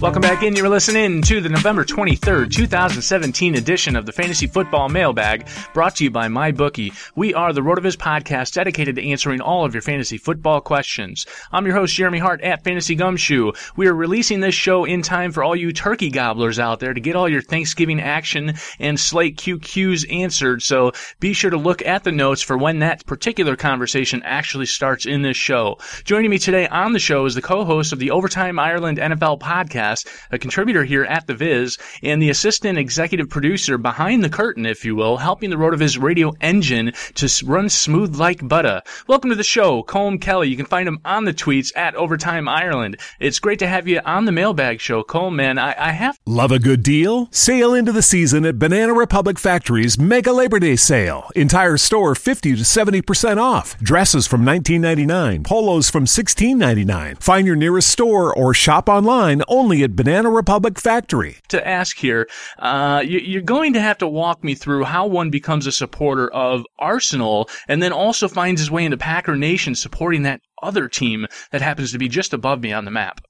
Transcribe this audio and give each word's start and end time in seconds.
Welcome 0.00 0.22
back 0.22 0.42
in. 0.42 0.56
You're 0.56 0.70
listening 0.70 1.20
to 1.24 1.42
the 1.42 1.50
November 1.50 1.84
23rd, 1.84 2.50
2017 2.50 3.54
edition 3.54 3.96
of 3.96 4.06
the 4.06 4.12
Fantasy 4.12 4.46
Football 4.46 4.88
Mailbag, 4.88 5.46
brought 5.74 5.96
to 5.96 6.04
you 6.04 6.10
by 6.10 6.26
MyBookie. 6.26 6.94
We 7.14 7.34
are 7.34 7.52
the 7.52 7.60
RotoViz 7.60 7.98
podcast 7.98 8.54
dedicated 8.54 8.96
to 8.96 9.06
answering 9.10 9.42
all 9.42 9.66
of 9.66 9.74
your 9.74 9.82
fantasy 9.82 10.16
football 10.16 10.62
questions. 10.62 11.26
I'm 11.52 11.66
your 11.66 11.74
host, 11.74 11.94
Jeremy 11.94 12.18
Hart 12.18 12.40
at 12.40 12.64
Fantasy 12.64 12.94
Gumshoe. 12.94 13.52
We 13.76 13.88
are 13.88 13.94
releasing 13.94 14.40
this 14.40 14.54
show 14.54 14.86
in 14.86 15.02
time 15.02 15.32
for 15.32 15.44
all 15.44 15.54
you 15.54 15.70
turkey 15.70 16.08
gobblers 16.08 16.58
out 16.58 16.80
there 16.80 16.94
to 16.94 17.00
get 17.00 17.14
all 17.14 17.28
your 17.28 17.42
Thanksgiving 17.42 18.00
action 18.00 18.54
and 18.78 18.98
slate 18.98 19.36
QQs 19.36 20.10
answered. 20.10 20.62
So 20.62 20.92
be 21.20 21.34
sure 21.34 21.50
to 21.50 21.58
look 21.58 21.84
at 21.84 22.04
the 22.04 22.12
notes 22.12 22.40
for 22.40 22.56
when 22.56 22.78
that 22.78 23.04
particular 23.04 23.54
conversation 23.54 24.22
actually 24.24 24.64
starts 24.64 25.04
in 25.04 25.20
this 25.20 25.36
show. 25.36 25.76
Joining 26.04 26.30
me 26.30 26.38
today 26.38 26.66
on 26.68 26.94
the 26.94 26.98
show 26.98 27.26
is 27.26 27.34
the 27.34 27.42
co-host 27.42 27.92
of 27.92 27.98
the 27.98 28.12
Overtime 28.12 28.58
Ireland 28.58 28.96
NFL 28.96 29.40
podcast, 29.40 29.89
a 30.30 30.38
contributor 30.38 30.84
here 30.84 31.04
at 31.04 31.26
The 31.26 31.34
Viz, 31.34 31.78
and 32.02 32.20
the 32.20 32.30
assistant 32.30 32.78
executive 32.78 33.28
producer 33.28 33.78
behind 33.78 34.22
the 34.22 34.28
curtain, 34.28 34.66
if 34.66 34.84
you 34.84 34.94
will, 34.94 35.16
helping 35.16 35.50
the 35.50 35.56
RotoViz 35.56 36.00
radio 36.00 36.32
engine 36.40 36.92
to 37.14 37.28
run 37.44 37.68
smooth 37.68 38.16
like 38.16 38.46
butter. 38.46 38.82
Welcome 39.06 39.30
to 39.30 39.36
the 39.36 39.42
show, 39.42 39.82
Colm 39.82 40.20
Kelly. 40.20 40.48
You 40.48 40.56
can 40.56 40.66
find 40.66 40.88
him 40.88 41.00
on 41.04 41.24
the 41.24 41.34
tweets 41.34 41.76
at 41.76 41.94
Overtime 41.94 42.48
Ireland. 42.48 42.98
It's 43.18 43.38
great 43.38 43.58
to 43.60 43.66
have 43.66 43.88
you 43.88 44.00
on 44.04 44.24
the 44.24 44.32
mailbag 44.32 44.80
show, 44.80 45.02
Colm, 45.02 45.34
man. 45.34 45.58
I, 45.58 45.74
I 45.78 45.90
have. 45.90 46.18
Love 46.26 46.52
a 46.52 46.58
good 46.58 46.82
deal? 46.82 47.28
Sail 47.30 47.74
into 47.74 47.92
the 47.92 48.02
season 48.02 48.44
at 48.44 48.58
Banana 48.58 48.92
Republic 48.92 49.38
Factory's 49.38 49.98
Mega 49.98 50.32
Labor 50.32 50.58
Day 50.58 50.76
Sale. 50.76 51.30
Entire 51.34 51.76
store 51.76 52.14
50 52.14 52.56
to 52.56 52.62
70% 52.62 53.38
off. 53.38 53.78
Dresses 53.78 54.26
from 54.26 54.42
$19.99, 54.42 55.44
polos 55.44 55.90
from 55.90 56.04
$16.99. 56.04 57.22
Find 57.22 57.46
your 57.46 57.56
nearest 57.56 57.88
store 57.88 58.34
or 58.34 58.54
shop 58.54 58.88
online 58.88 59.42
only 59.48 59.79
at 59.84 59.96
Banana 59.96 60.30
Republic 60.30 60.78
Factory. 60.78 61.36
To 61.48 61.66
ask 61.66 61.96
here, 61.96 62.28
uh, 62.58 63.02
you, 63.04 63.38
are 63.38 63.42
going 63.42 63.72
to 63.74 63.80
have 63.80 63.98
to 63.98 64.08
walk 64.08 64.44
me 64.44 64.54
through 64.54 64.84
how 64.84 65.06
one 65.06 65.30
becomes 65.30 65.66
a 65.66 65.72
supporter 65.72 66.32
of 66.32 66.64
Arsenal 66.78 67.48
and 67.68 67.82
then 67.82 67.92
also 67.92 68.28
finds 68.28 68.60
his 68.60 68.70
way 68.70 68.84
into 68.84 68.96
Packer 68.96 69.36
Nation 69.36 69.74
supporting 69.74 70.22
that 70.22 70.40
other 70.62 70.88
team 70.88 71.26
that 71.52 71.62
happens 71.62 71.92
to 71.92 71.98
be 71.98 72.08
just 72.08 72.32
above 72.32 72.60
me 72.60 72.72
on 72.72 72.84
the 72.84 72.90
map. 72.90 73.20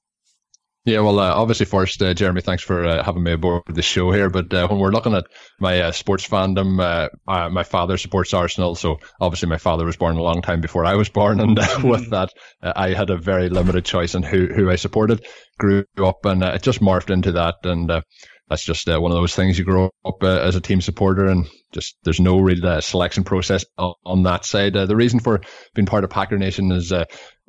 Yeah, 0.83 1.01
well, 1.01 1.19
uh, 1.19 1.31
obviously, 1.35 1.67
first, 1.67 2.01
uh, 2.01 2.11
Jeremy, 2.15 2.41
thanks 2.41 2.63
for 2.63 2.83
uh, 2.83 3.03
having 3.03 3.21
me 3.21 3.33
aboard 3.33 3.61
the 3.67 3.83
show 3.83 4.11
here. 4.11 4.31
But 4.31 4.51
uh, 4.51 4.67
when 4.67 4.79
we're 4.79 4.89
looking 4.89 5.13
at 5.13 5.25
my 5.59 5.79
uh, 5.79 5.91
sports 5.91 6.27
fandom, 6.27 6.79
uh, 6.79 7.49
my 7.49 7.61
father 7.61 7.97
supports 7.99 8.33
Arsenal, 8.33 8.73
so 8.73 8.97
obviously 9.19 9.47
my 9.47 9.59
father 9.59 9.85
was 9.85 9.95
born 9.95 10.17
a 10.17 10.23
long 10.23 10.41
time 10.41 10.59
before 10.59 10.83
I 10.83 10.95
was 10.95 11.07
born, 11.07 11.39
and 11.39 11.55
with 11.83 12.09
that, 12.09 12.33
I 12.63 12.93
had 12.93 13.11
a 13.11 13.17
very 13.17 13.49
limited 13.49 13.85
choice 13.85 14.15
in 14.15 14.23
who 14.23 14.47
who 14.47 14.71
I 14.71 14.75
supported. 14.75 15.23
Grew 15.61 15.85
up, 16.07 16.25
and 16.25 16.43
uh, 16.43 16.53
it 16.55 16.63
just 16.63 16.81
morphed 16.81 17.11
into 17.11 17.33
that, 17.33 17.55
and 17.63 17.91
uh, 17.91 18.01
that's 18.49 18.65
just 18.65 18.89
uh, 18.89 18.99
one 18.99 19.11
of 19.11 19.17
those 19.17 19.35
things 19.35 19.59
you 19.59 19.63
grow 19.63 19.91
up 20.03 20.23
as 20.23 20.55
a 20.55 20.61
team 20.61 20.81
supporter, 20.81 21.27
and 21.27 21.47
just 21.71 21.97
there's 22.03 22.19
no 22.19 22.39
real 22.39 22.81
selection 22.81 23.23
process 23.23 23.63
on, 23.77 24.23
that 24.23 24.43
side. 24.43 24.73
the 24.73 24.95
reason 24.95 25.19
for 25.19 25.41
being 25.75 25.85
part 25.85 26.03
of 26.03 26.09
Packer 26.09 26.37
Nation 26.37 26.71
is 26.71 26.91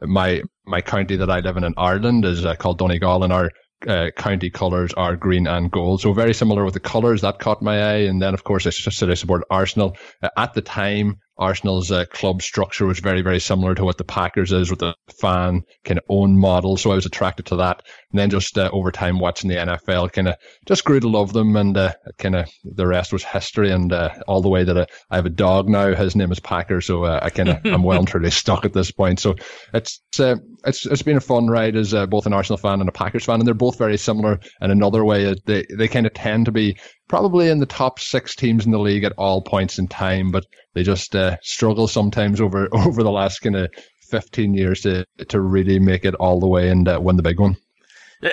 my 0.07 0.43
my 0.67 0.81
county 0.81 1.17
that 1.17 1.31
I 1.31 1.41
live 1.41 1.57
in 1.57 1.65
in 1.65 1.75
Ireland 1.77 2.25
is 2.25 2.45
uh, 2.45 2.55
called 2.55 2.79
Donegal, 2.79 3.25
and 3.25 3.33
our 3.33 3.51
uh, 3.87 4.11
county 4.17 4.51
colours 4.51 4.93
are 4.95 5.17
green 5.17 5.47
and 5.47 5.71
gold. 5.71 6.01
So 6.01 6.13
very 6.13 6.35
similar 6.35 6.65
with 6.65 6.75
the 6.75 6.81
colours 6.81 7.23
that 7.23 7.39
caught 7.39 7.63
my 7.63 7.83
eye. 7.83 8.03
And 8.09 8.23
then 8.23 8.35
of 8.35 8.45
course 8.45 8.67
I 8.67 8.71
said 8.71 9.11
I 9.11 9.15
support 9.15 9.43
Arsenal 9.51 9.97
uh, 10.23 10.29
at 10.37 10.55
the 10.55 10.63
time. 10.63 11.17
Arsenal's 11.43 11.91
uh, 11.91 12.05
club 12.07 12.41
structure 12.41 12.87
was 12.87 13.01
very, 13.01 13.21
very 13.21 13.41
similar 13.41 13.75
to 13.75 13.85
what 13.85 13.99
the 13.99 14.05
Packers 14.05 14.53
is 14.53 14.71
with 14.71 14.79
the 14.79 14.95
fan 15.21 15.63
kind 15.85 15.99
of 15.99 16.05
own 16.09 16.39
model. 16.39 16.77
So 16.77 16.93
I 16.93 16.95
was 16.95 17.05
attracted 17.05 17.47
to 17.47 17.57
that. 17.57 17.83
And 18.13 18.21
then 18.21 18.31
just 18.31 18.57
uh, 18.57 18.71
over 18.73 18.93
time 18.93 19.19
watching 19.19 19.51
the 19.51 19.57
NFL, 19.57 20.13
kind 20.13 20.29
of 20.29 20.37
just 20.67 20.85
grew 20.85 21.01
to 21.01 21.09
love 21.09 21.33
them. 21.33 21.57
And 21.57 21.77
uh, 21.77 21.95
kind 22.19 22.37
of 22.37 22.49
the 22.65 22.87
rest 22.87 23.13
was 23.13 23.25
history. 23.25 23.73
And 23.73 23.93
uh, 23.93 24.11
all 24.29 24.41
the 24.41 24.49
way 24.49 24.63
that 24.63 24.79
I, 24.79 24.87
I, 25.11 25.17
have 25.17 25.27
a 25.27 25.31
dog 25.31 25.69
now, 25.69 25.95
his 25.97 26.15
name 26.15 26.31
is 26.31 26.39
Packer. 26.39 26.81
So 26.81 27.05
uh, 27.05 27.19
I 27.21 27.31
kind 27.31 27.49
of, 27.49 27.59
I'm 27.65 27.83
well 27.83 27.99
and 27.99 28.07
truly 28.07 28.31
stuck 28.31 28.65
at 28.65 28.73
this 28.73 28.93
point. 28.93 29.19
So 29.19 29.35
it's, 29.75 30.01
uh, 30.21 30.37
it's, 30.65 30.87
it's 30.87 31.03
been 31.03 31.17
a 31.17 31.21
fun 31.21 31.49
ride 31.49 31.75
as 31.75 31.93
both 32.09 32.27
an 32.27 32.33
Arsenal 32.33 32.59
fan 32.59 32.79
and 32.79 32.89
a 32.89 32.93
Packers 32.93 33.25
fan. 33.25 33.41
And 33.41 33.47
they're 33.47 33.55
both 33.55 33.79
very 33.79 33.99
similar 33.99 34.39
in 34.61 34.71
another 34.71 35.05
way. 35.05 35.35
They, 35.45 35.67
they 35.77 35.89
kind 35.89 36.07
of 36.07 36.15
tend 36.15 36.47
to 36.47 36.53
be 36.53 36.79
probably 37.13 37.51
in 37.51 37.59
the 37.59 37.67
top 37.67 38.01
six 38.01 38.35
teams 38.35 38.65
in 38.65 38.73
the 38.73 38.79
league 38.79 39.05
at 39.05 39.13
all 39.19 39.43
points 39.43 39.79
in 39.79 39.87
time, 39.87 40.31
but 40.31 40.47
they 40.73 40.83
just 40.83 41.15
uh, 41.15 41.37
struggle 41.43 41.87
sometimes 41.87 42.41
over 42.41 42.71
over 42.73 43.03
the 43.03 43.11
last 43.11 43.41
kind 43.41 43.55
of 43.55 43.71
15 44.09 44.55
years 44.55 44.81
to 44.81 45.05
to 45.29 45.39
really 45.39 45.79
make 45.79 46.07
it 46.07 46.15
all 46.15 46.41
the 46.41 46.47
way 46.47 46.71
and 46.71 46.89
uh, 46.89 46.99
win 47.03 47.17
the 47.17 47.23
big 47.23 47.39
one. 47.39 47.55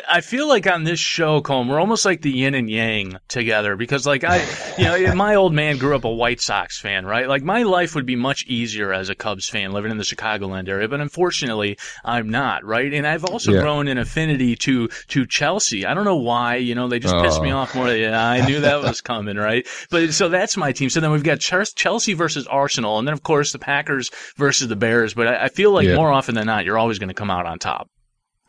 I 0.07 0.21
feel 0.21 0.47
like 0.47 0.67
on 0.67 0.83
this 0.83 0.99
show, 0.99 1.41
Colm, 1.41 1.67
we're 1.67 1.79
almost 1.79 2.05
like 2.05 2.21
the 2.21 2.29
yin 2.29 2.53
and 2.53 2.69
yang 2.69 3.17
together 3.27 3.75
because, 3.75 4.05
like, 4.05 4.23
I, 4.23 4.45
you 4.77 4.83
know, 4.83 5.15
my 5.15 5.33
old 5.33 5.51
man 5.51 5.77
grew 5.77 5.95
up 5.95 6.03
a 6.03 6.13
White 6.13 6.41
Sox 6.41 6.79
fan, 6.79 7.07
right? 7.07 7.27
Like, 7.27 7.41
my 7.41 7.63
life 7.63 7.95
would 7.95 8.05
be 8.05 8.15
much 8.15 8.45
easier 8.45 8.93
as 8.93 9.09
a 9.09 9.15
Cubs 9.15 9.49
fan 9.49 9.71
living 9.71 9.89
in 9.89 9.97
the 9.97 10.03
Chicagoland 10.03 10.69
area, 10.69 10.87
but 10.87 11.01
unfortunately, 11.01 11.79
I'm 12.05 12.29
not, 12.29 12.63
right? 12.63 12.93
And 12.93 13.07
I've 13.07 13.25
also 13.25 13.51
yeah. 13.51 13.61
grown 13.61 13.87
an 13.87 13.97
affinity 13.97 14.55
to 14.57 14.89
to 15.07 15.25
Chelsea. 15.25 15.87
I 15.87 15.95
don't 15.95 16.05
know 16.05 16.17
why, 16.17 16.57
you 16.57 16.75
know, 16.75 16.87
they 16.87 16.99
just 16.99 17.15
oh. 17.15 17.23
pissed 17.23 17.41
me 17.41 17.51
oh. 17.51 17.57
off 17.57 17.73
more. 17.73 17.89
Yeah, 17.89 18.23
I 18.23 18.45
knew 18.45 18.59
that 18.61 18.83
was 18.83 19.01
coming, 19.01 19.37
right? 19.37 19.67
But 19.89 20.13
so 20.13 20.29
that's 20.29 20.55
my 20.55 20.71
team. 20.71 20.91
So 20.91 20.99
then 20.99 21.09
we've 21.09 21.23
got 21.23 21.39
Chelsea 21.39 22.13
versus 22.13 22.45
Arsenal, 22.45 22.99
and 22.99 23.07
then 23.07 23.13
of 23.13 23.23
course 23.23 23.53
the 23.53 23.59
Packers 23.59 24.11
versus 24.37 24.67
the 24.67 24.75
Bears. 24.75 25.15
But 25.15 25.27
I, 25.27 25.45
I 25.45 25.49
feel 25.49 25.71
like 25.71 25.87
yeah. 25.87 25.95
more 25.95 26.11
often 26.11 26.35
than 26.35 26.45
not, 26.45 26.65
you're 26.65 26.77
always 26.77 26.99
going 26.99 27.09
to 27.09 27.15
come 27.15 27.31
out 27.31 27.47
on 27.47 27.57
top. 27.57 27.89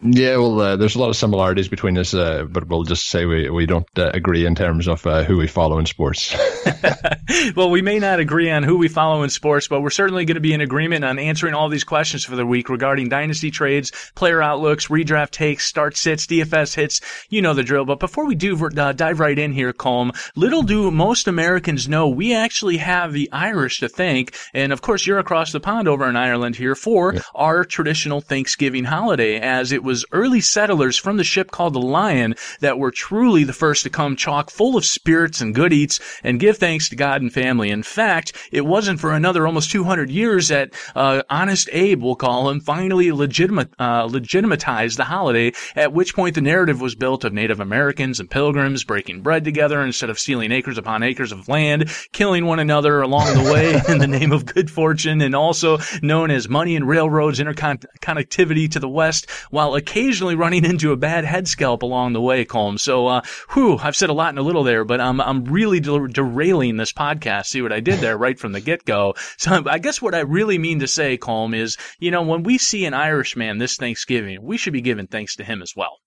Yeah, 0.03 0.37
well, 0.37 0.61
uh, 0.61 0.77
there's 0.77 0.95
a 0.95 0.99
lot 0.99 1.11
of 1.11 1.17
similarities 1.17 1.69
between 1.69 1.99
us, 1.99 2.15
uh, 2.15 2.45
but 2.45 2.67
we'll 2.69 2.85
just 2.85 3.09
say 3.09 3.27
we, 3.27 3.51
we 3.51 3.67
don't 3.67 3.87
uh, 3.99 4.11
agree 4.15 4.47
in 4.47 4.55
terms 4.55 4.89
of 4.89 5.07
uh, 5.07 5.25
who 5.25 5.37
we 5.37 5.47
follow 5.47 5.79
in 5.79 5.85
sports. 5.85 6.35
well, 7.57 7.71
we 7.71 7.83
may 7.83 7.99
not 7.99 8.19
agree 8.19 8.51
on 8.51 8.63
who 8.63 8.79
we 8.79 8.89
follow 8.89 9.23
in 9.23 9.31
sports, 9.31 9.69
but 9.69 9.83
we're 9.83 9.91
certainly 9.91 10.25
going 10.25 10.37
to 10.37 10.41
be 10.41 10.55
in 10.55 10.61
agreement 10.61 11.05
on 11.05 11.19
answering 11.19 11.55
all 11.55 11.69
these 11.69 11.85
questions 11.85 12.25
for 12.25 12.37
the 12.37 12.47
week 12.47 12.69
regarding 12.69 13.09
dynasty 13.09 13.51
trades, 13.51 13.93
player 14.15 14.43
outlooks, 14.43 14.89
redraft 14.89 15.31
takes, 15.31 15.67
start 15.67 15.97
sits, 15.97 16.27
DFS 16.27 16.75
hits. 16.75 17.01
You 17.29 17.43
know 17.43 17.55
the 17.55 17.63
drill. 17.63 17.85
But 17.85 18.01
before 18.01 18.27
we 18.27 18.35
do 18.35 18.57
uh, 18.67 18.93
dive 18.93 19.21
right 19.21 19.39
in 19.39 19.53
here, 19.53 19.73
Colm, 19.73 20.17
little 20.35 20.63
do 20.63 20.91
most 20.91 21.29
Americans 21.29 21.89
know 21.89 22.09
we 22.09 22.35
actually 22.35 22.79
have 22.79 23.13
the 23.13 23.31
Irish 23.33 23.81
to 23.81 23.89
thank, 23.89 24.35
and 24.55 24.73
of 24.73 24.83
course 24.83 25.07
you're 25.07 25.19
across 25.19 25.53
the 25.53 25.61
pond 25.61 25.89
over 25.89 26.09
in 26.09 26.17
Ireland 26.17 26.57
here 26.57 26.75
for 26.75 27.15
yeah. 27.15 27.21
our 27.35 27.65
traditional 27.65 28.21
Thanksgiving 28.21 28.85
holiday, 28.85 29.39
as 29.39 29.73
it 29.73 29.83
was 29.83 29.90
early 30.13 30.41
settlers 30.41 30.97
from 30.97 31.17
the 31.17 31.25
ship 31.25 31.51
called 31.51 31.75
the 31.75 31.81
Lion 31.81 32.35
that 32.61 32.79
were 32.79 32.91
truly 32.91 33.45
the 33.45 33.53
first 33.53 33.83
to 33.83 33.91
come 33.91 34.17
chock 34.17 34.51
full 34.51 34.77
of 34.77 34.85
spirits 34.85 35.41
and 35.41 35.55
good 35.55 35.73
eats 35.73 36.01
and 36.23 36.41
give 36.41 36.59
thanks 36.59 36.89
to 36.89 36.97
God 36.97 37.23
and 37.23 37.33
family. 37.33 37.71
In 37.71 37.83
fact, 37.83 38.33
it 38.53 38.67
wasn't 38.67 39.01
for 39.01 39.13
another 39.13 39.47
almost 39.47 39.71
200 39.71 40.11
years 40.11 40.49
that 40.49 40.73
uh, 40.95 41.23
Honest 41.29 41.69
Abe, 41.73 42.03
we'll 42.03 42.17
call 42.17 42.51
him, 42.51 42.61
finally 42.61 43.13
legitimate, 43.13 43.71
uh, 43.79 44.05
legitimatized 44.05 44.97
the 44.97 45.05
holiday, 45.05 45.53
at 45.75 45.93
which 45.93 46.15
point 46.15 46.35
the 46.35 46.41
narrative 46.41 46.81
was 46.81 46.95
built 46.95 47.25
of 47.25 47.33
Native 47.33 47.61
Americans 47.61 48.21
and 48.21 48.31
pilgrims 48.31 48.85
breaking 48.85 49.23
bread 49.23 49.45
together 49.45 49.83
instead 49.83 50.11
of 50.11 50.19
stealing 50.19 50.53
acres 50.53 50.79
upon 50.79 51.03
acres 51.03 51.33
of 51.33 51.49
land, 51.49 51.91
killing 52.13 52.47
one 52.47 52.59
another 52.59 53.01
along 53.01 53.27
the 53.35 53.51
way 53.53 53.81
in 53.93 53.99
the 53.99 54.07
name 54.07 54.33
of 54.33 54.47
good 54.47 54.71
fortune, 54.71 55.21
and 55.21 55.35
also 55.35 55.79
known 56.03 56.31
as 56.31 56.49
money 56.49 56.77
and 56.77 56.89
railroads 56.89 57.41
interconnectivity 57.41 58.71
to 58.71 58.79
the 58.79 58.89
west, 58.89 59.29
while 59.51 59.75
occasionally 59.81 60.37
running 60.37 60.65
into 60.65 60.93
a 60.93 60.97
bad 60.97 61.25
head 61.25 61.49
scalp 61.49 61.83
along 61.83 62.13
the 62.13 62.21
way, 62.21 62.45
Colm. 62.45 62.79
So, 62.79 63.09
uh, 63.09 63.23
whew, 63.53 63.79
I've 63.79 63.97
said 63.97 64.11
a 64.11 64.13
lot 64.13 64.33
in 64.33 64.39
a 64.39 64.43
little 64.43 64.63
there, 64.63 64.85
but 64.85 65.01
I'm, 65.01 65.21
I'm 65.21 65.45
really 65.45 65.81
der- 65.81 66.07
derailing 66.07 66.77
this 66.77 66.93
podcast. 66.93 67.47
See 67.47 67.63
what 67.63 67.73
I 67.73 67.81
did 67.81 67.99
there 67.99 68.17
right 68.17 68.39
from 68.39 68.53
the 68.53 68.61
get 68.61 68.85
go. 68.85 69.15
So 69.39 69.65
I 69.67 69.79
guess 69.79 70.01
what 70.01 70.15
I 70.15 70.21
really 70.21 70.59
mean 70.59 70.81
to 70.81 70.87
say, 70.87 71.19
Colm, 71.19 71.57
is, 71.57 71.77
you 71.99 72.11
know, 72.11 72.23
when 72.23 72.45
we 72.45 72.59
see 72.59 72.85
an 72.85 72.95
Irishman 72.95 73.59
this 73.59 73.77
Thanksgiving, 73.77 74.39
we 74.43 74.57
should 74.57 74.73
be 74.73 74.83
giving 74.83 75.07
thanks 75.07 75.37
to 75.37 75.45
him 75.45 75.63
as 75.63 75.73
well. 75.75 75.99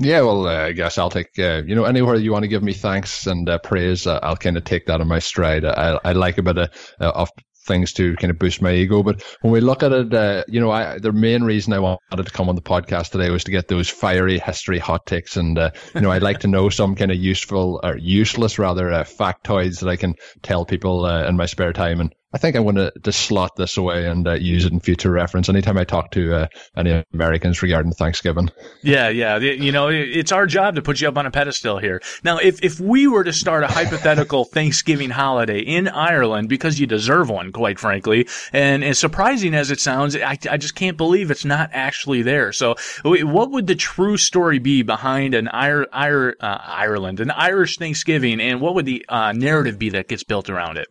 Yeah, 0.00 0.20
well, 0.20 0.46
uh, 0.46 0.66
I 0.66 0.72
guess 0.72 0.96
I'll 0.96 1.10
take, 1.10 1.36
uh, 1.40 1.62
you 1.66 1.74
know, 1.74 1.84
anywhere 1.84 2.14
you 2.14 2.30
want 2.30 2.44
to 2.44 2.48
give 2.48 2.62
me 2.62 2.72
thanks 2.72 3.26
and 3.26 3.48
uh, 3.48 3.58
praise, 3.58 4.06
uh, 4.06 4.20
I'll 4.22 4.36
kind 4.36 4.56
of 4.56 4.62
take 4.62 4.86
that 4.86 5.00
in 5.00 5.08
my 5.08 5.18
stride. 5.18 5.64
I, 5.64 5.98
I 6.04 6.12
like 6.12 6.38
a 6.38 6.42
bit 6.42 6.56
of, 6.56 6.70
uh, 7.00 7.10
of 7.12 7.30
things 7.68 7.92
to 7.92 8.16
kind 8.16 8.30
of 8.32 8.38
boost 8.38 8.60
my 8.60 8.72
ego. 8.72 9.04
But 9.04 9.22
when 9.42 9.52
we 9.52 9.60
look 9.60 9.84
at 9.84 9.92
it, 9.92 10.12
uh, 10.12 10.42
you 10.48 10.58
know, 10.60 10.70
I, 10.70 10.98
the 10.98 11.12
main 11.12 11.44
reason 11.44 11.72
I 11.72 11.78
wanted 11.78 12.24
to 12.24 12.32
come 12.32 12.48
on 12.48 12.56
the 12.56 12.62
podcast 12.62 13.10
today 13.10 13.30
was 13.30 13.44
to 13.44 13.52
get 13.52 13.68
those 13.68 13.88
fiery 13.88 14.38
history 14.40 14.80
hot 14.80 15.06
takes. 15.06 15.36
And, 15.36 15.56
uh, 15.56 15.70
you 15.94 16.00
know, 16.00 16.10
I'd 16.10 16.22
like 16.22 16.40
to 16.40 16.48
know 16.48 16.68
some 16.80 16.96
kind 16.96 17.12
of 17.12 17.18
useful 17.18 17.80
or 17.84 17.96
useless 17.96 18.58
rather 18.58 18.90
uh, 18.90 19.04
factoids 19.04 19.80
that 19.80 19.88
I 19.88 19.96
can 19.96 20.14
tell 20.42 20.64
people 20.64 21.04
uh, 21.04 21.28
in 21.28 21.36
my 21.36 21.46
spare 21.46 21.72
time. 21.72 22.00
And 22.00 22.12
I 22.32 22.38
think 22.38 22.56
I'm 22.56 22.64
going 22.64 22.76
to, 22.76 22.92
to 23.04 23.10
slot 23.10 23.56
this 23.56 23.78
away 23.78 24.06
and 24.06 24.28
uh, 24.28 24.34
use 24.34 24.66
it 24.66 24.72
in 24.72 24.80
future 24.80 25.10
reference 25.10 25.48
anytime 25.48 25.78
I 25.78 25.84
talk 25.84 26.10
to 26.10 26.34
uh, 26.34 26.46
any 26.76 27.02
Americans 27.14 27.62
regarding 27.62 27.92
Thanksgiving. 27.92 28.50
Yeah, 28.82 29.08
yeah. 29.08 29.38
You 29.38 29.72
know, 29.72 29.88
it's 29.88 30.30
our 30.30 30.46
job 30.46 30.74
to 30.74 30.82
put 30.82 31.00
you 31.00 31.08
up 31.08 31.16
on 31.16 31.24
a 31.24 31.30
pedestal 31.30 31.78
here. 31.78 32.02
Now, 32.24 32.36
if, 32.36 32.62
if 32.62 32.78
we 32.80 33.06
were 33.06 33.24
to 33.24 33.32
start 33.32 33.64
a 33.64 33.68
hypothetical 33.68 34.44
Thanksgiving 34.52 35.08
holiday 35.08 35.60
in 35.60 35.88
Ireland, 35.88 36.50
because 36.50 36.78
you 36.78 36.86
deserve 36.86 37.30
one, 37.30 37.50
quite 37.50 37.78
frankly, 37.78 38.28
and 38.52 38.84
as 38.84 38.98
surprising 38.98 39.54
as 39.54 39.70
it 39.70 39.80
sounds, 39.80 40.14
I, 40.14 40.36
I 40.50 40.58
just 40.58 40.74
can't 40.74 40.98
believe 40.98 41.30
it's 41.30 41.46
not 41.46 41.70
actually 41.72 42.20
there. 42.20 42.52
So, 42.52 42.74
what 43.04 43.50
would 43.52 43.66
the 43.66 43.74
true 43.74 44.18
story 44.18 44.58
be 44.58 44.82
behind 44.82 45.34
an 45.34 45.48
Ir- 45.48 45.88
Ir- 45.94 46.36
uh, 46.40 46.58
Ireland, 46.62 47.20
an 47.20 47.30
Irish 47.30 47.78
Thanksgiving, 47.78 48.38
and 48.38 48.60
what 48.60 48.74
would 48.74 48.84
the 48.84 49.06
uh, 49.08 49.32
narrative 49.32 49.78
be 49.78 49.88
that 49.90 50.08
gets 50.08 50.24
built 50.24 50.50
around 50.50 50.76
it? 50.76 50.88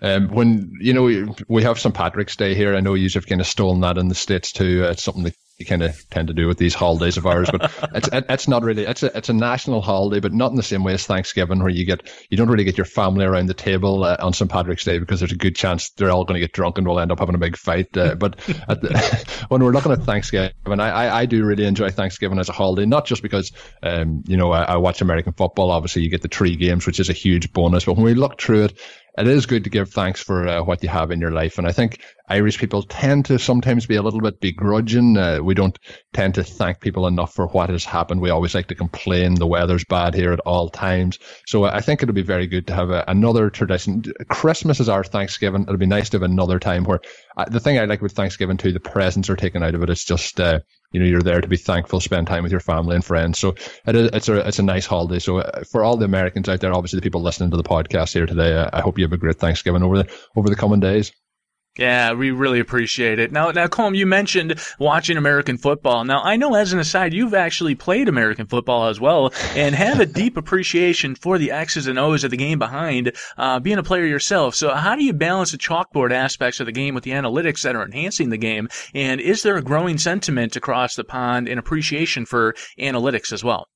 Um, 0.00 0.28
when 0.28 0.72
you 0.80 0.92
know 0.92 1.02
we, 1.02 1.28
we 1.48 1.62
have 1.64 1.80
St 1.80 1.94
Patrick's 1.94 2.36
Day 2.36 2.54
here, 2.54 2.74
I 2.76 2.80
know 2.80 2.94
you've 2.94 3.26
kind 3.26 3.40
of 3.40 3.46
stolen 3.46 3.80
that 3.80 3.98
in 3.98 4.08
the 4.08 4.14
states 4.14 4.52
too. 4.52 4.84
Uh, 4.84 4.90
it's 4.90 5.02
something 5.02 5.24
that 5.24 5.34
you 5.58 5.66
kind 5.66 5.82
of 5.82 6.08
tend 6.08 6.28
to 6.28 6.34
do 6.34 6.46
with 6.46 6.56
these 6.56 6.74
holidays 6.74 7.16
of 7.16 7.26
ours, 7.26 7.50
but 7.50 7.72
it's 7.94 8.08
it's 8.12 8.48
not 8.48 8.62
really 8.62 8.84
it's 8.84 9.02
a 9.02 9.16
it's 9.16 9.28
a 9.28 9.32
national 9.32 9.80
holiday, 9.80 10.20
but 10.20 10.32
not 10.32 10.52
in 10.52 10.56
the 10.56 10.62
same 10.62 10.84
way 10.84 10.92
as 10.94 11.04
Thanksgiving, 11.04 11.58
where 11.58 11.68
you 11.68 11.84
get 11.84 12.08
you 12.30 12.36
don't 12.36 12.48
really 12.48 12.62
get 12.62 12.78
your 12.78 12.84
family 12.84 13.24
around 13.24 13.46
the 13.46 13.54
table 13.54 14.04
uh, 14.04 14.16
on 14.20 14.32
St 14.32 14.48
Patrick's 14.48 14.84
Day 14.84 15.00
because 15.00 15.18
there's 15.18 15.32
a 15.32 15.36
good 15.36 15.56
chance 15.56 15.90
they're 15.90 16.10
all 16.10 16.24
going 16.24 16.36
to 16.36 16.46
get 16.46 16.52
drunk 16.52 16.78
and 16.78 16.86
we'll 16.86 17.00
end 17.00 17.10
up 17.10 17.18
having 17.18 17.34
a 17.34 17.38
big 17.38 17.56
fight. 17.56 17.96
Uh, 17.96 18.14
but 18.14 18.36
the, 18.46 19.26
when 19.48 19.64
we're 19.64 19.72
looking 19.72 19.90
at 19.90 20.04
Thanksgiving, 20.04 20.52
I, 20.64 20.90
I, 20.90 21.20
I 21.20 21.26
do 21.26 21.44
really 21.44 21.64
enjoy 21.64 21.90
Thanksgiving 21.90 22.38
as 22.38 22.48
a 22.48 22.52
holiday, 22.52 22.86
not 22.86 23.04
just 23.04 23.22
because 23.22 23.50
um 23.82 24.22
you 24.28 24.36
know 24.36 24.52
I, 24.52 24.62
I 24.62 24.76
watch 24.76 25.00
American 25.00 25.32
football. 25.32 25.72
Obviously, 25.72 26.02
you 26.02 26.10
get 26.10 26.22
the 26.22 26.28
three 26.28 26.54
games, 26.54 26.86
which 26.86 27.00
is 27.00 27.10
a 27.10 27.14
huge 27.14 27.52
bonus, 27.52 27.84
but 27.84 27.94
when 27.94 28.04
we 28.04 28.14
look 28.14 28.40
through 28.40 28.66
it 28.66 28.78
it 29.20 29.28
is 29.28 29.46
good 29.46 29.64
to 29.64 29.70
give 29.70 29.90
thanks 29.90 30.22
for 30.22 30.46
uh, 30.46 30.62
what 30.62 30.82
you 30.82 30.88
have 30.88 31.10
in 31.10 31.20
your 31.20 31.30
life. 31.30 31.58
And 31.58 31.66
I 31.66 31.72
think 31.72 32.00
Irish 32.28 32.58
people 32.58 32.82
tend 32.82 33.24
to 33.26 33.38
sometimes 33.38 33.86
be 33.86 33.96
a 33.96 34.02
little 34.02 34.20
bit 34.20 34.40
begrudging. 34.40 35.16
Uh, 35.16 35.40
we 35.42 35.54
don't 35.54 35.78
tend 36.12 36.34
to 36.34 36.44
thank 36.44 36.80
people 36.80 37.06
enough 37.06 37.34
for 37.34 37.46
what 37.46 37.70
has 37.70 37.84
happened. 37.84 38.20
We 38.20 38.30
always 38.30 38.54
like 38.54 38.68
to 38.68 38.74
complain 38.74 39.34
the 39.34 39.46
weather's 39.46 39.84
bad 39.84 40.14
here 40.14 40.32
at 40.32 40.40
all 40.40 40.68
times. 40.68 41.18
So 41.46 41.64
uh, 41.64 41.70
I 41.72 41.80
think 41.80 42.02
it'll 42.02 42.14
be 42.14 42.22
very 42.22 42.46
good 42.46 42.66
to 42.66 42.74
have 42.74 42.90
a, 42.90 43.04
another 43.08 43.50
tradition. 43.50 44.02
Christmas 44.28 44.80
is 44.80 44.88
our 44.88 45.04
Thanksgiving. 45.04 45.62
It'll 45.62 45.76
be 45.76 45.86
nice 45.86 46.10
to 46.10 46.16
have 46.16 46.30
another 46.30 46.58
time 46.58 46.84
where 46.84 47.00
uh, 47.36 47.46
the 47.46 47.60
thing 47.60 47.78
I 47.78 47.86
like 47.86 48.02
with 48.02 48.12
Thanksgiving 48.12 48.56
too, 48.56 48.72
the 48.72 48.80
presents 48.80 49.30
are 49.30 49.36
taken 49.36 49.62
out 49.62 49.74
of 49.74 49.82
it. 49.82 49.90
It's 49.90 50.04
just, 50.04 50.38
uh, 50.40 50.60
you 50.92 51.00
know, 51.00 51.06
you're 51.06 51.22
there 51.22 51.40
to 51.40 51.48
be 51.48 51.56
thankful, 51.56 52.00
spend 52.00 52.26
time 52.26 52.42
with 52.42 52.52
your 52.52 52.60
family 52.60 52.94
and 52.94 53.04
friends. 53.04 53.38
So 53.38 53.54
it 53.86 53.94
is, 53.94 54.10
it's 54.12 54.28
a, 54.28 54.46
it's 54.46 54.58
a 54.58 54.62
nice 54.62 54.86
holiday. 54.86 55.18
So 55.18 55.38
uh, 55.38 55.64
for 55.64 55.82
all 55.82 55.96
the 55.96 56.04
Americans 56.04 56.48
out 56.48 56.60
there, 56.60 56.74
obviously 56.74 56.98
the 56.98 57.02
people 57.02 57.22
listening 57.22 57.50
to 57.50 57.56
the 57.56 57.62
podcast 57.62 58.12
here 58.12 58.26
today, 58.26 58.54
uh, 58.54 58.70
I 58.72 58.80
hope 58.80 58.98
you 58.98 59.04
have 59.04 59.12
a 59.12 59.18
great 59.18 59.36
Thanksgiving 59.36 59.82
over 59.82 60.02
the, 60.02 60.12
over 60.36 60.48
the 60.48 60.56
coming 60.56 60.80
days. 60.80 61.12
Yeah, 61.78 62.14
we 62.14 62.32
really 62.32 62.58
appreciate 62.58 63.20
it. 63.20 63.30
Now, 63.30 63.52
now, 63.52 63.68
Colm, 63.68 63.96
you 63.96 64.04
mentioned 64.04 64.60
watching 64.80 65.16
American 65.16 65.58
football. 65.58 66.04
Now, 66.04 66.20
I 66.22 66.36
know 66.36 66.56
as 66.56 66.72
an 66.72 66.80
aside, 66.80 67.14
you've 67.14 67.34
actually 67.34 67.76
played 67.76 68.08
American 68.08 68.48
football 68.48 68.88
as 68.88 69.00
well 69.00 69.32
and 69.54 69.76
have 69.76 70.00
a 70.00 70.06
deep 70.06 70.36
appreciation 70.36 71.14
for 71.14 71.38
the 71.38 71.52
X's 71.52 71.86
and 71.86 71.96
O's 71.96 72.24
of 72.24 72.32
the 72.32 72.36
game 72.36 72.58
behind 72.58 73.12
uh, 73.36 73.60
being 73.60 73.78
a 73.78 73.84
player 73.84 74.04
yourself. 74.04 74.56
So, 74.56 74.74
how 74.74 74.96
do 74.96 75.04
you 75.04 75.12
balance 75.12 75.52
the 75.52 75.58
chalkboard 75.58 76.12
aspects 76.12 76.58
of 76.58 76.66
the 76.66 76.72
game 76.72 76.96
with 76.96 77.04
the 77.04 77.12
analytics 77.12 77.62
that 77.62 77.76
are 77.76 77.84
enhancing 77.84 78.30
the 78.30 78.36
game? 78.36 78.68
And 78.92 79.20
is 79.20 79.44
there 79.44 79.56
a 79.56 79.62
growing 79.62 79.98
sentiment 79.98 80.56
across 80.56 80.96
the 80.96 81.04
pond 81.04 81.48
and 81.48 81.60
appreciation 81.60 82.26
for 82.26 82.56
analytics 82.80 83.32
as 83.32 83.44
well? 83.44 83.68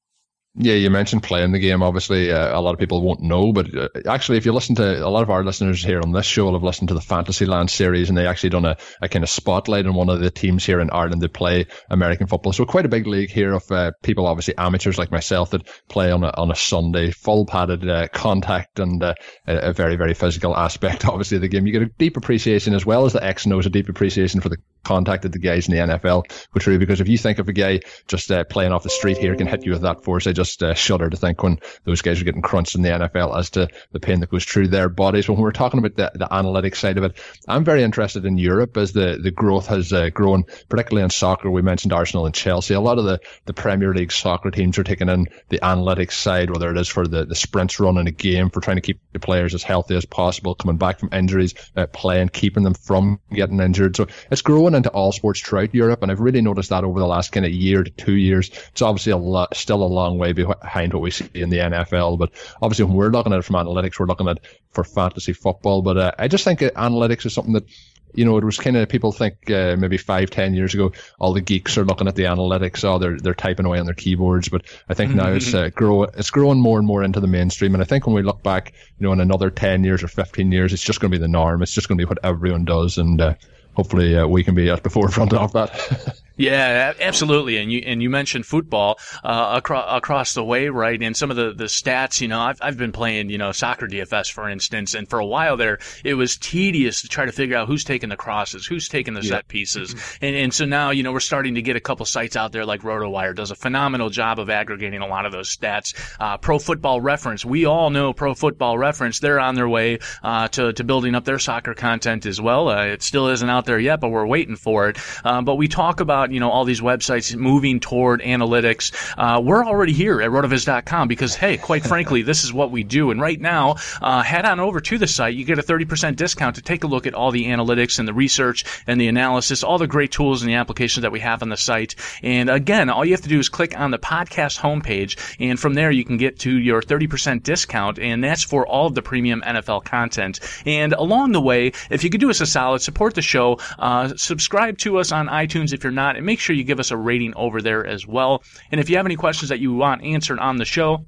Yeah, 0.54 0.75
you 0.75 0.90
mentioned 0.90 1.22
playing 1.22 1.52
the 1.52 1.58
game. 1.58 1.82
Obviously, 1.82 2.31
uh, 2.31 2.58
a 2.58 2.60
lot 2.60 2.75
of 2.75 2.78
people 2.78 3.00
won't 3.00 3.22
know, 3.22 3.54
but 3.54 3.75
uh, 3.75 3.88
actually, 4.06 4.37
if 4.37 4.44
you 4.44 4.52
listen 4.52 4.75
to 4.75 5.02
a 5.02 5.08
lot 5.08 5.22
of 5.22 5.31
our 5.31 5.43
listeners 5.43 5.82
here 5.82 5.99
on 5.99 6.12
this 6.12 6.26
show, 6.26 6.44
will 6.44 6.52
have 6.52 6.62
listened 6.62 6.88
to 6.88 6.94
the 6.94 7.00
Fantasyland 7.00 7.70
series, 7.70 8.10
and 8.10 8.19
they 8.19 8.26
actually 8.26 8.50
done 8.50 8.66
a, 8.66 8.76
a 9.00 9.08
kind 9.08 9.22
of 9.22 9.31
spotlight 9.31 9.87
on 9.87 9.94
one 9.94 10.10
of 10.10 10.20
the 10.20 10.31
teams 10.31 10.66
here 10.66 10.78
in 10.81 10.90
Ireland 10.90 11.22
that 11.22 11.32
play 11.32 11.69
American 11.88 12.26
football. 12.26 12.52
So 12.52 12.66
quite 12.66 12.84
a 12.84 12.90
big 12.90 13.06
league 13.06 13.31
here 13.31 13.54
of 13.54 13.72
uh, 13.72 13.93
people, 14.02 14.26
obviously 14.26 14.54
amateurs 14.58 14.99
like 14.99 15.10
myself, 15.10 15.52
that 15.52 15.66
play 15.88 16.12
on 16.12 16.22
a 16.22 16.34
on 16.37 16.50
a 16.50 16.55
Sunday, 16.55 17.12
full 17.12 17.46
padded 17.46 17.88
uh, 17.88 18.08
contact 18.08 18.78
and 18.78 19.02
uh, 19.02 19.14
a, 19.46 19.70
a, 19.70 19.72
very 19.72 19.96
very 19.96 20.12
physical 20.12 20.55
aspect. 20.55 21.05
Obviously, 21.06 21.37
of 21.37 21.40
the 21.40 21.48
game 21.48 21.66
you 21.66 21.72
get 21.72 21.81
a 21.81 21.87
deep 21.96 22.19
appreciation 22.19 22.75
as 22.75 22.84
well 22.84 23.06
as 23.06 23.14
the 23.14 23.25
X 23.25 23.46
knows 23.46 23.64
a 23.64 23.70
deep 23.70 23.88
appreciation 23.88 24.43
for 24.43 24.50
the 24.50 24.58
contact 24.84 25.25
of 25.25 25.32
the 25.32 25.38
guys 25.38 25.66
in 25.66 25.75
the 25.75 25.81
NFL. 25.81 26.31
Which 26.52 26.66
really, 26.66 26.78
because 26.78 27.00
if 27.00 27.08
you 27.08 27.16
think 27.16 27.38
of 27.38 27.48
a 27.48 27.55
guy 27.55 27.81
just 28.06 28.31
uh, 28.31 28.44
playing 28.44 28.72
off 28.72 28.82
the 28.82 28.90
street 28.90 29.16
here 29.16 29.34
can 29.34 29.46
hit 29.46 29.64
you 29.64 29.72
with 29.72 29.82
that 29.82 30.05
force, 30.05 30.26
I 30.26 30.32
just 30.32 30.41
just 30.42 30.62
uh, 30.62 30.74
shudder 30.74 31.08
to 31.08 31.16
think 31.16 31.42
when 31.42 31.58
those 31.84 32.02
guys 32.02 32.20
are 32.20 32.24
getting 32.24 32.42
crunched 32.42 32.74
in 32.74 32.82
the 32.82 32.88
NFL 32.88 33.38
as 33.38 33.50
to 33.50 33.68
the 33.92 34.00
pain 34.00 34.20
that 34.20 34.30
goes 34.30 34.44
through 34.44 34.68
their 34.68 34.88
bodies. 34.88 35.28
When 35.28 35.38
we're 35.38 35.52
talking 35.52 35.78
about 35.78 35.96
the, 35.96 36.10
the 36.14 36.26
analytics 36.26 36.76
side 36.76 36.98
of 36.98 37.04
it, 37.04 37.18
I'm 37.46 37.64
very 37.64 37.82
interested 37.82 38.24
in 38.24 38.38
Europe 38.38 38.76
as 38.76 38.92
the, 38.92 39.18
the 39.22 39.30
growth 39.30 39.68
has 39.68 39.92
uh, 39.92 40.10
grown, 40.10 40.44
particularly 40.68 41.04
in 41.04 41.10
soccer. 41.10 41.50
We 41.50 41.62
mentioned 41.62 41.92
Arsenal 41.92 42.26
and 42.26 42.34
Chelsea. 42.34 42.74
A 42.74 42.80
lot 42.80 42.98
of 42.98 43.04
the, 43.04 43.20
the 43.44 43.52
Premier 43.52 43.94
League 43.94 44.12
soccer 44.12 44.50
teams 44.50 44.78
are 44.78 44.84
taking 44.84 45.08
in 45.08 45.28
the 45.48 45.60
analytics 45.60 46.12
side, 46.12 46.50
whether 46.50 46.70
it 46.70 46.78
is 46.78 46.88
for 46.88 47.06
the, 47.06 47.24
the 47.24 47.34
sprints 47.34 47.78
run 47.78 47.98
in 47.98 48.06
a 48.06 48.12
game, 48.12 48.50
for 48.50 48.60
trying 48.60 48.76
to 48.76 48.82
keep 48.82 49.00
the 49.12 49.20
players 49.20 49.54
as 49.54 49.62
healthy 49.62 49.96
as 49.96 50.04
possible, 50.04 50.54
coming 50.54 50.76
back 50.76 50.98
from 50.98 51.10
injuries, 51.12 51.54
uh, 51.76 51.86
playing, 51.86 52.28
keeping 52.28 52.64
them 52.64 52.74
from 52.74 53.20
getting 53.32 53.60
injured. 53.60 53.96
So 53.96 54.06
it's 54.31 54.43
growing 54.43 54.74
into 54.74 54.90
all 54.90 55.12
sports 55.12 55.40
throughout 55.40 55.74
Europe. 55.74 56.02
And 56.02 56.10
I've 56.10 56.20
really 56.20 56.40
noticed 56.40 56.70
that 56.70 56.84
over 56.84 56.98
the 56.98 57.06
last 57.06 57.32
kind 57.32 57.46
of 57.46 57.52
year 57.52 57.82
to 57.82 57.90
two 57.90 58.17
years. 58.17 58.50
It's 58.72 58.82
obviously 58.82 59.12
a 59.12 59.17
lot, 59.17 59.56
still 59.56 59.82
a 59.82 59.84
long 59.84 60.19
way 60.19 60.31
behind 60.32 60.93
what 60.93 61.03
we 61.03 61.10
see 61.10 61.29
in 61.34 61.51
the 61.51 61.58
NFL. 61.58 62.19
But 62.19 62.32
obviously, 62.60 62.84
when 62.86 62.94
we're 62.94 63.10
looking 63.10 63.32
at 63.32 63.39
it 63.39 63.44
from 63.44 63.56
analytics, 63.56 63.98
we're 63.98 64.06
looking 64.06 64.29
at 64.29 64.39
for 64.70 64.84
fantasy 64.84 65.32
football. 65.32 65.82
But 65.82 65.96
uh, 65.96 66.12
I 66.19 66.29
just 66.29 66.44
think 66.44 66.60
analytics 66.60 67.27
is 67.27 67.34
something 67.34 67.55
that 67.55 67.67
you 68.15 68.24
know, 68.24 68.36
it 68.36 68.44
was 68.44 68.58
kind 68.58 68.77
of 68.77 68.89
people 68.89 69.12
think 69.12 69.51
uh, 69.51 69.77
maybe 69.79 69.96
five, 69.96 70.31
ten 70.31 70.55
years 70.55 70.74
ago, 70.74 70.93
all 71.19 71.32
the 71.32 71.41
geeks 71.41 71.79
are 71.79 71.84
looking 71.84 72.08
at 72.08 72.15
the 72.15 72.24
analytics. 72.24 72.84
Oh, 72.84 72.98
they're 72.98 73.19
they're 73.19 73.34
typing 73.34 73.67
away 73.67 73.79
on 73.79 73.86
their 73.86 73.94
keyboards. 73.94 74.48
But 74.48 74.65
I 74.89 74.94
think 74.94 75.15
now 75.15 75.32
it's 75.32 75.55
uh, 75.55 75.70
grow 75.70 76.05
it's 76.05 76.31
growing 76.31 76.60
more 76.60 76.79
and 76.79 76.86
more 76.86 77.03
into 77.03 77.20
the 77.20 77.27
mainstream. 77.27 77.74
And 77.74 77.82
I 77.82 77.86
think 77.86 78.06
when 78.06 78.15
we 78.15 78.22
look 78.22 78.43
back, 78.43 78.72
you 78.98 79.06
know, 79.06 79.12
in 79.12 79.20
another 79.20 79.51
ten 79.51 79.84
years 79.84 80.03
or 80.03 80.08
fifteen 80.08 80.53
years, 80.53 80.72
it's 80.72 80.84
just 80.84 81.01
going 81.01 81.10
to 81.10 81.19
be 81.19 81.22
the 81.22 81.29
norm. 81.29 81.62
It's 81.62 81.72
just 81.72 81.89
going 81.89 81.98
to 81.98 82.05
be 82.05 82.08
what 82.08 82.19
everyone 82.22 82.65
does, 82.65 82.98
and 82.98 83.20
uh, 83.20 83.34
hopefully 83.74 84.17
uh, 84.17 84.27
we 84.27 84.44
can 84.44 84.55
be 84.55 84.69
at 84.70 84.82
the 84.82 84.91
forefront 84.91 85.32
of 85.32 85.53
that. 85.53 86.20
Yeah, 86.43 86.94
absolutely. 86.99 87.58
And 87.58 87.70
you 87.70 87.82
and 87.87 88.03
you 88.03 88.11
mentioned 88.11 88.46
football 88.46 88.99
uh, 89.22 89.53
across 89.58 89.84
across 89.96 90.34
the 90.34 90.43
way, 90.43 90.70
right? 90.70 91.01
And 91.01 91.17
some 91.17 91.31
of 91.31 91.37
the, 91.37 91.53
the 91.53 91.67
stats, 91.67 92.20
you 92.20 92.27
know, 92.27 92.41
I've 92.41 92.58
I've 92.61 92.77
been 92.77 92.91
playing, 92.91 93.31
you 93.31 93.39
know, 93.39 93.53
soccer 93.53 93.87
DFS 93.87 94.32
for 94.32 94.49
instance, 94.49 94.94
and 94.94 95.08
for 95.08 95.20
a 95.20 95.25
while 95.25 95.56
there, 95.56 95.79
it 96.05 96.15
was 96.15 96.37
tedious 96.37 97.03
to 97.03 97.08
try 97.08 97.27
to 97.27 97.32
figure 97.32 97.56
out 97.56 97.69
who's 97.69 97.84
taking 97.84 98.08
the 98.08 98.17
crosses, 98.17 98.67
who's 98.67 98.89
taking 98.89 99.15
the 99.15 99.22
set 99.22 99.46
pieces, 99.46 99.94
mm-hmm. 99.94 100.25
and 100.25 100.34
and 100.34 100.53
so 100.53 100.65
now 100.65 100.91
you 100.91 101.05
know 101.05 101.13
we're 101.13 101.20
starting 101.20 101.55
to 101.55 101.63
get 101.63 101.77
a 101.77 101.81
couple 101.81 102.05
sites 102.06 102.34
out 102.34 102.51
there 102.51 102.67
like 102.67 102.81
RotoWire 102.81 103.37
does 103.37 103.53
a 103.53 103.55
phenomenal 103.55 104.11
job 104.11 104.41
of 104.41 104.51
aggregating 104.51 105.01
a 105.01 105.06
lot 105.06 105.27
of 105.27 105.31
those 105.31 105.55
stats. 105.55 105.94
Uh, 106.19 106.39
Pro 106.39 106.58
Football 106.58 107.01
Reference, 107.01 107.44
we 107.44 107.67
all 107.67 107.91
know 107.91 108.13
Pro 108.13 108.34
Football 108.34 108.79
Reference, 108.79 109.20
they're 109.20 109.39
on 109.39 109.55
their 109.55 109.69
way 109.69 110.01
uh, 110.25 110.49
to 110.49 110.72
to 110.72 110.82
building 110.82 111.15
up 111.15 111.25
their 111.25 111.39
soccer 111.39 111.75
content 111.75 112.27
as 112.27 112.41
well. 112.41 112.69
Uh, 112.69 112.87
it 112.87 113.05
still 113.05 113.29
isn't 113.29 113.49
out 113.49 113.65
there 113.65 113.79
yet, 113.79 114.01
but 114.01 114.08
we're 114.08 114.27
waiting 114.27 114.56
for 114.56 114.89
it. 114.89 114.99
Uh, 115.25 115.41
but 115.41 115.55
we 115.55 115.69
talk 115.69 116.01
about 116.01 116.31
you 116.32 116.41
know, 116.41 116.51
all 116.51 116.65
these 116.65 116.81
websites 116.81 117.34
moving 117.36 117.81
toward 117.81 118.20
analytics. 118.20 118.93
Uh, 119.17 119.41
we're 119.41 119.65
already 119.65 119.93
here 119.93 120.20
at 120.20 120.31
rotoviz.com 120.31 121.08
because, 121.08 121.34
hey, 121.34 121.56
quite 121.56 121.84
frankly, 121.84 122.22
this 122.22 122.44
is 122.44 122.53
what 122.53 122.70
we 122.70 122.82
do. 122.82 123.10
And 123.10 123.20
right 123.20 123.41
now, 123.41 123.77
uh, 124.01 124.22
head 124.22 124.44
on 124.44 124.60
over 124.60 124.81
to 124.81 124.98
the 124.98 125.06
site. 125.06 125.34
You 125.34 125.44
get 125.44 125.58
a 125.58 125.62
30% 125.62 126.17
discount 126.17 126.56
to 126.56 126.62
take 126.62 126.84
a 126.84 126.86
look 126.86 127.06
at 127.06 127.15
all 127.15 127.31
the 127.31 127.46
analytics 127.46 127.98
and 127.98 128.08
the 128.08 128.15
research 128.15 128.65
and 128.86 129.01
the 129.01 129.08
analysis, 129.08 129.62
all 129.62 129.79
the 129.79 129.86
great 129.86 130.12
tools 130.12 130.43
and 130.43 130.51
the 130.51 130.55
applications 130.55 131.03
that 131.03 131.12
we 131.12 131.20
have 131.20 131.43
on 131.43 131.48
the 131.48 131.56
site. 131.56 131.94
And 132.22 132.51
again, 132.51 132.91
all 132.91 133.05
you 133.05 133.12
have 133.12 133.22
to 133.22 133.29
do 133.29 133.39
is 133.39 133.48
click 133.48 133.79
on 133.79 133.91
the 133.91 133.98
podcast 133.98 134.58
homepage, 134.58 135.19
and 135.39 135.58
from 135.58 135.74
there 135.74 135.91
you 135.91 136.05
can 136.05 136.17
get 136.17 136.41
to 136.41 136.51
your 136.51 136.82
30% 136.82 137.43
discount, 137.43 137.98
and 137.98 138.22
that's 138.22 138.43
for 138.43 138.67
all 138.67 138.86
of 138.86 138.94
the 138.94 139.03
premium 139.03 139.43
NFL 139.43 139.84
content. 139.84 140.41
And 140.67 140.93
along 140.93 141.32
the 141.32 141.41
way, 141.41 141.72
if 141.91 142.05
you 142.05 142.10
could 142.10 142.20
do 142.20 142.31
us 142.31 142.41
a 142.41 142.46
solid, 142.46 142.81
support 142.82 143.15
the 143.15 143.22
show, 143.22 143.58
uh, 143.79 144.15
subscribe 144.17 144.79
to 144.79 144.98
us 144.98 145.12
on 145.12 145.29
iTunes 145.29 145.72
if 145.72 145.84
you're 145.84 145.93
not, 145.93 146.11
and 146.16 146.26
make 146.26 146.40
sure 146.40 146.54
you 146.54 146.64
give 146.64 146.81
us 146.81 146.90
a 146.90 146.96
rating 146.96 147.34
over 147.34 147.62
there 147.62 147.86
as 147.86 148.06
well. 148.06 148.42
And 148.70 148.81
if 148.81 148.90
you 148.90 148.96
have 148.96 149.06
any 149.06 149.16
questions 149.16 149.48
that 149.48 149.60
you 149.60 149.74
want 149.74 150.02
answered 150.02 150.38
on 150.38 150.56
the 150.56 150.64
show, 150.64 151.04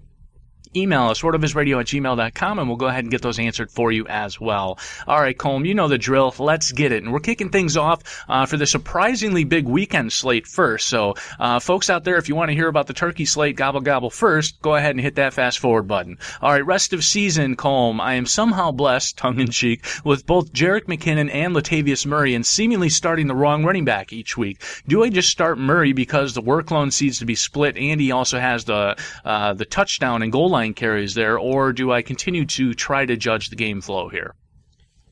email 0.76 1.04
us, 1.04 1.22
rotovizradio 1.22 1.80
at 1.80 1.86
gmail.com, 1.86 2.58
and 2.58 2.68
we'll 2.68 2.76
go 2.76 2.86
ahead 2.86 3.04
and 3.04 3.10
get 3.10 3.22
those 3.22 3.38
answered 3.38 3.70
for 3.70 3.92
you 3.92 4.06
as 4.06 4.40
well. 4.40 4.78
All 5.06 5.20
right, 5.20 5.36
Colm, 5.36 5.66
you 5.66 5.74
know 5.74 5.88
the 5.88 5.98
drill. 5.98 6.34
Let's 6.38 6.72
get 6.72 6.92
it. 6.92 7.02
And 7.02 7.12
we're 7.12 7.20
kicking 7.20 7.50
things 7.50 7.76
off 7.76 8.24
uh, 8.28 8.46
for 8.46 8.56
the 8.56 8.66
surprisingly 8.66 9.44
big 9.44 9.66
weekend 9.66 10.12
slate 10.12 10.46
first. 10.46 10.88
So, 10.88 11.14
uh, 11.38 11.60
folks 11.60 11.90
out 11.90 12.04
there, 12.04 12.16
if 12.16 12.28
you 12.28 12.34
want 12.34 12.50
to 12.50 12.54
hear 12.54 12.68
about 12.68 12.86
the 12.86 12.94
turkey 12.94 13.24
slate 13.24 13.56
gobble 13.56 13.80
gobble 13.80 14.10
first, 14.10 14.60
go 14.62 14.74
ahead 14.74 14.92
and 14.92 15.00
hit 15.00 15.16
that 15.16 15.34
fast 15.34 15.58
forward 15.58 15.88
button. 15.88 16.18
All 16.40 16.50
right, 16.50 16.64
rest 16.64 16.92
of 16.92 17.04
season, 17.04 17.56
Colm. 17.56 18.00
I 18.00 18.14
am 18.14 18.26
somehow 18.26 18.70
blessed, 18.70 19.16
tongue 19.16 19.40
in 19.40 19.50
cheek, 19.50 19.84
with 20.04 20.26
both 20.26 20.52
Jerick 20.52 20.84
McKinnon 20.84 21.32
and 21.32 21.54
Latavius 21.54 22.06
Murray 22.06 22.34
and 22.34 22.46
seemingly 22.46 22.88
starting 22.88 23.26
the 23.26 23.34
wrong 23.34 23.64
running 23.64 23.84
back 23.84 24.12
each 24.12 24.36
week. 24.36 24.62
Do 24.88 25.04
I 25.04 25.10
just 25.10 25.30
start 25.30 25.58
Murray 25.58 25.92
because 25.92 26.34
the 26.34 26.42
workload 26.42 26.92
seems 26.92 27.18
to 27.18 27.24
be 27.24 27.34
split 27.34 27.76
and 27.76 28.00
he 28.00 28.12
also 28.12 28.38
has 28.38 28.64
the, 28.64 28.96
uh, 29.24 29.54
the 29.54 29.64
touchdown 29.64 30.22
and 30.22 30.32
goal 30.32 30.50
line 30.50 30.63
carries 30.72 31.14
there, 31.14 31.38
or 31.38 31.72
do 31.72 31.92
I 31.92 32.00
continue 32.00 32.46
to 32.46 32.72
try 32.72 33.04
to 33.04 33.16
judge 33.16 33.50
the 33.50 33.56
game 33.56 33.82
flow 33.82 34.08
here? 34.08 34.34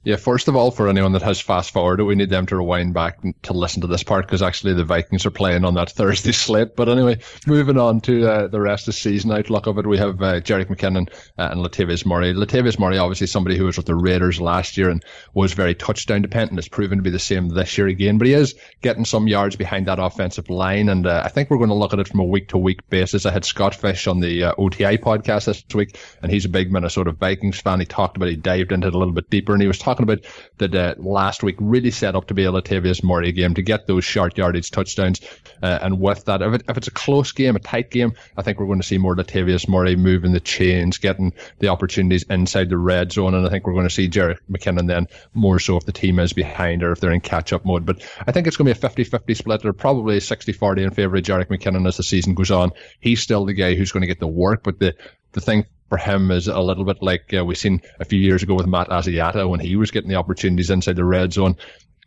Yeah, 0.04 0.16
first 0.16 0.48
of 0.48 0.56
all, 0.56 0.72
for 0.72 0.88
anyone 0.88 1.12
that 1.12 1.22
has 1.22 1.40
fast 1.40 1.70
forwarded, 1.70 2.04
we 2.06 2.16
need 2.16 2.28
them 2.28 2.46
to 2.46 2.56
rewind 2.56 2.92
back 2.92 3.20
to 3.42 3.52
listen 3.52 3.82
to 3.82 3.86
this 3.86 4.02
part 4.02 4.26
because 4.26 4.42
actually 4.42 4.74
the 4.74 4.84
Vikings 4.84 5.24
are 5.26 5.30
playing 5.30 5.64
on 5.64 5.74
that 5.74 5.90
Thursday 5.92 6.32
slate. 6.32 6.74
But 6.74 6.88
anyway, 6.88 7.20
moving 7.46 7.78
on 7.78 8.00
to 8.02 8.28
uh, 8.28 8.48
the 8.48 8.60
rest 8.60 8.88
of 8.88 8.94
the 8.94 9.00
season 9.00 9.30
outlook 9.30 9.68
of 9.68 9.78
it, 9.78 9.86
we 9.86 9.98
have 9.98 10.20
uh, 10.20 10.40
Jerick 10.40 10.66
McKinnon 10.66 11.08
uh, 11.38 11.50
and 11.52 11.60
Latavius 11.60 12.04
Murray. 12.04 12.34
Latavius 12.34 12.80
Murray, 12.80 12.98
obviously 12.98 13.28
somebody 13.28 13.56
who 13.56 13.64
was 13.66 13.76
with 13.76 13.86
the 13.86 13.94
Raiders 13.94 14.40
last 14.40 14.76
year 14.76 14.90
and 14.90 15.04
was 15.34 15.52
very 15.52 15.76
touchdown 15.76 16.22
dependent, 16.22 16.58
has 16.58 16.66
proven 16.66 16.98
to 16.98 17.02
be 17.02 17.10
the 17.10 17.20
same 17.20 17.48
this 17.48 17.78
year 17.78 17.86
again. 17.86 18.18
But 18.18 18.26
he 18.26 18.34
is 18.34 18.56
getting 18.80 19.04
some 19.04 19.28
yards 19.28 19.54
behind 19.54 19.86
that 19.86 20.00
offensive 20.00 20.50
line, 20.50 20.88
and 20.88 21.06
uh, 21.06 21.22
I 21.24 21.28
think 21.28 21.48
we're 21.48 21.58
going 21.58 21.68
to 21.68 21.76
look 21.76 21.92
at 21.92 22.00
it 22.00 22.08
from 22.08 22.18
a 22.18 22.24
week 22.24 22.48
to 22.48 22.58
week 22.58 22.88
basis. 22.90 23.24
I 23.24 23.30
had 23.30 23.44
Scott 23.44 23.76
Fish 23.76 24.08
on 24.08 24.18
the 24.18 24.44
uh, 24.44 24.54
OTI 24.58 24.98
podcast 24.98 25.44
this 25.44 25.64
week, 25.72 25.96
and 26.22 26.32
he's 26.32 26.44
a 26.44 26.48
big 26.48 26.72
Minnesota 26.72 27.12
Vikings 27.12 27.60
fan. 27.60 27.78
He 27.78 27.86
talked 27.86 28.16
about, 28.16 28.30
he 28.30 28.36
dived 28.36 28.72
into 28.72 28.88
it 28.88 28.94
a 28.94 28.98
little 28.98 29.14
bit 29.14 29.30
deeper, 29.30 29.52
and 29.52 29.62
he 29.62 29.68
was 29.68 29.78
talking 29.78 29.91
talking 29.92 30.04
about 30.04 30.24
that 30.58 30.74
uh, 30.74 30.94
last 30.98 31.42
week 31.42 31.56
really 31.60 31.90
set 31.90 32.14
up 32.14 32.26
to 32.28 32.34
be 32.34 32.44
a 32.44 32.52
Latavius 32.52 33.04
Murray 33.04 33.32
game 33.32 33.54
to 33.54 33.62
get 33.62 33.86
those 33.86 34.04
short 34.04 34.38
yardage 34.38 34.70
touchdowns. 34.70 35.20
Uh, 35.62 35.78
and 35.82 36.00
with 36.00 36.24
that, 36.24 36.42
if, 36.42 36.54
it, 36.54 36.62
if 36.68 36.76
it's 36.76 36.88
a 36.88 36.92
close 36.92 37.32
game, 37.32 37.56
a 37.56 37.58
tight 37.58 37.90
game, 37.90 38.12
I 38.36 38.42
think 38.42 38.58
we're 38.58 38.66
going 38.66 38.80
to 38.80 38.86
see 38.86 38.98
more 38.98 39.14
Latavius 39.14 39.68
Murray 39.68 39.96
moving 39.96 40.32
the 40.32 40.40
chains, 40.40 40.98
getting 40.98 41.32
the 41.58 41.68
opportunities 41.68 42.24
inside 42.24 42.68
the 42.68 42.78
red 42.78 43.12
zone. 43.12 43.34
And 43.34 43.46
I 43.46 43.50
think 43.50 43.66
we're 43.66 43.74
going 43.74 43.88
to 43.88 43.94
see 43.94 44.08
Jerick 44.08 44.38
McKinnon 44.50 44.86
then 44.86 45.08
more 45.34 45.58
so 45.58 45.76
if 45.76 45.84
the 45.84 45.92
team 45.92 46.18
is 46.18 46.32
behind 46.32 46.82
or 46.82 46.92
if 46.92 47.00
they're 47.00 47.12
in 47.12 47.20
catch 47.20 47.52
up 47.52 47.64
mode. 47.64 47.84
But 47.84 48.02
I 48.26 48.32
think 48.32 48.46
it's 48.46 48.56
going 48.56 48.66
to 48.66 48.74
be 48.74 48.78
a 48.78 48.88
50 48.88 49.04
50 49.04 49.34
split. 49.34 49.62
They're 49.62 49.72
probably 49.72 50.20
60 50.20 50.52
40 50.52 50.82
in 50.82 50.90
favour 50.90 51.16
of 51.16 51.22
Jerick 51.22 51.48
McKinnon 51.48 51.86
as 51.86 51.96
the 51.96 52.02
season 52.02 52.34
goes 52.34 52.50
on. 52.50 52.72
He's 53.00 53.20
still 53.20 53.44
the 53.44 53.52
guy 53.52 53.74
who's 53.74 53.92
going 53.92 54.02
to 54.02 54.06
get 54.06 54.20
the 54.20 54.26
work, 54.26 54.62
but 54.62 54.78
the 54.78 54.94
the 55.32 55.40
thing 55.40 55.64
for 55.92 55.98
him 55.98 56.30
is 56.30 56.48
a 56.48 56.58
little 56.58 56.86
bit 56.86 57.02
like 57.02 57.34
uh, 57.34 57.44
we 57.44 57.54
seen 57.54 57.82
a 58.00 58.06
few 58.06 58.18
years 58.18 58.42
ago 58.42 58.54
with 58.54 58.66
Matt 58.66 58.88
Asiata 58.88 59.46
when 59.46 59.60
he 59.60 59.76
was 59.76 59.90
getting 59.90 60.08
the 60.08 60.16
opportunities 60.16 60.70
inside 60.70 60.96
the 60.96 61.04
red 61.04 61.34
zone. 61.34 61.54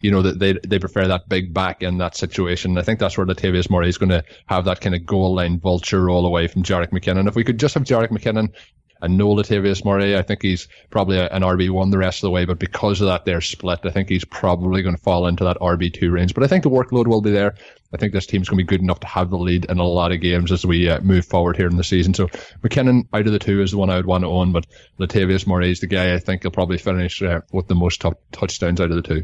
You 0.02 0.10
know 0.10 0.24
that 0.24 0.40
they 0.40 0.54
they 0.68 0.80
prefer 0.80 1.08
that 1.08 1.30
big 1.30 1.54
back 1.54 1.84
in 1.84 2.00
that 2.00 2.18
situation. 2.18 2.80
I 2.80 2.82
think 2.82 3.00
that's 3.00 3.16
where 3.16 3.28
Latavius 3.28 3.70
Murray 3.70 3.88
is 3.88 4.00
going 4.00 4.10
to 4.10 4.24
have 4.48 4.66
that 4.66 4.82
kind 4.82 4.96
of 4.96 5.06
goal 5.06 5.36
line 5.36 5.60
vulture 5.60 6.04
role 6.04 6.26
away 6.26 6.48
from 6.48 6.64
Jerick 6.64 6.90
McKinnon. 6.90 7.28
If 7.28 7.36
we 7.36 7.44
could 7.44 7.60
just 7.60 7.76
have 7.76 7.84
Jerick 7.84 8.10
McKinnon 8.10 8.56
and 9.02 9.18
no 9.18 9.28
Latavius 9.28 9.84
Murray. 9.84 10.18
I 10.18 10.22
think 10.22 10.42
he's 10.42 10.68
probably 10.90 11.20
an 11.20 11.42
RB1 11.42 11.92
the 11.92 11.98
rest 11.98 12.20
of 12.20 12.28
the 12.28 12.32
way, 12.32 12.46
but 12.46 12.60
because 12.60 13.02
of 13.02 13.08
that, 13.08 13.26
they're 13.26 13.42
split. 13.42 13.80
I 13.84 13.90
think 13.90 14.10
he's 14.10 14.26
probably 14.26 14.82
going 14.82 14.96
to 14.96 15.02
fall 15.02 15.28
into 15.28 15.44
that 15.44 15.58
RB2 15.60 16.12
range. 16.12 16.34
But 16.34 16.44
I 16.44 16.48
think 16.48 16.64
the 16.64 16.70
workload 16.70 17.08
will 17.08 17.22
be 17.22 17.32
there. 17.32 17.56
I 17.94 17.98
think 17.98 18.14
this 18.14 18.26
team's 18.26 18.50
going 18.50 18.58
to 18.58 18.64
be 18.64 18.68
good 18.68 18.82
enough 18.82 19.00
to 19.02 19.08
have 19.08 19.30
the 19.30 19.38
lead 19.38 19.66
in 19.66 19.80
a 19.80 19.84
lot 19.84 20.12
of 20.12 20.22
games 20.22 20.52
as 20.52 20.66
we 20.66 20.90
uh, 20.90 21.00
move 21.02 21.26
forward 21.26 21.56
here 21.56 21.68
in 21.68 21.78
the 21.78 21.84
season. 21.84 22.14
So 22.14 22.28
McKinnon 22.64 23.08
out 23.14 23.28
of 23.28 23.32
the 23.32 23.40
two 23.40 23.62
is 23.62 23.72
the 23.72 23.78
one 23.78 23.90
I 23.90 23.96
would 23.98 24.06
want 24.06 24.24
to 24.24 24.30
own, 24.30 24.52
but 24.52 24.66
Latavius 25.00 25.48
Murray 25.48 25.72
is 25.72 25.80
the 25.80 25.88
guy 25.88 26.14
I 26.14 26.20
think 26.20 26.42
he'll 26.42 26.52
probably 26.52 26.78
finish 26.78 27.22
uh, 27.22 27.42
with 27.52 27.68
the 27.68 27.76
most 27.76 28.02
t- 28.02 28.12
touchdowns 28.32 28.82
out 28.82 28.92
of 28.92 28.96
the 28.96 29.02
two. 29.02 29.24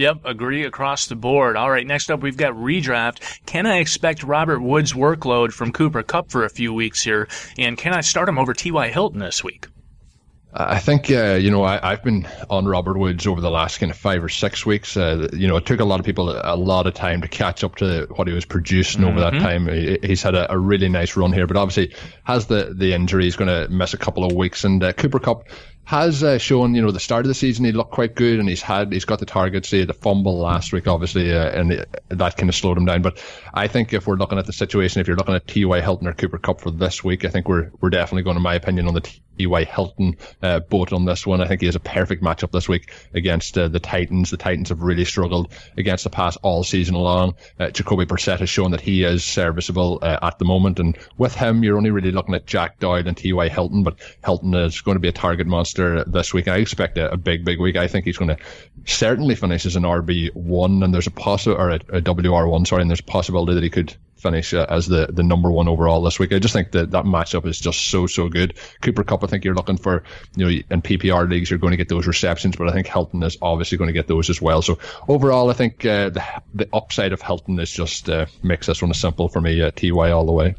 Yep, 0.00 0.22
agree 0.24 0.64
across 0.64 1.08
the 1.08 1.14
board. 1.14 1.56
All 1.56 1.70
right, 1.70 1.86
next 1.86 2.10
up 2.10 2.22
we've 2.22 2.34
got 2.34 2.54
redraft. 2.54 3.20
Can 3.44 3.66
I 3.66 3.80
expect 3.80 4.22
Robert 4.22 4.60
Woods' 4.60 4.94
workload 4.94 5.52
from 5.52 5.72
Cooper 5.72 6.02
Kupp 6.02 6.30
for 6.30 6.42
a 6.42 6.48
few 6.48 6.72
weeks 6.72 7.02
here? 7.02 7.28
And 7.58 7.76
can 7.76 7.92
I 7.92 8.00
start 8.00 8.26
him 8.26 8.38
over 8.38 8.54
T.Y. 8.54 8.88
Hilton 8.88 9.20
this 9.20 9.44
week? 9.44 9.66
I 10.54 10.78
think 10.78 11.10
uh, 11.10 11.34
you 11.34 11.50
know 11.50 11.62
I, 11.62 11.90
have 11.90 12.02
been 12.02 12.26
on 12.48 12.64
Robert 12.64 12.98
Woods 12.98 13.26
over 13.26 13.42
the 13.42 13.50
last 13.50 13.78
kind 13.78 13.92
of 13.92 13.98
five 13.98 14.24
or 14.24 14.30
six 14.30 14.64
weeks. 14.64 14.96
Uh, 14.96 15.28
you 15.34 15.46
know, 15.46 15.56
it 15.56 15.66
took 15.66 15.80
a 15.80 15.84
lot 15.84 16.00
of 16.00 16.06
people 16.06 16.30
a, 16.30 16.56
lot 16.56 16.86
of 16.86 16.94
time 16.94 17.20
to 17.20 17.28
catch 17.28 17.62
up 17.62 17.76
to 17.76 18.06
what 18.16 18.26
he 18.26 18.32
was 18.32 18.46
producing 18.46 19.02
mm-hmm. 19.02 19.10
over 19.10 19.20
that 19.20 19.34
mm-hmm. 19.34 19.44
time. 19.44 19.68
He, 19.68 19.98
he's 20.02 20.22
had 20.22 20.34
a, 20.34 20.50
a, 20.50 20.58
really 20.58 20.88
nice 20.88 21.14
run 21.14 21.32
here, 21.32 21.46
but 21.46 21.56
obviously 21.56 21.94
has 22.24 22.46
the 22.46 22.74
the 22.74 22.94
injury. 22.94 23.24
He's 23.24 23.36
going 23.36 23.48
to 23.48 23.72
miss 23.72 23.94
a 23.94 23.98
couple 23.98 24.24
of 24.24 24.32
weeks. 24.32 24.64
And 24.64 24.82
uh, 24.82 24.92
Cooper 24.92 25.20
Kupp 25.20 25.44
has 25.90 26.22
uh, 26.22 26.38
shown, 26.38 26.72
you 26.76 26.82
know, 26.82 26.92
the 26.92 27.00
start 27.00 27.24
of 27.24 27.28
the 27.28 27.34
season 27.34 27.64
he 27.64 27.72
looked 27.72 27.90
quite 27.90 28.14
good, 28.14 28.38
and 28.38 28.48
he's 28.48 28.62
had 28.62 28.92
he's 28.92 29.04
got 29.04 29.18
the 29.18 29.26
targets. 29.26 29.72
He 29.72 29.80
had 29.80 29.90
a 29.90 29.92
fumble 29.92 30.38
last 30.38 30.72
week, 30.72 30.86
obviously, 30.86 31.34
uh, 31.34 31.50
and 31.50 31.72
it, 31.72 32.02
that 32.10 32.36
kind 32.36 32.48
of 32.48 32.54
slowed 32.54 32.78
him 32.78 32.84
down. 32.84 33.02
But 33.02 33.20
I 33.52 33.66
think 33.66 33.92
if 33.92 34.06
we're 34.06 34.14
looking 34.14 34.38
at 34.38 34.46
the 34.46 34.52
situation, 34.52 35.00
if 35.00 35.08
you're 35.08 35.16
looking 35.16 35.34
at 35.34 35.48
T.Y. 35.48 35.80
Hilton 35.80 36.06
or 36.06 36.12
Cooper 36.12 36.38
Kupp 36.38 36.60
for 36.60 36.70
this 36.70 37.02
week, 37.02 37.24
I 37.24 37.28
think 37.28 37.48
we're 37.48 37.72
we're 37.80 37.90
definitely 37.90 38.22
going, 38.22 38.36
in 38.36 38.42
my 38.42 38.54
opinion, 38.54 38.86
on 38.86 38.94
the 38.94 39.00
T.Y. 39.40 39.64
Hilton 39.64 40.16
uh, 40.42 40.60
boat 40.60 40.92
on 40.92 41.06
this 41.06 41.26
one. 41.26 41.40
I 41.40 41.48
think 41.48 41.62
he 41.62 41.66
has 41.66 41.74
a 41.74 41.80
perfect 41.80 42.22
matchup 42.22 42.52
this 42.52 42.68
week 42.68 42.92
against 43.12 43.58
uh, 43.58 43.66
the 43.66 43.80
Titans. 43.80 44.30
The 44.30 44.36
Titans 44.36 44.68
have 44.68 44.82
really 44.82 45.04
struggled 45.04 45.50
against 45.76 46.04
the 46.04 46.10
pass 46.10 46.36
all 46.36 46.62
season 46.62 46.94
long. 46.94 47.34
Uh, 47.58 47.70
Jacoby 47.70 48.04
Brissett 48.04 48.38
has 48.38 48.50
shown 48.50 48.72
that 48.72 48.80
he 48.80 49.02
is 49.02 49.24
serviceable 49.24 49.98
uh, 50.02 50.18
at 50.22 50.38
the 50.38 50.44
moment, 50.44 50.78
and 50.78 50.96
with 51.16 51.34
him, 51.34 51.64
you're 51.64 51.78
only 51.78 51.90
really 51.90 52.12
looking 52.12 52.34
at 52.34 52.46
Jack 52.46 52.78
Doyle 52.78 53.08
and 53.08 53.16
T.Y. 53.16 53.48
Hilton, 53.48 53.82
but 53.82 53.98
Hilton 54.22 54.54
is 54.54 54.82
going 54.82 54.96
to 54.96 55.00
be 55.00 55.08
a 55.08 55.12
target 55.12 55.48
monster 55.48 55.79
this 56.06 56.32
week. 56.34 56.48
I 56.48 56.56
expect 56.56 56.98
a, 56.98 57.12
a 57.12 57.16
big, 57.16 57.44
big 57.44 57.60
week. 57.60 57.76
I 57.76 57.88
think 57.88 58.04
he's 58.04 58.18
going 58.18 58.36
to 58.36 58.38
certainly 58.84 59.34
finish 59.34 59.66
as 59.66 59.76
an 59.76 59.84
RB 59.84 60.34
one, 60.34 60.82
and 60.82 60.92
there's 60.92 61.06
a 61.06 61.10
possible 61.10 61.56
or 61.56 61.70
a, 61.70 61.80
a 61.92 62.00
WR 62.00 62.46
one, 62.46 62.64
sorry, 62.64 62.82
and 62.82 62.90
there's 62.90 63.00
a 63.00 63.04
possibility 63.04 63.54
that 63.54 63.62
he 63.62 63.70
could 63.70 63.94
finish 64.20 64.52
uh, 64.52 64.66
as 64.68 64.86
the, 64.86 65.08
the 65.10 65.22
number 65.22 65.50
one 65.50 65.66
overall 65.66 66.02
this 66.02 66.18
week. 66.18 66.32
I 66.32 66.38
just 66.38 66.52
think 66.52 66.72
that 66.72 66.90
that 66.90 67.04
matchup 67.04 67.46
is 67.46 67.58
just 67.58 67.86
so 67.88 68.06
so 68.06 68.28
good. 68.28 68.58
Cooper 68.82 69.02
Kupp, 69.02 69.24
I 69.24 69.26
think 69.26 69.44
you're 69.44 69.54
looking 69.54 69.78
for 69.78 70.04
you 70.36 70.44
know 70.44 70.62
in 70.70 70.82
PPR 70.82 71.28
leagues 71.28 71.50
you're 71.50 71.58
going 71.58 71.72
to 71.72 71.76
get 71.76 71.88
those 71.88 72.06
receptions, 72.06 72.56
but 72.56 72.68
I 72.68 72.72
think 72.72 72.86
Hilton 72.86 73.22
is 73.22 73.38
obviously 73.42 73.78
going 73.78 73.88
to 73.88 73.94
get 73.94 74.06
those 74.06 74.30
as 74.30 74.40
well. 74.40 74.62
So 74.62 74.78
overall, 75.08 75.50
I 75.50 75.54
think 75.54 75.84
uh, 75.84 76.10
the 76.10 76.24
the 76.54 76.68
upside 76.72 77.12
of 77.12 77.22
Hilton 77.22 77.58
is 77.58 77.70
just 77.70 78.08
uh, 78.08 78.26
makes 78.42 78.66
this 78.66 78.82
one 78.82 78.92
simple 78.94 79.28
for 79.28 79.40
me. 79.40 79.60
Uh, 79.62 79.70
Ty 79.70 80.10
all 80.10 80.26
the 80.26 80.32
way. 80.32 80.54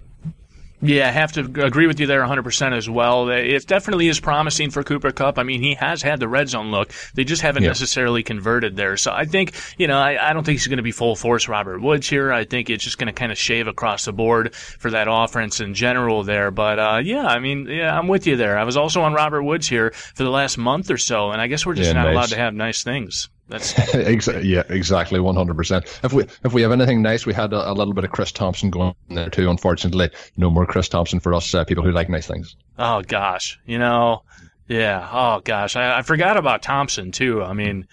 Yeah, 0.82 1.08
I 1.08 1.12
have 1.12 1.32
to 1.34 1.42
agree 1.64 1.86
with 1.86 2.00
you 2.00 2.08
there 2.08 2.22
100% 2.22 2.76
as 2.76 2.90
well. 2.90 3.30
It 3.30 3.68
definitely 3.68 4.08
is 4.08 4.20
promising 4.20 4.72
for 4.72 4.84
Cooper 4.84 5.12
Kupp. 5.12 5.38
I 5.38 5.44
mean, 5.44 5.62
he 5.62 5.76
has 5.76 6.02
had 6.02 6.20
the 6.20 6.28
red 6.28 6.50
zone 6.50 6.72
look. 6.72 6.92
They 7.14 7.24
just 7.24 7.44
haven't 7.44 7.64
yeah. 7.64 7.70
necessarily 7.70 8.24
converted 8.24 8.76
there. 8.76 8.98
So 8.98 9.12
I 9.12 9.26
think, 9.26 9.54
you 9.78 9.88
know, 9.88 9.98
I, 9.98 10.30
I 10.30 10.34
don't 10.34 10.44
think 10.44 10.58
he's 10.58 10.68
going 10.68 10.78
to 10.78 10.84
be 10.84 10.92
full 10.92 11.16
force 11.16 11.48
Robert 11.48 11.82
Woods 11.82 12.10
here. 12.10 12.32
I 12.32 12.46
think 12.46 12.70
it's 12.70 12.84
just 12.84 12.98
going 12.98 13.08
to 13.08 13.14
kind 13.14 13.32
of 13.32 13.38
shave 13.38 13.68
across 13.68 14.06
the 14.06 14.14
board 14.14 14.56
for 14.56 14.90
that 14.92 15.08
offense 15.10 15.60
in 15.60 15.76
general 15.76 16.24
there. 16.24 16.50
But, 16.50 16.80
uh, 16.80 17.02
yeah, 17.04 17.28
I 17.28 17.38
mean, 17.38 17.68
yeah, 17.68 17.98
I'm 17.98 18.08
with 18.08 18.26
you 18.26 18.36
there. 18.36 18.58
I 18.58 18.64
was 18.64 18.76
also 18.78 19.02
on 19.02 19.14
Robert 19.14 19.44
Woods 19.44 19.68
here 19.68 19.92
for 19.92 20.24
the 20.24 20.32
last 20.32 20.58
month 20.58 20.90
or 20.90 20.98
so, 20.98 21.32
and 21.32 21.40
I 21.40 21.48
guess 21.48 21.66
we're 21.66 21.76
just 21.76 21.90
yeah, 21.90 21.94
not 21.94 22.06
nice. 22.06 22.14
allowed 22.14 22.30
to 22.30 22.38
have 22.38 22.54
nice 22.56 22.84
things. 22.84 23.30
That's 23.52 23.78
yeah, 24.46 24.64
exactly, 24.70 25.20
one 25.20 25.36
hundred 25.36 25.58
percent. 25.58 25.86
If 26.04 26.14
we 26.14 26.24
if 26.46 26.54
we 26.54 26.62
have 26.62 26.72
anything 26.72 27.02
nice, 27.02 27.26
we 27.26 27.34
had 27.34 27.52
a, 27.52 27.70
a, 27.70 27.74
little 27.74 27.94
bit 27.94 28.06
of 28.06 28.12
Chris 28.12 28.32
Thompson 28.32 28.70
going 28.70 28.96
there 29.10 29.30
too. 29.30 29.50
Unfortunately, 29.50 30.10
no 30.38 30.50
more 30.50 30.66
Chris 30.66 30.88
Thompson 30.88 31.20
for 31.20 31.34
us 31.34 31.54
uh, 31.54 31.66
people 31.66 31.84
who 31.84 31.92
like 31.92 32.08
nice 32.08 32.26
things. 32.26 32.56
Oh 32.80 33.02
gosh, 33.02 33.60
you 33.66 33.78
know, 33.78 34.24
yeah. 34.70 35.06
Oh 35.12 35.42
gosh, 35.42 35.76
I, 35.76 35.98
I 35.98 36.02
forgot 36.02 36.38
about 36.38 36.62
Thompson 36.62 37.12
too. 37.12 37.44
I 37.44 37.52
mean, 37.52 37.88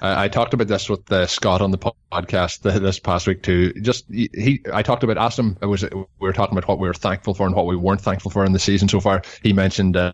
I, 0.00 0.24
I 0.24 0.28
talked 0.28 0.54
about 0.54 0.68
this 0.68 0.88
with 0.88 1.10
uh, 1.10 1.26
Scott 1.26 1.60
on 1.60 1.70
the 1.70 1.78
podcast 1.78 2.60
this 2.62 2.98
past 2.98 3.26
week 3.26 3.42
too. 3.42 3.72
Just 3.74 4.06
he, 4.10 4.62
I 4.72 4.82
talked 4.82 5.02
about 5.02 5.18
asked 5.18 5.38
him. 5.38 5.56
It 5.60 5.66
was 5.66 5.82
we 5.82 6.04
were 6.18 6.32
talking 6.32 6.56
about 6.56 6.68
what 6.68 6.78
we 6.78 6.88
were 6.88 6.94
thankful 6.94 7.34
for 7.34 7.46
and 7.46 7.54
what 7.54 7.66
we 7.66 7.76
weren't 7.76 8.00
thankful 8.00 8.30
for 8.30 8.44
in 8.44 8.52
the 8.52 8.58
season 8.58 8.88
so 8.88 9.00
far. 9.00 9.22
He 9.42 9.52
mentioned 9.52 9.96
uh, 9.96 10.12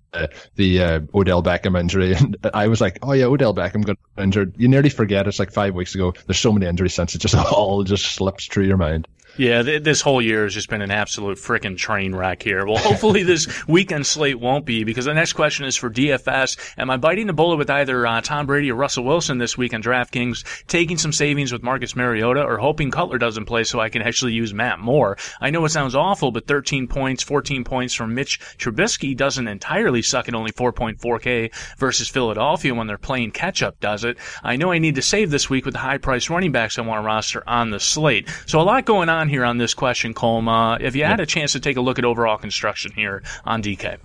the 0.56 0.82
uh, 0.82 1.00
Odell 1.14 1.42
Beckham 1.42 1.78
injury, 1.78 2.14
and 2.16 2.36
I 2.54 2.68
was 2.68 2.80
like, 2.80 2.98
oh 3.02 3.12
yeah, 3.12 3.26
Odell 3.26 3.54
Beckham 3.54 3.84
got 3.84 3.98
injured. 4.18 4.54
You 4.56 4.68
nearly 4.68 4.90
forget 4.90 5.26
it's 5.26 5.38
like 5.38 5.52
five 5.52 5.74
weeks 5.74 5.94
ago. 5.94 6.12
There's 6.26 6.38
so 6.38 6.52
many 6.52 6.66
injuries 6.66 6.94
since 6.94 7.14
it 7.14 7.20
just 7.20 7.34
all 7.52 7.84
just 7.84 8.06
slips 8.06 8.46
through 8.46 8.64
your 8.64 8.76
mind. 8.76 9.08
Yeah, 9.36 9.62
th- 9.62 9.82
this 9.82 10.02
whole 10.02 10.20
year 10.20 10.42
has 10.44 10.52
just 10.52 10.68
been 10.68 10.82
an 10.82 10.90
absolute 10.90 11.38
freaking 11.38 11.76
train 11.76 12.14
wreck 12.14 12.42
here. 12.42 12.66
Well, 12.66 12.76
hopefully 12.76 13.22
this 13.22 13.66
weekend 13.66 14.06
slate 14.06 14.38
won't 14.38 14.66
be 14.66 14.84
because 14.84 15.06
the 15.06 15.14
next 15.14 15.32
question 15.32 15.64
is 15.64 15.76
for 15.76 15.88
DFS. 15.90 16.58
Am 16.76 16.90
I 16.90 16.98
biting 16.98 17.26
the 17.26 17.32
bullet 17.32 17.56
with 17.56 17.70
either 17.70 18.06
uh, 18.06 18.20
Tom 18.20 18.46
Brady 18.46 18.70
or 18.70 18.74
Russell 18.74 19.04
Wilson 19.04 19.38
this 19.38 19.56
week 19.56 19.72
on 19.72 19.82
DraftKings, 19.82 20.66
taking 20.66 20.98
some 20.98 21.12
savings 21.12 21.50
with 21.50 21.62
Marcus 21.62 21.96
Mariota, 21.96 22.42
or 22.42 22.58
hoping 22.58 22.90
Cutler 22.90 23.16
doesn't 23.16 23.46
play 23.46 23.64
so 23.64 23.80
I 23.80 23.88
can 23.88 24.02
actually 24.02 24.34
use 24.34 24.52
Matt 24.52 24.78
Moore? 24.78 25.16
I 25.40 25.50
know 25.50 25.64
it 25.64 25.70
sounds 25.70 25.94
awful, 25.94 26.30
but 26.30 26.46
13 26.46 26.86
points, 26.86 27.22
14 27.22 27.64
points 27.64 27.94
from 27.94 28.14
Mitch 28.14 28.38
Trubisky 28.58 29.16
doesn't 29.16 29.48
entirely 29.48 30.02
suck 30.02 30.28
at 30.28 30.34
only 30.34 30.52
4.4K 30.52 31.54
versus 31.78 32.08
Philadelphia 32.08 32.74
when 32.74 32.86
they're 32.86 32.98
playing 32.98 33.30
catch 33.30 33.62
up, 33.62 33.80
does 33.80 34.04
it? 34.04 34.18
I 34.42 34.56
know 34.56 34.72
I 34.72 34.78
need 34.78 34.96
to 34.96 35.02
save 35.02 35.30
this 35.30 35.48
week 35.48 35.64
with 35.64 35.74
the 35.74 35.80
high 35.80 35.98
priced 35.98 36.28
running 36.28 36.52
backs 36.52 36.78
I 36.78 36.82
want 36.82 37.02
to 37.02 37.06
roster 37.06 37.42
on 37.48 37.70
the 37.70 37.80
slate. 37.80 38.28
So 38.46 38.60
a 38.60 38.62
lot 38.62 38.84
going 38.84 39.08
on 39.08 39.21
on 39.22 39.28
here 39.28 39.44
on 39.44 39.56
this 39.56 39.72
question, 39.72 40.12
Colma. 40.12 40.78
If 40.80 40.96
you 40.96 41.04
had 41.04 41.20
a 41.20 41.26
chance 41.26 41.52
to 41.52 41.60
take 41.60 41.76
a 41.76 41.80
look 41.80 41.98
at 41.98 42.04
overall 42.04 42.36
construction 42.36 42.92
here 42.92 43.22
on 43.44 43.62
DK. 43.62 43.98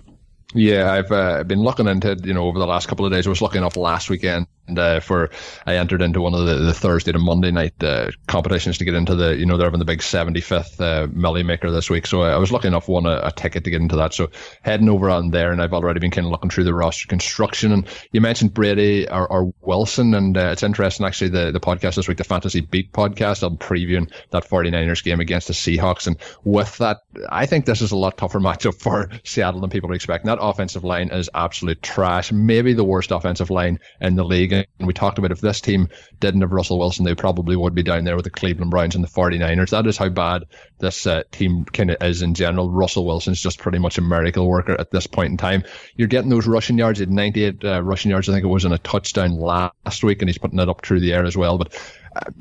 Yeah, 0.54 0.90
I've 0.92 1.12
uh, 1.12 1.44
been 1.44 1.60
looking 1.60 1.88
into 1.88 2.16
you 2.24 2.32
know, 2.32 2.44
over 2.46 2.58
the 2.58 2.66
last 2.66 2.88
couple 2.88 3.04
of 3.04 3.12
days. 3.12 3.26
I 3.26 3.30
was 3.30 3.42
looking 3.42 3.64
up 3.64 3.76
last 3.76 4.08
weekend 4.08 4.46
and 4.68 4.78
uh, 4.78 5.00
for 5.00 5.30
I 5.66 5.76
entered 5.76 6.02
into 6.02 6.20
one 6.20 6.34
of 6.34 6.46
the, 6.46 6.56
the 6.56 6.74
Thursday 6.74 7.12
to 7.12 7.18
Monday 7.18 7.50
night 7.50 7.82
uh, 7.82 8.10
competitions 8.26 8.78
to 8.78 8.84
get 8.84 8.94
into 8.94 9.14
the 9.14 9.36
you 9.36 9.46
know 9.46 9.56
they're 9.56 9.66
having 9.66 9.78
the 9.78 9.84
big 9.84 10.00
75th 10.00 10.80
uh, 10.80 11.42
Maker 11.42 11.70
this 11.70 11.90
week, 11.90 12.06
so 12.06 12.22
I 12.22 12.36
was 12.36 12.52
lucky 12.52 12.68
enough 12.68 12.88
won 12.88 13.06
a, 13.06 13.20
a, 13.24 13.32
ticket 13.32 13.64
to 13.64 13.70
get 13.70 13.80
into 13.80 13.96
that. 13.96 14.12
So 14.12 14.30
heading 14.62 14.88
over 14.88 15.08
on 15.10 15.30
there, 15.30 15.52
and 15.52 15.62
I've 15.62 15.72
already 15.72 16.00
been 16.00 16.10
kind 16.10 16.26
of 16.26 16.30
looking 16.30 16.50
through 16.50 16.64
the 16.64 16.74
roster 16.74 17.06
construction. 17.06 17.72
And 17.72 17.86
you 18.12 18.20
mentioned 18.20 18.54
Brady 18.54 19.08
or, 19.08 19.30
or 19.30 19.52
Wilson, 19.62 20.14
and 20.14 20.36
uh, 20.36 20.50
it's 20.52 20.62
interesting 20.62 21.06
actually 21.06 21.30
the 21.30 21.52
the 21.52 21.60
podcast 21.60 21.94
this 21.94 22.08
week, 22.08 22.18
the 22.18 22.24
Fantasy 22.24 22.60
Beat 22.60 22.92
podcast, 22.92 23.42
I'm 23.42 23.56
previewing 23.56 24.10
that 24.30 24.48
49ers 24.48 25.02
game 25.02 25.20
against 25.20 25.48
the 25.48 25.54
Seahawks, 25.54 26.06
and 26.06 26.16
with 26.44 26.76
that, 26.78 26.98
I 27.28 27.46
think 27.46 27.64
this 27.66 27.80
is 27.80 27.92
a 27.92 27.96
lot 27.96 28.18
tougher 28.18 28.40
matchup 28.48 28.80
for 28.80 29.10
Seattle 29.24 29.60
than 29.60 29.70
people 29.70 29.90
are 29.90 29.94
expecting. 29.94 30.28
That 30.28 30.38
offensive 30.40 30.84
line 30.84 31.10
is 31.10 31.30
absolute 31.34 31.82
trash, 31.82 32.32
maybe 32.32 32.74
the 32.74 32.84
worst 32.84 33.10
offensive 33.10 33.50
line 33.50 33.78
in 34.00 34.16
the 34.16 34.24
league 34.24 34.57
and 34.78 34.86
we 34.86 34.92
talked 34.92 35.18
about 35.18 35.32
if 35.32 35.40
this 35.40 35.60
team 35.60 35.88
didn't 36.20 36.40
have 36.40 36.52
Russell 36.52 36.78
Wilson, 36.78 37.04
they 37.04 37.14
probably 37.14 37.56
would 37.56 37.74
be 37.74 37.82
down 37.82 38.04
there 38.04 38.16
with 38.16 38.24
the 38.24 38.30
Cleveland 38.30 38.70
Browns 38.70 38.94
and 38.94 39.04
the 39.04 39.08
49ers. 39.08 39.70
That 39.70 39.86
is 39.86 39.96
how 39.96 40.08
bad 40.08 40.44
this 40.78 41.06
uh, 41.06 41.22
team 41.30 41.64
kind 41.64 41.90
of 41.90 41.96
is 42.02 42.22
in 42.22 42.34
general. 42.34 42.70
Russell 42.70 43.06
Wilson's 43.06 43.40
just 43.40 43.58
pretty 43.58 43.78
much 43.78 43.98
a 43.98 44.02
miracle 44.02 44.48
worker 44.48 44.78
at 44.78 44.90
this 44.90 45.06
point 45.06 45.30
in 45.30 45.36
time. 45.36 45.64
You're 45.96 46.08
getting 46.08 46.30
those 46.30 46.46
rushing 46.46 46.78
yards 46.78 47.00
at 47.00 47.08
98 47.08 47.64
uh, 47.64 47.82
rushing 47.82 48.10
yards. 48.10 48.28
I 48.28 48.32
think 48.32 48.44
it 48.44 48.48
was 48.48 48.64
in 48.64 48.72
a 48.72 48.78
touchdown 48.78 49.38
last 49.38 50.02
week, 50.02 50.22
and 50.22 50.28
he's 50.28 50.38
putting 50.38 50.58
it 50.58 50.68
up 50.68 50.84
through 50.84 51.00
the 51.00 51.12
air 51.12 51.24
as 51.24 51.36
well. 51.36 51.58
But 51.58 51.80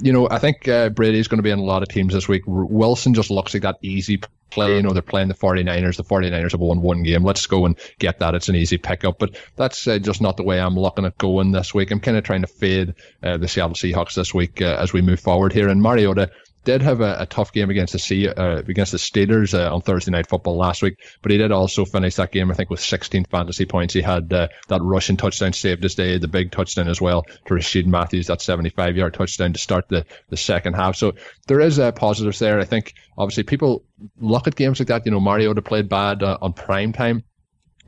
you 0.01 0.13
know, 0.13 0.27
I 0.29 0.39
think 0.39 0.67
uh, 0.67 0.89
Brady's 0.89 1.27
going 1.27 1.39
to 1.39 1.43
be 1.43 1.51
in 1.51 1.59
a 1.59 1.63
lot 1.63 1.83
of 1.83 1.89
teams 1.89 2.13
this 2.13 2.27
week. 2.27 2.43
Wilson 2.45 3.13
just 3.13 3.31
looks 3.31 3.53
like 3.53 3.63
that 3.63 3.77
easy 3.81 4.21
play. 4.49 4.75
You 4.75 4.81
know, 4.81 4.91
they're 4.91 5.01
playing 5.01 5.27
the 5.27 5.33
49ers. 5.33 5.97
The 5.97 6.03
49ers 6.03 6.51
have 6.51 6.61
won 6.61 6.81
one 6.81 7.03
game. 7.03 7.23
Let's 7.23 7.45
go 7.47 7.65
and 7.65 7.77
get 7.99 8.19
that. 8.19 8.35
It's 8.35 8.49
an 8.49 8.55
easy 8.55 8.77
pickup. 8.77 9.19
But 9.19 9.37
that's 9.55 9.87
uh, 9.87 9.99
just 9.99 10.21
not 10.21 10.37
the 10.37 10.43
way 10.43 10.59
I'm 10.59 10.75
looking 10.75 11.05
at 11.05 11.17
going 11.17 11.51
this 11.51 11.73
week. 11.73 11.91
I'm 11.91 11.99
kind 11.99 12.17
of 12.17 12.23
trying 12.23 12.41
to 12.41 12.47
fade 12.47 12.95
uh, 13.23 13.37
the 13.37 13.47
Seattle 13.47 13.75
Seahawks 13.75 14.15
this 14.15 14.33
week 14.33 14.61
uh, 14.61 14.77
as 14.79 14.93
we 14.93 15.01
move 15.01 15.19
forward 15.19 15.53
here. 15.53 15.69
And 15.69 15.81
Mariota, 15.81 16.31
did 16.67 16.81
have 16.81 16.99
a, 16.99 17.15
a 17.21 17.25
tough 17.25 17.53
game 17.53 17.69
against 17.69 17.93
the 17.93 17.99
sea, 17.99 18.27
uh, 18.27 18.57
against 18.57 18.91
the 18.91 18.97
Steelers 18.97 19.57
uh, 19.57 19.73
on 19.73 19.81
Thursday 19.81 20.11
Night 20.11 20.27
Football 20.27 20.57
last 20.57 20.83
week, 20.83 20.99
but 21.21 21.31
he 21.31 21.37
did 21.37 21.53
also 21.53 21.85
finish 21.85 22.15
that 22.15 22.33
game, 22.33 22.51
I 22.51 22.55
think, 22.55 22.69
with 22.69 22.81
16 22.81 23.23
fantasy 23.23 23.65
points. 23.65 23.93
He 23.93 24.01
had 24.01 24.33
uh, 24.33 24.49
that 24.67 24.81
rushing 24.81 25.15
touchdown 25.15 25.53
saved 25.53 25.81
his 25.81 25.95
day, 25.95 26.17
the 26.17 26.27
big 26.27 26.51
touchdown 26.51 26.89
as 26.89 26.99
well 26.99 27.23
to 27.23 27.53
Rishard 27.53 27.85
Matthews, 27.85 28.27
that 28.27 28.41
75 28.41 28.97
yard 28.97 29.13
touchdown 29.13 29.53
to 29.53 29.59
start 29.59 29.87
the, 29.87 30.05
the 30.27 30.35
second 30.35 30.73
half. 30.73 30.97
So 30.97 31.13
there 31.47 31.61
is 31.61 31.79
uh, 31.79 31.93
positives 31.93 32.39
there. 32.39 32.59
I 32.59 32.65
think 32.65 32.93
obviously 33.17 33.43
people 33.43 33.85
look 34.19 34.47
at 34.47 34.55
games 34.55 34.79
like 34.79 34.89
that. 34.89 35.05
You 35.05 35.11
know, 35.13 35.21
Mario 35.21 35.47
Mariota 35.47 35.61
played 35.61 35.87
bad 35.87 36.21
uh, 36.21 36.37
on 36.41 36.51
prime 36.51 36.91
time 36.91 37.23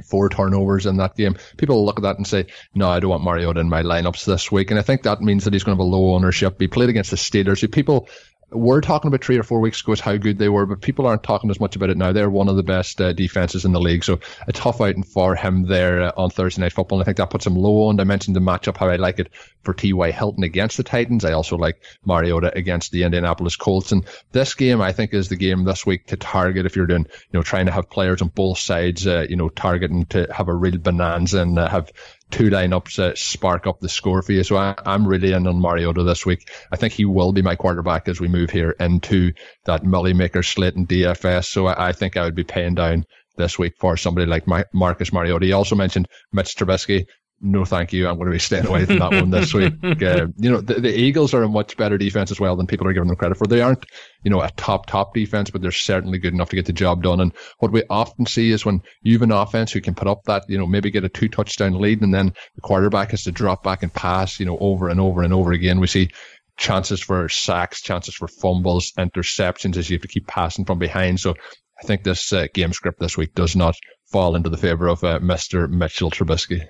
four 0.05 0.29
turnovers 0.29 0.86
in 0.86 0.95
that 0.95 1.17
game. 1.17 1.36
People 1.57 1.86
look 1.86 2.00
at 2.00 2.03
that 2.03 2.15
and 2.15 2.25
say, 2.25 2.45
no, 2.74 2.89
I 2.89 3.01
don't 3.01 3.09
want 3.09 3.24
Mariota 3.24 3.59
in 3.59 3.67
my 3.67 3.83
lineups 3.83 4.24
this 4.24 4.50
week. 4.50 4.71
And 4.71 4.79
I 4.79 4.83
think 4.83 5.03
that 5.03 5.19
means 5.19 5.43
that 5.43 5.51
he's 5.51 5.65
going 5.65 5.77
to 5.77 5.83
have 5.83 5.91
a 5.91 5.95
low 5.95 6.15
ownership. 6.15 6.55
He 6.57 6.67
played 6.67 6.88
against 6.88 7.12
the 7.12 7.17
Steelers. 7.17 7.69
People 7.69 8.07
we're 8.51 8.81
talking 8.81 9.09
about 9.09 9.23
three 9.23 9.37
or 9.37 9.43
four 9.43 9.59
weeks 9.59 9.81
ago 9.81 9.91
is 9.91 9.99
how 9.99 10.17
good 10.17 10.37
they 10.37 10.49
were, 10.49 10.65
but 10.65 10.81
people 10.81 11.05
aren't 11.05 11.23
talking 11.23 11.49
as 11.49 11.59
much 11.59 11.75
about 11.75 11.89
it 11.89 11.97
now. 11.97 12.11
They're 12.11 12.29
one 12.29 12.49
of 12.49 12.55
the 12.55 12.63
best 12.63 12.99
uh, 12.99 13.13
defenses 13.13 13.65
in 13.65 13.71
the 13.71 13.79
league, 13.79 14.03
so 14.03 14.19
a 14.47 14.51
tough 14.51 14.81
outing 14.81 15.03
for 15.03 15.35
him 15.35 15.67
there 15.67 16.01
uh, 16.01 16.11
on 16.17 16.29
Thursday 16.29 16.61
Night 16.61 16.73
Football. 16.73 16.99
And 16.99 17.03
I 17.03 17.05
think 17.05 17.17
that 17.17 17.29
puts 17.29 17.45
him 17.45 17.55
low. 17.55 17.89
And 17.89 18.01
I 18.01 18.03
mentioned 18.03 18.35
the 18.35 18.41
matchup 18.41 18.77
how 18.77 18.89
I 18.89 18.95
like 18.95 19.19
it 19.19 19.31
for 19.63 19.73
T.Y. 19.73 20.11
Hilton 20.11 20.43
against 20.43 20.77
the 20.77 20.83
Titans. 20.83 21.25
I 21.25 21.33
also 21.33 21.57
like 21.57 21.83
Mariota 22.05 22.55
against 22.57 22.91
the 22.91 23.03
Indianapolis 23.03 23.55
Colts. 23.55 23.91
And 23.91 24.05
this 24.31 24.55
game, 24.55 24.81
I 24.81 24.93
think, 24.93 25.13
is 25.13 25.29
the 25.29 25.35
game 25.35 25.63
this 25.63 25.85
week 25.85 26.07
to 26.07 26.17
target 26.17 26.65
if 26.65 26.75
you're 26.75 26.88
doing, 26.88 27.05
you 27.05 27.39
know, 27.39 27.43
trying 27.43 27.67
to 27.67 27.71
have 27.71 27.89
players 27.89 28.21
on 28.21 28.29
both 28.29 28.57
sides, 28.57 29.05
uh, 29.05 29.25
you 29.29 29.35
know, 29.35 29.49
targeting 29.49 30.05
to 30.07 30.27
have 30.33 30.47
a 30.47 30.55
real 30.55 30.77
bonanza 30.77 31.41
and 31.41 31.59
uh, 31.59 31.67
have 31.69 31.91
two 32.31 32.49
lineups 32.49 32.95
that 32.97 33.17
spark 33.17 33.67
up 33.67 33.79
the 33.79 33.89
score 33.89 34.21
for 34.21 34.31
you. 34.31 34.43
So 34.43 34.57
I, 34.57 34.75
am 34.85 35.07
really 35.07 35.33
in 35.33 35.47
on 35.47 35.61
Mariota 35.61 36.03
this 36.03 36.25
week. 36.25 36.49
I 36.71 36.75
think 36.75 36.93
he 36.93 37.05
will 37.05 37.31
be 37.31 37.41
my 37.41 37.55
quarterback 37.55 38.07
as 38.07 38.19
we 38.19 38.27
move 38.27 38.49
here 38.49 38.75
into 38.79 39.33
that 39.65 39.83
Millie 39.83 40.13
Maker 40.13 40.43
slate 40.43 40.75
and 40.75 40.87
DFS. 40.87 41.45
So 41.45 41.67
I, 41.67 41.89
I, 41.89 41.91
think 41.91 42.17
I 42.17 42.23
would 42.23 42.35
be 42.35 42.43
paying 42.43 42.75
down 42.75 43.05
this 43.37 43.57
week 43.57 43.73
for 43.79 43.97
somebody 43.97 44.27
like 44.27 44.45
Marcus 44.73 45.13
Mariota. 45.13 45.45
He 45.45 45.53
also 45.53 45.75
mentioned 45.75 46.07
Mitch 46.31 46.55
Trubisky 46.55 47.05
no 47.41 47.65
thank 47.65 47.93
you. 47.93 48.08
I'm 48.08 48.15
going 48.15 48.28
to 48.28 48.34
be 48.34 48.39
staying 48.39 48.65
away 48.65 48.86
from 48.86 48.99
that 48.99 49.12
one 49.12 49.30
this 49.30 49.54
week. 49.54 49.73
Uh, 49.99 50.28
you 50.38 50.49
know, 50.49 50.62
the, 50.62 50.75
the, 50.75 50.97
Eagles 50.97 51.34
are 51.34 51.43
a 51.43 51.49
much 51.49 51.75
better 51.75 51.97
defense 51.97 52.32
as 52.32 52.39
well 52.39 52.56
than 52.56 52.65
people 52.65 52.88
are 52.88 52.93
giving 52.93 53.08
them 53.08 53.17
credit 53.17 53.38
for. 53.38 53.47
They 53.47 53.62
aren't, 53.62 53.86
you 54.23 54.32
know, 54.32 54.41
a 54.41 54.49
top, 54.52 54.86
top 54.86 55.13
defense, 55.13 55.49
but 55.49 55.62
they're 55.62 55.71
certainly 55.71 56.17
good 56.19 56.34
enough 56.34 56.49
to 56.49 56.56
get 56.56 56.65
the 56.65 56.73
job 56.73 57.04
done. 57.04 57.19
And 57.19 57.34
what 57.60 57.71
we 57.71 57.84
often 57.89 58.25
see 58.25 58.52
is 58.52 58.65
when 58.65 58.82
you 59.02 59.13
have 59.13 59.21
an 59.21 59.32
offense 59.32 59.71
who 59.71 59.82
can 59.82 59.95
put 59.95 60.08
up 60.08 60.23
that, 60.25 60.45
you 60.47 60.58
know, 60.58 60.65
maybe 60.65 60.89
get 60.89 61.04
a 61.04 61.10
two 61.10 61.28
touchdown 61.28 61.73
lead 61.80 62.02
and 62.02 62.13
then 62.13 62.34
the 62.56 62.62
quarterback 62.62 63.12
has 63.12 63.23
to 63.23 63.32
drop 63.32 63.63
back 63.63 63.84
and 63.84 63.93
pass, 63.93 64.39
you 64.39 64.45
know, 64.45 64.58
over 64.60 64.89
and 64.89 64.99
over 64.99 65.21
and 65.21 65.34
over 65.34 65.52
again. 65.52 65.80
We 65.80 65.88
see 65.88 66.10
chances 66.58 67.02
for 67.02 67.30
sacks, 67.30 67.82
chances 67.82 68.15
for 68.15 68.28
fumbles, 68.28 68.91
interceptions 68.97 69.78
as 69.78 69.89
you 69.89 69.95
have 69.95 70.04
to 70.04 70.08
keep 70.08 70.28
passing 70.28 70.65
from 70.65 70.80
behind. 70.80 71.19
So 71.19 71.36
I 71.82 71.86
think 71.86 72.04
this 72.04 72.32
uh, 72.32 72.47
game 72.54 72.73
script 72.73 72.99
this 72.99 73.17
week 73.17 73.34
does 73.34 73.56
not 73.56 73.75
fall 74.12 74.36
into 74.36 74.49
the 74.49 74.58
favor 74.58 74.88
of 74.88 75.04
uh, 75.04 75.19
Mr. 75.19 75.69
Mitchell 75.69 76.12
Trubisky. 76.12 76.67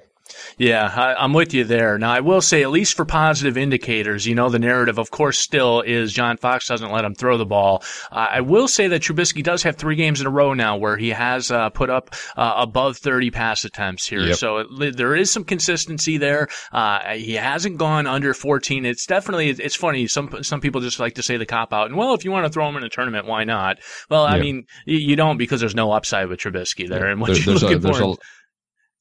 Yeah, 0.58 0.92
I, 0.94 1.24
am 1.24 1.34
with 1.34 1.54
you 1.54 1.64
there. 1.64 1.98
Now, 1.98 2.12
I 2.12 2.20
will 2.20 2.42
say, 2.42 2.64
at 2.64 2.72
least 2.72 2.96
for 2.96 3.06
positive 3.06 3.58
indicators, 3.58 4.26
you 4.26 4.36
know, 4.36 4.50
the 4.50 4.60
narrative, 4.60 4.98
of 4.98 5.12
course, 5.12 5.38
still 5.38 5.82
is 5.82 6.14
John 6.14 6.38
Fox 6.38 6.68
doesn't 6.68 6.92
let 6.92 7.06
him 7.06 7.16
throw 7.16 7.38
the 7.38 7.46
ball. 7.46 7.84
Uh, 8.12 8.28
I 8.32 8.42
will 8.42 8.68
say 8.68 8.88
that 8.88 9.02
Trubisky 9.02 9.44
does 9.44 9.64
have 9.64 9.76
three 9.76 9.96
games 9.96 10.22
in 10.22 10.28
a 10.28 10.30
row 10.30 10.54
now 10.54 10.78
where 10.78 10.98
he 10.98 11.10
has 11.10 11.52
uh, 11.52 11.70
put 11.70 11.90
up 11.90 12.14
uh, 12.36 12.54
above 12.58 12.98
30 12.98 13.32
pass 13.32 13.66
attempts 13.66 14.08
here. 14.08 14.22
Yep. 14.22 14.36
So 14.36 14.58
it, 14.58 14.98
there 14.98 15.16
is 15.16 15.32
some 15.32 15.44
consistency 15.44 16.18
there. 16.18 16.48
Uh, 16.72 17.14
he 17.14 17.34
hasn't 17.34 17.78
gone 17.78 18.08
under 18.08 18.34
14. 18.34 18.86
It's 18.86 19.06
definitely, 19.06 19.50
it's 19.50 19.76
funny. 19.76 20.08
Some 20.08 20.44
some 20.44 20.62
people 20.62 20.82
just 20.82 21.00
like 21.00 21.16
to 21.16 21.24
say 21.24 21.38
the 21.38 21.46
cop 21.46 21.74
out. 21.74 21.88
And 21.88 21.96
well, 21.96 22.14
if 22.14 22.26
you 22.26 22.32
want 22.32 22.46
to 22.46 22.52
throw 22.52 22.68
him 22.68 22.78
in 22.78 22.84
a 22.84 22.90
tournament, 22.90 23.26
why 23.26 23.44
not? 23.44 23.80
Well, 24.10 24.26
I 24.26 24.40
mean, 24.40 24.66
you, 24.86 25.16
don't 25.16 25.38
because 25.38 25.60
there's 25.60 25.76
no 25.76 25.92
upside 25.92 26.28
with 26.28 26.40
Trubisky 26.40 26.88
there. 26.88 27.08
And 27.08 27.20
what 27.20 27.34
there, 27.34 27.40
you're 27.40 27.56
looking 27.56 27.86
a, 27.86 27.94
for 27.94 28.18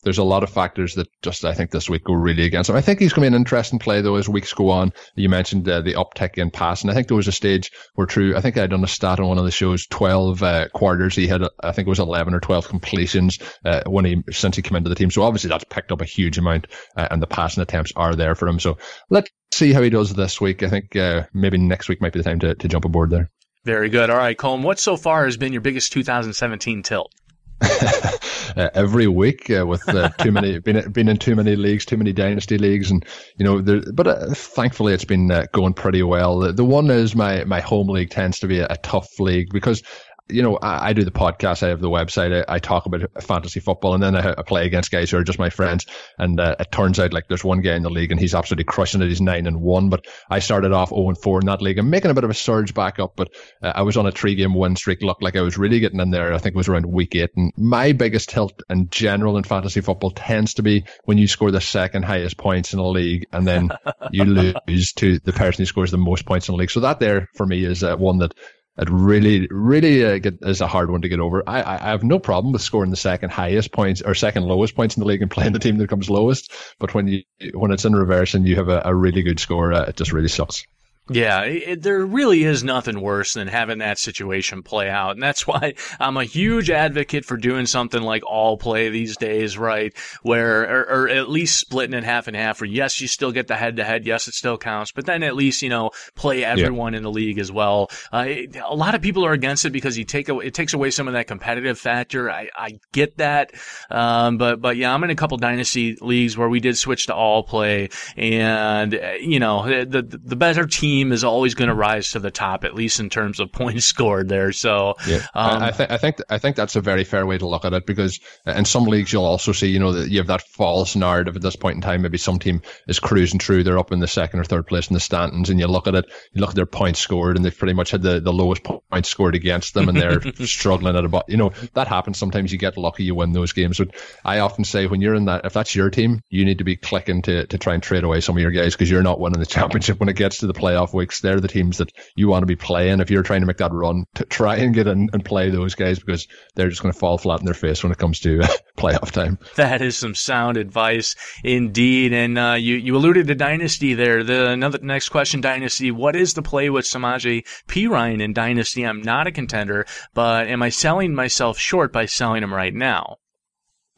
there's 0.09 0.17
a 0.17 0.25
lot 0.25 0.43
of 0.43 0.49
factors 0.49 0.95
that 0.95 1.07
just 1.21 1.45
I 1.45 1.53
think 1.53 1.71
this 1.71 1.91
week 1.91 2.05
go 2.05 2.15
really 2.15 2.47
against 2.47 2.71
him. 2.71 2.77
I 2.77 2.81
think 2.81 2.99
he's 2.99 3.13
going 3.13 3.27
to 3.27 3.31
be 3.31 3.35
an 3.35 3.39
interesting 3.39 3.79
play 3.79 4.01
though 4.01 4.15
as 4.15 4.27
weeks 4.27 4.55
go 4.55 4.71
on. 4.71 4.95
You 5.17 5.29
mentioned 5.29 5.69
uh, 5.69 5.83
the 5.83 5.93
uptick 5.93 6.39
in 6.39 6.51
passing. 6.51 6.89
I 6.89 6.95
think 6.95 7.09
there 7.09 7.17
was 7.17 7.29
a 7.29 7.33
stage 7.33 7.71
where 7.95 8.07
true. 8.07 8.35
I 8.35 8.41
think 8.41 8.57
I 8.57 8.63
had 8.63 8.71
done 8.71 8.83
a 8.83 8.89
stat 8.89 9.21
on 9.21 9.29
one 9.29 9.37
of 9.37 9.45
the 9.45 9.51
shows. 9.51 9.87
Twelve 9.87 10.43
uh, 10.43 10.69
quarters 10.71 11.15
he 11.15 11.27
had. 11.27 11.43
I 11.63 11.73
think 11.73 11.87
it 11.87 11.91
was 11.91 11.99
eleven 11.99 12.33
or 12.33 12.41
twelve 12.41 12.69
completions 12.69 13.39
uh, 13.67 13.83
when 13.85 14.07
he 14.07 14.23
since 14.31 14.57
he 14.57 14.63
came 14.63 14.77
into 14.77 14.89
the 14.89 14.95
team. 14.95 15.11
So 15.11 15.25
obviously 15.25 15.51
that's 15.51 15.65
picked 15.65 15.93
up 15.93 16.01
a 16.01 16.07
huge 16.07 16.39
amount, 16.39 16.69
uh, 16.97 17.09
and 17.11 17.21
the 17.21 17.27
passing 17.27 17.63
attempts 17.63 17.93
are 17.95 18.15
there 18.15 18.35
for 18.35 18.49
him. 18.49 18.59
So 18.59 18.79
let's 19.11 19.31
see 19.53 19.75
how 19.75 19.83
he 19.83 19.91
does 19.91 20.15
this 20.15 20.41
week. 20.41 20.63
I 20.63 20.71
think 20.71 20.97
uh, 20.97 21.25
maybe 21.35 21.59
next 21.59 21.91
week 21.91 22.01
might 22.01 22.15
be 22.15 22.21
the 22.21 22.25
time 22.25 22.39
to, 22.39 22.55
to 22.55 22.69
jump 22.69 22.87
aboard 22.87 23.11
there. 23.11 23.31
Very 23.67 23.91
good. 23.91 24.09
All 24.09 24.17
right, 24.17 24.39
Colm. 24.39 24.63
What 24.63 24.79
so 24.79 24.97
far 24.97 25.27
has 25.27 25.37
been 25.37 25.53
your 25.53 25.61
biggest 25.61 25.93
2017 25.93 26.83
tilt? 26.83 27.13
uh, 28.57 28.71
every 28.75 29.09
week 29.09 29.51
uh, 29.51 29.67
with 29.67 29.89
uh, 29.89 30.09
too 30.11 30.31
many 30.31 30.59
been 30.61 30.91
been 30.93 31.09
in 31.09 31.17
too 31.17 31.35
many 31.35 31.57
leagues, 31.57 31.85
too 31.85 31.97
many 31.97 32.13
dynasty 32.13 32.59
leagues, 32.59 32.91
and 32.91 33.05
you 33.37 33.45
know, 33.45 33.61
there, 33.61 33.81
but 33.93 34.07
uh, 34.07 34.33
thankfully 34.35 34.95
it's 34.95 35.05
been 35.05 35.31
uh, 35.31 35.47
going 35.53 35.75
pretty 35.75 36.03
well. 36.03 36.39
The, 36.39 36.53
the, 36.53 36.65
one 36.65 36.91
is 36.91 37.17
my 37.17 37.45
my 37.45 37.61
home 37.61 37.89
league 37.89 38.11
tends 38.11 38.39
to 38.41 38.47
be 38.47 38.61
a, 38.61 38.67
a 38.71 38.77
tough 38.79 39.19
league 39.19 39.49
because 39.53 39.83
you 40.31 40.43
know, 40.43 40.57
I, 40.57 40.89
I, 40.89 40.93
do 40.93 41.05
the 41.05 41.11
podcast, 41.11 41.63
I 41.63 41.69
have 41.69 41.81
the 41.81 41.89
website, 41.89 42.45
I, 42.49 42.55
I 42.55 42.59
talk 42.59 42.87
about 42.87 43.23
fantasy 43.23 43.61
football, 43.61 43.95
and 43.95 44.03
then 44.03 44.15
I, 44.15 44.35
I, 44.37 44.43
play 44.43 44.67
against 44.67 44.91
guys 44.91 45.11
who 45.11 45.17
are 45.17 45.25
just 45.25 45.39
my 45.39 45.51
friends. 45.51 45.87
And 46.19 46.39
uh, 46.39 46.57
it 46.59 46.71
turns 46.71 46.99
out 46.99 47.13
like 47.13 47.29
there's 47.29 47.45
one 47.45 47.61
guy 47.61 47.75
in 47.75 47.83
the 47.83 47.91
league 47.91 48.11
and 48.11 48.21
he's 48.21 48.35
absolutely 48.35 48.65
crushing 48.65 49.03
it. 49.03 49.09
He's 49.09 49.21
nine 49.21 49.47
and 49.47 49.61
one, 49.61 49.89
but 49.89 50.07
I 50.31 50.39
started 50.39 50.73
off 50.73 50.91
0 50.91 51.09
and 51.09 51.19
4 51.19 51.41
in 51.41 51.47
that 51.47 51.63
league. 51.63 51.79
I'm 51.79 51.91
making 51.91 52.11
a 52.11 52.15
bit 52.15 52.25
of 52.25 52.31
a 52.31 52.35
surge 52.35 52.75
back 52.75 52.99
up, 52.99 53.15
but 53.17 53.29
uh, 53.63 53.73
I 53.75 53.83
was 53.83 53.97
on 53.97 54.07
a 54.07 54.13
three 54.13 54.35
game 54.35 54.55
win 54.55 54.77
streak. 54.77 55.03
Looked 55.03 55.23
like 55.23 55.37
I 55.37 55.43
was 55.43 55.59
really 55.59 55.81
getting 55.81 56.01
in 56.01 56.11
there. 56.11 56.33
I 56.33 56.39
think 56.39 56.55
it 56.55 56.59
was 56.59 56.69
around 56.69 56.87
week 56.87 57.15
eight. 57.15 57.31
And 57.37 57.53
my 57.57 57.93
biggest 57.93 58.29
tilt 58.29 58.63
in 58.69 58.89
general 58.91 59.37
in 59.37 59.45
fantasy 59.45 59.81
football 59.81 60.11
tends 60.11 60.55
to 60.55 60.63
be 60.63 60.85
when 61.05 61.19
you 61.19 61.27
score 61.27 61.51
the 61.51 61.61
second 61.61 62.05
highest 62.05 62.37
points 62.37 62.73
in 62.73 62.79
a 62.79 62.89
league 62.89 63.27
and 63.33 63.47
then 63.47 63.71
you 64.13 64.25
lose 64.25 64.93
to 64.95 65.19
the 65.21 65.33
person 65.33 65.63
who 65.63 65.67
scores 65.67 65.91
the 65.91 65.99
most 65.99 66.27
points 66.27 66.49
in 66.49 66.53
the 66.53 66.59
league. 66.59 66.71
So 66.71 66.81
that 66.81 67.01
there 67.01 67.29
for 67.35 67.47
me 67.47 67.65
is 67.65 67.83
uh, 67.83 67.97
one 67.97 68.19
that 68.19 68.35
it 68.79 68.89
really, 68.91 69.49
really 69.51 70.05
uh, 70.05 70.19
get, 70.19 70.39
is 70.43 70.61
a 70.61 70.69
hard 70.69 70.91
one 70.91 71.03
to 71.03 71.09
get 71.09 71.19
over. 71.19 71.43
I, 71.47 71.63
I 71.63 71.91
have 71.91 72.05
no 72.05 72.19
problem 72.19 72.53
with 72.53 72.63
scoring 72.63 72.91
the 72.91 72.97
second 72.97 73.31
highest 73.31 73.73
points 73.73 74.03
or 74.03 74.15
second 74.15 74.45
lowest 74.45 74.77
points 74.77 74.97
in 74.97 75.01
the 75.01 75.07
league 75.07 75.23
and 75.23 75.31
playing 75.31 75.53
the 75.53 75.59
team 75.59 75.79
that 75.79 75.89
comes 75.89 76.09
lowest. 76.09 76.53
But 76.79 76.95
when 76.95 77.09
you 77.09 77.23
when 77.55 77.73
it's 77.73 77.85
in 77.85 77.95
reverse 77.95 78.35
and 78.35 78.47
you 78.47 78.57
have 78.57 78.69
a, 78.69 78.83
a 78.85 78.95
really 78.95 79.23
good 79.23 79.41
score, 79.41 79.73
uh, 79.73 79.87
it 79.87 79.97
just 79.97 80.13
really 80.13 80.29
sucks. 80.29 80.65
Yeah, 81.11 81.43
it, 81.43 81.83
there 81.83 82.05
really 82.05 82.45
is 82.45 82.63
nothing 82.63 83.01
worse 83.01 83.35
than 83.35 83.49
having 83.49 83.79
that 83.79 83.99
situation 83.99 84.63
play 84.63 84.91
out. 84.91 85.13
And 85.13 85.23
that's 85.23 85.47
why 85.47 85.75
I'm 85.99 86.17
a 86.17 86.25
huge 86.25 86.71
advocate 86.71 87.25
for 87.25 87.37
doing 87.37 87.67
something 87.67 88.03
like 88.03 88.25
all 88.27 88.57
play 88.57 88.89
these 88.91 89.17
days, 89.17 89.57
right? 89.57 89.97
Where, 90.23 90.63
or, 90.63 91.05
or 91.05 91.09
at 91.09 91.29
least 91.29 91.59
splitting 91.59 91.95
it 91.95 92.05
half 92.05 92.29
and 92.29 92.37
half, 92.37 92.61
where 92.61 92.69
yes, 92.69 93.01
you 93.01 93.09
still 93.09 93.33
get 93.33 93.47
the 93.47 93.57
head 93.57 93.77
to 93.77 93.85
head. 93.85 94.07
Yes, 94.07 94.29
it 94.29 94.35
still 94.35 94.59
counts, 94.59 94.93
but 94.93 95.07
then 95.07 95.23
at 95.23 95.35
least, 95.35 95.63
you 95.63 95.69
know, 95.69 95.91
play 96.15 96.45
everyone 96.45 96.93
yeah. 96.93 96.99
in 96.99 97.03
the 97.03 97.11
league 97.11 97.39
as 97.39 97.51
well. 97.51 97.91
Uh, 98.13 98.25
it, 98.29 98.57
a 98.57 98.75
lot 98.75 98.95
of 98.95 99.03
people 99.03 99.25
are 99.25 99.33
against 99.33 99.65
it 99.65 99.71
because 99.71 99.97
you 99.97 100.05
take, 100.05 100.29
away, 100.29 100.47
it 100.47 100.55
takes 100.55 100.75
away 100.75 100.91
some 100.91 101.09
of 101.09 101.15
that 101.15 101.27
competitive 101.27 101.79
factor. 101.79 102.31
I, 102.31 102.51
I 102.55 102.79
get 102.93 103.17
that. 103.19 103.53
Um, 103.91 104.39
but, 104.39 104.61
but 104.61 104.77
yeah, 104.77 104.93
I'm 104.93 105.03
in 105.05 105.11
a 105.11 105.15
couple 105.15 105.37
dynasty 105.39 105.97
leagues 106.01 106.37
where 106.37 106.49
we 106.49 106.61
did 106.61 106.77
switch 106.77 107.07
to 107.07 107.15
all 107.15 107.43
play 107.43 107.89
and, 108.17 108.95
uh, 108.95 109.13
you 109.21 109.41
know, 109.41 109.67
the, 109.67 110.03
the, 110.03 110.19
the 110.19 110.37
better 110.37 110.67
team 110.67 110.98
team 110.99 111.13
is 111.13 111.25
always 111.25 111.55
going 111.55 111.69
to 111.69 111.75
rise 111.75 112.13
to 112.13 112.19
the 112.19 112.31
top, 112.31 112.65
at 112.65 112.75
least 112.75 113.01
in 113.01 113.09
terms 113.09 113.41
of 113.41 113.53
points 113.59 113.87
scored 113.87 114.29
there. 114.29 114.53
So, 114.53 114.95
yeah, 115.07 115.27
um, 115.35 115.63
I, 115.63 115.71
th- 115.71 115.91
I 115.91 115.97
think 115.97 116.17
I 116.29 116.39
think 116.39 116.57
that's 116.57 116.77
a 116.77 116.81
very 116.81 117.05
fair 117.05 117.27
way 117.27 117.39
to 117.39 117.47
look 117.47 117.65
at 117.65 117.73
it 117.73 117.87
because 117.87 118.21
in 118.47 118.65
some 118.65 118.85
leagues 118.85 119.13
you'll 119.13 119.25
also 119.25 119.53
see, 119.53 119.69
you 119.69 119.79
know, 119.79 119.93
that 119.93 120.11
you 120.11 120.19
have 120.19 120.27
that 120.29 120.43
false 120.43 120.97
narrative 120.97 121.37
at 121.37 121.43
this 121.43 121.57
point 121.57 121.77
in 121.77 121.81
time. 121.81 122.03
Maybe 122.03 122.19
some 122.19 122.39
team 122.39 122.63
is 122.87 122.99
cruising 122.99 123.39
through, 123.39 123.65
they're 123.65 123.79
up 123.79 123.93
in 123.93 124.01
the 124.01 124.09
second 124.09 124.41
or 124.41 124.45
third 124.45 124.67
place 124.67 124.89
in 124.89 124.95
the 124.95 125.01
standings, 125.01 125.51
and 125.51 125.61
you 125.61 125.67
look 125.67 125.87
at 125.87 125.95
it, 125.95 126.07
you 126.33 126.41
look 126.41 126.51
at 126.51 126.57
their 126.57 126.67
points 126.67 127.01
scored, 127.01 127.37
and 127.37 127.45
they've 127.45 127.57
pretty 127.57 127.75
much 127.75 127.91
had 127.91 128.03
the, 128.03 128.21
the 128.21 128.33
lowest 128.33 128.63
points 128.65 129.09
scored 129.09 129.35
against 129.35 129.75
them, 129.75 129.89
and 129.89 129.99
they're 129.99 130.21
struggling 130.47 130.97
at 130.97 131.05
about, 131.05 131.29
you 131.29 131.37
know, 131.37 131.53
that 131.75 131.89
happens. 131.89 132.19
Sometimes 132.19 132.53
you 132.53 132.59
get 132.59 132.77
lucky, 132.77 133.05
you 133.05 133.15
win 133.15 133.33
those 133.33 133.53
games. 133.53 133.79
But 133.79 133.95
I 134.25 134.41
often 134.41 134.65
say 134.65 134.87
when 134.87 135.01
you're 135.01 135.15
in 135.15 135.27
that, 135.27 135.45
if 135.45 135.53
that's 135.53 135.75
your 135.75 135.91
team, 135.91 136.21
you 136.29 136.45
need 136.45 136.59
to 136.59 136.65
be 136.65 136.77
clicking 136.77 137.23
to, 137.23 137.47
to 137.47 137.59
try 137.59 137.75
and 137.75 137.83
trade 137.83 138.05
away 138.05 138.21
some 138.21 138.37
of 138.37 138.43
your 138.43 138.51
guys 138.51 138.75
because 138.75 138.91
you're 138.91 139.03
not 139.03 139.21
winning 139.21 139.41
the 139.41 139.47
championship 139.47 140.01
when 140.01 140.09
it 140.09 140.17
gets 140.17 140.39
to 140.39 140.47
the 140.47 140.55
playoff 140.55 140.88
playoff 140.89 140.95
weeks, 140.95 141.21
they're 141.21 141.41
the 141.41 141.49
teams 141.49 141.79
that 141.79 141.93
you 142.17 142.29
want 142.29 142.43
to 142.43 142.47
be 142.47 142.57
playing 142.57 143.01
if 143.01 143.11
you're 143.11 143.23
trying 143.23 143.41
to 143.41 143.47
make 143.47 143.59
that 143.59 143.73
run 143.73 144.05
to 144.15 144.25
try 144.25 144.57
and 144.57 144.75
get 144.75 144.87
in 144.87 145.09
and 145.13 145.25
play 145.25 145.51
those 145.51 145.75
guys 145.75 145.99
because 145.99 146.27
they're 146.55 146.69
just 146.69 146.83
going 146.83 146.93
to 146.93 146.99
fall 146.99 147.19
flat 147.19 147.41
in 147.41 147.47
their 147.47 147.55
face 147.55 147.83
when 147.83 147.93
it 147.93 147.99
comes 147.99 148.21
to 148.21 148.39
playoff 148.77 149.11
time. 149.11 149.39
That 149.57 149.83
is 149.83 149.97
some 149.97 150.15
sound 150.15 150.57
advice 150.57 151.15
indeed. 151.45 152.13
And 152.13 152.39
uh, 152.39 152.57
you 152.59 152.77
you 152.77 152.97
alluded 152.97 153.27
to 153.29 153.35
dynasty 153.35 153.95
there. 153.95 154.23
The 154.25 154.51
another 154.51 154.79
next 154.83 155.09
question, 155.09 155.41
dynasty. 155.41 155.91
What 155.91 156.17
is 156.17 156.35
the 156.35 156.43
play 156.43 156.71
with 156.71 156.85
Samaje 156.85 157.47
Perine 157.67 158.21
in 158.21 158.33
dynasty? 158.33 158.85
I'm 158.85 159.03
not 159.03 159.27
a 159.27 159.33
contender, 159.33 159.87
but 160.15 160.49
am 160.49 160.63
I 160.63 160.69
selling 160.69 161.15
myself 161.15 161.59
short 161.59 161.93
by 161.93 162.07
selling 162.07 162.43
him 162.43 162.55
right 162.55 162.75
now? 162.75 163.19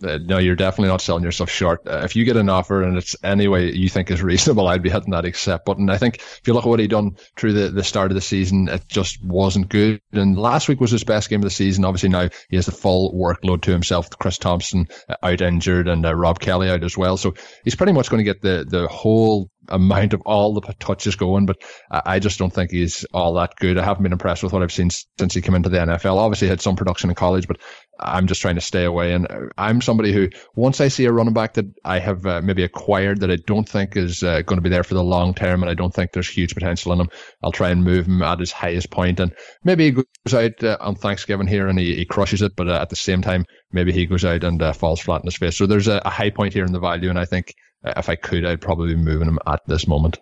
Uh, 0.03 0.19
no, 0.23 0.39
you're 0.39 0.57
definitely 0.57 0.89
not 0.89 1.01
selling 1.01 1.25
yourself 1.25 1.51
short. 1.51 1.87
Uh, 1.87 2.01
if 2.05 2.17
you 2.17 2.25
get 2.25 2.37
an 2.37 2.49
offer 2.49 2.83
and 2.83 2.97
it's 2.97 3.17
any 3.23 3.49
way 3.49 3.73
you 3.73 3.89
think 3.89 4.11
is 4.11 4.23
reasonable, 4.23 4.67
I'd 4.67 4.83
be 4.83 4.91
hitting 4.91 5.11
that 5.11 5.25
accept 5.25 5.67
button. 5.67 5.91
I 5.91 5.99
think 5.99 6.17
if 6.17 6.43
you 6.47 6.55
look 6.55 6.65
at 6.65 6.69
what 6.69 6.81
he 6.81 6.87
done 6.87 7.17
through 7.37 7.53
the, 7.53 7.69
the 7.71 7.85
start 7.85 8.11
of 8.11 8.15
the 8.15 8.21
season, 8.21 8.69
it 8.69 8.89
just 8.89 9.23
wasn't 9.23 9.69
good. 9.69 10.01
And 10.13 10.39
last 10.39 10.69
week 10.69 10.81
was 10.81 10.91
his 10.91 11.05
best 11.05 11.29
game 11.29 11.41
of 11.41 11.45
the 11.45 11.51
season. 11.51 11.85
Obviously 11.85 12.09
now 12.09 12.29
he 12.49 12.57
has 12.57 12.67
the 12.67 12.73
full 12.73 13.13
workload 13.15 13.63
to 13.63 13.73
himself. 13.73 14.09
Chris 14.11 14.39
Thompson 14.39 14.89
uh, 15.09 15.17
out 15.23 15.41
injured 15.41 15.89
and 15.89 16.05
uh, 16.07 16.15
Rob 16.15 16.41
Kelley 16.41 16.71
out 16.71 16.85
as 16.85 16.97
well. 16.97 17.17
So 17.17 17.35
he's 17.65 17.77
pretty 17.77 17.93
much 17.93 18.09
going 18.11 18.25
to 18.25 18.25
get 18.25 18.41
the, 18.41 18.65
the 18.69 18.89
whole 18.89 19.51
amount 19.71 20.13
of 20.13 20.23
all 20.23 20.55
the 20.55 20.75
touches 20.79 21.17
going, 21.17 21.47
but 21.47 21.59
I 21.91 22.19
just 22.19 22.39
don't 22.39 22.53
think 22.53 22.71
he's 22.71 23.05
all 23.13 23.35
that 23.35 23.55
good. 23.57 23.79
I 23.79 23.85
haven't 23.85 24.03
been 24.03 24.13
impressed 24.13 24.43
with 24.43 24.53
what 24.53 24.63
I've 24.63 24.73
seen 24.73 24.91
since 24.91 25.35
he 25.35 25.43
came 25.43 25.55
into 25.55 25.69
the 25.69 25.79
NFL. 25.79 26.17
Obviously, 26.17 26.47
he 26.47 26.51
had 26.51 26.61
some 26.61 26.77
production 26.77 27.11
in 27.11 27.17
college, 27.17 27.47
but 27.47 27.59
I'm 28.01 28.27
just 28.27 28.41
trying 28.41 28.57
to 28.57 28.61
stay 28.61 28.85
away. 28.85 29.13
And 29.13 29.27
I'm 29.57 29.81
somebody 29.81 30.13
who, 30.13 30.29
once 30.55 30.81
I 30.81 30.89
see 30.89 31.05
a 31.05 31.13
running 31.13 31.35
back 31.35 31.55
that 31.55 31.67
I 31.85 31.99
have 31.99 32.27
uh, 32.27 32.41
maybe 32.43 32.63
acquired 32.63 33.21
that 33.21 33.31
I 33.31 33.37
don't 33.37 33.69
think 33.69 33.97
is 33.97 34.23
uh, 34.23 34.43
going 34.43 34.59
to 34.59 34.63
be 34.63 34.69
there 34.71 34.85
for 34.85 34.95
the 34.95 35.05
long 35.05 35.35
term, 35.35 35.63
and 35.63 35.71
I 35.71 35.75
don't 35.75 35.95
think 35.95 36.13
there's 36.13 36.29
huge 36.29 36.55
potential 36.55 36.93
in 36.93 37.01
him, 37.01 37.11
I'll 37.43 37.53
try 37.53 37.71
and 37.71 37.85
move 37.85 38.07
him 38.07 38.23
at 38.23 38.41
his 38.41 38.53
highest 38.53 38.91
point. 38.91 39.21
And 39.21 39.35
maybe 39.65 39.85
he 39.85 39.91
goes 39.93 40.35
out 40.35 40.63
uh, 40.63 40.77
on 40.81 40.95
Thanksgiving 40.95 41.47
here 41.47 41.69
and 41.69 41.79
he, 41.79 41.95
he 41.97 42.05
crushes 42.05 42.43
it, 42.43 42.57
but 42.57 42.69
uh, 42.69 42.81
at 42.81 42.91
the 42.91 42.97
same 42.97 43.23
time, 43.23 43.45
maybe 43.73 43.93
he 43.93 44.07
goes 44.07 44.25
out 44.25 44.45
and 44.45 44.61
uh, 44.63 44.73
falls 44.73 45.01
flat 45.01 45.23
in 45.23 45.27
his 45.27 45.37
face. 45.37 45.57
So 45.57 45.67
there's 45.67 45.89
a, 45.89 46.01
a 46.05 46.11
high 46.11 46.31
point 46.31 46.55
here 46.55 46.65
in 46.65 46.73
the 46.73 46.81
value, 46.81 47.11
and 47.11 47.19
I 47.19 47.25
think 47.25 47.55
if 47.85 48.09
I 48.09 48.17
could, 48.17 48.45
I'd 48.45 48.61
probably 48.61 48.95
be 48.95 49.01
moving 49.01 49.29
him 49.29 49.39
at 49.47 49.61
this 49.67 49.87
moment. 49.87 50.19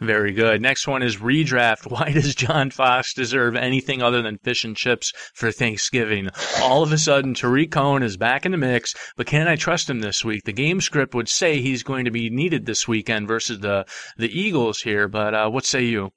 Very 0.00 0.32
good. 0.32 0.60
Next 0.60 0.88
one 0.88 1.02
is 1.02 1.18
redraft. 1.18 1.86
Why 1.90 2.10
does 2.12 2.34
John 2.34 2.70
Fox 2.70 3.14
deserve 3.14 3.56
anything 3.56 4.02
other 4.02 4.22
than 4.22 4.38
fish 4.38 4.64
and 4.64 4.76
chips 4.76 5.12
for 5.34 5.52
Thanksgiving? 5.52 6.30
All 6.60 6.82
of 6.82 6.92
a 6.92 6.98
sudden, 6.98 7.34
Tarik 7.34 7.70
Cohen 7.70 8.02
is 8.02 8.16
back 8.16 8.44
in 8.44 8.52
the 8.52 8.58
mix, 8.58 8.94
but 9.16 9.26
can 9.26 9.46
I 9.46 9.56
trust 9.56 9.88
him 9.88 10.00
this 10.00 10.24
week? 10.24 10.44
The 10.44 10.52
game 10.52 10.80
script 10.80 11.14
would 11.14 11.28
say 11.28 11.60
he's 11.60 11.82
going 11.82 12.04
to 12.04 12.10
be 12.10 12.30
needed 12.30 12.66
this 12.66 12.88
weekend 12.88 13.28
versus 13.28 13.60
the 13.60 13.86
the 14.16 14.28
Eagles 14.28 14.80
here, 14.80 15.08
but 15.08 15.34
uh, 15.34 15.48
what 15.48 15.64
say 15.64 15.84
you? 15.84 16.10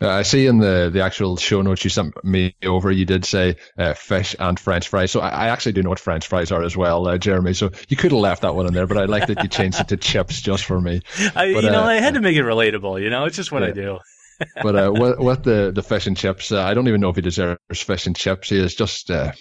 Uh, 0.00 0.08
I 0.08 0.22
see 0.22 0.46
in 0.46 0.58
the, 0.58 0.90
the 0.92 1.02
actual 1.02 1.36
show 1.36 1.60
notes 1.60 1.82
you 1.82 1.90
sent 1.90 2.22
me 2.24 2.54
over, 2.64 2.90
you 2.90 3.04
did 3.04 3.24
say 3.24 3.56
uh, 3.76 3.94
fish 3.94 4.36
and 4.38 4.58
French 4.58 4.88
fries. 4.88 5.10
So 5.10 5.20
I, 5.20 5.28
I, 5.28 5.48
actually 5.48 5.72
do 5.72 5.82
know 5.82 5.88
what 5.88 5.98
French 5.98 6.28
fries 6.28 6.52
are 6.52 6.62
as 6.62 6.76
well, 6.76 7.08
uh, 7.08 7.18
Jeremy. 7.18 7.52
So 7.54 7.70
you 7.88 7.96
could 7.96 8.12
have 8.12 8.20
left 8.20 8.42
that 8.42 8.54
one 8.54 8.66
in 8.66 8.74
there, 8.74 8.86
but 8.86 8.96
I 8.96 9.06
like 9.06 9.26
that 9.26 9.42
you 9.42 9.48
changed 9.48 9.80
it 9.80 9.88
to 9.88 9.96
chips 9.96 10.40
just 10.40 10.64
for 10.64 10.80
me. 10.80 11.00
I, 11.34 11.52
but, 11.52 11.64
you 11.64 11.70
know, 11.70 11.82
uh, 11.82 11.86
I 11.86 11.94
had 11.94 12.14
to 12.14 12.20
make 12.20 12.36
it 12.36 12.42
relatable. 12.42 13.02
You 13.02 13.10
know, 13.10 13.24
it's 13.24 13.36
just 13.36 13.50
what 13.50 13.62
yeah. 13.62 13.68
I 13.68 13.72
do 13.72 13.98
but 14.62 14.76
uh, 14.76 14.92
with, 14.92 15.18
with, 15.18 15.42
the 15.42 15.72
the 15.74 15.82
fish 15.82 16.06
and 16.06 16.16
chips, 16.16 16.52
uh, 16.52 16.62
I 16.62 16.74
don't 16.74 16.86
even 16.86 17.00
know 17.00 17.08
if 17.08 17.16
he 17.16 17.22
deserves 17.22 17.58
fish 17.74 18.06
and 18.06 18.14
chips. 18.14 18.50
He 18.50 18.58
is 18.58 18.74
just, 18.74 19.10
uh, 19.10 19.32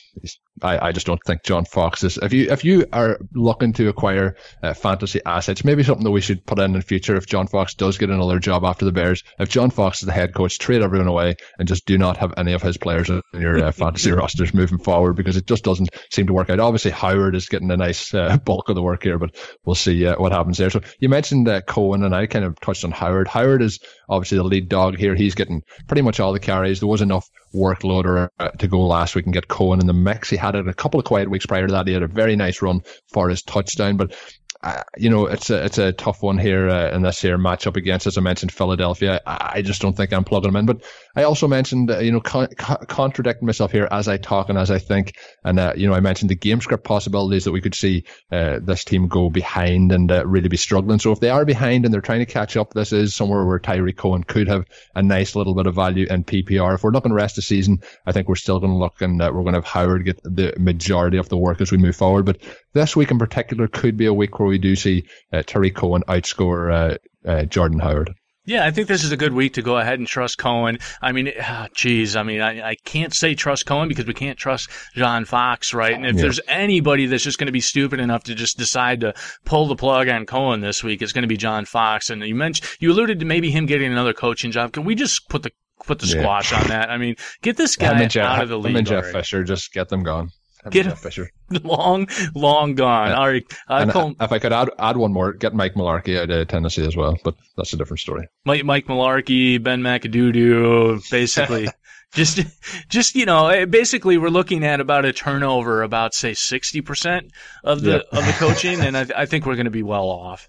I, 0.62 0.88
I 0.88 0.92
just 0.92 1.06
don't 1.06 1.22
think 1.26 1.44
John 1.44 1.66
Fox 1.66 2.04
is. 2.04 2.18
If 2.18 2.34
you 2.34 2.52
if 2.52 2.64
you 2.64 2.86
are 2.94 3.20
looking 3.34 3.74
to 3.74 3.90
acquire 3.90 4.36
uh, 4.64 4.74
fantasy 4.74 5.22
assets, 5.26 5.64
maybe 5.64 5.84
something 5.84 6.04
that 6.04 6.12
we 6.12 6.22
should 6.22 6.46
put 6.46 6.60
in 6.60 6.76
in 6.76 6.82
future. 6.82 7.16
If 7.16 7.28
John 7.28 7.48
Fox 7.48 7.74
does 7.74 7.98
get 7.98 8.10
another 8.10 8.40
job 8.40 8.64
after 8.64 8.86
the 8.86 8.92
Bears, 8.92 9.24
if 9.40 9.50
John 9.50 9.70
Fox 9.70 10.02
is 10.02 10.08
the 10.08 10.14
head 10.14 10.34
coach, 10.34 10.58
trade 10.60 10.82
everyone 10.82 11.08
away 11.08 11.36
and 11.60 11.68
just 11.68 11.86
do 11.86 11.98
not 11.98 12.18
have 12.18 12.34
any 12.38 12.54
of 12.54 12.62
his 12.62 12.78
players 12.78 13.10
in 13.10 13.22
your 13.34 13.64
uh, 13.64 13.72
fantasy 13.72 14.12
rosters 14.14 14.54
moving 14.54 14.80
forward 14.80 15.14
because 15.14 15.38
it 15.38 15.48
just 15.48 15.64
doesn't 15.64 15.90
seem 16.12 16.28
to 16.28 16.34
work 16.34 16.50
out. 16.50 16.60
Obviously, 16.60 16.92
Howard 16.92 17.36
is 17.36 17.48
getting 17.48 17.72
a 17.72 17.78
nice 17.78 18.14
uh, 18.14 18.38
bulk 18.46 18.70
of 18.70 18.76
the 18.76 18.82
work 18.82 19.04
here, 19.04 19.20
but 19.20 19.36
we'll 19.66 19.76
see 19.76 20.06
what 20.06 20.32
happens 20.32 20.58
there. 20.58 20.70
So 20.70 20.82
you 21.00 21.10
mentioned 21.10 21.50
Cohen, 21.68 22.04
and 22.04 22.16
I 22.16 22.26
kind 22.26 22.46
of 22.46 22.60
touched 22.60 22.84
on 22.84 22.92
Howard. 22.92 23.28
Howard 23.28 23.62
is 23.62 23.80
obviously 24.10 24.38
the 24.38 24.44
lead 24.44 24.70
dog 24.70 24.98
here. 24.98 25.16
He's 25.16 25.36
getting 25.36 25.62
pretty 25.88 26.02
much 26.02 26.20
all 26.20 26.34
the 26.34 26.40
carries. 26.40 26.80
There 26.80 26.88
was 26.88 27.02
enough 27.02 27.30
workload 27.54 28.30
uh, 28.40 28.50
to 28.50 28.68
go 28.68 28.86
last 28.86 29.16
week 29.16 29.26
and 29.26 29.34
get 29.34 29.48
Cohen 29.48 29.80
in 29.80 29.88
the 29.88 29.94
mix. 29.94 30.30
He 30.30 30.38
had 30.38 30.56
it 30.56 30.68
a 30.68 30.74
couple 30.74 31.00
of 31.00 31.06
quiet 31.06 31.30
weeks 31.30 31.46
prior 31.46 31.68
to 31.68 31.74
that. 31.74 31.88
He 31.88 31.94
had 31.94 32.04
a 32.04 32.08
very 32.08 32.36
nice 32.36 32.62
run 32.62 32.82
for 33.08 33.30
his 33.30 33.42
touchdown, 33.42 33.98
but 33.98 34.16
uh, 34.64 34.84
you 34.98 35.10
know, 35.10 35.28
it's 35.28 35.50
a 35.50 35.64
it's 35.64 35.78
a 35.78 35.92
tough 35.92 36.24
one 36.24 36.38
here 36.38 36.70
uh, 36.70 36.90
in 36.92 37.02
this 37.02 37.22
here 37.22 37.38
matchup 37.38 37.78
against, 37.78 38.08
as 38.08 38.18
I 38.18 38.22
mentioned, 38.22 38.52
Philadelphia. 38.52 39.22
I, 39.26 39.52
I 39.56 39.62
just 39.62 39.82
don't 39.82 39.96
think 39.96 40.12
I'm 40.12 40.24
plugging 40.24 40.52
them 40.52 40.56
in. 40.56 40.66
But 40.66 40.84
I 41.16 41.24
also 41.24 41.48
mentioned, 41.48 41.92
uh, 41.92 42.00
you 42.00 42.12
know, 42.12 42.22
con- 42.22 42.50
con- 42.58 42.86
contradicting 42.88 43.46
myself 43.46 43.72
here 43.72 43.88
as 43.92 44.08
I 44.08 44.18
talk 44.18 44.50
and 44.50 44.58
as 44.58 44.72
I 44.72 44.80
think, 44.80 45.16
and 45.44 45.60
uh, 45.60 45.74
you 45.76 45.88
know, 45.88 45.94
I 45.94 46.00
mentioned 46.00 46.32
the 46.32 46.36
game 46.36 46.60
script 46.62 46.84
possibilities 46.84 47.44
that 47.44 47.52
we 47.52 47.62
could 47.62 47.76
see 47.76 48.06
uh, 48.32 48.60
this 48.62 48.84
team 48.84 49.08
go 49.08 49.30
behind 49.30 49.92
and 49.92 50.12
uh, 50.12 50.26
really 50.26 50.50
be 50.50 50.58
struggling. 50.58 51.00
So 51.00 51.12
if 51.12 51.20
they 51.20 51.30
are 51.30 51.46
behind 51.46 51.86
and 51.86 51.94
they're 51.94 52.02
trying 52.02 52.20
to 52.20 52.26
catch 52.26 52.58
up, 52.58 52.74
this 52.74 52.92
is 52.92 53.16
somewhere 53.16 53.46
where 53.46 53.60
Tyree 53.60 53.94
Cohen 53.94 54.24
could 54.24 54.48
have 54.48 54.66
a 54.96 55.04
nice 55.04 55.36
little 55.36 55.54
bit 55.54 55.68
of 55.68 55.76
value 55.76 56.08
in 56.10 56.24
PPR. 56.24 56.76
If 56.76 56.84
we're 56.84 56.92
looking 56.92 57.14
rest 57.14 57.36
the 57.36 57.42
season, 57.42 57.82
I 58.06 58.12
think 58.12 58.28
we're 58.28 58.36
still 58.36 58.60
going 58.60 58.72
to 58.72 58.78
look 58.78 59.02
and 59.02 59.20
we're 59.20 59.44
going 59.44 59.54
to 59.54 59.60
have 59.60 59.66
Howard 59.66 60.06
get 60.06 60.22
the 60.24 60.54
majority 60.58 61.18
of 61.18 61.30
the 61.30 61.38
work 61.38 61.62
as 61.62 61.72
we 61.72 61.78
move 61.78 61.96
forward. 61.96 62.26
But 62.26 62.42
this 62.74 62.96
week 62.96 63.12
in 63.12 63.20
particular 63.20 63.68
could 63.68 63.98
be 63.98 64.06
a 64.06 64.14
week 64.14 64.40
where 64.40 64.48
we 64.48 64.57
do 64.58 64.76
see 64.76 65.06
uh, 65.34 65.44
Tarik 65.46 65.76
Cohen 65.76 66.04
outscore 66.08 66.74
uh, 66.74 66.98
uh, 67.30 67.46
Jordan 67.46 67.80
Howard. 67.80 68.14
Yeah, 68.46 68.66
I 68.66 68.72
think 68.72 68.88
this 68.88 69.04
is 69.04 69.12
a 69.12 69.18
good 69.18 69.34
week 69.34 69.56
to 69.56 69.62
go 69.62 69.78
ahead 69.78 70.00
and 70.00 70.08
trust 70.08 70.38
Cohen. 70.38 70.80
I 71.02 71.12
mean, 71.12 71.34
geez, 71.74 72.16
I 72.16 72.24
mean, 72.24 72.40
I, 72.40 72.70
I 72.70 72.76
can't 72.76 73.14
say 73.14 73.36
trust 73.36 73.66
Cohen 73.66 73.90
because 73.90 74.06
we 74.06 74.14
can't 74.14 74.40
trust 74.40 74.70
John 74.94 75.26
Fox, 75.26 75.74
right? 75.74 75.94
And 75.94 76.06
if 76.06 76.16
yeah. 76.16 76.22
there's 76.22 76.40
anybody 76.48 77.08
that's 77.08 77.26
just 77.26 77.40
going 77.40 77.48
to 77.48 77.52
be 77.52 77.60
stupid 77.60 78.00
enough 78.00 78.24
to 78.24 78.36
just 78.36 78.58
decide 78.58 79.02
to 79.02 79.14
pull 79.44 79.68
the 79.68 79.76
plug 79.76 80.08
on 80.08 80.26
Cohen 80.26 80.62
this 80.62 80.82
week, 80.82 81.02
it's 81.02 81.12
going 81.12 81.24
to 81.24 81.28
be 81.28 81.36
John 81.36 81.66
Fox. 81.66 82.10
And 82.10 82.22
you 82.22 82.36
mentioned, 82.36 82.70
you 82.80 82.90
alluded 82.90 83.20
to 83.20 83.26
maybe 83.26 83.52
him 83.52 83.66
getting 83.66 83.92
another 83.92 84.14
coaching 84.14 84.52
job. 84.52 84.72
Can 84.72 84.86
we 84.86 84.96
just 84.96 85.28
put 85.28 85.44
the 85.44 85.52
put 85.86 86.00
the 86.00 86.08
squash 86.08 86.52
yeah. 86.52 86.62
on 86.62 86.68
that. 86.68 86.90
I 86.90 86.98
mean, 86.98 87.16
get 87.42 87.58
this 87.58 87.76
guy 87.76 88.04
out 88.04 88.10
Jeff, 88.10 88.42
of 88.42 88.50
the 88.50 88.58
league. 88.58 88.72
Him 88.72 88.78
and 88.78 88.88
Jeff 88.88 89.04
already. 89.04 89.20
Fisher, 89.20 89.44
just 89.44 89.74
get 89.74 89.90
them 89.90 90.04
gone. 90.04 90.30
Get 90.70 90.86
Jeff 90.86 91.00
Fisher. 91.00 91.30
Long, 91.64 92.08
long 92.36 92.76
gone. 92.76 93.14
All 93.14 93.28
right. 93.28 93.46
Uh, 93.70 93.90
Col- 93.90 94.16
if 94.20 94.32
I 94.34 94.40
could 94.40 94.52
add 94.52 94.70
add 94.78 94.98
one 94.98 95.14
more, 95.14 95.32
get 95.32 95.54
Mike 95.54 95.76
Mularkey 95.76 96.20
out 96.20 96.30
of 96.30 96.48
Tennessee 96.50 96.86
as 96.86 96.96
well, 96.96 97.18
but 97.24 97.36
that's 97.56 97.72
a 97.72 97.78
different 97.78 98.02
story. 98.02 98.28
Mike 98.46 98.66
Mike 98.66 98.88
Mularkey, 98.88 99.62
Ben 99.62 99.82
McAdoo, 99.82 101.10
basically. 101.10 101.70
just, 102.14 102.42
just 102.90 103.16
you 103.16 103.26
know, 103.26 103.48
eh, 103.48 103.66
basically, 103.66 104.18
we're 104.18 104.30
looking 104.30 104.66
at 104.66 104.82
about 104.82 105.06
a 105.06 105.14
turnover, 105.14 105.84
about 105.84 106.14
say 106.14 106.34
sixty 106.34 106.82
percent 106.82 107.32
of 107.64 107.82
the 107.82 107.92
yep. 107.92 108.06
of 108.12 108.26
the 108.26 108.34
coaching, 108.34 108.82
and 108.82 108.98
I, 108.98 109.06
I 109.16 109.26
think 109.26 109.46
we're 109.46 109.56
going 109.56 109.66
to 109.66 109.72
be 109.72 109.84
well 109.84 110.10
off. 110.10 110.48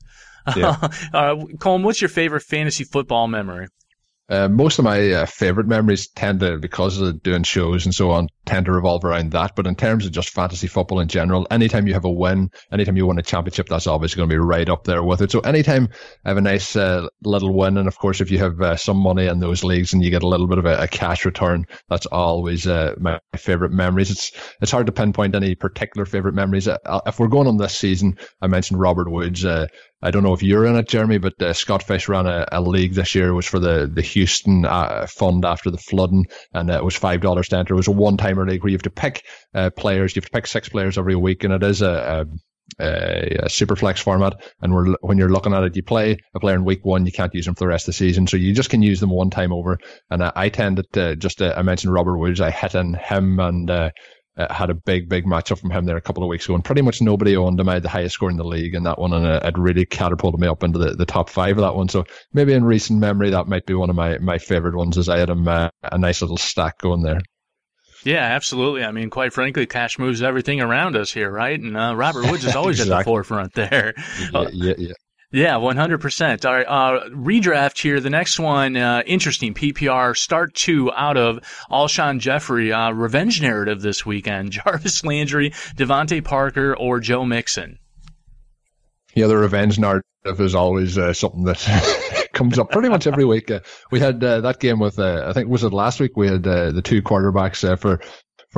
Yeah. 0.57 0.77
uh, 1.13 1.37
Colm, 1.59 1.83
what's 1.83 2.01
your 2.01 2.09
favorite 2.09 2.43
fantasy 2.43 2.83
football 2.83 3.29
memory? 3.29 3.69
Uh, 4.29 4.49
most 4.49 4.79
of 4.79 4.85
my 4.85 5.11
uh, 5.13 5.27
favorite 5.27 5.67
memories 5.67 6.09
tend 6.09 6.41
to, 6.41 6.59
because 6.59 7.01
of 7.01 7.23
doing 7.23 7.43
shows 7.43 7.87
and 7.87 7.95
so 7.95 8.11
on, 8.11 8.29
tend 8.45 8.67
to 8.67 8.73
revolve 8.73 9.05
around 9.05 9.33
that. 9.33 9.57
But 9.57 9.67
in 9.67 9.75
terms 9.75 10.05
of 10.05 10.13
just 10.13 10.31
fantasy 10.31 10.67
football 10.67 11.01
in 11.01 11.09
general, 11.09 11.47
anytime 11.51 11.87
you 11.87 11.95
have 11.95 12.05
a 12.05 12.11
win, 12.11 12.51
anytime 12.71 12.97
you 12.97 13.07
win 13.07 13.19
a 13.19 13.23
championship, 13.23 13.69
that's 13.69 13.87
obviously 13.87 14.19
going 14.19 14.29
to 14.29 14.35
be 14.35 14.39
right 14.39 14.69
up 14.69 14.85
there 14.85 15.03
with 15.03 15.23
it. 15.23 15.31
So 15.31 15.41
anytime 15.41 15.89
I 16.25 16.29
have 16.29 16.37
a 16.37 16.43
nice 16.43 16.77
uh, 16.77 17.09
little 17.23 17.55
win, 17.55 17.79
and 17.79 17.89
of 17.89 17.99
course, 17.99 18.21
if 18.21 18.31
you 18.31 18.39
have 18.39 18.61
uh, 18.61 18.77
some 18.77 18.99
money 18.99 19.27
in 19.27 19.41
those 19.41 19.65
leagues 19.65 19.95
and 19.95 20.05
you 20.05 20.11
get 20.11 20.23
a 20.23 20.29
little 20.29 20.47
bit 20.47 20.59
of 20.59 20.67
a, 20.67 20.83
a 20.83 20.89
cash 20.89 21.25
return, 21.25 21.67
that's 21.89 22.07
always 22.07 22.67
uh, 22.67 22.95
my 22.99 23.21
favorite 23.37 23.73
memories. 23.73 24.11
It's 24.11 24.33
it's 24.61 24.71
hard 24.71 24.87
to 24.87 24.93
pinpoint 24.93 25.35
any 25.35 25.55
particular 25.55 26.05
favorite 26.05 26.35
memories. 26.35 26.69
if 26.69 27.19
we're 27.19 27.29
going 27.29 27.47
on 27.47 27.57
this 27.57 27.77
season, 27.77 28.19
I 28.43 28.47
mentioned 28.47 28.81
Robert 28.81 29.11
Woods. 29.11 29.45
I 30.01 30.11
don't 30.11 30.23
know 30.23 30.33
if 30.33 30.43
you're 30.43 30.65
in 30.65 30.77
it, 30.77 30.89
Jeremy, 30.89 31.19
but 31.19 31.41
uh, 31.43 31.53
Scott 31.53 31.83
Fish 31.83 32.09
ran 32.09 32.27
a, 32.27 32.47
a, 32.53 32.61
league 32.61 32.95
this 32.95 33.15
year. 33.15 33.29
It 33.29 33.35
was 33.35 33.47
for 33.47 33.59
the, 33.59 33.91
the 33.93 34.03
Houston 34.03 34.65
uh, 34.65 35.07
fund 35.09 35.45
after 35.45 35.71
the 35.71 35.79
flooding, 35.79 36.27
and 36.53 36.71
uh, 36.71 36.75
it 36.75 36.85
was 36.85 36.97
$5 36.97 37.47
to 37.49 37.59
enter. 37.59 37.75
It 37.75 37.77
was 37.77 37.89
a 37.89 37.93
one 37.93 38.17
timer 38.17 38.47
league 38.47 38.63
where 38.63 38.71
you 38.71 38.77
have 38.77 38.83
to 38.83 38.91
pick 38.91 39.25
uh, 39.55 39.71
players. 39.71 40.15
You 40.15 40.21
have 40.21 40.27
to 40.27 40.33
pick 40.33 40.47
six 40.47 40.69
players 40.69 40.99
every 40.99 41.17
week, 41.17 41.43
and 41.43 41.53
it 41.53 41.65
is 41.65 41.83
a, 41.83 42.27
a, 42.79 43.45
a 43.45 43.49
super 43.49 43.75
flex 43.75 44.01
format. 44.01 44.35
And 44.63 44.73
we're, 44.73 44.95
when 45.01 45.19
you're 45.19 45.31
looking 45.31 45.53
at 45.53 45.65
it, 45.65 45.75
you 45.75 45.83
play 45.83 46.19
a 46.33 46.41
player 46.41 46.55
in 46.55 46.65
week 46.65 46.85
one, 46.85 47.05
you 47.05 47.13
can't 47.13 47.35
use 47.35 47.47
them 47.47 47.55
for 47.55 47.65
the 47.65 47.69
rest 47.69 47.89
of 47.89 47.95
the 47.95 47.99
season. 47.99 48.29
So 48.29 48.37
you 48.37 48.55
just 48.55 48.71
can 48.71 48.83
use 48.83 49.01
them 49.01 49.11
one 49.11 49.31
time 49.31 49.53
over. 49.53 49.79
And 50.11 50.23
I, 50.23 50.33
I 50.37 50.49
tended 50.49 50.87
to 50.93 51.17
just, 51.17 51.43
uh, 51.43 51.55
I 51.57 51.63
mentioned 51.63 51.93
Robert 51.93 52.19
Woods. 52.19 52.41
I 52.41 52.53
hit 52.53 52.77
in 52.77 52.95
him 52.95 53.41
and 53.41 53.69
uh, 53.69 53.91
uh, 54.39 54.53
had 54.53 54.71
a 54.71 54.75
big, 54.75 55.09
big 55.09 55.27
matchup 55.27 55.59
from 55.59 55.71
him 55.71 55.85
there 55.85 55.97
a 55.97 56.01
couple 56.01 56.23
of 56.23 56.29
weeks 56.29 56.45
ago, 56.45 56.55
and 56.55 56.65
pretty 56.65 56.83
much 56.83 57.03
nobody 57.03 57.37
owned 57.37 57.59
him. 57.59 57.69
I 57.69 57.75
had 57.75 57.83
the 57.83 57.89
highest 57.89 58.15
score 58.15 58.31
in 58.31 58.37
the 58.37 58.45
league 58.45 58.75
in 58.75 58.85
that 58.85 58.99
one, 58.99 59.13
and 59.13 59.27
uh, 59.27 59.41
it 59.43 59.59
really 59.59 59.85
catapulted 59.85 60.41
me 60.41 60.47
up 60.47 60.63
into 60.63 60.79
the, 60.79 60.95
the 60.95 61.07
top 61.07 61.29
five 61.29 61.59
of 61.59 61.63
that 61.63 61.75
one. 61.75 61.89
So 61.89 62.05
maybe 62.33 62.53
in 62.53 62.65
recent 62.65 63.01
memory, 63.01 63.31
that 63.31 63.49
might 63.49 63.67
be 63.67 63.75
one 63.75 63.91
of 63.91 63.97
my, 63.97 64.19
my 64.19 64.39
favorite 64.39 64.77
ones, 64.77 64.97
as 64.97 65.09
I 65.09 65.19
had 65.19 65.31
him 65.31 65.47
uh, 65.49 65.71
a 65.83 65.99
nice 65.99 66.23
little 66.23 66.37
stack 66.37 66.79
going 66.79 67.03
there. 67.03 67.21
Yeah, 68.05 68.23
absolutely. 68.23 68.85
I 68.85 68.93
mean, 68.93 69.11
quite 69.11 69.33
frankly, 69.33 69.67
cash 69.67 69.99
moves 69.99 70.23
everything 70.23 70.61
around 70.61 70.97
us 70.97 71.13
here, 71.13 71.31
right? 71.31 71.59
And 71.59 71.77
uh, 71.77 71.95
Robert 71.97 72.31
Woods 72.31 72.45
is 72.45 72.55
always 72.55 72.79
exactly. 72.79 72.95
at 72.95 72.99
the 72.99 73.05
forefront 73.11 73.55
there. 73.55 73.95
Yeah, 74.33 74.49
yeah, 74.53 74.75
yeah. 74.79 74.93
Yeah, 75.31 75.57
100%. 75.57 76.47
All 76.47 76.55
right, 76.55 76.65
uh, 76.67 77.09
redraft 77.11 77.79
here. 77.79 78.01
The 78.01 78.09
next 78.09 78.41
one, 78.41 78.79
uh, 78.79 79.03
interesting. 79.07 79.53
PPR 79.53 80.17
start 80.17 80.55
two 80.55 80.91
out 80.93 81.19
of 81.19 81.41
Alshon 81.71 82.19
Jeffery, 82.19 82.73
uh, 82.73 82.93
revenge 82.93 83.43
narrative 83.43 83.83
this 83.83 84.07
weekend. 84.07 84.53
Jarvis 84.65 85.05
Landry, 85.05 85.51
DeVante 85.77 86.25
Parker, 86.25 86.75
or 86.75 86.99
Joe 87.01 87.27
Mixon. 87.27 87.79
Yeah, 89.15 89.27
the 89.27 89.37
revenge 89.37 89.79
narrative 89.79 90.05
is 90.25 90.55
always 90.55 90.97
uh, 90.97 91.13
something 91.13 91.45
that 91.45 92.29
comes 92.33 92.59
up 92.59 92.71
pretty 92.71 92.89
much 92.89 93.07
every 93.07 93.27
week. 93.27 93.51
Uh, 93.51 93.61
we 93.91 94.01
had 94.01 94.25
uh, 94.25 94.41
that 94.41 94.61
game 94.61 94.79
with, 94.79 94.99
I 94.99 95.35
think, 95.35 95.49
was 95.49 95.63
it 95.63 95.75
last 95.75 96.01
week? 96.01 96.17
We 96.17 96.29
had 96.29 96.43
the 96.43 96.81
two 96.83 97.03
quarterbacks 97.03 97.79
for 97.79 98.01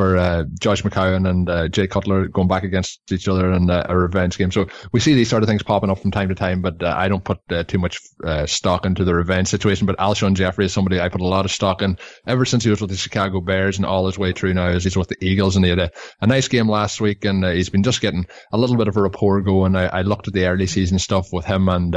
for 0.01 0.17
uh, 0.17 0.45
Josh 0.59 0.83
McCown 0.83 1.29
and 1.29 1.51
uh, 1.51 1.69
Jay 1.69 1.87
Cutler 1.87 2.27
going 2.27 2.49
back 2.49 2.63
against 2.63 3.01
each 3.13 3.29
other 3.29 3.53
in 3.53 3.69
uh, 3.69 3.85
a 3.87 3.95
revenge 3.95 4.39
game. 4.39 4.51
So 4.51 4.67
we 4.93 5.01
see 5.01 5.13
these 5.13 5.29
sort 5.29 5.43
of 5.43 5.47
things 5.47 5.63
popping 5.63 5.91
up 5.91 5.99
from 5.99 6.11
time 6.11 6.31
to 6.31 6.35
time, 6.35 6.63
but 6.63 6.83
uh, 6.83 6.95
I 6.97 7.09
don't 7.09 7.23
put 7.23 7.41
uh, 7.51 7.65
too 7.65 7.79
much 7.79 8.01
uh, 8.25 8.47
stock 8.47 8.87
into 8.87 9.05
the 9.05 9.15
revenge 9.15 9.49
situation. 9.49 9.87
But 9.87 9.99
Alshon 9.99 10.37
Jeffery 10.37 10.65
is 10.65 10.73
somebody 10.73 10.99
I 10.99 11.11
put 11.11 11.21
a 11.21 11.27
lot 11.27 11.45
of 11.45 11.51
stock 11.51 11.83
in 11.83 11.99
ever 12.27 12.47
since 12.47 12.65
he 12.65 12.71
was 12.71 12.81
with 12.81 12.89
the 12.89 12.97
Chicago 12.97 13.43
Bears 13.43 13.77
and 13.77 13.85
all 13.85 14.07
his 14.07 14.19
way 14.19 14.33
through 14.33 14.55
now 14.55 14.69
as 14.69 14.85
he's 14.85 14.97
with 14.97 15.09
the 15.09 15.23
Eagles. 15.23 15.57
And 15.57 15.67
he 15.67 15.69
had 15.69 15.79
a, 15.79 15.91
a 16.23 16.27
nice 16.27 16.49
game 16.49 16.71
last 16.71 16.99
week, 17.03 17.27
and 17.27 17.45
he's 17.45 17.69
been 17.69 17.83
just 17.83 18.01
getting 18.01 18.25
a 18.53 18.57
little 18.57 18.79
bit 18.79 18.89
of 18.89 18.97
a 18.97 19.03
rapport 19.03 19.43
going. 19.43 19.77
I, 19.77 19.85
I 19.85 20.01
looked 20.01 20.29
at 20.29 20.33
the 20.33 20.47
early 20.47 20.67
season 20.67 20.99
stuff 20.99 21.29
with 21.31 21.45
him 21.45 21.69
and 21.69 21.95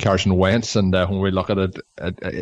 Carson 0.00 0.36
Wentz, 0.36 0.76
and 0.76 0.94
uh, 0.94 1.06
when 1.06 1.20
we 1.20 1.30
look 1.30 1.50
at 1.50 1.58
it, 1.58 1.78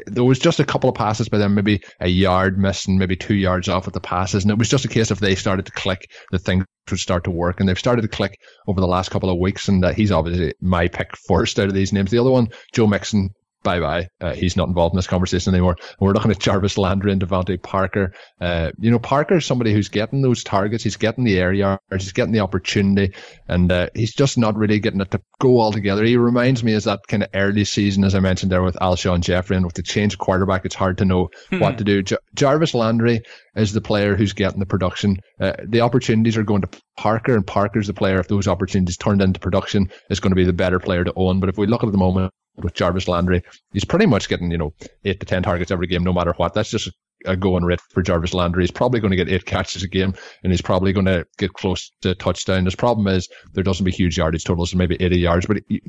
there 0.06 0.24
was 0.24 0.38
just 0.38 0.60
a 0.60 0.64
couple 0.64 0.88
of 0.88 0.96
passes 0.96 1.28
by 1.28 1.38
them, 1.38 1.54
maybe 1.54 1.82
a 2.00 2.08
yard 2.08 2.58
missing, 2.58 2.98
maybe 2.98 3.16
two 3.16 3.34
yards 3.34 3.68
off 3.68 3.86
at 3.86 3.92
the 3.92 4.00
passes, 4.00 4.44
and 4.44 4.50
it 4.50 4.58
was 4.58 4.68
just 4.68 4.84
a 4.84 4.88
case 4.88 5.10
of 5.10 5.20
they 5.20 5.34
started 5.34 5.66
to 5.66 5.72
click, 5.72 6.10
the 6.30 6.38
things 6.38 6.64
would 6.90 6.98
start 6.98 7.24
to 7.24 7.30
work, 7.30 7.60
and 7.60 7.68
they've 7.68 7.78
started 7.78 8.02
to 8.02 8.08
click 8.08 8.40
over 8.66 8.80
the 8.80 8.86
last 8.86 9.10
couple 9.10 9.30
of 9.30 9.38
weeks, 9.38 9.68
and 9.68 9.84
uh, 9.84 9.92
he's 9.92 10.12
obviously 10.12 10.54
my 10.60 10.88
pick 10.88 11.16
first 11.16 11.58
out 11.58 11.68
of 11.68 11.74
these 11.74 11.92
names. 11.92 12.10
The 12.10 12.18
other 12.18 12.30
one, 12.30 12.48
Joe 12.72 12.86
Mixon, 12.86 13.30
bye 13.68 13.80
bye. 13.80 14.08
Uh, 14.26 14.32
he's 14.32 14.56
not 14.56 14.66
involved 14.66 14.94
in 14.94 14.96
this 14.96 15.06
conversation 15.06 15.52
anymore. 15.52 15.76
And 15.78 16.00
we're 16.00 16.14
looking 16.14 16.30
at 16.30 16.38
Jarvis 16.38 16.78
Landry 16.78 17.12
and 17.12 17.20
DeVante 17.20 17.62
Parker. 17.62 18.14
Uh, 18.40 18.70
you 18.78 18.90
know, 18.90 18.98
Parker 18.98 19.36
is 19.36 19.44
somebody 19.44 19.74
who's 19.74 19.90
getting 19.90 20.22
those 20.22 20.42
targets. 20.42 20.82
He's 20.82 20.96
getting 20.96 21.24
the 21.24 21.38
air 21.38 21.52
yards. 21.52 21.82
He's 21.90 22.12
getting 22.12 22.32
the 22.32 22.40
opportunity. 22.40 23.14
And 23.46 23.70
uh, 23.70 23.90
he's 23.94 24.14
just 24.14 24.38
not 24.38 24.56
really 24.56 24.80
getting 24.80 25.02
it 25.02 25.10
to 25.10 25.20
go 25.38 25.58
all 25.58 25.70
together. 25.70 26.02
He 26.02 26.16
reminds 26.16 26.64
me 26.64 26.72
as 26.72 26.84
that 26.84 27.00
kind 27.08 27.22
of 27.22 27.28
early 27.34 27.66
season, 27.66 28.04
as 28.04 28.14
I 28.14 28.20
mentioned 28.20 28.50
there 28.50 28.62
with 28.62 28.76
Alshon 28.76 29.20
Jeffery. 29.20 29.56
And 29.56 29.66
with 29.66 29.74
the 29.74 29.82
change 29.82 30.14
of 30.14 30.18
quarterback, 30.18 30.64
it's 30.64 30.74
hard 30.74 30.96
to 30.98 31.04
know 31.04 31.28
hmm. 31.50 31.58
what 31.58 31.76
to 31.76 31.84
do. 31.84 32.02
J- 32.02 32.16
Jarvis 32.34 32.72
Landry 32.72 33.20
is 33.54 33.74
the 33.74 33.82
player 33.82 34.16
who's 34.16 34.32
getting 34.32 34.60
the 34.60 34.66
production. 34.66 35.18
Uh, 35.40 35.52
the 35.62 35.82
opportunities 35.82 36.38
are 36.38 36.42
going 36.42 36.62
to 36.62 36.68
Parker, 36.96 37.34
and 37.34 37.46
Parker's 37.46 37.88
the 37.88 37.92
player. 37.92 38.18
If 38.18 38.28
those 38.28 38.48
opportunities 38.48 38.96
turned 38.96 39.20
into 39.20 39.38
production, 39.38 39.90
is 40.08 40.20
going 40.20 40.30
to 40.30 40.36
be 40.36 40.44
the 40.44 40.54
better 40.54 40.80
player 40.80 41.04
to 41.04 41.12
own. 41.16 41.38
But 41.38 41.50
if 41.50 41.58
we 41.58 41.66
look 41.66 41.84
at 41.84 41.92
the 41.92 41.98
moment, 41.98 42.32
with 42.58 42.74
Jarvis 42.74 43.08
Landry. 43.08 43.42
He's 43.72 43.84
pretty 43.84 44.06
much 44.06 44.28
getting, 44.28 44.50
you 44.50 44.58
know, 44.58 44.74
eight 45.04 45.20
to 45.20 45.26
10 45.26 45.42
targets 45.42 45.70
every 45.70 45.86
game, 45.86 46.04
no 46.04 46.12
matter 46.12 46.34
what. 46.36 46.54
That's 46.54 46.70
just 46.70 46.90
a 47.26 47.36
going 47.36 47.64
rate 47.64 47.80
for 47.90 48.02
Jarvis 48.02 48.34
Landry. 48.34 48.62
He's 48.62 48.70
probably 48.70 49.00
going 49.00 49.10
to 49.10 49.16
get 49.16 49.28
eight 49.28 49.44
catches 49.44 49.82
a 49.82 49.88
game 49.88 50.14
and 50.42 50.52
he's 50.52 50.62
probably 50.62 50.92
going 50.92 51.06
to 51.06 51.26
get 51.36 51.52
close 51.52 51.90
to 52.02 52.14
touchdown. 52.14 52.64
His 52.64 52.76
problem 52.76 53.08
is 53.08 53.28
there 53.52 53.64
doesn't 53.64 53.84
be 53.84 53.90
huge 53.90 54.16
yardage 54.16 54.44
totals, 54.44 54.74
maybe 54.74 54.96
80 55.00 55.18
yards, 55.18 55.46
but 55.46 55.58
you, 55.68 55.80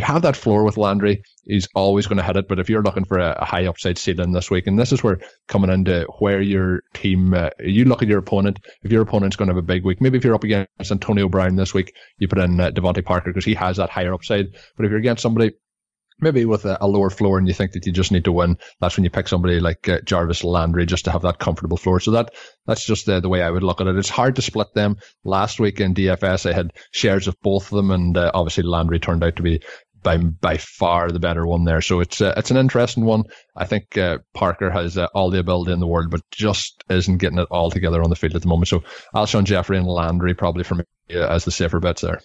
have 0.00 0.22
that 0.22 0.36
floor 0.36 0.64
with 0.64 0.78
Landry. 0.78 1.22
He's 1.44 1.68
always 1.74 2.06
going 2.06 2.16
to 2.16 2.22
hit 2.22 2.36
it. 2.36 2.48
But 2.48 2.58
if 2.58 2.70
you're 2.70 2.82
looking 2.82 3.04
for 3.04 3.18
a, 3.18 3.36
a 3.38 3.44
high 3.44 3.66
upside 3.66 3.98
ceiling 3.98 4.32
this 4.32 4.50
week, 4.50 4.66
and 4.66 4.78
this 4.78 4.92
is 4.92 5.02
where 5.02 5.20
coming 5.48 5.70
into 5.70 6.06
where 6.18 6.40
your 6.40 6.82
team, 6.94 7.34
uh, 7.34 7.50
you 7.60 7.84
look 7.84 8.02
at 8.02 8.08
your 8.08 8.18
opponent, 8.18 8.60
if 8.82 8.90
your 8.90 9.02
opponent's 9.02 9.36
going 9.36 9.48
to 9.48 9.54
have 9.54 9.62
a 9.62 9.66
big 9.66 9.84
week, 9.84 10.00
maybe 10.00 10.16
if 10.16 10.24
you're 10.24 10.34
up 10.34 10.44
against 10.44 10.90
Antonio 10.90 11.28
Brown 11.28 11.56
this 11.56 11.74
week, 11.74 11.94
you 12.18 12.28
put 12.28 12.38
in 12.38 12.58
uh, 12.58 12.70
DeVante 12.70 13.04
Parker 13.04 13.30
because 13.30 13.44
he 13.44 13.54
has 13.54 13.76
that 13.76 13.90
higher 13.90 14.14
upside. 14.14 14.46
But 14.76 14.86
if 14.86 14.90
you're 14.90 15.00
against 15.00 15.22
somebody 15.22 15.52
maybe 16.20 16.44
with 16.44 16.64
a, 16.64 16.78
a, 16.80 16.88
lower 16.88 17.10
floor 17.10 17.38
and 17.38 17.46
you 17.46 17.54
think 17.54 17.72
that 17.72 17.86
you 17.86 17.92
just 17.92 18.12
need 18.12 18.24
to 18.24 18.32
win, 18.32 18.58
that's 18.80 18.96
when 18.96 19.04
you 19.04 19.10
pick 19.10 19.28
somebody 19.28 19.60
like 19.60 19.88
uh, 19.88 20.00
Jarvis 20.02 20.44
Landry 20.44 20.86
just 20.86 21.04
to 21.04 21.10
have 21.10 21.22
that 21.22 21.38
comfortable 21.38 21.76
floor. 21.76 22.00
So 22.00 22.12
that 22.12 22.34
that's 22.66 22.84
just 22.84 23.06
the 23.06 23.28
way 23.28 23.42
I 23.42 23.50
would 23.50 23.62
look 23.62 23.80
at 23.80 23.86
it. 23.86 23.96
It's 23.96 24.08
hard 24.08 24.36
to 24.36 24.42
split 24.42 24.74
them. 24.74 24.96
Last 25.24 25.60
week 25.60 25.80
in 25.80 25.94
DFS, 25.94 26.48
I 26.48 26.52
had 26.52 26.72
shares 26.92 27.28
of 27.28 27.40
both 27.42 27.72
of 27.72 27.76
them, 27.76 27.90
and 27.90 28.16
uh, 28.16 28.30
obviously 28.34 28.64
Landry 28.64 28.98
turned 28.98 29.24
out 29.24 29.36
to 29.36 29.42
be 29.42 29.60
by 30.02 30.16
by 30.16 30.56
far 30.56 31.10
the 31.10 31.20
better 31.20 31.46
one 31.46 31.64
there. 31.64 31.80
So 31.80 32.00
it's 32.00 32.20
uh, 32.20 32.34
it's 32.36 32.50
an 32.50 32.56
interesting 32.56 33.04
one. 33.04 33.24
I 33.56 33.66
think 33.66 33.96
uh, 33.96 34.18
Parker 34.34 34.70
has 34.70 34.96
uh, 34.96 35.08
all 35.14 35.30
the 35.30 35.38
ability 35.38 35.72
in 35.72 35.80
the 35.80 35.86
world, 35.86 36.10
but 36.10 36.22
just 36.30 36.84
isn't 36.88 37.18
getting 37.18 37.38
it 37.38 37.48
all 37.50 37.70
together 37.70 38.02
on 38.02 38.10
the 38.10 38.16
field 38.16 38.36
at 38.36 38.42
the 38.42 38.48
moment. 38.48 38.68
So 38.68 38.82
Alshon 39.14 39.44
Jeffery 39.44 39.78
and 39.78 39.86
Landry 39.86 40.34
probably 40.34 40.64
for 40.64 40.76
me 40.76 40.84
uh, 41.14 41.26
as 41.28 41.44
the 41.44 41.50
safer 41.50 41.80
bets 41.80 42.02
there. 42.02 42.20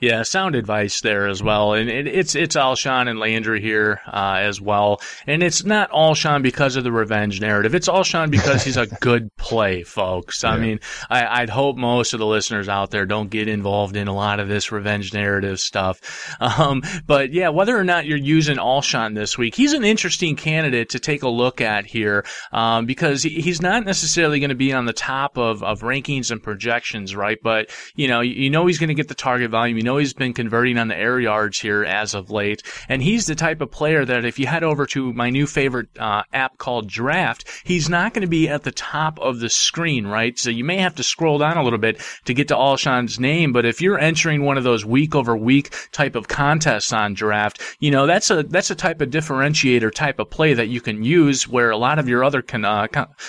Yeah, 0.00 0.22
sound 0.22 0.56
advice 0.56 1.00
there 1.00 1.28
as 1.28 1.42
well, 1.42 1.74
and 1.74 1.88
it, 1.88 2.06
it's 2.08 2.34
it's 2.34 2.56
Alshon 2.56 3.08
and 3.08 3.18
Landry 3.20 3.60
here 3.60 4.00
uh, 4.06 4.38
as 4.40 4.60
well, 4.60 5.00
and 5.26 5.42
it's 5.42 5.64
not 5.64 5.90
Alshon 5.90 6.42
because 6.42 6.74
of 6.76 6.84
the 6.84 6.90
revenge 6.90 7.40
narrative. 7.40 7.74
It's 7.74 7.88
Alshon 7.88 8.30
because 8.30 8.64
he's 8.64 8.76
a 8.76 8.86
good 9.00 9.34
play, 9.36 9.84
folks. 9.84 10.42
Yeah. 10.42 10.50
I 10.50 10.58
mean, 10.58 10.80
I, 11.08 11.40
would 11.40 11.50
hope 11.50 11.76
most 11.76 12.14
of 12.14 12.18
the 12.18 12.26
listeners 12.26 12.68
out 12.68 12.90
there 12.90 13.06
don't 13.06 13.30
get 13.30 13.48
involved 13.48 13.96
in 13.96 14.08
a 14.08 14.14
lot 14.14 14.40
of 14.40 14.48
this 14.48 14.72
revenge 14.72 15.12
narrative 15.12 15.60
stuff. 15.60 16.00
Um, 16.62 16.82
but 17.06 17.32
yeah, 17.32 17.48
whether 17.48 17.76
or 17.76 17.84
not 17.84 18.04
you're 18.04 18.18
using 18.18 18.56
Alshon 18.56 19.14
this 19.14 19.38
week, 19.38 19.54
he's 19.54 19.72
an 19.72 19.84
interesting 19.84 20.36
candidate 20.36 20.90
to 20.90 20.98
take 20.98 21.22
a 21.22 21.28
look 21.28 21.60
at 21.60 21.86
here 21.86 22.24
um, 22.52 22.84
because 22.84 23.22
he's 23.22 23.62
not 23.62 23.84
necessarily 23.84 24.40
going 24.40 24.50
to 24.50 24.56
be 24.56 24.72
on 24.72 24.84
the 24.84 24.92
top 24.92 25.38
of 25.38 25.62
of 25.62 25.80
rankings 25.80 26.30
and 26.30 26.42
projections, 26.42 27.14
right? 27.14 27.38
But 27.42 27.70
you 27.94 28.08
know, 28.08 28.20
you 28.20 28.50
know 28.50 28.66
he's 28.66 28.78
going 28.78 28.88
to 28.88 28.94
get 28.94 29.08
the 29.08 29.14
target 29.14 29.50
volume. 29.50 29.76
You 29.76 29.84
know 29.84 29.91
know 29.92 29.98
he's 29.98 30.14
been 30.14 30.32
converting 30.32 30.78
on 30.78 30.88
the 30.88 30.96
air 30.96 31.20
yards 31.20 31.60
here 31.60 31.84
as 31.84 32.14
of 32.14 32.30
late, 32.30 32.62
and 32.88 33.02
he's 33.02 33.26
the 33.26 33.34
type 33.34 33.60
of 33.60 33.70
player 33.70 34.04
that 34.04 34.24
if 34.24 34.38
you 34.38 34.46
head 34.46 34.64
over 34.64 34.86
to 34.86 35.12
my 35.12 35.28
new 35.28 35.46
favorite 35.46 35.88
uh, 35.98 36.22
app 36.32 36.56
called 36.56 36.88
Draft, 36.88 37.44
he's 37.64 37.90
not 37.90 38.14
going 38.14 38.22
to 38.22 38.28
be 38.28 38.48
at 38.48 38.62
the 38.62 38.72
top 38.72 39.18
of 39.20 39.40
the 39.40 39.50
screen, 39.50 40.06
right? 40.06 40.38
So 40.38 40.48
you 40.48 40.64
may 40.64 40.78
have 40.78 40.94
to 40.94 41.02
scroll 41.02 41.38
down 41.38 41.58
a 41.58 41.62
little 41.62 41.78
bit 41.78 42.00
to 42.24 42.32
get 42.32 42.48
to 42.48 42.56
Alshon's 42.56 43.20
name, 43.20 43.52
but 43.52 43.66
if 43.66 43.82
you're 43.82 43.98
entering 43.98 44.44
one 44.44 44.56
of 44.56 44.64
those 44.64 44.84
week 44.84 45.14
over 45.14 45.36
week 45.36 45.74
type 45.92 46.14
of 46.14 46.28
contests 46.28 46.92
on 46.92 47.12
Draft, 47.12 47.60
you 47.78 47.90
know 47.90 48.06
that's 48.06 48.30
a 48.30 48.42
that's 48.44 48.70
a 48.70 48.74
type 48.74 49.00
of 49.02 49.10
differentiator 49.10 49.92
type 49.92 50.18
of 50.18 50.30
play 50.30 50.54
that 50.54 50.68
you 50.68 50.80
can 50.80 51.04
use 51.04 51.46
where 51.46 51.70
a 51.70 51.76
lot 51.76 51.98
of 51.98 52.08
your 52.08 52.24
other 52.24 52.40
con- 52.40 52.64
uh, 52.64 52.86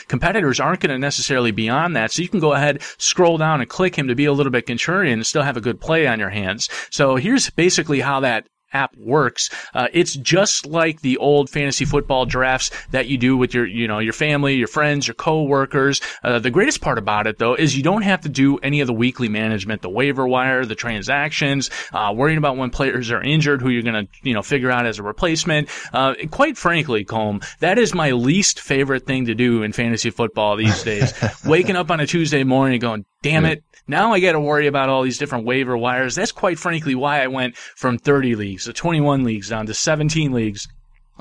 competitors 0.07 0.61
aren't 0.61 0.79
going 0.79 0.91
to 0.91 0.97
necessarily 0.97 1.51
be 1.51 1.67
on 1.67 1.93
that. 1.93 2.11
So 2.11 2.21
you 2.21 2.29
can 2.29 2.39
go 2.39 2.53
ahead, 2.53 2.81
scroll 2.97 3.37
down, 3.37 3.59
and 3.59 3.69
click 3.69 3.97
him 3.97 4.07
to 4.07 4.15
be 4.15 4.25
a 4.25 4.33
little 4.33 4.51
bit 4.51 4.65
contrarian 4.65 5.13
and 5.13 5.25
still 5.25 5.43
have 5.43 5.57
a 5.57 5.61
good 5.61 5.81
play 5.81 6.07
on 6.07 6.19
your 6.19 6.29
hands. 6.29 6.42
So 6.91 7.15
here's 7.15 7.49
basically 7.49 7.99
how 7.99 8.19
that 8.21 8.47
app 8.73 8.95
works. 8.97 9.49
Uh, 9.73 9.87
it's 9.93 10.15
just 10.15 10.65
like 10.65 11.01
the 11.01 11.17
old 11.17 11.49
fantasy 11.49 11.85
football 11.85 12.25
drafts 12.25 12.71
that 12.91 13.07
you 13.07 13.17
do 13.17 13.37
with 13.37 13.53
your, 13.53 13.65
you 13.65 13.87
know, 13.87 13.99
your 13.99 14.13
family, 14.13 14.55
your 14.55 14.67
friends, 14.67 15.07
your 15.07 15.15
coworkers. 15.15 16.01
Uh, 16.23 16.39
the 16.39 16.49
greatest 16.49 16.81
part 16.81 16.97
about 16.97 17.27
it 17.27 17.37
though 17.37 17.55
is 17.55 17.75
you 17.77 17.83
don't 17.83 18.01
have 18.01 18.21
to 18.21 18.29
do 18.29 18.57
any 18.57 18.81
of 18.81 18.87
the 18.87 18.93
weekly 18.93 19.29
management, 19.29 19.81
the 19.81 19.89
waiver 19.89 20.27
wire, 20.27 20.65
the 20.65 20.75
transactions, 20.75 21.69
uh, 21.93 22.13
worrying 22.15 22.37
about 22.37 22.57
when 22.57 22.69
players 22.69 23.11
are 23.11 23.21
injured, 23.21 23.61
who 23.61 23.69
you're 23.69 23.83
going 23.83 24.05
to, 24.05 24.11
you 24.23 24.33
know, 24.33 24.41
figure 24.41 24.71
out 24.71 24.85
as 24.85 24.99
a 24.99 25.03
replacement. 25.03 25.69
Uh, 25.93 26.15
quite 26.31 26.57
frankly, 26.57 27.05
Colm, 27.05 27.43
that 27.59 27.77
is 27.77 27.93
my 27.93 28.11
least 28.11 28.59
favorite 28.59 29.05
thing 29.05 29.25
to 29.25 29.35
do 29.35 29.63
in 29.63 29.73
fantasy 29.73 30.09
football 30.09 30.55
these 30.55 30.83
days. 30.83 31.13
Waking 31.45 31.75
up 31.75 31.91
on 31.91 31.99
a 31.99 32.07
Tuesday 32.07 32.43
morning 32.43 32.75
and 32.75 32.81
going, 32.81 33.05
damn 33.21 33.45
it, 33.45 33.63
now 33.87 34.13
I 34.13 34.19
got 34.19 34.33
to 34.33 34.39
worry 34.39 34.67
about 34.67 34.89
all 34.89 35.01
these 35.01 35.17
different 35.17 35.45
waiver 35.45 35.77
wires. 35.77 36.15
That's 36.15 36.31
quite 36.31 36.59
frankly 36.59 36.95
why 36.95 37.21
I 37.21 37.27
went 37.27 37.57
from 37.57 37.97
30 37.97 38.35
leagues 38.35 38.62
to 38.65 38.73
21 38.73 39.23
leagues 39.23 39.49
down 39.49 39.65
to 39.67 39.73
17 39.73 40.31
leagues. 40.31 40.67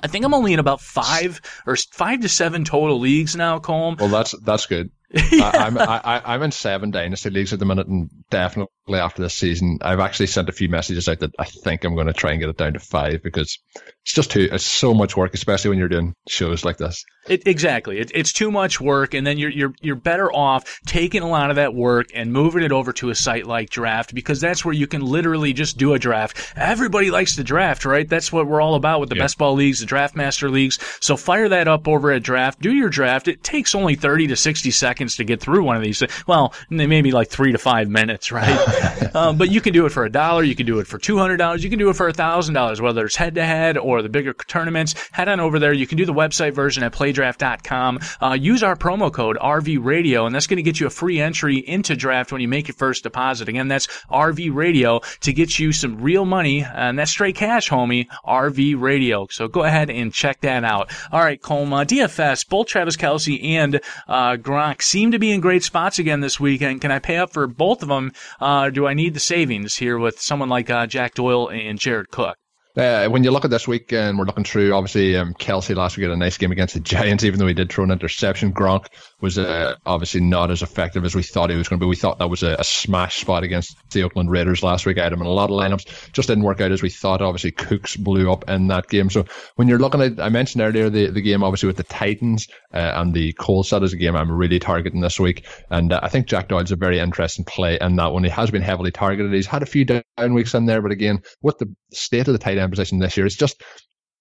I 0.03 0.07
think 0.07 0.25
I'm 0.25 0.35
only 0.35 0.53
in 0.53 0.59
about 0.59 0.81
five 0.81 1.41
or 1.67 1.77
five 1.77 2.21
to 2.21 2.29
seven 2.29 2.65
total 2.65 2.99
leagues 2.99 3.37
now, 3.37 3.59
Colm. 3.59 3.99
Well, 4.01 4.09
that's 4.09 4.35
that's 4.41 4.67
good. 4.67 4.91
yeah. 5.31 5.51
I, 5.53 5.59
I'm 5.67 5.79
I, 5.79 6.23
I'm 6.25 6.43
in 6.43 6.53
seven 6.53 6.91
dynasty 6.91 7.29
leagues 7.29 7.53
at 7.53 7.59
the 7.59 7.67
minute, 7.67 7.87
and 7.87 8.09
definitely 8.31 8.69
after 8.95 9.21
this 9.21 9.35
season, 9.35 9.79
I've 9.83 10.01
actually 10.01 10.29
sent 10.29 10.49
a 10.49 10.53
few 10.53 10.71
messages 10.71 11.07
out 11.07 11.21
that 11.21 11.35
I 11.39 11.45
think 11.45 11.85
I'm 11.85 11.95
going 11.95 12.07
to 12.07 12.15
try 12.15 12.31
and 12.31 12.41
get 12.41 12.49
it 12.49 12.57
down 12.57 12.73
to 12.73 12.81
five 12.81 13.23
because 13.23 13.59
it's 13.77 14.15
just 14.15 14.31
too 14.31 14.49
it's 14.51 14.65
so 14.65 14.95
much 14.95 15.15
work, 15.15 15.35
especially 15.35 15.69
when 15.69 15.79
you're 15.79 15.89
doing 15.89 16.15
shows 16.29 16.65
like 16.65 16.79
this. 16.79 17.05
It, 17.29 17.47
exactly, 17.47 17.99
it, 17.99 18.11
it's 18.15 18.33
too 18.33 18.51
much 18.51 18.81
work, 18.81 19.13
and 19.13 19.27
then 19.27 19.37
you're 19.37 19.51
you're 19.51 19.75
you're 19.83 19.97
better 19.97 20.33
off 20.33 20.81
taking 20.87 21.23
a 21.23 21.29
lot 21.29 21.51
of 21.51 21.57
that 21.57 21.75
work 21.75 22.07
and 22.15 22.33
moving 22.33 22.63
it 22.63 22.73
over 22.73 22.93
to 22.95 23.11
a 23.11 23.15
site 23.15 23.47
like 23.47 23.69
Draft 23.69 24.15
because 24.15 24.41
that's 24.41 24.65
where 24.65 24.75
you 24.75 24.87
can 24.87 25.03
literally 25.03 25.53
just 25.53 25.77
do 25.77 25.93
a 25.93 25.99
draft. 25.99 26.55
Everybody 26.57 27.11
likes 27.11 27.37
the 27.37 27.45
draft, 27.45 27.85
right? 27.85 28.09
That's 28.09 28.33
what 28.33 28.47
we're 28.47 28.63
all 28.63 28.77
about 28.77 29.01
with 29.01 29.11
the 29.11 29.17
yeah. 29.17 29.25
best 29.25 29.37
ball 29.37 29.55
leagues, 29.55 29.81
the 29.81 29.87
draft 29.87 30.17
master 30.17 30.49
leagues. 30.49 30.79
So 31.01 31.19
fire 31.19 31.51
that 31.51 31.69
up 31.69 31.87
over 31.87 32.13
at 32.13 32.23
Draft. 32.23 32.61
Do 32.61 32.73
your 32.73 32.89
draft. 32.89 33.29
It 33.29 33.43
takes 33.43 33.75
only 33.75 33.95
thirty 33.95 34.27
to 34.29 34.37
sixty 34.37 34.71
seconds 34.71 35.02
to 35.11 35.25
get 35.25 35.41
through 35.41 35.63
one 35.65 35.77
of 35.77 35.83
these. 35.83 36.03
Well, 36.27 36.55
maybe 36.71 37.13
like 37.13 37.29
three 37.29 37.53
to 37.53 37.59
five 37.59 37.89
minutes, 37.89 38.33
right? 38.33 39.15
um, 39.15 39.37
but 39.39 39.51
you 39.51 39.61
can 39.61 39.73
do 39.73 39.87
it 39.87 39.91
for 39.91 40.05
a 40.05 40.11
dollar. 40.11 40.43
You 40.43 40.57
can 40.57 40.67
do 40.67 40.81
it 40.81 40.87
for 40.87 40.99
two 40.99 41.19
hundred 41.19 41.37
dollars. 41.37 41.63
You 41.63 41.71
can 41.71 41.79
do 41.79 41.89
it 41.89 41.97
for 41.97 42.09
a 42.09 42.13
thousand 42.13 42.55
dollars, 42.55 42.81
whether 42.81 43.05
it's 43.05 43.17
head 43.17 43.37
to 43.37 43.45
head 43.45 43.79
or 43.79 44.03
the 44.03 44.09
bigger 44.09 44.33
tournaments. 44.33 44.95
Head 45.13 45.29
on 45.29 45.39
over 45.39 45.59
there. 45.59 45.73
You 45.73 45.87
can 45.87 45.99
do 45.99 46.05
the 46.05 46.13
website 46.13 46.53
version 46.53 46.83
at 46.83 46.93
Play 46.93 47.13
playdraft.com. 47.13 48.01
Uh, 48.21 48.37
use 48.41 48.63
our 48.63 48.77
promo 48.77 49.13
code 49.13 49.37
RV 49.39 49.85
Radio, 49.85 50.27
and 50.27 50.35
that's 50.35 50.47
going 50.47 50.57
to 50.57 50.63
get 50.63 50.81
you 50.81 50.87
a 50.87 50.91
free 50.91 51.21
entry 51.21 51.59
into 51.59 51.97
draft 51.97 52.33
when 52.33 52.41
you 52.41 52.49
make 52.49 52.69
your 52.69 52.75
first 52.75 53.03
deposit. 53.03 53.49
Again, 53.49 53.69
that's 53.69 53.87
RV 54.11 54.55
Radio 54.55 55.01
to 55.21 55.33
get 55.33 55.59
you 55.59 55.73
some 55.73 56.01
real 56.01 56.25
money, 56.25 56.63
and 56.65 56.99
that's 56.99 57.11
straight 57.11 57.37
cash, 57.37 57.69
homie. 57.69 58.09
RV 58.27 58.81
Radio. 58.81 59.27
So 59.31 59.49
go 59.49 59.63
ahead 59.65 59.91
and 59.91 60.13
check 60.13 60.41
that 60.43 60.65
out. 60.65 60.93
All 61.11 61.21
right, 61.21 61.41
Colma, 61.41 61.85
DFS, 61.85 62.49
both 62.49 62.67
Travis 62.67 62.97
Kelce 62.97 63.43
and 63.45 63.81
uh, 64.09 64.37
Gronk 64.37 64.83
seem 64.93 65.11
to 65.13 65.19
be 65.19 65.33
in 65.33 65.41
great 65.41 65.65
spots 65.65 65.99
again 65.99 66.21
this 66.21 66.39
weekend. 66.39 66.83
Can 66.83 66.93
I 66.93 66.99
pay 66.99 67.17
up 67.17 67.33
for 67.33 67.47
both 67.47 67.83
of 67.83 67.89
them? 67.89 68.13
Uh, 68.39 68.69
do 68.69 68.87
I 68.87 68.93
need 68.93 69.15
the 69.15 69.21
savings 69.21 69.75
here 69.75 69.99
with 69.99 70.21
someone 70.21 70.51
like 70.51 70.69
uh, 70.69 70.87
Jack 70.87 71.15
Doyle 71.15 71.49
and 71.49 71.79
Jared 71.79 72.11
Cook? 72.11 72.37
Uh, 72.77 73.07
when 73.09 73.25
you 73.25 73.31
look 73.31 73.45
at 73.45 73.51
this 73.51 73.67
week 73.67 73.93
and 73.93 74.19
we're 74.19 74.25
looking 74.25 74.45
through, 74.45 74.73
obviously, 74.73 75.17
um, 75.17 75.35
Kelce 75.35 75.75
last 75.75 75.97
week 75.97 76.05
had 76.05 76.13
a 76.13 76.17
nice 76.17 76.39
game 76.39 76.53
against 76.53 76.75
the 76.75 76.81
Giants, 76.81 77.25
even 77.25 77.39
though 77.39 77.47
he 77.47 77.55
did 77.55 77.71
throw 77.71 77.85
an 77.85 77.91
interception. 77.91 78.53
Gronk 78.53 78.87
was 79.23 79.39
uh, 79.39 79.77
obviously 79.87 80.21
not 80.21 80.51
as 80.51 80.63
effective 80.63 81.05
as 81.05 81.15
we 81.15 81.23
thought 81.23 81.49
he 81.49 81.57
was 81.57 81.69
going 81.69 81.79
to 81.79 81.85
be. 81.85 81.89
We 81.89 81.97
thought 81.97 82.19
that 82.19 82.29
was 82.29 82.43
a, 82.43 82.57
a, 82.59 82.65
smash 82.65 83.21
spot 83.21 83.45
against 83.45 83.77
the 83.93 84.03
Oakland 84.03 84.31
Raiders 84.31 84.63
last 84.63 84.85
week. 84.85 84.99
I 84.99 85.05
had 85.05 85.13
him 85.13 85.21
in 85.21 85.27
a 85.27 85.31
lot 85.31 85.51
of 85.51 85.57
lineups. 85.57 86.13
Just 86.13 86.29
didn't 86.29 86.45
work 86.45 86.61
out 86.61 86.73
as 86.73 86.83
we 86.83 86.91
thought. 86.91 87.23
Obviously, 87.23 87.53
Cooks 87.53 87.97
blew 87.97 88.31
up 88.33 88.51
in 88.51 88.67
that 88.67 88.89
game. 88.89 89.09
So 89.11 89.25
when 89.55 89.69
you're 89.69 89.79
looking 89.79 90.03
at, 90.03 90.19
I 90.19 90.29
mentioned 90.29 90.63
earlier 90.63 90.91
the, 90.91 91.07
the 91.11 91.23
game, 91.23 91.45
obviously, 91.45 91.69
with 91.69 91.77
the 91.77 91.85
Titans 91.85 92.49
uh, 92.75 92.93
and 92.97 93.15
the 93.15 93.33
Colts, 93.35 93.71
that 93.71 93.85
is 93.85 93.93
a 93.93 93.97
game 93.97 94.17
I'm 94.17 94.33
really 94.33 94.59
targeting 94.59 95.01
this 95.01 95.21
week. 95.21 95.47
And 95.71 95.93
uh, 95.93 96.01
I 96.03 96.09
think 96.09 96.27
Jack 96.27 96.49
Doyle's 96.49 96.73
a 96.73 96.77
very 96.77 96.99
interesting 96.99 97.45
play 97.45 97.79
in 97.81 97.97
that 97.97 98.13
one. 98.13 98.25
He 98.25 98.31
has 98.31 98.51
been 98.51 98.63
heavily 98.63 98.91
targeted. 98.91 99.33
He's 99.33 99.47
had 99.47 99.63
a 99.63 99.67
few 99.67 99.85
down 99.85 100.03
weeks 100.35 100.55
in 100.55 100.67
there, 100.67 100.83
but 100.83 100.91
again, 100.91 101.23
with 101.43 101.59
the 101.59 101.73
state 101.93 102.27
of 102.27 102.33
the 102.33 102.39
tight 102.39 102.59
end 102.59 102.73
position 102.73 102.99
this 102.99 103.17
year, 103.17 103.27
it's 103.27 103.37
just 103.37 103.63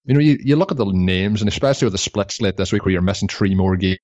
you 0.04 0.14
know, 0.14 0.20
you, 0.20 0.36
you 0.40 0.56
look 0.56 0.72
at 0.72 0.76
the 0.76 0.86
names, 0.86 1.42
and 1.42 1.48
especially 1.48 1.86
with 1.86 1.92
the 1.92 1.98
split 1.98 2.32
slate 2.32 2.56
this 2.56 2.72
week 2.72 2.84
where 2.84 2.92
you're 2.92 3.02
missing 3.02 3.28
three 3.28 3.54
more 3.54 3.76
games, 3.76 4.00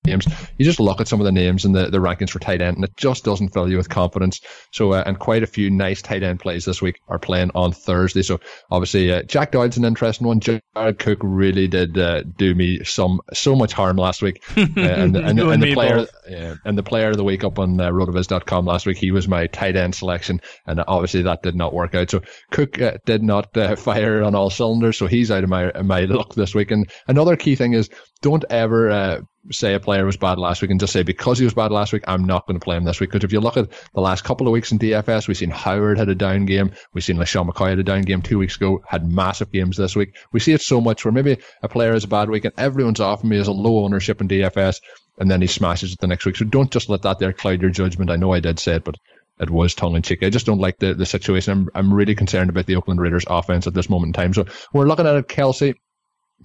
you 0.57 0.63
just 0.63 0.79
look 0.79 1.01
at 1.01 1.09
some 1.09 1.19
of 1.19 1.25
the 1.25 1.31
names 1.31 1.65
and 1.65 1.75
the, 1.75 1.89
the 1.89 1.97
rankings 1.97 2.29
for 2.29 2.39
tight 2.39 2.61
end, 2.61 2.77
and 2.77 2.85
it 2.85 2.95
just 2.95 3.25
doesn't 3.25 3.49
fill 3.49 3.69
you 3.69 3.75
with 3.75 3.89
confidence. 3.89 4.39
So, 4.71 4.93
uh, 4.93 5.03
and 5.05 5.19
quite 5.19 5.43
a 5.43 5.47
few 5.47 5.69
nice 5.69 6.01
tight 6.01 6.23
end 6.23 6.39
plays 6.39 6.63
this 6.63 6.81
week 6.81 7.01
are 7.09 7.19
playing 7.19 7.51
on 7.53 7.73
Thursday. 7.73 8.21
So, 8.21 8.39
obviously, 8.71 9.11
uh, 9.11 9.23
Jack 9.23 9.51
Doyle's 9.51 9.75
an 9.75 9.83
interesting 9.83 10.25
one. 10.25 10.39
Jared 10.39 10.99
Cook 10.99 11.19
really 11.21 11.67
did 11.67 11.97
uh, 11.97 12.23
do 12.23 12.55
me 12.55 12.81
some 12.85 13.19
so 13.33 13.53
much 13.55 13.73
harm 13.73 13.97
last 13.97 14.21
week, 14.21 14.41
uh, 14.57 14.61
and, 14.77 15.17
and, 15.17 15.17
and, 15.17 15.39
and 15.39 15.63
the 15.63 15.73
player 15.73 16.07
and 16.63 16.77
the 16.77 16.83
player 16.83 17.09
of 17.09 17.17
the 17.17 17.23
week 17.25 17.43
up 17.43 17.59
on 17.59 17.79
uh, 17.79 17.89
rotoviz.com 17.89 18.65
last 18.65 18.85
week, 18.85 18.97
he 18.97 19.11
was 19.11 19.27
my 19.27 19.47
tight 19.47 19.75
end 19.75 19.95
selection, 19.95 20.39
and 20.65 20.81
obviously 20.87 21.23
that 21.23 21.43
did 21.43 21.55
not 21.55 21.73
work 21.73 21.93
out. 21.93 22.09
So, 22.09 22.21
Cook 22.51 22.81
uh, 22.81 22.99
did 23.05 23.21
not 23.21 23.55
uh, 23.57 23.75
fire 23.89 24.23
on 24.23 24.33
all 24.33 24.49
cylinders, 24.49 24.97
so 24.97 25.05
he's 25.05 25.29
out 25.29 25.43
of 25.43 25.49
my 25.49 25.71
my 25.89 26.01
luck 26.05 26.33
this 26.35 26.55
week. 26.55 26.71
And 26.71 26.89
another 27.07 27.35
key 27.35 27.55
thing 27.55 27.73
is 27.73 27.89
don't 28.21 28.45
ever 28.49 28.89
uh, 28.89 29.21
say 29.51 29.73
a 29.73 29.79
player 29.79 30.05
was 30.05 30.15
bad 30.15 30.37
last 30.37 30.61
week 30.61 30.71
and 30.71 30.79
just 30.79 30.93
say 30.93 31.03
because 31.03 31.37
he 31.37 31.43
was 31.43 31.53
bad 31.53 31.71
last 31.71 31.91
week, 31.91 32.03
I'm 32.07 32.23
not 32.23 32.47
going 32.47 32.57
to 32.57 32.63
play 32.63 32.77
him 32.77 32.85
this 32.85 33.01
week. 33.01 33.11
Because 33.11 33.25
if 33.25 33.33
you 33.33 33.41
look 33.41 33.57
at 33.57 33.69
the 33.93 34.01
last 34.01 34.23
couple 34.23 34.47
of 34.47 34.53
weeks 34.53 34.71
in 34.71 34.79
DFS, 34.79 35.27
we've 35.27 35.35
seen 35.35 35.49
Howard 35.49 35.97
had 35.97 36.07
a 36.07 36.15
down 36.15 36.45
game. 36.45 36.71
We've 36.93 37.03
seen 37.03 37.17
LeSean 37.17 37.49
McCoy 37.49 37.71
had 37.71 37.79
a 37.79 37.83
down 37.83 38.03
game 38.03 38.21
two 38.21 38.37
weeks 38.37 38.55
ago, 38.55 38.81
had 38.87 39.11
massive 39.11 39.51
games 39.51 39.75
this 39.75 39.95
week. 39.95 40.15
We 40.31 40.39
see 40.39 40.53
it 40.53 40.61
so 40.61 40.79
much 40.79 41.03
where 41.03 41.11
maybe 41.11 41.37
a 41.61 41.67
player 41.67 41.93
has 41.93 42.05
a 42.05 42.07
bad 42.07 42.29
week 42.29 42.45
and 42.45 42.53
everyone's 42.57 43.01
offering 43.01 43.31
me 43.31 43.39
as 43.39 43.47
a 43.47 43.51
low 43.51 43.83
ownership 43.83 44.21
in 44.21 44.27
DFS 44.27 44.79
and 45.19 45.29
then 45.29 45.41
he 45.41 45.47
smashes 45.47 45.93
it 45.93 45.99
the 45.99 46.07
next 46.07 46.25
week. 46.25 46.37
So 46.37 46.45
don't 46.45 46.71
just 46.71 46.89
let 46.89 47.01
that 47.01 47.19
there 47.19 47.33
cloud 47.33 47.61
your 47.61 47.71
judgment. 47.71 48.09
I 48.09 48.15
know 48.15 48.33
I 48.33 48.39
did 48.39 48.57
say 48.57 48.75
it, 48.75 48.83
but 48.83 48.95
it 49.39 49.49
was 49.49 49.73
tongue 49.73 49.95
in 49.95 50.01
cheek. 50.01 50.23
I 50.23 50.29
just 50.29 50.45
don't 50.45 50.59
like 50.59 50.79
the, 50.79 50.93
the 50.93 51.05
situation. 51.05 51.51
I'm, 51.51 51.69
I'm 51.75 51.93
really 51.93 52.15
concerned 52.15 52.49
about 52.49 52.65
the 52.65 52.75
Oakland 52.75 53.01
Raiders 53.01 53.25
offense 53.27 53.67
at 53.67 53.73
this 53.73 53.89
moment 53.89 54.09
in 54.09 54.21
time. 54.21 54.33
So 54.33 54.45
we're 54.73 54.87
looking 54.87 55.07
at 55.07 55.15
it, 55.15 55.27
Kelce 55.27 55.75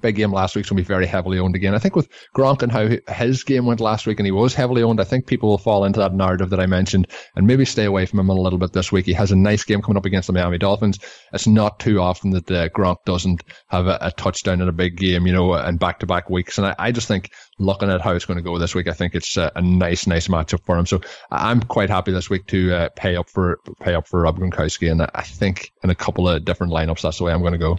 big 0.05 0.17
game 0.17 0.33
last 0.33 0.55
week's 0.55 0.69
going 0.69 0.77
to 0.77 0.83
be 0.83 0.87
very 0.87 1.07
heavily 1.07 1.39
owned 1.39 1.57
again. 1.57 1.75
I 1.75 1.79
think 1.79 1.97
with 1.97 2.11
Gronk 2.37 2.61
and 2.61 2.71
how 2.71 2.91
his 3.15 3.43
game 3.43 3.65
went 3.65 3.81
last 3.81 4.07
week 4.07 4.21
and 4.21 4.27
he 4.27 4.33
was 4.33 4.53
heavily 4.53 4.83
owned, 4.83 5.01
I 5.01 5.05
think 5.05 5.27
people 5.27 5.49
will 5.49 5.57
fall 5.57 5.87
into 5.87 6.01
that 6.01 6.13
narrative 6.13 6.51
that 6.51 6.61
I 6.61 6.67
mentioned 6.67 7.07
and 7.35 7.47
maybe 7.47 7.65
stay 7.65 7.87
away 7.87 8.05
from 8.05 8.19
him 8.19 8.29
a 8.29 8.35
little 8.35 8.59
bit 8.59 8.75
this 8.75 8.93
week. 8.93 9.07
He 9.07 9.15
has 9.15 9.33
a 9.33 9.37
nice 9.37 9.65
game 9.65 9.81
coming 9.81 9.97
up 9.97 10.05
against 10.05 10.27
the 10.27 10.35
Miami 10.35 10.59
Dolphins. 10.59 10.99
It's 11.33 11.47
not 11.47 11.81
too 11.81 12.01
often 12.01 12.33
that 12.33 12.51
uh, 12.51 12.69
Gronk 12.69 12.99
doesn't 13.07 13.45
have 13.69 13.87
a, 13.87 13.97
a, 14.03 14.11
touchdown 14.11 14.61
in 14.61 14.69
a 14.69 14.73
big 14.73 14.99
game, 14.99 15.27
you 15.27 15.33
know, 15.33 15.55
and 15.55 15.79
back 15.79 16.01
to 16.01 16.07
back 16.07 16.29
weeks. 16.29 16.59
And 16.59 16.67
I, 16.67 16.75
I, 16.79 16.93
just 16.93 17.09
think 17.09 17.31
looking 17.59 17.89
at 17.89 18.03
how 18.03 18.13
it's 18.13 18.27
going 18.27 18.37
to 18.37 18.43
go 18.43 18.59
this 18.59 18.75
week, 18.75 18.89
I 18.89 18.93
think 18.93 19.15
it's 19.15 19.39
a, 19.39 19.51
a 19.57 19.63
nice, 19.63 20.07
nice 20.07 20.29
matchup 20.29 20.67
for 20.67 20.77
him. 20.77 20.85
So 20.85 21.01
I'm 21.31 21.63
quite 21.63 21.89
happy 21.89 22.13
this 22.13 22.29
week 22.29 22.47
to 22.49 22.75
uh, 22.75 22.89
pay 22.95 23.17
up 23.17 23.31
for 23.31 23.59
pay 23.81 23.95
up 23.95 24.07
for 24.07 24.21
Rob 24.21 24.39
Gronkowski. 24.39 24.91
And 24.91 25.01
I 25.15 25.23
think 25.23 25.73
in 25.83 25.89
a 25.89 25.95
couple 25.95 26.29
of 26.29 26.45
different 26.45 26.75
lineups, 26.75 27.01
that's 27.01 27.17
the 27.17 27.25
way 27.25 27.33
I'm 27.33 27.41
going 27.41 27.53
to 27.53 27.59
go. 27.59 27.79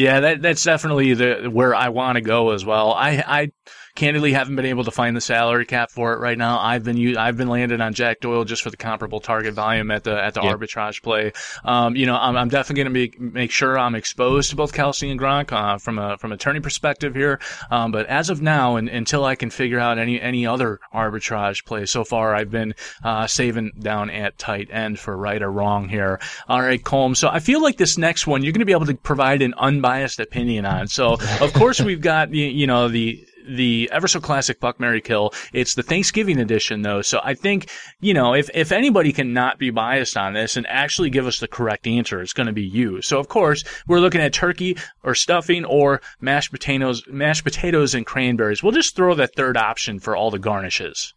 Yeah, 0.00 0.20
that, 0.20 0.40
that's 0.40 0.64
definitely 0.64 1.12
the 1.12 1.50
where 1.52 1.74
I 1.74 1.90
want 1.90 2.16
to 2.16 2.22
go 2.22 2.50
as 2.50 2.64
well. 2.64 2.94
I, 2.94 3.22
I 3.26 3.52
candidly 3.94 4.32
haven't 4.32 4.56
been 4.56 4.66
able 4.66 4.84
to 4.84 4.90
find 4.90 5.16
the 5.16 5.20
salary 5.20 5.66
cap 5.66 5.90
for 5.90 6.12
it 6.12 6.18
right 6.18 6.38
now. 6.38 6.58
I've 6.58 6.84
been 6.84 7.16
I've 7.16 7.36
been 7.36 7.48
landed 7.48 7.80
on 7.80 7.94
Jack 7.94 8.20
Doyle 8.20 8.44
just 8.44 8.62
for 8.62 8.70
the 8.70 8.76
comparable 8.76 9.20
target 9.20 9.54
volume 9.54 9.90
at 9.90 10.04
the 10.04 10.22
at 10.22 10.34
the 10.34 10.40
arbitrage 10.40 11.02
play. 11.02 11.32
Um, 11.64 11.96
you 11.96 12.06
know, 12.06 12.16
I'm, 12.16 12.36
I'm 12.36 12.48
definitely 12.48 12.84
going 12.84 12.94
to 12.94 13.18
be 13.18 13.30
make 13.32 13.50
sure 13.50 13.78
I'm 13.78 13.94
exposed 13.94 14.50
to 14.50 14.56
both 14.56 14.72
Kelce 14.72 15.10
and 15.10 15.18
Gronk 15.18 15.52
uh, 15.52 15.78
from 15.78 15.98
a 15.98 16.16
from 16.18 16.32
a 16.32 16.36
turning 16.36 16.62
perspective 16.62 17.14
here. 17.14 17.40
Um, 17.70 17.92
but 17.92 18.06
as 18.06 18.30
of 18.30 18.42
now, 18.42 18.76
and 18.76 18.88
until 18.88 19.24
I 19.24 19.34
can 19.34 19.50
figure 19.50 19.78
out 19.78 19.98
any 19.98 20.20
any 20.20 20.46
other 20.46 20.80
arbitrage 20.94 21.64
play, 21.64 21.86
so 21.86 22.04
far 22.04 22.34
I've 22.34 22.50
been 22.50 22.74
uh, 23.02 23.26
saving 23.26 23.72
down 23.78 24.10
at 24.10 24.38
tight 24.38 24.68
end 24.70 24.98
for 24.98 25.16
right 25.16 25.42
or 25.42 25.50
wrong 25.50 25.88
here. 25.88 26.20
All 26.48 26.60
right, 26.60 26.82
Colm. 26.82 27.16
So 27.16 27.28
I 27.28 27.40
feel 27.40 27.62
like 27.62 27.76
this 27.76 27.98
next 27.98 28.26
one 28.26 28.42
you're 28.42 28.52
going 28.52 28.60
to 28.60 28.66
be 28.66 28.72
able 28.72 28.86
to 28.86 28.94
provide 28.94 29.42
an 29.42 29.54
unbiased 29.54 30.20
opinion 30.20 30.64
on. 30.64 30.88
So 30.88 31.18
of 31.40 31.52
course 31.52 31.80
we've 31.80 32.00
got 32.00 32.32
you 32.32 32.66
know 32.66 32.88
the 32.88 33.26
the 33.46 33.88
ever 33.92 34.08
so 34.08 34.20
classic 34.20 34.60
Buck 34.60 34.80
Mary 34.80 35.00
Kill. 35.00 35.32
It's 35.52 35.74
the 35.74 35.82
Thanksgiving 35.82 36.38
edition 36.38 36.82
though, 36.82 37.02
so 37.02 37.20
I 37.22 37.34
think 37.34 37.70
you 38.00 38.14
know 38.14 38.34
if 38.34 38.50
if 38.54 38.72
anybody 38.72 39.12
can 39.12 39.32
not 39.32 39.58
be 39.58 39.70
biased 39.70 40.16
on 40.16 40.34
this 40.34 40.56
and 40.56 40.66
actually 40.66 41.10
give 41.10 41.26
us 41.26 41.40
the 41.40 41.48
correct 41.48 41.86
answer, 41.86 42.20
it's 42.20 42.32
going 42.32 42.46
to 42.46 42.52
be 42.52 42.64
you. 42.64 43.02
So 43.02 43.18
of 43.18 43.28
course 43.28 43.64
we're 43.86 44.00
looking 44.00 44.20
at 44.20 44.32
turkey 44.32 44.76
or 45.02 45.14
stuffing 45.14 45.64
or 45.64 46.00
mashed 46.20 46.52
potatoes, 46.52 47.02
mashed 47.08 47.44
potatoes 47.44 47.94
and 47.94 48.06
cranberries. 48.06 48.62
We'll 48.62 48.72
just 48.72 48.96
throw 48.96 49.14
that 49.14 49.34
third 49.34 49.56
option 49.56 50.00
for 50.00 50.16
all 50.16 50.30
the 50.30 50.38
garnishes. 50.38 51.14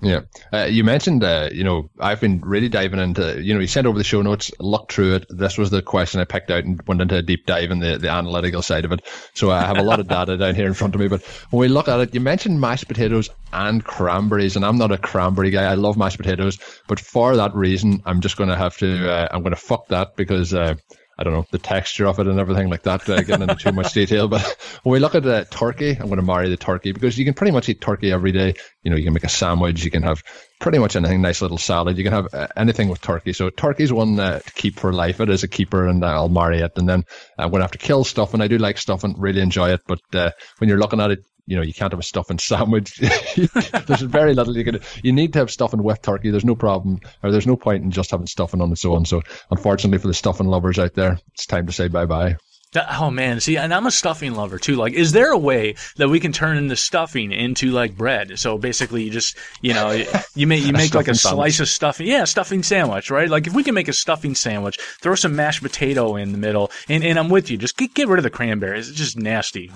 Yeah, 0.00 0.20
uh, 0.52 0.66
you 0.70 0.84
mentioned, 0.84 1.24
uh, 1.24 1.48
you 1.52 1.64
know, 1.64 1.90
I've 1.98 2.20
been 2.20 2.40
really 2.42 2.68
diving 2.68 3.00
into, 3.00 3.42
you 3.42 3.52
know, 3.52 3.58
you 3.58 3.66
sent 3.66 3.84
over 3.84 3.98
the 3.98 4.04
show 4.04 4.22
notes, 4.22 4.52
looked 4.60 4.92
through 4.92 5.16
it. 5.16 5.26
This 5.28 5.58
was 5.58 5.70
the 5.70 5.82
question 5.82 6.20
I 6.20 6.24
picked 6.24 6.52
out 6.52 6.62
and 6.62 6.80
went 6.86 7.00
into 7.00 7.16
a 7.16 7.22
deep 7.22 7.46
dive 7.46 7.72
in 7.72 7.80
the, 7.80 7.98
the 7.98 8.08
analytical 8.08 8.62
side 8.62 8.84
of 8.84 8.92
it. 8.92 9.04
So 9.34 9.50
I 9.50 9.62
have 9.62 9.78
a 9.78 9.82
lot 9.82 9.98
of 9.98 10.06
data 10.16 10.36
down 10.36 10.54
here 10.54 10.68
in 10.68 10.74
front 10.74 10.94
of 10.94 11.00
me. 11.00 11.08
But 11.08 11.24
when 11.50 11.60
we 11.62 11.66
look 11.66 11.88
at 11.88 11.98
it, 11.98 12.14
you 12.14 12.20
mentioned 12.20 12.60
mashed 12.60 12.86
potatoes 12.86 13.28
and 13.52 13.84
cranberries, 13.84 14.54
and 14.54 14.64
I'm 14.64 14.78
not 14.78 14.92
a 14.92 14.98
cranberry 14.98 15.50
guy. 15.50 15.64
I 15.64 15.74
love 15.74 15.96
mashed 15.96 16.18
potatoes, 16.18 16.58
but 16.86 17.00
for 17.00 17.34
that 17.34 17.52
reason, 17.56 18.00
I'm 18.06 18.20
just 18.20 18.36
going 18.36 18.50
to 18.50 18.56
have 18.56 18.76
to, 18.78 19.10
uh, 19.10 19.28
I'm 19.32 19.42
going 19.42 19.54
to 19.54 19.60
fuck 19.60 19.88
that 19.88 20.14
because 20.14 20.54
uh, 20.54 20.76
I 21.18 21.24
don't 21.24 21.32
know, 21.32 21.44
the 21.50 21.58
texture 21.58 22.06
of 22.06 22.20
it 22.20 22.28
and 22.28 22.38
everything 22.38 22.70
like 22.70 22.84
that, 22.84 23.08
uh, 23.08 23.22
getting 23.22 23.42
into 23.42 23.56
too 23.56 23.72
much 23.72 23.92
detail. 23.92 24.28
But 24.28 24.42
when 24.84 24.92
we 24.92 25.00
look 25.00 25.16
at 25.16 25.26
uh, 25.26 25.44
turkey, 25.50 25.90
I'm 25.90 26.06
going 26.06 26.16
to 26.16 26.22
marry 26.22 26.48
the 26.48 26.56
turkey 26.56 26.92
because 26.92 27.18
you 27.18 27.24
can 27.24 27.34
pretty 27.34 27.50
much 27.50 27.68
eat 27.68 27.80
turkey 27.80 28.12
every 28.12 28.30
day. 28.30 28.54
You 28.84 28.90
know, 28.90 28.96
you 28.96 29.04
can 29.04 29.14
make 29.14 29.24
a 29.24 29.28
sandwich, 29.28 29.84
you 29.84 29.90
can 29.90 30.04
have 30.04 30.22
pretty 30.60 30.78
much 30.78 30.94
anything, 30.94 31.20
nice 31.20 31.42
little 31.42 31.58
salad. 31.58 31.98
You 31.98 32.04
can 32.04 32.12
have 32.12 32.32
uh, 32.32 32.48
anything 32.56 32.88
with 32.88 33.00
turkey. 33.00 33.32
So 33.32 33.50
turkey's 33.50 33.92
one 33.92 34.18
uh, 34.20 34.38
to 34.38 34.52
keep 34.52 34.78
for 34.78 34.92
life. 34.92 35.20
It 35.20 35.28
is 35.28 35.42
a 35.42 35.48
keeper 35.48 35.88
and 35.88 36.04
I'll 36.04 36.28
marry 36.28 36.60
it. 36.60 36.72
And 36.76 36.88
then 36.88 37.04
I'm 37.36 37.50
going 37.50 37.60
to 37.60 37.64
have 37.64 37.72
to 37.72 37.78
kill 37.78 38.04
stuff 38.04 38.32
and 38.34 38.42
I 38.42 38.46
do 38.46 38.58
like 38.58 38.78
stuff 38.78 39.02
and 39.02 39.14
really 39.18 39.40
enjoy 39.40 39.70
it. 39.70 39.80
But 39.86 40.00
uh, 40.14 40.30
when 40.58 40.68
you're 40.68 40.78
looking 40.78 41.00
at 41.00 41.10
it, 41.10 41.24
you 41.48 41.56
know, 41.56 41.62
you 41.62 41.72
can't 41.72 41.92
have 41.92 41.98
a 41.98 42.04
stuffing 42.04 42.38
sandwich. 42.50 42.96
there's 42.98 44.02
very 44.02 44.34
little 44.34 44.56
you 44.56 44.64
can. 44.64 44.80
You 45.02 45.12
need 45.12 45.32
to 45.32 45.38
have 45.38 45.50
stuffing 45.50 45.82
with 45.82 46.02
turkey. 46.02 46.30
There's 46.30 46.44
no 46.44 46.54
problem, 46.54 47.00
or 47.22 47.32
there's 47.32 47.46
no 47.46 47.56
point 47.56 47.82
in 47.82 47.90
just 47.90 48.10
having 48.10 48.26
stuffing 48.26 48.60
on 48.60 48.70
its 48.70 48.84
own. 48.84 49.06
So, 49.06 49.22
unfortunately 49.50 49.98
for 49.98 50.08
the 50.08 50.14
stuffing 50.14 50.46
lovers 50.46 50.78
out 50.78 50.94
there, 50.94 51.18
it's 51.32 51.46
time 51.46 51.66
to 51.66 51.72
say 51.72 51.88
bye 51.88 52.06
bye. 52.06 52.36
Oh 52.76 53.10
man, 53.10 53.40
see, 53.40 53.56
and 53.56 53.72
I'm 53.72 53.86
a 53.86 53.90
stuffing 53.90 54.34
lover 54.34 54.58
too. 54.58 54.76
Like, 54.76 54.92
is 54.92 55.12
there 55.12 55.32
a 55.32 55.38
way 55.38 55.74
that 55.96 56.10
we 56.10 56.20
can 56.20 56.32
turn 56.32 56.58
in 56.58 56.68
the 56.68 56.76
stuffing 56.76 57.32
into 57.32 57.70
like 57.70 57.96
bread? 57.96 58.38
So 58.38 58.58
basically, 58.58 59.04
you 59.04 59.10
just, 59.10 59.38
you 59.62 59.72
know, 59.72 60.04
you 60.34 60.46
make 60.46 60.62
you 60.64 60.72
make 60.74 60.94
like 60.94 61.08
a 61.08 61.14
sandwich. 61.14 61.54
slice 61.54 61.60
of 61.60 61.68
stuffing, 61.68 62.06
yeah, 62.06 62.24
stuffing 62.24 62.62
sandwich, 62.62 63.10
right? 63.10 63.30
Like, 63.30 63.46
if 63.46 63.54
we 63.54 63.64
can 63.64 63.74
make 63.74 63.88
a 63.88 63.94
stuffing 63.94 64.34
sandwich, 64.34 64.78
throw 65.00 65.14
some 65.14 65.34
mashed 65.34 65.62
potato 65.62 66.16
in 66.16 66.32
the 66.32 66.38
middle, 66.38 66.70
and, 66.90 67.02
and 67.02 67.18
I'm 67.18 67.30
with 67.30 67.50
you. 67.50 67.56
Just 67.56 67.78
get, 67.78 67.94
get 67.94 68.06
rid 68.06 68.18
of 68.18 68.22
the 68.24 68.30
cranberries. 68.30 68.90
It's 68.90 68.98
just 68.98 69.16
nasty. 69.16 69.70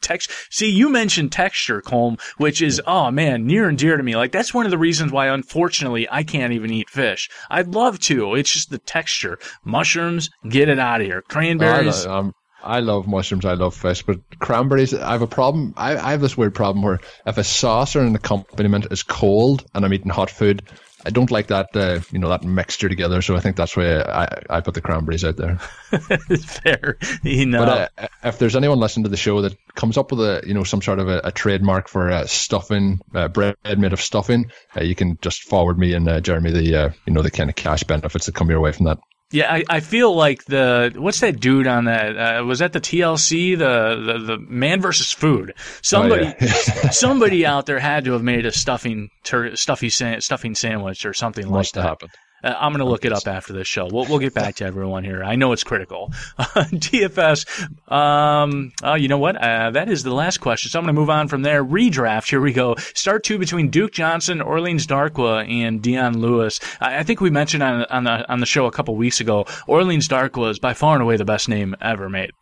Text. 0.00 0.32
See, 0.50 0.68
you 0.68 0.88
mentioned 0.88 1.30
texture, 1.30 1.80
Colm, 1.80 2.20
which 2.38 2.60
is 2.60 2.82
oh 2.88 3.12
man, 3.12 3.46
near 3.46 3.68
and 3.68 3.78
dear 3.78 3.96
to 3.96 4.02
me. 4.02 4.16
Like, 4.16 4.32
that's 4.32 4.52
one 4.52 4.64
of 4.64 4.72
the 4.72 4.78
reasons 4.78 5.12
why, 5.12 5.28
unfortunately, 5.28 6.08
I 6.10 6.24
can't 6.24 6.52
even 6.52 6.72
eat 6.72 6.90
fish. 6.90 7.30
I'd 7.50 7.68
love 7.68 8.00
to. 8.00 8.34
It's 8.34 8.52
just 8.52 8.70
the 8.70 8.78
texture. 8.78 9.38
Mushrooms, 9.64 10.28
get 10.48 10.68
it 10.68 10.80
out 10.80 11.00
of 11.00 11.06
here. 11.06 11.22
Cranberries. 11.22 12.04
Oh, 12.04 12.32
I 12.62 12.80
love 12.80 13.06
mushrooms. 13.06 13.44
I 13.44 13.54
love 13.54 13.74
fish, 13.74 14.02
but 14.02 14.20
cranberries. 14.38 14.94
I 14.94 15.12
have 15.12 15.22
a 15.22 15.26
problem. 15.26 15.74
I, 15.76 15.96
I 15.96 16.12
have 16.12 16.20
this 16.20 16.36
weird 16.36 16.54
problem 16.54 16.82
where 16.82 17.00
if 17.26 17.38
a 17.38 17.44
sauce 17.44 17.96
or 17.96 18.00
an 18.00 18.14
accompaniment 18.14 18.86
is 18.90 19.02
cold 19.02 19.64
and 19.74 19.84
I'm 19.84 19.92
eating 19.92 20.10
hot 20.10 20.30
food, 20.30 20.62
I 21.04 21.10
don't 21.10 21.30
like 21.30 21.48
that, 21.48 21.76
uh, 21.76 22.00
you 22.10 22.18
know, 22.18 22.28
that 22.28 22.44
mixture 22.44 22.88
together. 22.88 23.22
So 23.22 23.34
I 23.36 23.40
think 23.40 23.56
that's 23.56 23.76
why 23.76 24.00
I, 24.00 24.42
I 24.48 24.60
put 24.60 24.74
the 24.74 24.80
cranberries 24.80 25.24
out 25.24 25.36
there. 25.36 25.56
Fair, 26.38 26.98
enough. 27.24 27.88
But 27.96 28.04
uh, 28.04 28.08
if 28.24 28.38
there's 28.38 28.54
anyone 28.54 28.78
listening 28.78 29.04
to 29.04 29.10
the 29.10 29.16
show 29.16 29.42
that 29.42 29.56
comes 29.74 29.98
up 29.98 30.12
with 30.12 30.20
a, 30.20 30.42
you 30.46 30.54
know, 30.54 30.62
some 30.62 30.80
sort 30.80 31.00
of 31.00 31.08
a, 31.08 31.20
a 31.24 31.32
trademark 31.32 31.88
for 31.88 32.10
uh, 32.10 32.26
stuffing, 32.26 33.00
uh, 33.14 33.28
bread 33.28 33.56
made 33.76 33.92
of 33.92 34.00
stuffing, 34.00 34.52
uh, 34.76 34.82
you 34.82 34.94
can 34.94 35.18
just 35.20 35.42
forward 35.42 35.78
me 35.78 35.94
and 35.94 36.08
uh, 36.08 36.20
Jeremy 36.20 36.52
the, 36.52 36.94
you 37.06 37.12
know, 37.12 37.22
the 37.22 37.30
kind 37.30 37.50
of 37.50 37.56
cash 37.56 37.82
benefits 37.82 38.26
that 38.26 38.34
come 38.34 38.50
your 38.50 38.60
way 38.60 38.72
from 38.72 38.86
that. 38.86 38.98
Yeah, 39.32 39.52
I, 39.52 39.64
I 39.68 39.80
feel 39.80 40.14
like 40.14 40.44
the 40.44 40.92
what's 40.96 41.20
that 41.20 41.40
dude 41.40 41.66
on 41.66 41.86
that? 41.86 42.16
Uh, 42.16 42.44
was 42.44 42.58
that 42.60 42.72
the 42.72 42.80
TLC, 42.80 43.58
the 43.58 44.12
the, 44.12 44.18
the 44.18 44.38
Man 44.38 44.80
versus 44.80 45.10
Food? 45.10 45.54
Somebody 45.80 46.26
oh, 46.26 46.34
yeah. 46.40 46.52
somebody 46.90 47.44
out 47.46 47.66
there 47.66 47.78
had 47.78 48.04
to 48.04 48.12
have 48.12 48.22
made 48.22 48.46
a 48.46 48.52
stuffing 48.52 49.08
tur- 49.24 49.56
stuffy 49.56 49.88
sa- 49.88 50.20
stuffing 50.20 50.54
sandwich 50.54 51.06
or 51.06 51.14
something 51.14 51.48
Must 51.50 51.74
like 51.74 51.82
that. 51.82 51.88
Happened. 51.88 52.12
Uh, 52.42 52.54
I'm 52.58 52.72
going 52.72 52.84
to 52.84 52.90
look 52.90 53.04
it 53.04 53.12
up 53.12 53.26
after 53.26 53.52
this 53.52 53.66
show. 53.66 53.86
We'll, 53.86 54.06
we'll 54.06 54.18
get 54.18 54.34
back 54.34 54.56
to 54.56 54.64
everyone 54.64 55.04
here. 55.04 55.22
I 55.22 55.36
know 55.36 55.52
it's 55.52 55.64
critical. 55.64 56.08
DFS. 56.38 57.90
Um, 57.90 58.72
oh, 58.82 58.94
you 58.94 59.08
know 59.08 59.18
what? 59.18 59.36
Uh, 59.36 59.70
that 59.70 59.88
is 59.88 60.02
the 60.02 60.12
last 60.12 60.38
question. 60.38 60.70
So 60.70 60.78
I'm 60.78 60.84
going 60.84 60.94
to 60.94 61.00
move 61.00 61.10
on 61.10 61.28
from 61.28 61.42
there. 61.42 61.64
Redraft. 61.64 62.28
Here 62.28 62.40
we 62.40 62.52
go. 62.52 62.76
Start 62.94 63.24
two 63.24 63.38
between 63.38 63.70
Duke 63.70 63.92
Johnson, 63.92 64.40
Orleans 64.40 64.86
Darkwa, 64.86 65.48
and 65.48 65.82
Dion 65.82 66.18
Lewis. 66.18 66.60
I, 66.80 66.98
I 66.98 67.02
think 67.02 67.20
we 67.20 67.30
mentioned 67.30 67.62
on, 67.62 67.84
on 67.84 68.04
the 68.04 68.30
on 68.30 68.40
the 68.40 68.46
show 68.46 68.66
a 68.66 68.72
couple 68.72 68.96
weeks 68.96 69.20
ago. 69.20 69.46
Orleans 69.66 70.08
Darkwa 70.08 70.50
is 70.50 70.58
by 70.58 70.74
far 70.74 70.94
and 70.94 71.02
away 71.02 71.16
the 71.16 71.24
best 71.24 71.48
name 71.48 71.76
ever 71.80 72.08
made. 72.08 72.32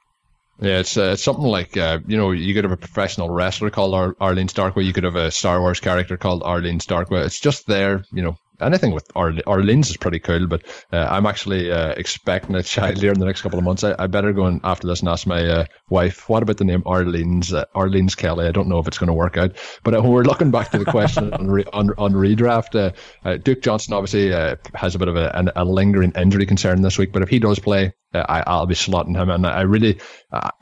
Yeah, 0.61 0.81
it's, 0.81 0.97
uh, 0.99 1.13
it's 1.15 1.23
something 1.23 1.45
like 1.45 1.77
uh, 1.77 2.01
you 2.07 2.19
know 2.19 2.33
you 2.33 2.53
could 2.55 2.65
have 2.65 2.73
a 2.73 2.77
professional 2.77 3.31
wrestler 3.31 3.71
called 3.71 3.95
Ar- 3.95 4.17
Arlene 4.21 4.49
Starkwa. 4.49 4.85
You 4.85 4.93
could 4.93 5.05
have 5.05 5.17
a 5.17 5.31
Star 5.31 5.61
Wars 5.61 5.81
character 5.81 6.19
called 6.19 6.43
Arlene 6.43 6.81
Starkwa. 6.81 7.25
It's 7.25 7.41
just 7.41 7.67
there, 7.67 8.05
you 8.13 8.23
know, 8.23 8.37
anything 8.61 8.93
with 8.93 9.11
Arle- 9.15 9.43
Orleans 9.47 9.91
is 9.91 9.97
pretty 9.97 10.19
cool, 10.19 10.47
but 10.47 10.63
uh, 10.93 11.07
I'm 11.11 11.27
actually 11.27 11.71
uh, 11.71 11.91
expecting 11.97 12.55
a 12.57 12.63
child 12.63 12.99
here 12.99 13.13
in 13.13 13.19
the 13.19 13.27
next 13.27 13.43
couple 13.43 13.59
of 13.59 13.65
months. 13.65 13.85
I, 13.85 13.95
I 13.99 14.07
better 14.07 14.33
go 14.33 14.47
and 14.47 14.61
after 14.65 14.87
this 14.87 15.01
and 15.01 15.09
ask 15.09 15.27
my 15.27 15.45
uh, 15.47 15.65
wife, 15.89 16.29
what 16.29 16.43
about 16.43 16.59
the 16.59 16.65
name 16.65 16.83
Arlene's 16.87 17.53
uh, 17.53 17.65
Arlene's 17.75 18.15
Kelly? 18.15 18.47
I 18.47 18.53
don't 18.53 18.69
know 18.69 18.79
if 18.79 18.87
it's 18.87 18.99
going 18.99 19.09
to 19.09 19.15
work 19.15 19.37
out. 19.37 19.57
But 19.83 19.95
uh, 19.95 20.03
when 20.03 20.13
we're 20.13 20.23
looking 20.23 20.51
back 20.51 20.71
to 20.71 20.79
the 20.79 20.85
question 20.85 21.33
on, 21.33 21.51
re- 21.51 21.65
on, 21.73 21.91
on 21.99 22.13
redraft, 22.13 22.75
uh, 22.75 22.93
uh, 23.29 23.37
Duke 23.37 23.63
Johnson 23.63 23.95
obviously 23.95 24.31
has 24.75 24.95
a 24.95 24.99
bit 24.99 25.09
of 25.09 25.17
a, 25.17 25.53
a, 25.57 25.65
lingering 25.65 26.13
injury 26.17 26.47
concern 26.47 26.83
this 26.83 26.99
week, 26.99 27.13
but 27.13 27.23
if 27.23 27.29
he 27.29 27.39
does 27.39 27.59
play, 27.59 27.93
I, 28.13 28.59
will 28.59 28.67
be 28.67 28.75
slotting 28.75 29.17
him. 29.17 29.31
And 29.31 29.47
I 29.47 29.63
really, 29.63 30.01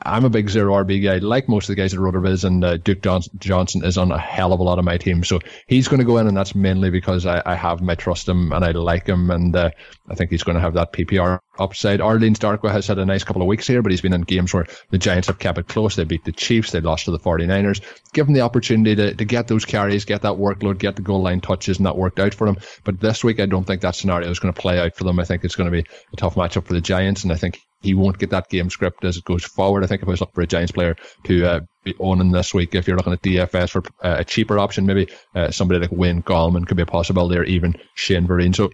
I'm 0.03 0.25
a 0.25 0.29
big 0.29 0.49
zero 0.49 0.83
RB 0.83 1.03
guy, 1.03 1.17
like 1.17 1.49
most 1.49 1.69
of 1.69 1.75
the 1.75 1.81
guys 1.81 1.93
at 1.93 1.99
Rotoviz, 1.99 2.43
and 2.43 2.83
Duke 2.83 3.01
Johnson 3.39 3.83
is 3.83 3.97
on 3.97 4.11
a 4.11 4.19
hell 4.19 4.53
of 4.53 4.59
a 4.59 4.63
lot 4.63 4.79
of 4.79 4.85
my 4.85 4.97
team. 4.97 5.23
So 5.23 5.39
he's 5.67 5.87
going 5.87 5.99
to 5.99 6.05
go 6.05 6.17
in, 6.17 6.27
and 6.27 6.37
that's 6.37 6.55
mainly 6.55 6.89
because 6.89 7.25
I, 7.25 7.41
I 7.45 7.55
have 7.55 7.87
I 7.87 7.95
trust 7.95 8.27
him 8.27 8.51
and 8.51 8.63
I 8.63 8.71
like 8.71 9.07
him, 9.07 9.31
and 9.31 9.55
uh, 9.55 9.71
I 10.09 10.15
think 10.15 10.31
he's 10.31 10.43
going 10.43 10.55
to 10.55 10.61
have 10.61 10.75
that 10.75 10.93
PPR 10.93 11.39
upside. 11.59 12.01
Orleans 12.01 12.39
Darkwa 12.39 12.71
has 12.71 12.87
had 12.87 12.97
a 12.97 13.05
nice 13.05 13.23
couple 13.23 13.41
of 13.41 13.47
weeks 13.47 13.67
here, 13.67 13.81
but 13.81 13.91
he's 13.91 14.01
been 14.01 14.13
in 14.13 14.21
games 14.21 14.53
where 14.53 14.65
the 14.89 14.97
Giants 14.97 15.27
have 15.27 15.39
kept 15.39 15.57
it 15.57 15.67
close. 15.67 15.95
They 15.95 16.03
beat 16.03 16.25
the 16.25 16.31
Chiefs, 16.31 16.71
they 16.71 16.81
lost 16.81 17.05
to 17.05 17.11
the 17.11 17.19
49ers. 17.19 17.81
Give 18.13 18.27
him 18.27 18.33
the 18.33 18.41
opportunity 18.41 18.95
to, 18.95 19.13
to 19.13 19.25
get 19.25 19.47
those 19.47 19.65
carries, 19.65 20.05
get 20.05 20.23
that 20.23 20.33
workload, 20.33 20.79
get 20.79 20.95
the 20.95 21.01
goal 21.01 21.21
line 21.21 21.41
touches, 21.41 21.77
and 21.77 21.85
that 21.85 21.97
worked 21.97 22.19
out 22.19 22.33
for 22.33 22.47
him. 22.47 22.57
But 22.83 22.99
this 22.99 23.23
week, 23.23 23.39
I 23.39 23.45
don't 23.45 23.65
think 23.65 23.81
that 23.81 23.95
scenario 23.95 24.29
is 24.29 24.39
going 24.39 24.53
to 24.53 24.61
play 24.61 24.79
out 24.79 24.95
for 24.95 25.03
them. 25.03 25.19
I 25.19 25.25
think 25.25 25.43
it's 25.43 25.55
going 25.55 25.71
to 25.71 25.83
be 25.83 25.87
a 26.13 26.15
tough 26.15 26.35
matchup 26.35 26.65
for 26.65 26.73
the 26.73 26.81
Giants, 26.81 27.23
and 27.23 27.31
I 27.31 27.35
think 27.35 27.59
he 27.81 27.93
won't 27.93 28.17
get 28.17 28.31
that 28.31 28.49
game 28.49 28.69
script 28.69 29.05
as 29.05 29.17
it 29.17 29.23
goes 29.23 29.43
forward. 29.43 29.83
I 29.83 29.87
think 29.87 30.01
if 30.01 30.07
I 30.07 30.11
was 30.11 30.19
looking 30.19 30.33
for 30.33 30.41
a 30.41 30.47
Giants 30.47 30.71
player 30.71 30.95
to 31.25 31.45
uh, 31.45 31.59
be 31.83 31.95
owning 31.99 32.31
this 32.31 32.53
week, 32.53 32.75
if 32.75 32.87
you're 32.87 32.97
looking 32.97 33.13
at 33.13 33.21
DFS 33.21 33.69
for 33.69 33.83
uh, 34.03 34.17
a 34.19 34.25
cheaper 34.25 34.59
option, 34.59 34.85
maybe 34.85 35.07
uh, 35.35 35.51
somebody 35.51 35.79
like 35.79 35.91
Wayne 35.91 36.21
Gallman 36.23 36.67
could 36.67 36.77
be 36.77 36.83
a 36.83 36.87
possibility, 36.87 37.37
or 37.37 37.43
even 37.43 37.75
Shane 37.95 38.27
Vereen. 38.27 38.55
So 38.55 38.69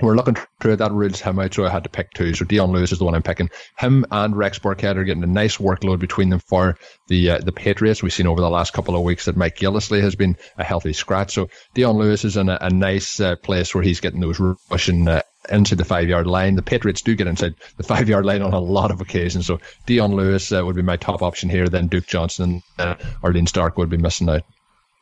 we're 0.00 0.16
looking 0.16 0.36
through 0.60 0.76
that 0.76 0.92
rules 0.92 1.20
him 1.20 1.38
out, 1.38 1.54
so 1.54 1.64
I 1.64 1.70
had 1.70 1.84
to 1.84 1.90
pick 1.90 2.12
two. 2.12 2.34
So 2.34 2.44
Dion 2.44 2.70
Lewis 2.70 2.92
is 2.92 2.98
the 2.98 3.04
one 3.04 3.14
I'm 3.14 3.22
picking. 3.22 3.50
Him 3.78 4.04
and 4.10 4.36
Rex 4.36 4.58
Burkhead 4.58 4.96
are 4.96 5.04
getting 5.04 5.24
a 5.24 5.26
nice 5.26 5.56
workload 5.56 5.98
between 5.98 6.30
them 6.30 6.40
for 6.40 6.76
the 7.08 7.30
uh, 7.30 7.38
the 7.38 7.52
Patriots. 7.52 8.02
We've 8.02 8.12
seen 8.12 8.26
over 8.26 8.40
the 8.40 8.50
last 8.50 8.72
couple 8.72 8.96
of 8.96 9.02
weeks 9.02 9.24
that 9.24 9.36
Mike 9.36 9.56
Gillislee 9.56 10.02
has 10.02 10.14
been 10.14 10.36
a 10.56 10.64
healthy 10.64 10.92
scratch. 10.92 11.34
So 11.34 11.48
Dion 11.74 11.96
Lewis 11.96 12.24
is 12.24 12.36
in 12.36 12.48
a, 12.48 12.58
a 12.60 12.70
nice 12.70 13.18
uh, 13.20 13.36
place 13.36 13.74
where 13.74 13.82
he's 13.82 14.00
getting 14.00 14.20
those 14.20 14.40
rushing 14.70 15.08
uh, 15.08 15.22
into 15.50 15.74
the 15.74 15.84
five 15.84 16.08
yard 16.08 16.26
line. 16.26 16.54
The 16.54 16.62
Patriots 16.62 17.02
do 17.02 17.16
get 17.16 17.26
inside 17.26 17.54
the 17.76 17.82
five 17.82 18.08
yard 18.08 18.24
line 18.24 18.42
on 18.42 18.52
a 18.52 18.60
lot 18.60 18.90
of 18.90 19.00
occasions. 19.00 19.46
So 19.46 19.60
Dion 19.86 20.14
Lewis 20.14 20.52
uh, 20.52 20.64
would 20.64 20.76
be 20.76 20.82
my 20.82 20.96
top 20.96 21.22
option 21.22 21.48
here. 21.48 21.68
Then 21.68 21.88
Duke 21.88 22.06
Johnson 22.06 22.62
and 22.78 22.88
uh, 22.88 22.96
Arlene 23.22 23.46
Stark 23.46 23.76
would 23.78 23.90
be 23.90 23.96
missing 23.96 24.28
out. 24.28 24.42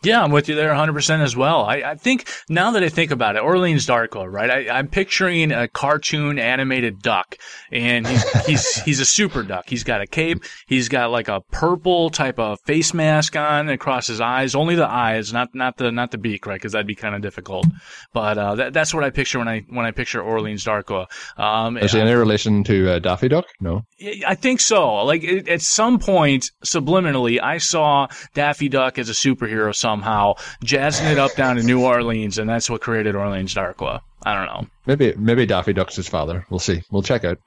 Yeah, 0.02 0.22
I'm 0.22 0.30
with 0.30 0.48
you 0.48 0.54
there 0.54 0.72
100% 0.72 1.20
as 1.20 1.36
well. 1.36 1.64
I, 1.64 1.76
I 1.76 1.94
think 1.94 2.28
now 2.48 2.70
that 2.72 2.82
I 2.82 2.88
think 2.88 3.10
about 3.10 3.36
it, 3.36 3.42
Orleans 3.42 3.86
Darkwa, 3.86 4.30
right? 4.30 4.50
I, 4.50 4.78
am 4.78 4.88
picturing 4.88 5.52
a 5.52 5.68
cartoon 5.68 6.38
animated 6.38 7.00
duck 7.02 7.36
and 7.72 8.06
he's, 8.06 8.30
he's, 8.46 8.82
he's 8.82 9.00
a 9.00 9.04
super 9.04 9.42
duck. 9.42 9.68
He's 9.68 9.84
got 9.84 10.00
a 10.00 10.06
cape. 10.06 10.44
He's 10.66 10.88
got 10.88 11.10
like 11.10 11.28
a 11.28 11.40
purple 11.50 12.10
type 12.10 12.38
of 12.38 12.60
face 12.60 12.94
mask 12.94 13.36
on 13.36 13.68
across 13.68 14.06
his 14.06 14.20
eyes, 14.20 14.54
only 14.54 14.74
the 14.74 14.88
eyes, 14.88 15.32
not, 15.32 15.54
not 15.54 15.76
the, 15.76 15.90
not 15.90 16.10
the 16.10 16.18
beak, 16.18 16.46
right? 16.46 16.60
Cause 16.60 16.72
that'd 16.72 16.86
be 16.86 16.94
kind 16.94 17.14
of 17.14 17.22
difficult. 17.22 17.66
But, 18.12 18.38
uh, 18.38 18.54
that, 18.56 18.72
that's 18.72 18.94
what 18.94 19.02
I 19.02 19.10
picture 19.10 19.38
when 19.38 19.48
I, 19.48 19.64
when 19.68 19.86
I 19.86 19.90
picture 19.90 20.20
Orleans 20.20 20.64
Darkwa. 20.64 21.06
Um, 21.36 21.78
Is 21.78 21.92
he 21.92 22.00
any 22.00 22.14
relation 22.14 22.64
to 22.64 22.92
uh, 22.92 22.98
Daffy 22.98 23.28
Duck? 23.28 23.46
No. 23.60 23.82
I 24.26 24.34
think 24.34 24.60
so. 24.60 25.04
Like 25.04 25.24
at 25.24 25.62
some 25.62 25.98
point, 25.98 26.50
subliminally, 26.64 27.40
I 27.42 27.58
saw 27.58 28.08
Daffy 28.34 28.68
Duck 28.68 28.98
as 28.98 29.08
a 29.08 29.12
superhero 29.12 29.74
somehow, 29.86 30.34
jazzing 30.64 31.06
it 31.06 31.16
up 31.16 31.36
down 31.36 31.58
in 31.58 31.64
New 31.64 31.84
Orleans, 31.84 32.38
and 32.38 32.50
that's 32.50 32.68
what 32.68 32.80
created 32.80 33.14
Orleans 33.14 33.54
Darkwa. 33.54 34.00
I 34.24 34.34
don't 34.34 34.46
know. 34.46 34.66
Maybe 34.84 35.14
maybe 35.16 35.46
Daffy 35.46 35.72
Duck's 35.72 35.94
his 35.94 36.08
father. 36.08 36.44
We'll 36.50 36.58
see. 36.58 36.82
We'll 36.90 37.02
check 37.02 37.24
out. 37.24 37.38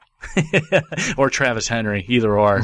or 1.17 1.29
Travis 1.29 1.67
Henry, 1.67 2.05
either 2.07 2.39
or. 2.39 2.61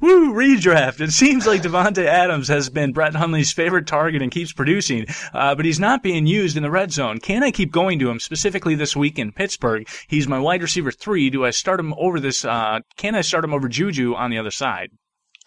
Woo, 0.00 0.32
redraft. 0.32 1.02
It 1.02 1.12
seems 1.12 1.46
like 1.46 1.60
Davante 1.62 2.06
Adams 2.06 2.48
has 2.48 2.70
been 2.70 2.92
Brett 2.92 3.14
Hundley's 3.14 3.52
favorite 3.52 3.86
target 3.86 4.22
and 4.22 4.32
keeps 4.32 4.54
producing, 4.54 5.04
uh, 5.34 5.54
but 5.54 5.66
he's 5.66 5.80
not 5.80 6.02
being 6.02 6.26
used 6.26 6.56
in 6.56 6.62
the 6.62 6.70
red 6.70 6.92
zone. 6.92 7.18
Can 7.18 7.42
I 7.42 7.50
keep 7.50 7.72
going 7.72 7.98
to 7.98 8.08
him, 8.08 8.20
specifically 8.20 8.74
this 8.74 8.96
week 8.96 9.18
in 9.18 9.32
Pittsburgh? 9.32 9.86
He's 10.08 10.28
my 10.28 10.38
wide 10.38 10.62
receiver 10.62 10.92
three. 10.92 11.28
Do 11.28 11.44
I 11.44 11.50
start 11.50 11.78
him 11.78 11.92
over 11.98 12.20
this? 12.20 12.44
Uh, 12.44 12.80
can 12.96 13.14
I 13.14 13.20
start 13.20 13.44
him 13.44 13.52
over 13.52 13.68
Juju 13.68 14.14
on 14.14 14.30
the 14.30 14.38
other 14.38 14.50
side? 14.50 14.90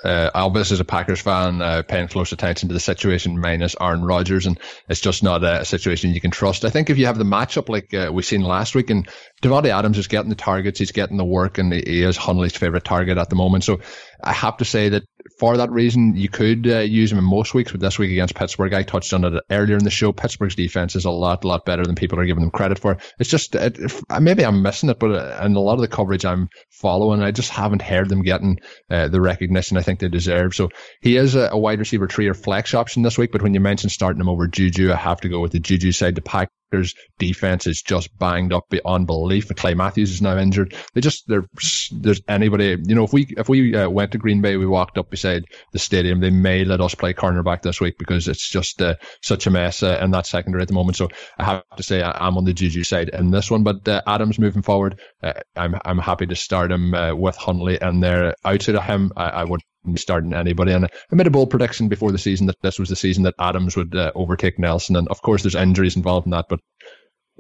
Uh, 0.04 0.30
Albus 0.34 0.72
is 0.72 0.80
a 0.80 0.86
Packers 0.86 1.20
fan, 1.20 1.62
uh, 1.62 1.84
paying 1.84 2.08
close 2.08 2.32
attention 2.32 2.70
to 2.70 2.74
the 2.74 2.80
situation 2.80 3.40
minus 3.40 3.76
Aaron 3.80 4.04
Rodgers, 4.04 4.46
and 4.46 4.60
it's 4.88 5.02
just 5.02 5.24
not 5.24 5.44
a, 5.44 5.62
a 5.62 5.66
situation 5.66 6.14
you 6.14 6.22
can 6.22 6.32
trust. 6.32 6.66
I 6.66 6.70
think 6.70 6.90
if 6.90 6.98
you 6.98 7.08
have 7.08 7.18
the 7.18 7.26
matchup 7.26 7.70
like 7.70 7.94
uh, 7.94 8.10
we 8.12 8.24
seen 8.24 8.42
last 8.42 8.76
week, 8.76 8.90
and 8.90 9.08
Davante 9.42 9.70
Adams 9.70 9.98
is 9.98 10.08
getting 10.08 10.30
the 10.30 10.36
targets, 10.36 10.80
he's 10.80 10.92
getting 10.92 11.18
the 11.18 11.26
work, 11.26 11.58
and 11.58 11.74
he 11.74 12.04
is 12.04 12.18
Hundley's 12.18 12.56
favorite 12.56 12.86
target 12.86 13.18
at 13.18 13.30
the 13.30 13.36
moment. 13.36 13.64
So 13.64 13.82
I 14.24 14.34
have 14.34 14.58
to 14.58 14.66
say 14.66 14.90
that 14.90 15.04
for 15.38 15.58
that 15.58 15.72
reason, 15.72 16.16
you 16.16 16.30
could 16.30 16.68
uh, 16.68 16.80
use 16.80 17.12
him 17.12 17.18
in 17.18 17.24
most 17.24 17.54
weeks, 17.54 17.72
but 17.72 17.82
this 17.82 18.00
week 18.00 18.12
against 18.12 18.36
Pittsburgh, 18.36 18.74
I 18.74 18.84
touched 18.84 19.14
on 19.14 19.24
it 19.24 19.44
earlier 19.50 19.78
in 19.78 19.84
the 19.84 19.90
show. 19.90 20.12
Pittsburgh's 20.12 20.56
defense 20.56 20.96
is 20.96 21.06
a 21.06 21.12
lot, 21.12 21.46
lot 21.46 21.66
better 21.66 21.86
than 21.86 21.96
people 21.96 22.20
are 22.20 22.26
giving 22.26 22.42
them 22.42 22.52
credit 22.52 22.80
for. 22.80 22.98
It's 23.20 23.30
just 23.30 23.56
it, 23.56 23.80
maybe 24.20 24.46
I'm 24.46 24.62
missing 24.62 24.90
it, 24.90 25.00
but 25.00 25.12
uh, 25.12 25.44
in 25.46 25.56
a 25.56 25.60
lot 25.60 25.74
of 25.74 25.82
the 25.82 25.88
coverage 25.88 26.26
I'm 26.26 26.50
following, 26.70 27.22
I 27.22 27.32
just 27.32 27.52
haven't 27.52 27.82
heard 27.82 28.10
them 28.10 28.24
getting 28.24 28.60
uh, 28.90 29.08
the 29.08 29.22
recognition 29.22 29.78
I 29.78 29.82
think 29.82 30.00
they 30.00 30.10
deserve. 30.10 30.56
So 30.56 30.70
he 31.02 31.18
is 31.18 31.36
a, 31.36 31.50
a, 31.52 31.58
wide 31.58 31.80
receiver 31.80 32.08
three 32.08 32.28
or 32.28 32.34
flex 32.34 32.74
option 32.74 33.04
this 33.04 33.18
week, 33.18 33.32
but 33.32 33.42
when 33.42 33.54
you 33.54 33.60
mentioned 33.60 33.92
starting 33.92 34.22
him 34.22 34.30
over 34.30 34.48
Juju, 34.48 34.92
I 34.92 34.96
have 34.96 35.22
to 35.22 35.30
go 35.30 35.40
with 35.40 35.52
the 35.52 35.60
Juju 35.60 35.92
side. 35.92 36.16
The 36.16 36.22
pack 36.22 36.50
Packers 36.72 36.96
defense 37.18 37.68
is 37.68 37.82
just 37.82 38.18
banged 38.18 38.54
up 38.54 38.70
beyond 38.70 39.08
belief. 39.08 39.54
Clay 39.56 39.74
Matthews 39.74 40.12
is 40.12 40.22
now 40.22 40.38
injured. 40.38 40.76
They 40.94 41.02
just 41.02 41.28
there's 41.28 41.92
there's 41.92 42.22
anybody 42.28 42.78
you 42.84 42.96
know 42.96 43.04
if 43.04 43.14
we 43.14 43.28
if 43.38 43.50
we 43.50 43.76
uh, 43.76 43.90
went 43.90 44.12
to 44.12 44.18
Green 44.18 44.42
Bay, 44.42 44.58
we 44.58 44.68
walked 44.68 44.98
up 44.98 45.10
beside 45.20 45.46
the 45.74 45.80
stadium, 45.80 46.22
they 46.22 46.30
may 46.30 46.64
let 46.64 46.80
us 46.80 46.96
play 46.96 47.14
cornerback 47.14 47.62
this 47.62 47.82
week 47.82 47.98
because 48.00 48.28
it's 48.28 48.50
just 48.50 48.82
uh, 48.82 48.96
such 49.22 49.48
a 49.48 49.52
mess 49.52 49.84
uh, 49.84 50.00
in 50.02 50.12
that 50.12 50.26
secondary 50.26 50.62
at 50.62 50.68
the 50.70 50.74
moment. 50.74 50.96
So 50.96 51.10
I 51.38 51.44
have 51.44 51.64
to 51.76 51.84
say 51.84 52.02
I, 52.02 52.28
am 52.28 52.38
on 52.38 52.46
the 52.46 52.54
Juju 52.54 52.84
side 52.84 53.10
in 53.10 53.32
this 53.32 53.52
one. 53.52 53.64
But 53.64 53.88
uh, 53.88 54.02
Adams 54.08 54.40
moving 54.40 54.62
forward, 54.62 55.00
uh, 55.22 55.34
I'm 55.56 55.76
I'm 55.84 56.00
happy 56.00 56.26
to 56.28 56.36
start 56.36 56.72
him 56.72 56.94
uh, 56.94 57.14
with 57.16 57.36
Hundley 57.36 57.82
and 57.82 58.02
there 58.02 58.34
outside 58.46 58.76
of 58.76 58.84
him, 58.84 59.12
I, 59.18 59.30
I 59.30 59.44
would 59.44 59.62
starting 59.96 60.34
anybody. 60.34 60.72
And 60.72 60.86
I 60.86 61.16
made 61.16 61.28
a 61.28 61.32
bold 61.32 61.50
prediction 61.50 61.88
before 61.88 62.12
the 62.12 62.18
season 62.18 62.48
that 62.48 62.62
this 62.62 62.80
was 62.80 62.90
the 62.90 62.96
season 62.96 63.24
that 63.24 63.36
Adams 63.40 63.76
would 63.76 63.96
uh, 63.96 64.12
overtake 64.16 64.60
Nelson. 64.60 64.96
And 64.96 65.08
of 65.08 65.22
course, 65.22 65.44
there's 65.44 65.56
injuries 65.56 65.96
involved 65.96 66.28
in 66.28 66.32
that, 66.32 66.46
but 66.50 66.60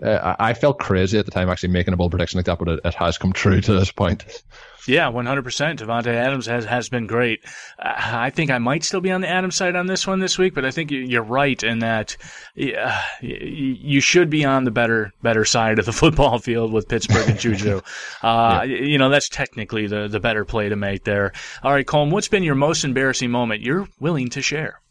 uh, 0.03 0.35
I 0.39 0.53
felt 0.53 0.79
crazy 0.79 1.17
at 1.17 1.25
the 1.25 1.31
time 1.31 1.49
actually 1.49 1.69
making 1.69 1.93
a 1.93 1.97
bold 1.97 2.11
prediction 2.11 2.37
like 2.37 2.45
that, 2.45 2.59
but 2.59 2.67
it, 2.67 2.79
it 2.83 2.93
has 2.95 3.17
come 3.17 3.33
true 3.33 3.61
to 3.61 3.73
this 3.73 3.91
point. 3.91 4.43
Yeah, 4.87 5.11
100%. 5.11 5.43
Davante 5.77 6.07
Adams 6.07 6.45
has, 6.47 6.65
has 6.65 6.89
been 6.89 7.05
great. 7.05 7.41
Uh, 7.77 7.93
I 7.95 8.29
think 8.29 8.49
I 8.49 8.57
might 8.57 8.83
still 8.83 9.01
be 9.01 9.11
on 9.11 9.21
the 9.21 9.29
Adams 9.29 9.55
side 9.55 9.75
on 9.75 9.87
this 9.87 10.07
one 10.07 10.19
this 10.19 10.37
week, 10.37 10.55
but 10.55 10.65
I 10.65 10.71
think 10.71 10.89
you're 10.89 11.21
right 11.21 11.61
in 11.61 11.79
that 11.79 12.17
uh, 12.59 13.01
you 13.21 14.01
should 14.01 14.29
be 14.29 14.45
on 14.45 14.63
the 14.63 14.71
better 14.71 15.13
better 15.21 15.45
side 15.45 15.79
of 15.79 15.85
the 15.85 15.93
football 16.01 16.39
field 16.39 16.71
with 16.71 16.87
Pittsburgh 16.87 17.29
and 17.29 17.39
Juju. 17.39 17.81
Uh, 18.21 18.65
yeah. 18.67 18.77
You 18.79 18.97
know, 18.97 19.09
that's 19.09 19.29
technically 19.29 19.87
the, 19.87 20.07
the 20.07 20.19
better 20.19 20.43
play 20.43 20.69
to 20.69 20.75
make 20.75 21.03
there. 21.03 21.31
All 21.63 21.71
right, 21.71 21.85
Colm, 21.85 22.11
what's 22.11 22.27
been 22.27 22.43
your 22.43 22.55
most 22.55 22.83
embarrassing 22.83 23.31
moment 23.31 23.61
you're 23.61 23.87
willing 23.99 24.29
to 24.29 24.41
share? 24.41 24.81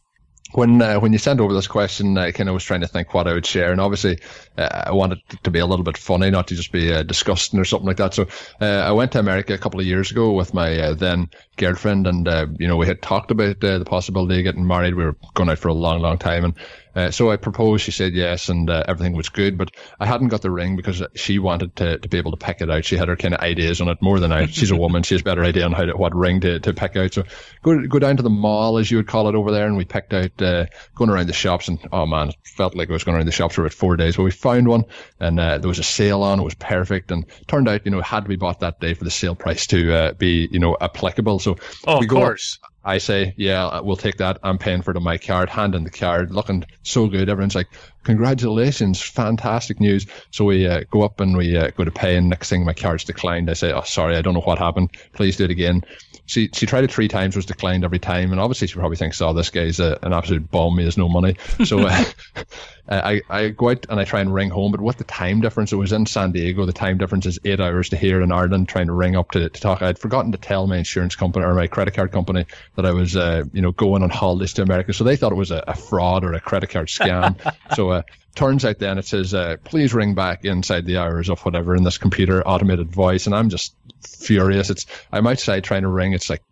When 0.53 0.81
uh, 0.81 0.99
when 0.99 1.13
you 1.13 1.19
sent 1.19 1.41
over 1.41 1.53
this 1.53 1.67
question, 1.67 2.17
I 2.17 2.33
kind 2.33 2.49
of 2.49 2.55
was 2.55 2.65
trying 2.65 2.81
to 2.81 2.87
think 2.87 3.13
what 3.13 3.27
I 3.27 3.35
would 3.35 3.45
share, 3.45 3.71
and 3.71 3.81
obviously 3.81 4.19
uh, 4.57 4.85
I 4.87 4.93
wanted 4.93 5.19
it 5.31 5.45
to 5.45 5.51
be 5.51 5.59
a 5.59 5.67
little 5.67 5.85
bit 5.85 5.99
funny, 5.99 6.31
not 6.31 6.49
to 6.49 6.55
just 6.55 6.73
be 6.73 6.93
uh, 6.93 7.03
disgusting 7.03 7.61
or 7.61 7.65
something 7.65 7.87
like 7.87 7.99
that. 7.99 8.15
So 8.15 8.27
uh, 8.61 8.65
I 8.65 8.93
went 8.93 9.13
to 9.13 9.19
America 9.19 9.55
a 9.55 9.59
couple 9.59 9.81
of 9.81 9.87
years 9.87 10.11
ago 10.11 10.33
with 10.33 10.55
my 10.55 10.79
uh, 10.79 10.95
then 10.95 11.29
girlfriend, 11.57 12.07
and 12.07 12.27
uh, 12.27 12.47
you 12.59 12.67
know 12.67 12.77
we 12.77 12.87
had 12.87 13.03
talked 13.03 13.31
about 13.31 13.61
the 13.61 13.85
possibility 13.85 14.39
of 14.39 14.45
getting 14.45 14.67
married. 14.67 14.95
We 14.95 15.05
were 15.05 15.17
going 15.35 15.51
out 15.51 15.59
for 15.59 15.69
a 15.69 15.75
long, 15.75 16.01
long 16.01 16.19
time, 16.19 16.45
and 16.45 16.55
uh, 16.99 17.11
so 17.13 17.31
I 17.31 17.37
proposed. 17.37 17.85
She 17.85 17.93
said 17.93 18.13
yes, 18.13 18.49
and 18.49 18.69
uh, 18.69 18.83
everything 18.89 19.13
was 19.13 19.29
good. 19.29 19.57
But 19.57 19.71
I 20.01 20.07
hadn't 20.07 20.29
got 20.29 20.43
the 20.43 20.51
ring 20.51 20.75
because 20.75 21.01
she 21.15 21.39
wanted 21.39 21.77
to, 21.77 21.99
to 21.99 22.09
be 22.09 22.19
able 22.19 22.33
to 22.33 22.37
pick 22.37 22.61
it 22.61 22.69
out. 22.69 22.85
She 22.85 22.97
had 22.97 23.07
her 23.07 23.15
kind 23.15 23.35
of 23.35 23.41
ideas 23.41 23.81
on 23.81 23.89
it 23.89 24.03
more 24.03 24.19
than 24.19 24.33
I. 24.33 24.47
She's 24.59 24.73
a 24.73 24.77
woman. 24.77 25.05
She 25.05 25.15
has 25.15 25.23
better 25.23 25.45
idea 25.45 25.65
on 25.65 25.73
how 25.73 25.85
to, 25.85 25.97
what 25.97 26.13
ring 26.17 26.41
to, 26.41 26.59
to 26.59 26.75
pick 26.75 26.97
out. 26.97 27.15
So 27.15 27.23
go 27.63 27.87
go 27.87 28.01
down 28.01 28.17
to 28.17 28.25
the 28.25 28.31
mall, 28.31 28.79
as 28.79 28.91
you 28.91 28.97
would 28.97 29.07
call 29.07 29.29
it, 29.29 29.37
over 29.37 29.53
there, 29.53 29.67
and 29.69 29.77
we 29.77 29.85
picked 29.85 30.13
out 30.13 30.43
uh, 30.43 30.67
going 30.97 31.09
around 31.09 31.29
the 31.29 31.33
shops. 31.33 31.69
And 31.69 31.79
oh 31.93 32.05
man, 32.05 32.31
it 32.31 32.37
felt 32.43 32.75
like 32.75 32.91
I 32.91 32.95
was 32.95 33.05
going 33.05 33.17
around 33.17 33.27
the 33.27 33.33
shops 33.33 33.55
for 33.55 33.61
about 33.61 33.75
four 33.75 33.97
days. 33.97 34.17
But 34.17 34.25
we 34.25 34.33
found 34.33 34.67
one, 34.67 34.85
and 35.21 35.39
uh, 35.39 35.59
there 35.59 35.69
was 35.69 35.79
a 35.79 35.85
sale 35.85 36.25
on. 36.25 36.41
It 36.41 36.45
was 36.45 36.55
perfect, 36.55 37.13
and 37.13 37.27
turned 37.47 37.69
out 37.69 37.85
you 37.85 37.93
know 37.93 38.01
it 38.01 38.07
had 38.07 38.25
to 38.25 38.29
be 38.29 38.35
bought 38.35 38.59
that 38.61 38.81
day 38.81 38.95
for 38.95 39.05
the 39.05 39.11
sale 39.13 39.37
price 39.37 39.69
to 39.69 39.95
uh, 39.95 40.13
be 40.15 40.49
you 40.51 40.59
know 40.59 40.77
applicable. 40.81 41.39
So 41.39 41.59
oh, 41.87 42.01
of 42.01 42.09
course. 42.09 42.59
I 42.89 42.97
say, 42.97 43.35
yeah, 43.37 43.81
we'll 43.81 43.97
take 43.97 44.17
that. 44.17 44.39
I'm 44.43 44.57
paying 44.57 44.81
for 44.81 44.93
it 44.93 44.97
on 44.97 45.03
my 45.03 45.19
card, 45.19 45.51
hand 45.51 45.75
in 45.75 45.85
the 45.85 45.91
card, 45.91 46.31
looking 46.33 46.65
so 46.83 47.07
good. 47.07 47.29
Everyone's 47.29 47.55
like, 47.55 47.69
congratulations, 48.09 49.03
fantastic 49.03 49.81
news. 49.81 50.07
So 50.31 50.47
we 50.47 50.67
uh, 50.67 50.85
go 50.91 51.03
up 51.03 51.21
and 51.21 51.37
we 51.37 51.59
uh, 51.59 51.71
go 51.77 51.85
to 51.85 51.91
pay, 51.91 52.17
and 52.17 52.31
next 52.31 52.49
thing 52.49 52.65
my 52.65 52.73
card's 52.73 53.05
declined. 53.05 53.51
I 53.51 53.53
say, 53.53 53.71
oh, 53.71 53.83
sorry, 53.83 54.17
I 54.17 54.23
don't 54.23 54.33
know 54.33 54.41
what 54.41 54.59
happened. 54.59 54.93
Please 55.13 55.37
do 55.37 55.45
it 55.45 55.51
again. 55.51 55.85
She 56.25 56.49
she 56.55 56.65
tried 56.65 56.85
it 56.85 56.91
three 56.91 57.09
times, 57.09 57.37
was 57.37 57.45
declined 57.45 57.85
every 57.85 57.99
time, 57.99 58.33
and 58.33 58.41
obviously 58.41 58.67
she 58.67 58.79
probably 58.79 58.97
thinks, 58.97 59.21
oh, 59.21 59.35
this 59.35 59.51
guy's 59.51 59.79
a, 59.79 59.99
an 60.03 60.15
absolute 60.15 60.51
bum. 60.51 60.79
He 60.79 60.87
has 60.87 60.97
no 60.97 61.09
money. 61.09 61.37
So 61.67 61.87
uh, 61.87 62.05
I 62.89 63.21
I 63.29 63.49
go 63.49 63.71
out 63.71 63.87
and 63.91 64.01
I 64.01 64.05
try 64.05 64.21
and 64.21 64.33
ring 64.33 64.49
home, 64.49 64.73
but 64.73 64.81
with 64.81 64.97
the 64.97 65.05
time 65.05 65.41
difference, 65.41 65.73
it 65.73 65.77
was 65.77 65.93
in 65.93 66.07
San 66.07 66.33
Diego. 66.33 66.65
The 66.65 66.73
time 66.73 66.97
difference 66.97 67.27
is 67.27 67.39
eight 67.45 67.61
hours 67.61 67.91
to 67.91 67.97
here 67.97 68.23
in 68.23 68.33
Ireland. 68.33 68.69
Trying 68.69 68.87
to 68.87 68.95
ring 68.95 69.17
up 69.17 69.31
to, 69.33 69.49
to 69.49 69.61
talk, 69.61 69.83
I'd 69.83 69.99
forgotten 69.99 70.33
to 70.33 70.39
tell 70.39 70.67
my 70.67 70.79
insurance 70.79 71.15
company 71.15 71.45
or 71.45 71.55
my 71.55 71.67
credit 71.67 71.95
card 71.95 72.13
company 72.13 72.47
that 72.77 72.87
I 72.87 72.93
was 72.93 73.17
uh, 73.17 73.45
you 73.53 73.61
know 73.61 73.73
going 73.73 74.03
on 74.03 74.11
holidays 74.11 74.55
to 74.55 74.63
America, 74.63 74.93
so 74.93 75.05
they 75.05 75.17
thought 75.17 75.33
it 75.33 75.37
was 75.37 75.51
a, 75.51 75.63
a 75.67 75.75
fraud 75.75 76.25
or 76.25 76.33
a 76.33 76.41
credit 76.41 76.71
card 76.71 76.89
scam. 76.89 77.37
so 77.75 77.98
turns 78.35 78.65
out 78.65 78.79
then 78.79 78.99
it 78.99 79.05
says, 79.05 79.35
uh, 79.35 79.57
please 79.65 79.95
ring 79.95 80.15
back 80.15 80.45
inside 80.45 80.87
the 80.87 80.99
hours 80.99 81.29
of 81.29 81.41
whatever 81.41 81.75
in 81.75 81.85
this 81.85 81.99
computer 81.99 82.47
automated 82.47 82.91
voice. 82.91 83.27
And 83.27 83.35
I'm 83.35 83.49
just 83.49 83.75
furious. 84.03 84.71
It's, 84.71 84.87
I'm 85.13 85.27
outside 85.27 85.65
trying 85.65 85.83
to 85.83 85.89
ring. 85.89 86.13
It's 86.13 86.31
like, 86.31 86.43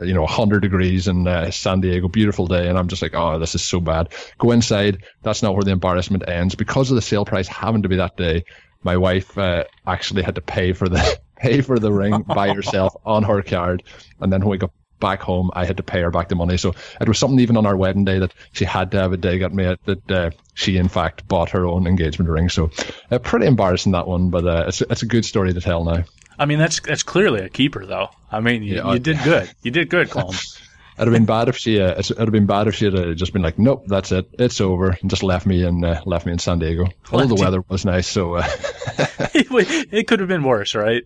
you 0.00 0.12
know, 0.14 0.22
100 0.22 0.60
degrees 0.60 1.08
in 1.08 1.26
uh, 1.26 1.50
San 1.50 1.80
Diego, 1.80 2.08
beautiful 2.08 2.46
day. 2.46 2.68
And 2.68 2.78
I'm 2.78 2.88
just 2.88 3.02
like, 3.02 3.14
oh, 3.14 3.38
this 3.38 3.54
is 3.54 3.62
so 3.62 3.80
bad. 3.80 4.12
Go 4.38 4.50
inside. 4.50 5.04
That's 5.22 5.42
not 5.42 5.54
where 5.54 5.62
the 5.62 5.70
embarrassment 5.70 6.28
ends. 6.28 6.54
Because 6.54 6.90
of 6.90 6.96
the 6.96 7.02
sale 7.02 7.24
price 7.24 7.48
having 7.48 7.82
to 7.82 7.88
be 7.88 7.96
that 7.96 8.16
day, 8.16 8.44
my 8.82 8.96
wife 8.96 9.38
uh, 9.38 9.64
actually 9.86 10.22
had 10.22 10.34
to 10.34 10.40
pay 10.40 10.72
for 10.72 10.88
the 10.88 11.20
pay 11.36 11.60
for 11.60 11.78
the 11.78 11.92
ring 11.92 12.22
by 12.22 12.52
herself 12.52 12.94
on 13.04 13.22
her 13.22 13.42
card. 13.42 13.82
And 14.20 14.32
then 14.32 14.40
when 14.40 14.50
we 14.50 14.58
got 14.58 14.72
back 15.04 15.20
home, 15.20 15.50
I 15.52 15.66
had 15.66 15.76
to 15.76 15.82
pay 15.82 16.00
her 16.00 16.10
back 16.10 16.30
the 16.30 16.34
money. 16.34 16.56
So 16.56 16.74
it 16.98 17.06
was 17.06 17.18
something 17.18 17.38
even 17.40 17.58
on 17.58 17.66
our 17.66 17.76
wedding 17.76 18.06
day 18.06 18.18
that 18.20 18.32
she 18.52 18.64
had 18.64 18.90
to 18.92 18.98
have 19.00 19.12
a 19.12 19.18
day 19.18 19.38
got 19.38 19.52
me 19.52 19.76
that 19.84 20.10
uh, 20.10 20.30
she 20.54 20.78
in 20.78 20.88
fact 20.88 21.28
bought 21.28 21.50
her 21.50 21.66
own 21.66 21.86
engagement 21.86 22.30
ring. 22.30 22.48
So 22.48 22.70
uh, 23.10 23.18
pretty 23.18 23.46
embarrassing 23.46 23.92
that 23.92 24.06
one, 24.08 24.30
but 24.30 24.46
uh, 24.46 24.64
it's 24.68 24.80
it's 24.80 25.02
a 25.02 25.06
good 25.06 25.26
story 25.26 25.52
to 25.52 25.60
tell 25.60 25.84
now. 25.84 26.04
I 26.38 26.46
mean, 26.46 26.58
that's 26.58 26.80
that's 26.80 27.02
clearly 27.02 27.42
a 27.42 27.50
keeper, 27.50 27.84
though. 27.84 28.08
I 28.32 28.40
mean, 28.40 28.62
you, 28.62 28.76
yeah, 28.76 28.92
you 28.94 28.98
did 28.98 29.18
good. 29.24 29.50
You 29.62 29.70
did 29.70 29.90
good, 29.90 30.08
Colm. 30.08 30.34
It'd 30.96 31.08
have 31.08 31.12
been 31.12 31.26
bad 31.26 31.48
if 31.48 31.56
she. 31.58 31.80
Uh, 31.80 31.90
it'd 31.98 32.18
have 32.18 32.30
been 32.30 32.46
bad 32.46 32.68
if 32.68 32.76
she 32.76 32.84
had 32.84 32.94
uh, 32.94 33.14
just 33.14 33.32
been 33.32 33.42
like, 33.42 33.58
"Nope, 33.58 33.82
that's 33.88 34.12
it, 34.12 34.28
it's 34.38 34.60
over," 34.60 34.96
and 35.00 35.10
just 35.10 35.24
left 35.24 35.44
me 35.44 35.64
and 35.64 35.84
uh, 35.84 36.00
left 36.06 36.24
me 36.24 36.30
in 36.30 36.38
San 36.38 36.60
Diego. 36.60 36.86
Although 37.10 37.34
the 37.34 37.42
weather 37.42 37.64
was 37.68 37.84
nice, 37.84 38.06
so 38.06 38.34
uh, 38.34 38.46
it 39.34 40.06
could 40.06 40.20
have 40.20 40.28
been 40.28 40.44
worse, 40.44 40.76
right? 40.76 41.02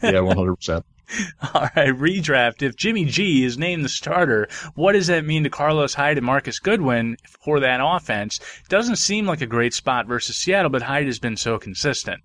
yeah, 0.00 0.20
one 0.20 0.36
hundred 0.36 0.54
percent. 0.54 0.86
All 1.54 1.68
right, 1.76 1.94
redraft. 1.94 2.62
If 2.62 2.76
Jimmy 2.76 3.04
G 3.04 3.44
is 3.44 3.58
named 3.58 3.84
the 3.84 3.88
starter, 3.88 4.48
what 4.74 4.92
does 4.92 5.06
that 5.06 5.24
mean 5.24 5.44
to 5.44 5.50
Carlos 5.50 5.94
Hyde 5.94 6.18
and 6.18 6.26
Marquise 6.26 6.58
Goodwin 6.58 7.16
for 7.28 7.60
that 7.60 7.80
offense? 7.82 8.40
Doesn't 8.68 8.96
seem 8.96 9.26
like 9.26 9.40
a 9.40 9.46
great 9.46 9.74
spot 9.74 10.06
versus 10.06 10.36
Seattle, 10.36 10.70
but 10.70 10.82
Hyde 10.82 11.06
has 11.06 11.18
been 11.18 11.36
so 11.36 11.58
consistent. 11.58 12.22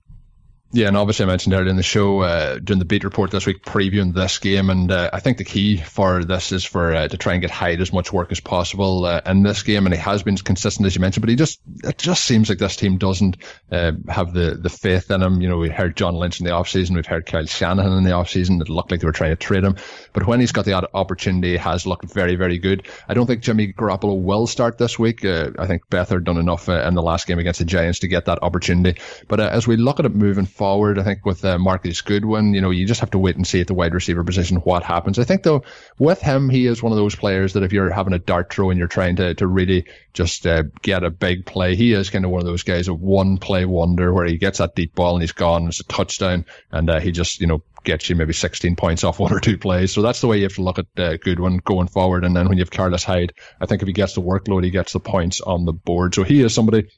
Yeah, 0.74 0.88
and 0.88 0.96
obviously 0.96 1.26
I 1.26 1.28
mentioned 1.28 1.54
earlier 1.54 1.70
in 1.70 1.76
the 1.76 1.84
show 1.84 2.22
uh, 2.22 2.58
during 2.58 2.80
the 2.80 2.86
beat 2.86 3.04
report 3.04 3.30
this 3.30 3.46
week 3.46 3.62
previewing 3.66 4.14
this 4.14 4.38
game, 4.38 4.70
and 4.70 4.90
uh, 4.90 5.10
I 5.12 5.20
think 5.20 5.38
the 5.38 5.44
key 5.44 5.76
for 5.76 6.24
this 6.24 6.54
is 6.54 6.64
for 6.64 6.94
uh, 6.94 7.10
to 7.10 7.18
try 7.18 7.34
and 7.34 7.42
get 7.42 7.52
Hyde 7.52 7.82
as 7.82 7.92
much 7.92 8.14
work 8.14 8.32
as 8.32 8.40
possible 8.40 9.04
uh, 9.04 9.20
in 9.26 9.44
this 9.44 9.64
game, 9.64 9.86
and 9.86 9.94
he 9.94 10.00
has 10.00 10.24
been 10.24 10.38
consistent 10.38 10.86
as 10.88 10.96
you 10.96 11.02
mentioned, 11.02 11.24
but 11.24 11.30
he 11.30 11.36
just 11.36 11.60
it 11.84 11.98
just 11.98 12.24
seems 12.24 12.48
like 12.48 12.58
this 12.58 12.78
team 12.78 12.98
doesn't 12.98 13.36
uh, 13.70 13.92
have 14.08 14.32
the 14.32 14.58
the 14.62 14.70
faith 14.70 15.12
in 15.12 15.22
him. 15.22 15.42
You 15.42 15.50
know, 15.50 15.58
we 15.58 15.70
heard 15.70 15.98
John 15.98 16.16
Lynch 16.16 16.40
in 16.40 16.46
the 16.46 16.54
offseason, 16.54 16.96
we've 16.96 17.06
heard 17.06 17.26
Kyle 17.26 17.46
Shanahan 17.46 17.98
in 17.98 18.06
the 18.06 18.12
offseason. 18.12 18.62
It 18.62 18.70
looked 18.70 18.92
like 18.92 19.02
they 19.02 19.08
were 19.08 19.12
trying 19.12 19.32
to 19.32 19.36
trade 19.36 19.66
him, 19.66 19.76
but 20.14 20.26
when 20.26 20.40
he's 20.40 20.54
got 20.54 20.64
the 20.64 20.90
opportunity, 20.96 21.52
he 21.52 21.58
has 21.58 21.86
looked 21.86 22.06
very 22.14 22.38
very 22.38 22.60
good. 22.60 22.88
I 23.10 23.14
don't 23.14 23.28
think 23.28 23.42
Jimmy 23.42 23.74
Garoppolo 23.74 24.18
will 24.22 24.48
start 24.48 24.78
this 24.78 24.98
week. 24.98 25.26
Uh, 25.26 25.52
I 25.60 25.68
think 25.68 25.90
Beathard 25.90 26.24
done 26.24 26.38
enough 26.38 26.70
in 26.70 26.94
the 26.94 27.04
last 27.04 27.28
game 27.28 27.40
against 27.40 27.60
the 27.60 27.66
Giants 27.66 28.00
to 28.00 28.08
get 28.08 28.28
that 28.28 28.40
opportunity, 28.42 29.02
but 29.28 29.42
as 29.42 29.68
we 29.68 29.76
look 29.76 30.00
at 30.00 30.06
it 30.06 30.16
moving 30.16 30.46
forward. 30.46 30.61
I 30.64 31.04
think 31.04 31.26
with 31.26 31.44
uh, 31.44 31.58
Marquise 31.58 32.02
Goodwin, 32.02 32.54
you 32.54 32.62
know, 32.62 32.70
you 32.70 32.86
just 32.86 33.00
have 33.00 33.12
to 33.12 33.20
wait 33.20 33.36
and 33.36 33.46
see 33.46 33.62
at 33.62 33.68
the 33.68 33.74
wide 33.74 33.94
receiver 33.94 34.24
position 34.24 34.58
what 34.58 34.84
happens. 34.84 35.20
I 35.20 35.24
think 35.24 35.44
though, 35.44 35.64
with 36.00 36.22
him, 36.22 36.50
he 36.50 36.68
is 36.68 36.82
one 36.82 36.92
of 36.92 36.98
those 36.98 37.16
players 37.16 37.54
that 37.54 37.64
if 37.64 37.74
you're 37.74 37.90
having 37.90 38.14
a 38.14 38.20
dart 38.20 38.54
throw 38.54 38.70
and 38.70 38.78
you're 38.78 38.88
trying 38.88 39.16
to, 39.18 39.34
to 39.36 39.48
really 39.48 39.86
just 40.14 40.46
uh, 40.46 40.64
get 40.82 41.04
a 41.04 41.10
big 41.10 41.46
play, 41.46 41.76
he 41.76 41.94
is 41.94 42.10
kind 42.10 42.26
of 42.26 42.32
one 42.32 42.42
of 42.42 42.48
those 42.48 42.64
guys, 42.64 42.88
a 42.88 42.94
one 42.94 43.38
play 43.38 43.66
wonder 43.66 44.14
where 44.14 44.26
he 44.26 44.38
gets 44.38 44.60
that 44.60 44.76
deep 44.76 44.96
ball 44.96 45.16
and 45.16 45.24
he's 45.24 45.32
gone. 45.32 45.68
It's 45.68 45.80
a 45.80 45.84
touchdown 45.86 46.46
and 46.72 46.90
uh, 46.90 47.00
he 47.00 47.12
just, 47.12 47.42
you 47.42 47.48
know, 47.48 47.64
gets 47.84 48.10
you 48.10 48.16
maybe 48.16 48.34
16 48.34 48.76
points 48.76 49.04
off 49.04 49.20
one 49.20 49.34
or 49.34 49.40
two 49.40 49.58
plays. 49.58 49.92
So 49.92 50.02
that's 50.02 50.22
the 50.22 50.28
way 50.28 50.38
you 50.38 50.44
have 50.44 50.56
to 50.56 50.64
look 50.64 50.80
at 50.80 50.86
uh, 50.98 51.18
Goodwin 51.18 51.58
going 51.58 51.88
forward. 51.88 52.24
And 52.24 52.36
then 52.36 52.48
when 52.48 52.58
you 52.58 52.64
have 52.64 52.72
Carlos 52.72 53.04
Hyde, 53.04 53.34
I 53.60 53.66
think 53.66 53.82
if 53.82 53.88
he 53.88 53.94
gets 53.94 54.14
the 54.14 54.22
workload, 54.22 54.64
he 54.64 54.70
gets 54.70 54.94
the 54.94 55.00
points 55.00 55.42
on 55.42 55.66
the 55.66 55.74
board. 55.74 56.16
So 56.16 56.24
he 56.24 56.42
is 56.42 56.54
somebody 56.54 56.90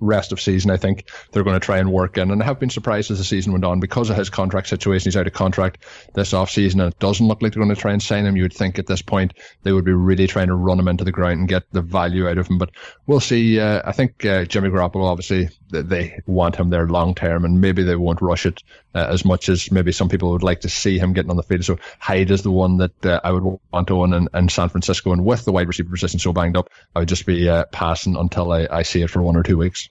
rest 0.00 0.32
of 0.32 0.40
season, 0.40 0.70
I 0.70 0.76
think 0.76 1.10
they're 1.32 1.44
going 1.44 1.58
to 1.58 1.64
try 1.64 1.78
and 1.78 1.92
work 1.92 2.18
in. 2.18 2.30
And 2.30 2.42
I 2.42 2.46
have 2.46 2.60
been 2.60 2.70
surprised 2.70 3.10
as 3.10 3.18
the 3.18 3.24
season 3.24 3.52
went 3.52 3.64
on 3.64 3.80
because 3.80 4.10
of 4.10 4.16
his 4.16 4.30
contract 4.30 4.68
situation. 4.68 5.06
He's 5.06 5.16
out 5.16 5.26
of 5.26 5.32
contract 5.32 5.84
this 6.14 6.32
off 6.32 6.50
season, 6.50 6.80
and 6.80 6.92
it 6.92 6.98
doesn't 6.98 7.26
look 7.26 7.42
like 7.42 7.52
they're 7.52 7.62
going 7.62 7.74
to 7.74 7.80
try 7.80 7.92
and 7.92 8.02
sign 8.02 8.26
him. 8.26 8.36
You 8.36 8.42
would 8.42 8.52
think 8.52 8.78
at 8.78 8.86
this 8.86 9.02
point 9.02 9.34
they 9.62 9.72
would 9.72 9.84
be 9.84 9.92
really 9.92 10.26
trying 10.26 10.48
to 10.48 10.54
run 10.54 10.78
him 10.78 10.88
into 10.88 11.04
the 11.04 11.12
ground 11.12 11.40
and 11.40 11.48
get 11.48 11.64
the 11.72 11.82
value 11.82 12.28
out 12.28 12.38
of 12.38 12.48
him. 12.48 12.58
But 12.58 12.70
we'll 13.06 13.20
see. 13.20 13.60
Uh, 13.60 13.82
I 13.84 13.92
think 13.92 14.24
uh, 14.24 14.44
Jimmy 14.44 14.68
Garoppolo 14.68 15.04
obviously 15.04 15.48
they 15.70 16.20
want 16.26 16.56
him 16.56 16.70
there 16.70 16.88
long 16.88 17.14
term, 17.14 17.44
and 17.44 17.60
maybe 17.60 17.82
they 17.82 17.96
won't 17.96 18.22
rush 18.22 18.46
it 18.46 18.62
uh, 18.94 19.06
as 19.10 19.24
much 19.24 19.48
as 19.48 19.70
maybe 19.70 19.92
some 19.92 20.08
people 20.08 20.30
would 20.32 20.42
like 20.42 20.60
to 20.60 20.68
see 20.68 20.98
him 20.98 21.12
getting 21.12 21.30
on 21.30 21.36
the 21.36 21.42
field. 21.42 21.64
So 21.64 21.78
Hyde 21.98 22.30
is 22.30 22.42
the 22.42 22.50
one 22.50 22.78
that 22.78 23.06
uh, 23.06 23.20
I 23.22 23.32
would 23.32 23.58
want 23.72 23.88
to 23.88 24.00
own 24.00 24.12
in, 24.12 24.28
in, 24.34 24.48
San 24.48 24.68
Francisco, 24.68 25.12
and 25.12 25.24
with 25.24 25.44
the 25.44 25.52
wide 25.52 25.68
receiver 25.68 25.90
position 25.90 26.18
so 26.20 26.32
banged 26.32 26.56
up, 26.56 26.70
I 26.94 27.00
would 27.00 27.08
just 27.08 27.26
be 27.26 27.48
uh, 27.48 27.64
passing 27.66 28.16
until 28.16 28.52
I, 28.52 28.68
I 28.70 28.82
see 28.82 29.02
it 29.02 29.10
for 29.10 29.22
one 29.22 29.36
or 29.36 29.42
two 29.42 29.58
weeks. 29.58 29.88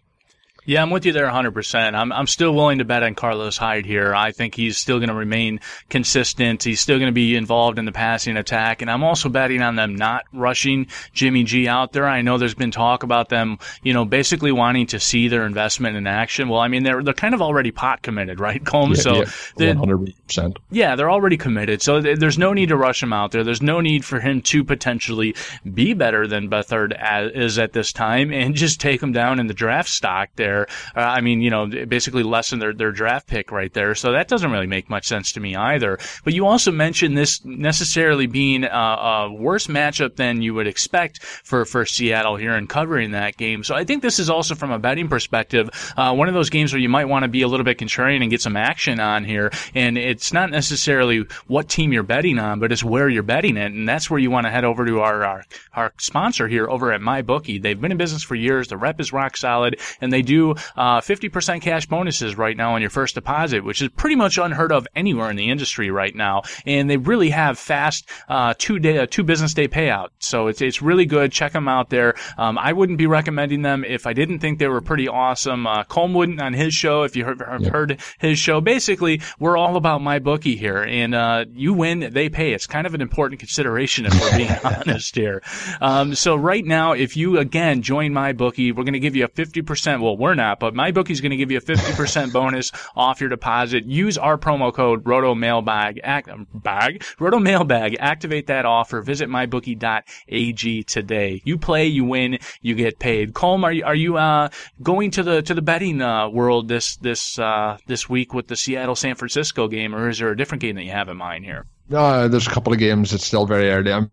Yeah, 0.66 0.82
I'm 0.82 0.90
with 0.90 1.06
you 1.06 1.12
there 1.12 1.28
100%. 1.28 1.94
I'm, 1.94 2.12
I'm 2.12 2.28
still 2.28 2.54
willing 2.54 2.78
to 2.78 2.86
bet 2.86 3.04
on 3.04 3.16
Carlos 3.16 3.58
Hyde 3.58 3.86
here. 3.86 4.16
I 4.16 4.32
think 4.32 4.56
he's 4.56 4.78
still 4.78 5.00
going 5.00 5.10
to 5.10 5.16
remain 5.16 5.60
consistent. 5.90 6.64
He's 6.64 6.80
still 6.80 7.00
going 7.00 7.10
to 7.10 7.14
be 7.14 7.36
involved 7.36 7.80
in 7.80 7.86
the 7.86 7.92
passing 7.92 8.38
attack. 8.38 8.82
And 8.82 8.90
I'm 8.90 9.04
also 9.04 9.28
betting 9.28 9.62
on 9.62 9.76
them 9.76 9.96
not 9.96 10.26
rushing 10.32 10.88
Jimmy 11.14 11.44
G 11.44 11.68
out 11.68 11.92
there. 11.92 12.08
I 12.08 12.22
know 12.22 12.38
there's 12.38 12.54
been 12.54 12.72
talk 12.72 13.04
about 13.04 13.30
them, 13.30 13.60
you 13.84 13.94
know, 13.94 14.06
basically 14.06 14.52
wanting 14.52 14.88
to 14.88 15.00
see 15.00 15.28
their 15.28 15.46
investment 15.46 15.98
in 15.98 16.08
action. 16.08 16.48
Well, 16.48 16.62
I 16.62 16.70
mean, 16.70 16.84
they're, 16.84 17.04
they're 17.04 17.14
kind 17.14 17.34
of 17.34 17.42
already 17.42 17.72
pot 17.72 18.02
committed, 18.02 18.40
right, 18.40 18.64
Combs? 18.64 19.00
Yeah, 19.06 19.26
so 19.26 19.64
yeah, 19.64 19.74
100%. 19.74 20.58
Yeah, 20.72 20.96
they're 20.96 21.12
already 21.12 21.38
committed. 21.38 21.82
So 21.82 22.02
th- 22.02 22.20
there's 22.20 22.38
no 22.38 22.54
need 22.54 22.70
to 22.70 22.78
rush 22.78 23.04
him 23.04 23.12
out 23.12 23.32
there. 23.32 23.44
There's 23.44 23.62
no 23.62 23.82
need 23.82 24.06
for 24.06 24.20
him 24.22 24.42
to 24.44 24.64
potentially 24.64 25.36
be 25.74 25.94
better 25.94 26.26
than 26.26 26.50
Beathard 26.50 26.94
is 27.36 27.60
at 27.60 27.74
this 27.74 27.92
time 27.92 28.32
and 28.32 28.56
just 28.56 28.80
take 28.80 29.04
him 29.04 29.12
down 29.12 29.40
in 29.40 29.48
the 29.48 29.54
draft 29.54 29.90
stock 29.90 30.30
there 30.36 30.53
there. 30.54 30.68
Uh, 30.96 31.08
I 31.10 31.22
mean, 31.22 31.42
you 31.42 31.50
know, 31.50 31.66
basically 31.68 32.24
lessen 32.24 32.60
their, 32.60 32.74
their 32.74 32.92
draft 32.92 33.28
pick 33.28 33.52
right 33.52 33.74
there. 33.74 33.96
So 33.96 34.12
that 34.12 34.28
doesn't 34.28 34.52
really 34.52 34.68
make 34.68 34.90
much 34.90 35.08
sense 35.08 35.32
to 35.34 35.40
me 35.40 35.56
either. 35.56 35.98
But 36.24 36.34
you 36.34 36.46
also 36.46 36.72
mentioned 36.72 37.18
this 37.18 37.44
necessarily 37.44 38.28
being 38.28 38.64
a, 38.64 38.68
a 38.68 39.34
worse 39.34 39.68
matchup 39.68 40.16
than 40.16 40.42
you 40.42 40.54
would 40.54 40.68
expect 40.68 41.24
for, 41.24 41.66
for 41.66 41.86
Seattle 41.86 42.36
here 42.36 42.56
and 42.56 42.70
covering 42.70 43.12
that 43.12 43.38
game. 43.38 43.64
So 43.64 43.76
I 43.76 43.84
think 43.84 44.02
this 44.02 44.20
is 44.20 44.30
also 44.30 44.56
from 44.56 44.72
a 44.72 44.80
betting 44.80 45.08
perspective, 45.08 45.70
uh, 45.98 46.14
one 46.14 46.28
of 46.28 46.34
those 46.34 46.50
games 46.50 46.74
where 46.74 46.80
you 46.80 46.90
might 46.90 47.06
want 47.06 47.24
to 47.24 47.30
be 47.30 47.42
a 47.42 47.48
little 47.48 47.64
bit 47.64 47.78
contrarian 47.78 48.22
and 48.22 48.30
get 48.30 48.42
some 48.42 48.58
action 48.58 49.00
on 49.00 49.24
here. 49.24 49.52
And 49.74 49.98
it's 49.98 50.32
not 50.34 50.52
necessarily 50.52 51.26
what 51.48 51.70
team 51.70 51.94
you're 51.94 52.04
betting 52.04 52.40
on, 52.40 52.60
but 52.60 52.72
it's 52.72 52.84
where 52.84 53.10
you're 53.10 53.24
betting 53.24 53.58
it. 53.58 53.72
And 53.72 53.88
that's 53.88 54.10
where 54.10 54.20
you 54.20 54.30
want 54.30 54.46
to 54.46 54.52
head 54.52 54.66
over 54.66 54.86
to 54.86 55.00
our, 55.00 55.24
our, 55.24 55.46
our 55.74 55.94
sponsor 55.98 56.48
here 56.48 56.70
over 56.70 56.92
at 56.92 57.02
MyBookie. 57.02 57.62
They've 57.62 57.80
been 57.80 57.92
in 57.92 57.98
business 57.98 58.24
for 58.24 58.36
years. 58.36 58.68
The 58.68 58.78
rep 58.78 59.00
is 59.00 59.12
rock 59.12 59.38
solid 59.38 59.80
and 60.02 60.12
they 60.12 60.22
do 60.22 60.43
uh, 60.52 61.02
50% 61.02 61.62
cash 61.62 61.86
bonuses 61.86 62.38
right 62.38 62.56
now 62.56 62.76
on 62.76 62.82
your 62.82 62.90
first 62.90 63.16
deposit, 63.16 63.64
which 63.64 63.82
is 63.82 63.90
pretty 63.90 64.16
much 64.16 64.38
unheard 64.38 64.72
of 64.72 64.88
anywhere 64.96 65.30
in 65.30 65.36
the 65.36 65.50
industry 65.50 65.90
right 65.90 66.16
now. 66.16 66.44
And 66.66 66.90
they 66.90 66.98
really 66.98 67.30
have 67.30 67.58
fast 67.58 68.10
uh, 68.30 68.54
two 68.58 68.80
day, 68.80 69.00
uh, 69.00 69.08
two 69.10 69.24
business 69.24 69.54
day 69.54 69.68
payout. 69.68 70.10
So 70.20 70.48
it's 70.48 70.62
it's 70.62 70.82
really 70.82 71.06
good. 71.06 71.32
Check 71.32 71.54
them 71.54 71.68
out 71.68 71.90
there. 71.90 72.16
Um, 72.38 72.58
I 72.58 72.74
wouldn't 72.74 72.98
be 72.98 73.08
recommending 73.08 73.62
them 73.62 73.84
if 73.86 74.06
I 74.08 74.14
didn't 74.14 74.40
think 74.40 74.60
they 74.60 74.68
were 74.68 74.82
pretty 74.82 75.08
awesome. 75.08 75.68
Uh, 75.68 75.84
Colm 75.84 76.14
wouldn't 76.14 76.42
on 76.42 76.54
his 76.54 76.74
show. 76.74 77.04
If 77.04 77.16
you 77.16 77.26
heard, 77.26 77.42
heard 77.42 78.02
his 78.20 78.40
show, 78.40 78.62
basically 78.62 79.22
we're 79.40 79.58
all 79.58 79.76
about 79.76 80.02
MyBookie 80.02 80.58
here, 80.58 80.84
and 80.84 81.16
uh, 81.16 81.46
you 81.52 81.74
win, 81.74 82.10
they 82.12 82.30
pay. 82.30 82.54
It's 82.54 82.68
kind 82.68 82.88
of 82.88 82.94
an 82.94 83.02
important 83.02 83.40
consideration 83.40 84.06
if 84.06 84.20
we're 84.20 84.38
being 84.38 84.52
honest 84.64 85.16
here. 85.16 85.42
Um, 85.82 86.16
so 86.16 86.36
right 86.36 86.66
now, 86.66 86.94
if 86.94 87.16
you 87.18 87.38
again 87.38 87.82
join 87.82 88.12
MyBookie, 88.12 88.76
we're 88.76 88.84
going 88.84 88.94
to 88.94 89.00
give 89.00 89.16
you 89.16 89.26
a 89.26 89.30
50%. 89.30 90.02
Well, 90.02 90.18
we're 90.18 90.33
not, 90.36 90.60
but 90.60 90.74
MyBookie 90.74 91.12
is 91.12 91.22
going 91.22 91.32
to 91.32 91.38
give 91.38 91.52
you 91.52 91.58
a 91.58 91.62
50% 91.62 92.34
bonus 92.34 92.72
off 92.96 93.22
your 93.22 93.30
deposit. 93.30 93.86
Use 93.86 94.18
our 94.18 94.38
promo 94.38 94.74
code 94.74 95.06
Roto 95.06 95.36
Mailbag, 95.36 96.00
act, 96.04 96.30
bag, 96.54 97.04
Roto 97.20 97.40
Mailbag. 97.40 97.96
Activate 98.00 98.48
that 98.48 98.66
offer. 98.66 99.02
Visit 99.02 99.30
mybookie.ag 99.30 100.84
today. 100.84 101.42
You 101.44 101.58
play, 101.58 101.88
you 101.88 102.06
win, 102.06 102.40
you 102.62 102.76
get 102.76 103.00
paid. 103.00 103.34
Colm, 103.34 103.64
are 103.64 103.72
you, 103.72 103.84
are 103.86 103.96
you, 103.96 104.18
uh, 104.18 104.50
going 104.82 105.12
to 105.12 105.24
the, 105.24 105.42
to 105.42 105.54
the 105.54 105.62
betting, 105.62 106.02
uh, 106.02 106.30
world 106.30 106.68
this, 106.68 106.98
this, 106.98 107.38
uh, 107.40 107.78
this 107.88 108.10
week 108.10 108.34
with 108.34 108.48
the 108.48 108.56
Seattle 108.56 108.96
San 108.96 109.16
Francisco 109.16 109.68
game, 109.68 109.96
or 109.96 110.10
is 110.10 110.20
there 110.20 110.30
a 110.30 110.38
different 110.38 110.62
game 110.62 110.76
that 110.76 110.84
you 110.84 110.92
have 110.92 111.10
in 111.10 111.18
mind 111.18 111.46
here? 111.46 111.66
No, 111.90 112.28
there's 112.28 112.48
a 112.48 112.52
couple 112.52 112.74
of 112.74 112.80
games. 112.80 113.14
It's 113.14 113.26
still 113.26 113.46
very 113.46 113.70
early. 113.70 113.92
I'm 113.92 114.10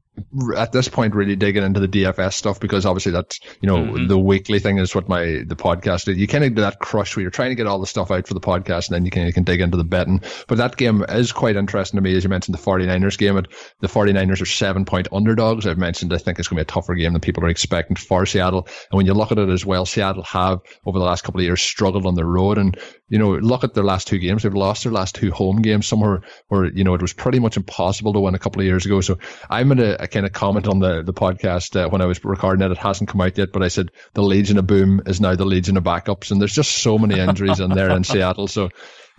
at 0.56 0.72
this 0.72 0.88
point 0.88 1.14
really 1.14 1.36
digging 1.36 1.62
into 1.62 1.80
the 1.80 1.88
DFS 1.88 2.34
stuff 2.34 2.60
because 2.60 2.86
obviously 2.86 3.12
that's 3.12 3.40
you 3.60 3.68
know 3.68 3.78
mm-hmm. 3.78 4.06
the 4.06 4.18
weekly 4.18 4.58
thing 4.58 4.78
is 4.78 4.94
what 4.94 5.08
my 5.08 5.42
the 5.46 5.56
podcast 5.56 6.08
is. 6.08 6.16
You 6.16 6.26
kind 6.26 6.44
of 6.44 6.54
do 6.54 6.62
that 6.62 6.78
crush 6.78 7.16
where 7.16 7.22
you're 7.22 7.30
trying 7.30 7.50
to 7.50 7.54
get 7.54 7.66
all 7.66 7.78
the 7.78 7.86
stuff 7.86 8.10
out 8.10 8.26
for 8.26 8.34
the 8.34 8.40
podcast 8.40 8.88
and 8.88 8.94
then 8.94 9.04
you 9.04 9.10
can 9.10 9.26
you 9.26 9.32
can 9.32 9.44
dig 9.44 9.60
into 9.60 9.76
the 9.76 9.84
betting. 9.84 10.22
But 10.48 10.58
that 10.58 10.76
game 10.76 11.04
is 11.08 11.32
quite 11.32 11.56
interesting 11.56 11.98
to 11.98 12.02
me 12.02 12.16
as 12.16 12.24
you 12.24 12.30
mentioned 12.30 12.56
the 12.56 12.62
49ers 12.62 13.18
game. 13.18 13.42
The 13.80 13.88
49ers 13.88 14.42
are 14.42 14.46
seven 14.46 14.84
point 14.84 15.08
underdogs. 15.12 15.66
I've 15.66 15.78
mentioned 15.78 16.12
I 16.12 16.18
think 16.18 16.38
it's 16.38 16.48
going 16.48 16.58
to 16.58 16.64
be 16.64 16.68
a 16.70 16.72
tougher 16.72 16.94
game 16.94 17.12
than 17.12 17.20
people 17.20 17.44
are 17.44 17.48
expecting 17.48 17.96
for 17.96 18.26
Seattle. 18.26 18.66
And 18.90 18.96
when 18.96 19.06
you 19.06 19.14
look 19.14 19.32
at 19.32 19.38
it 19.38 19.48
as 19.48 19.64
well, 19.64 19.86
Seattle 19.86 20.24
have 20.24 20.60
over 20.84 20.98
the 20.98 21.04
last 21.04 21.22
couple 21.22 21.40
of 21.40 21.44
years 21.44 21.62
struggled 21.62 22.06
on 22.06 22.14
the 22.14 22.24
road 22.24 22.58
and 22.58 22.78
you 23.08 23.18
know 23.18 23.36
look 23.36 23.64
at 23.64 23.74
their 23.74 23.84
last 23.84 24.08
two 24.08 24.18
games. 24.18 24.42
They've 24.42 24.54
lost 24.54 24.84
their 24.84 24.92
last 24.92 25.14
two 25.14 25.30
home 25.30 25.62
games 25.62 25.86
somewhere 25.86 26.22
where 26.48 26.66
you 26.66 26.84
know 26.84 26.94
it 26.94 27.02
was 27.02 27.12
pretty 27.12 27.38
much 27.38 27.56
impossible 27.56 28.12
to 28.12 28.20
win 28.20 28.34
a 28.34 28.38
couple 28.38 28.60
of 28.60 28.66
years 28.66 28.86
ago. 28.86 29.00
So 29.00 29.18
I'm 29.48 29.72
in 29.72 29.80
a, 29.80 29.96
a 30.00 30.08
kind 30.10 30.26
of 30.26 30.32
comment 30.32 30.68
on 30.68 30.78
the, 30.78 31.02
the 31.02 31.12
podcast 31.12 31.76
uh, 31.76 31.88
when 31.88 32.00
I 32.00 32.06
was 32.06 32.24
recording 32.24 32.64
it. 32.64 32.72
It 32.72 32.78
hasn't 32.78 33.10
come 33.10 33.20
out 33.20 33.38
yet, 33.38 33.52
but 33.52 33.62
I 33.62 33.68
said 33.68 33.90
the 34.14 34.22
Legion 34.22 34.58
of 34.58 34.66
Boom 34.66 35.02
is 35.06 35.20
now 35.20 35.34
the 35.34 35.44
Legion 35.44 35.76
of 35.76 35.84
Backups, 35.84 36.30
and 36.30 36.40
there's 36.40 36.54
just 36.54 36.78
so 36.78 36.98
many 36.98 37.18
injuries 37.18 37.60
in 37.60 37.70
there 37.70 37.90
in 37.90 38.04
Seattle. 38.04 38.48
So 38.48 38.70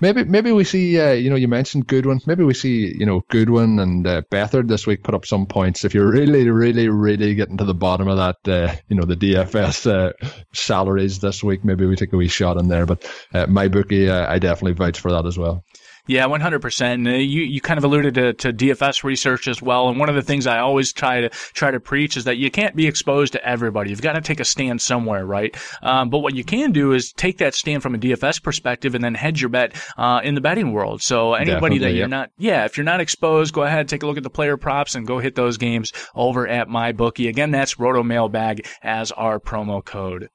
maybe 0.01 0.23
maybe 0.23 0.51
we 0.51 0.63
see 0.63 0.99
uh, 0.99 1.11
you 1.11 1.29
know 1.29 1.35
you 1.35 1.47
mentioned 1.47 1.87
Goodwin. 1.87 2.19
Maybe 2.25 2.43
we 2.43 2.53
see 2.53 2.93
you 2.97 3.05
know 3.05 3.23
Goodwin 3.29 3.79
and 3.79 4.05
uh, 4.05 4.21
Beathard 4.29 4.67
this 4.67 4.85
week 4.85 5.03
put 5.03 5.15
up 5.15 5.25
some 5.25 5.45
points. 5.45 5.85
If 5.85 5.93
you're 5.93 6.11
really 6.11 6.49
really 6.49 6.89
really 6.89 7.35
getting 7.35 7.57
to 7.57 7.65
the 7.65 7.73
bottom 7.73 8.07
of 8.07 8.17
that 8.17 8.51
uh, 8.51 8.75
you 8.89 8.97
know 8.97 9.05
the 9.05 9.15
DFS 9.15 9.89
uh, 9.89 10.13
salaries 10.53 11.19
this 11.19 11.43
week, 11.43 11.63
maybe 11.63 11.85
we 11.85 11.95
take 11.95 12.13
a 12.13 12.17
wee 12.17 12.27
shot 12.27 12.57
in 12.57 12.67
there. 12.67 12.85
But 12.85 13.03
uh, 13.33 13.45
MyBookie, 13.45 14.09
uh, 14.09 14.29
I 14.29 14.39
definitely 14.39 14.73
vouch 14.73 14.99
for 14.99 15.11
that 15.11 15.25
as 15.25 15.37
well. 15.37 15.63
Yeah, 16.07 16.25
100%. 16.27 17.05
You, 17.05 17.41
you 17.43 17.61
kind 17.61 17.77
of 17.77 17.83
alluded 17.83 18.15
to, 18.15 18.33
to 18.33 18.53
DFS 18.53 19.03
research 19.03 19.47
as 19.47 19.61
well. 19.61 19.89
And 19.89 19.99
one 19.99 20.09
of 20.09 20.15
the 20.15 20.21
things 20.21 20.47
I 20.47 20.59
always 20.59 20.91
try 20.91 21.21
to, 21.21 21.29
try 21.29 21.71
to 21.71 21.79
preach 21.79 22.17
is 22.17 22.23
that 22.25 22.37
you 22.37 22.49
can't 22.49 22.75
be 22.75 22.87
exposed 22.87 23.33
to 23.33 23.45
everybody. 23.45 23.91
You've 23.91 24.01
got 24.01 24.13
to 24.13 24.21
take 24.21 24.39
a 24.39 24.45
stand 24.45 24.81
somewhere, 24.81 25.25
right? 25.25 25.55
Um, 25.81 26.09
but 26.09 26.19
what 26.19 26.35
you 26.35 26.43
can 26.43 26.71
do 26.71 26.91
is 26.93 27.13
take 27.13 27.37
that 27.37 27.53
stand 27.53 27.83
from 27.83 27.95
a 27.95 27.97
DFS 27.97 28.41
perspective 28.41 28.95
and 28.95 29.03
then 29.03 29.13
hedge 29.15 29.41
your 29.41 29.49
bet, 29.49 29.75
uh, 29.97 30.21
in 30.23 30.35
the 30.35 30.41
betting 30.41 30.73
world. 30.73 31.01
So 31.01 31.33
anybody 31.33 31.53
Definitely, 31.53 31.79
that 31.79 31.93
you're 31.93 32.07
not, 32.07 32.31
yeah, 32.37 32.65
if 32.65 32.77
you're 32.77 32.83
not 32.83 32.99
exposed, 32.99 33.53
go 33.53 33.63
ahead, 33.63 33.87
take 33.87 34.03
a 34.03 34.07
look 34.07 34.17
at 34.17 34.23
the 34.23 34.29
player 34.29 34.57
props 34.57 34.95
and 34.95 35.05
go 35.05 35.19
hit 35.19 35.35
those 35.35 35.57
games 35.57 35.93
over 36.15 36.47
at 36.47 36.67
MyBookie. 36.67 37.29
Again, 37.29 37.51
that's 37.51 37.79
Roto 37.79 38.03
Mailbag 38.03 38.65
as 38.81 39.11
our 39.11 39.39
promo 39.39 39.83
code. 39.83 40.29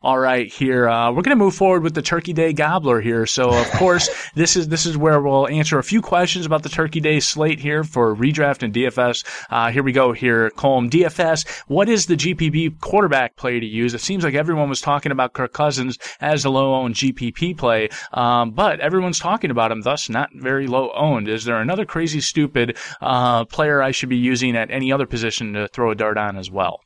All 0.00 0.16
right, 0.16 0.46
here 0.46 0.88
uh, 0.88 1.10
we're 1.10 1.22
going 1.22 1.36
to 1.36 1.44
move 1.44 1.56
forward 1.56 1.82
with 1.82 1.92
the 1.92 2.02
Turkey 2.02 2.32
Day 2.32 2.52
Gobbler 2.52 3.00
here. 3.00 3.26
So, 3.26 3.50
of 3.50 3.68
course, 3.72 4.08
this 4.36 4.54
is 4.54 4.68
this 4.68 4.86
is 4.86 4.96
where 4.96 5.20
we'll 5.20 5.48
answer 5.48 5.76
a 5.76 5.82
few 5.82 6.00
questions 6.00 6.46
about 6.46 6.62
the 6.62 6.68
Turkey 6.68 7.00
Day 7.00 7.18
slate 7.18 7.58
here 7.58 7.82
for 7.82 8.14
redraft 8.14 8.62
and 8.62 8.72
DFS. 8.72 9.26
Uh, 9.50 9.72
here 9.72 9.82
we 9.82 9.90
go. 9.90 10.12
Here, 10.12 10.50
Colm 10.50 10.88
DFS. 10.88 11.48
What 11.66 11.88
is 11.88 12.06
the 12.06 12.14
GPP 12.14 12.78
quarterback 12.78 13.34
play 13.34 13.58
to 13.58 13.66
use? 13.66 13.92
It 13.92 14.00
seems 14.00 14.22
like 14.22 14.34
everyone 14.34 14.68
was 14.68 14.80
talking 14.80 15.10
about 15.10 15.32
Kirk 15.32 15.52
Cousins 15.52 15.98
as 16.20 16.44
a 16.44 16.50
low 16.50 16.76
owned 16.76 16.94
GPP 16.94 17.58
play, 17.58 17.88
um, 18.12 18.52
but 18.52 18.78
everyone's 18.78 19.18
talking 19.18 19.50
about 19.50 19.72
him, 19.72 19.82
thus 19.82 20.08
not 20.08 20.30
very 20.32 20.68
low 20.68 20.92
owned. 20.94 21.26
Is 21.26 21.44
there 21.44 21.60
another 21.60 21.84
crazy 21.84 22.20
stupid 22.20 22.78
uh, 23.00 23.46
player 23.46 23.82
I 23.82 23.90
should 23.90 24.10
be 24.10 24.16
using 24.16 24.56
at 24.56 24.70
any 24.70 24.92
other 24.92 25.06
position 25.06 25.54
to 25.54 25.66
throw 25.66 25.90
a 25.90 25.96
dart 25.96 26.18
on 26.18 26.36
as 26.36 26.52
well? 26.52 26.82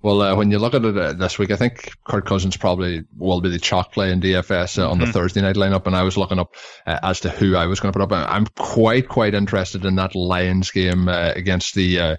Well, 0.00 0.22
uh, 0.22 0.36
when 0.36 0.50
you 0.50 0.58
look 0.58 0.74
at 0.74 0.84
it 0.84 0.96
uh, 0.96 1.12
this 1.14 1.38
week, 1.38 1.50
I 1.50 1.56
think 1.56 1.90
Kirk 2.04 2.24
Cousins 2.24 2.56
probably 2.56 3.04
will 3.16 3.40
be 3.40 3.50
the 3.50 3.58
chalk 3.58 3.92
play 3.92 4.12
in 4.12 4.20
DFS 4.20 4.78
uh, 4.78 4.82
mm-hmm. 4.82 4.92
on 4.92 4.98
the 4.98 5.06
mm-hmm. 5.06 5.12
Thursday 5.12 5.40
night 5.40 5.56
lineup. 5.56 5.86
And 5.86 5.96
I 5.96 6.04
was 6.04 6.16
looking 6.16 6.38
up 6.38 6.54
uh, 6.86 6.98
as 7.02 7.20
to 7.20 7.30
who 7.30 7.56
I 7.56 7.66
was 7.66 7.80
going 7.80 7.92
to 7.92 7.98
put 7.98 8.12
up. 8.12 8.30
I'm 8.30 8.46
quite, 8.46 9.08
quite 9.08 9.34
interested 9.34 9.84
in 9.84 9.96
that 9.96 10.14
Lions 10.14 10.70
game 10.70 11.08
uh, 11.08 11.32
against 11.34 11.74
the 11.74 11.98
uh, 11.98 12.16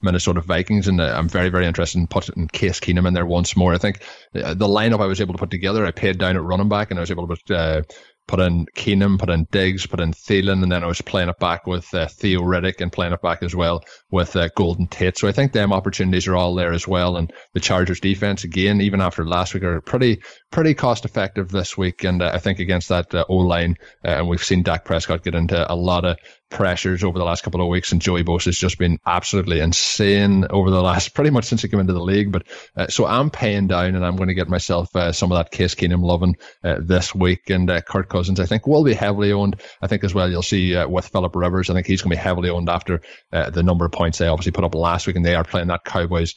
Minnesota 0.00 0.40
Vikings, 0.40 0.86
and 0.86 1.00
uh, 1.00 1.14
I'm 1.16 1.28
very, 1.28 1.48
very 1.48 1.66
interested 1.66 1.98
in 1.98 2.06
putting 2.06 2.46
Case 2.48 2.78
Keenum 2.80 3.06
in 3.06 3.14
there 3.14 3.26
once 3.26 3.56
more. 3.56 3.74
I 3.74 3.78
think 3.78 4.02
uh, 4.34 4.54
the 4.54 4.68
lineup 4.68 5.00
I 5.00 5.06
was 5.06 5.20
able 5.20 5.34
to 5.34 5.38
put 5.38 5.50
together, 5.50 5.84
I 5.84 5.90
paid 5.90 6.18
down 6.18 6.36
at 6.36 6.42
running 6.42 6.68
back, 6.68 6.90
and 6.90 6.98
I 6.98 7.02
was 7.02 7.10
able 7.10 7.26
to 7.26 7.34
put 7.34 7.50
uh, 7.50 7.82
put 8.28 8.38
in 8.38 8.66
Keenum, 8.76 9.18
put 9.18 9.30
in 9.30 9.48
Diggs, 9.50 9.86
put 9.86 10.00
in 10.00 10.12
Thielen, 10.12 10.62
and 10.62 10.70
then 10.70 10.84
I 10.84 10.86
was 10.86 11.00
playing 11.00 11.30
it 11.30 11.38
back 11.40 11.66
with 11.66 11.92
uh, 11.94 12.06
Theo 12.06 12.42
Riddick 12.42 12.80
and 12.80 12.92
playing 12.92 13.14
it 13.14 13.22
back 13.22 13.42
as 13.42 13.56
well 13.56 13.82
with 14.10 14.36
uh, 14.36 14.48
Golden 14.54 14.86
Tate. 14.86 15.18
So 15.18 15.26
I 15.26 15.32
think 15.32 15.52
them 15.52 15.72
opportunities 15.72 16.28
are 16.28 16.36
all 16.36 16.54
there 16.54 16.72
as 16.72 16.86
well. 16.86 17.16
And 17.16 17.32
the 17.54 17.60
Chargers 17.60 17.98
defense, 17.98 18.44
again, 18.44 18.80
even 18.80 19.00
after 19.00 19.26
last 19.26 19.54
week, 19.54 19.64
are 19.64 19.80
pretty 19.80 20.22
pretty 20.52 20.74
cost 20.74 21.04
effective 21.04 21.48
this 21.48 21.76
week. 21.76 22.04
And 22.04 22.22
uh, 22.22 22.30
I 22.32 22.38
think 22.38 22.60
against 22.60 22.90
that 22.90 23.12
uh, 23.14 23.24
O 23.28 23.36
line, 23.36 23.76
uh, 24.04 24.10
and 24.10 24.28
we've 24.28 24.44
seen 24.44 24.62
Dak 24.62 24.84
Prescott 24.84 25.24
get 25.24 25.34
into 25.34 25.70
a 25.70 25.74
lot 25.74 26.04
of 26.04 26.18
pressures 26.50 27.04
over 27.04 27.18
the 27.18 27.24
last 27.24 27.42
couple 27.42 27.60
of 27.60 27.68
weeks, 27.68 27.92
and 27.92 28.00
Joey 28.00 28.24
Bosa 28.24 28.46
has 28.46 28.56
just 28.56 28.78
been 28.78 28.98
absolutely 29.06 29.60
insane 29.60 30.46
over 30.50 30.70
the 30.70 30.82
last 30.82 31.14
pretty 31.14 31.30
much 31.30 31.44
since 31.44 31.62
he 31.62 31.68
came 31.68 31.80
into 31.80 31.92
the 31.92 32.02
league. 32.02 32.32
But 32.32 32.46
uh, 32.76 32.88
so 32.88 33.06
I'm 33.06 33.30
paying 33.30 33.66
down, 33.66 33.94
and 33.94 34.04
I'm 34.04 34.16
going 34.16 34.28
to 34.28 34.34
get 34.34 34.48
myself 34.48 34.94
uh, 34.94 35.12
some 35.12 35.32
of 35.32 35.38
that 35.38 35.50
Case 35.50 35.74
Keenum 35.74 36.02
loving 36.02 36.36
uh, 36.64 36.76
this 36.80 37.14
week. 37.14 37.50
And 37.50 37.70
uh, 37.70 37.80
Cousins, 37.82 38.40
I 38.40 38.46
think, 38.46 38.66
will 38.66 38.84
be 38.84 38.94
heavily 38.94 39.32
owned. 39.32 39.60
I 39.82 39.86
think 39.86 40.04
as 40.04 40.14
well, 40.14 40.30
you'll 40.30 40.42
see 40.42 40.76
uh, 40.76 40.88
with 40.88 41.08
Philip 41.08 41.34
Rivers, 41.34 41.70
I 41.70 41.74
think 41.74 41.86
he's 41.86 42.02
going 42.02 42.10
to 42.10 42.16
be 42.16 42.22
heavily 42.22 42.50
owned 42.50 42.68
after 42.68 43.00
uh, 43.32 43.50
the 43.50 43.62
number 43.62 43.84
of 43.84 43.92
points 43.92 44.18
they 44.18 44.28
obviously 44.28 44.52
put 44.52 44.64
up 44.64 44.74
last 44.74 45.06
week, 45.06 45.16
and 45.16 45.24
they 45.24 45.34
are 45.34 45.44
playing 45.44 45.68
that 45.68 45.84
Cowboys. 45.84 46.34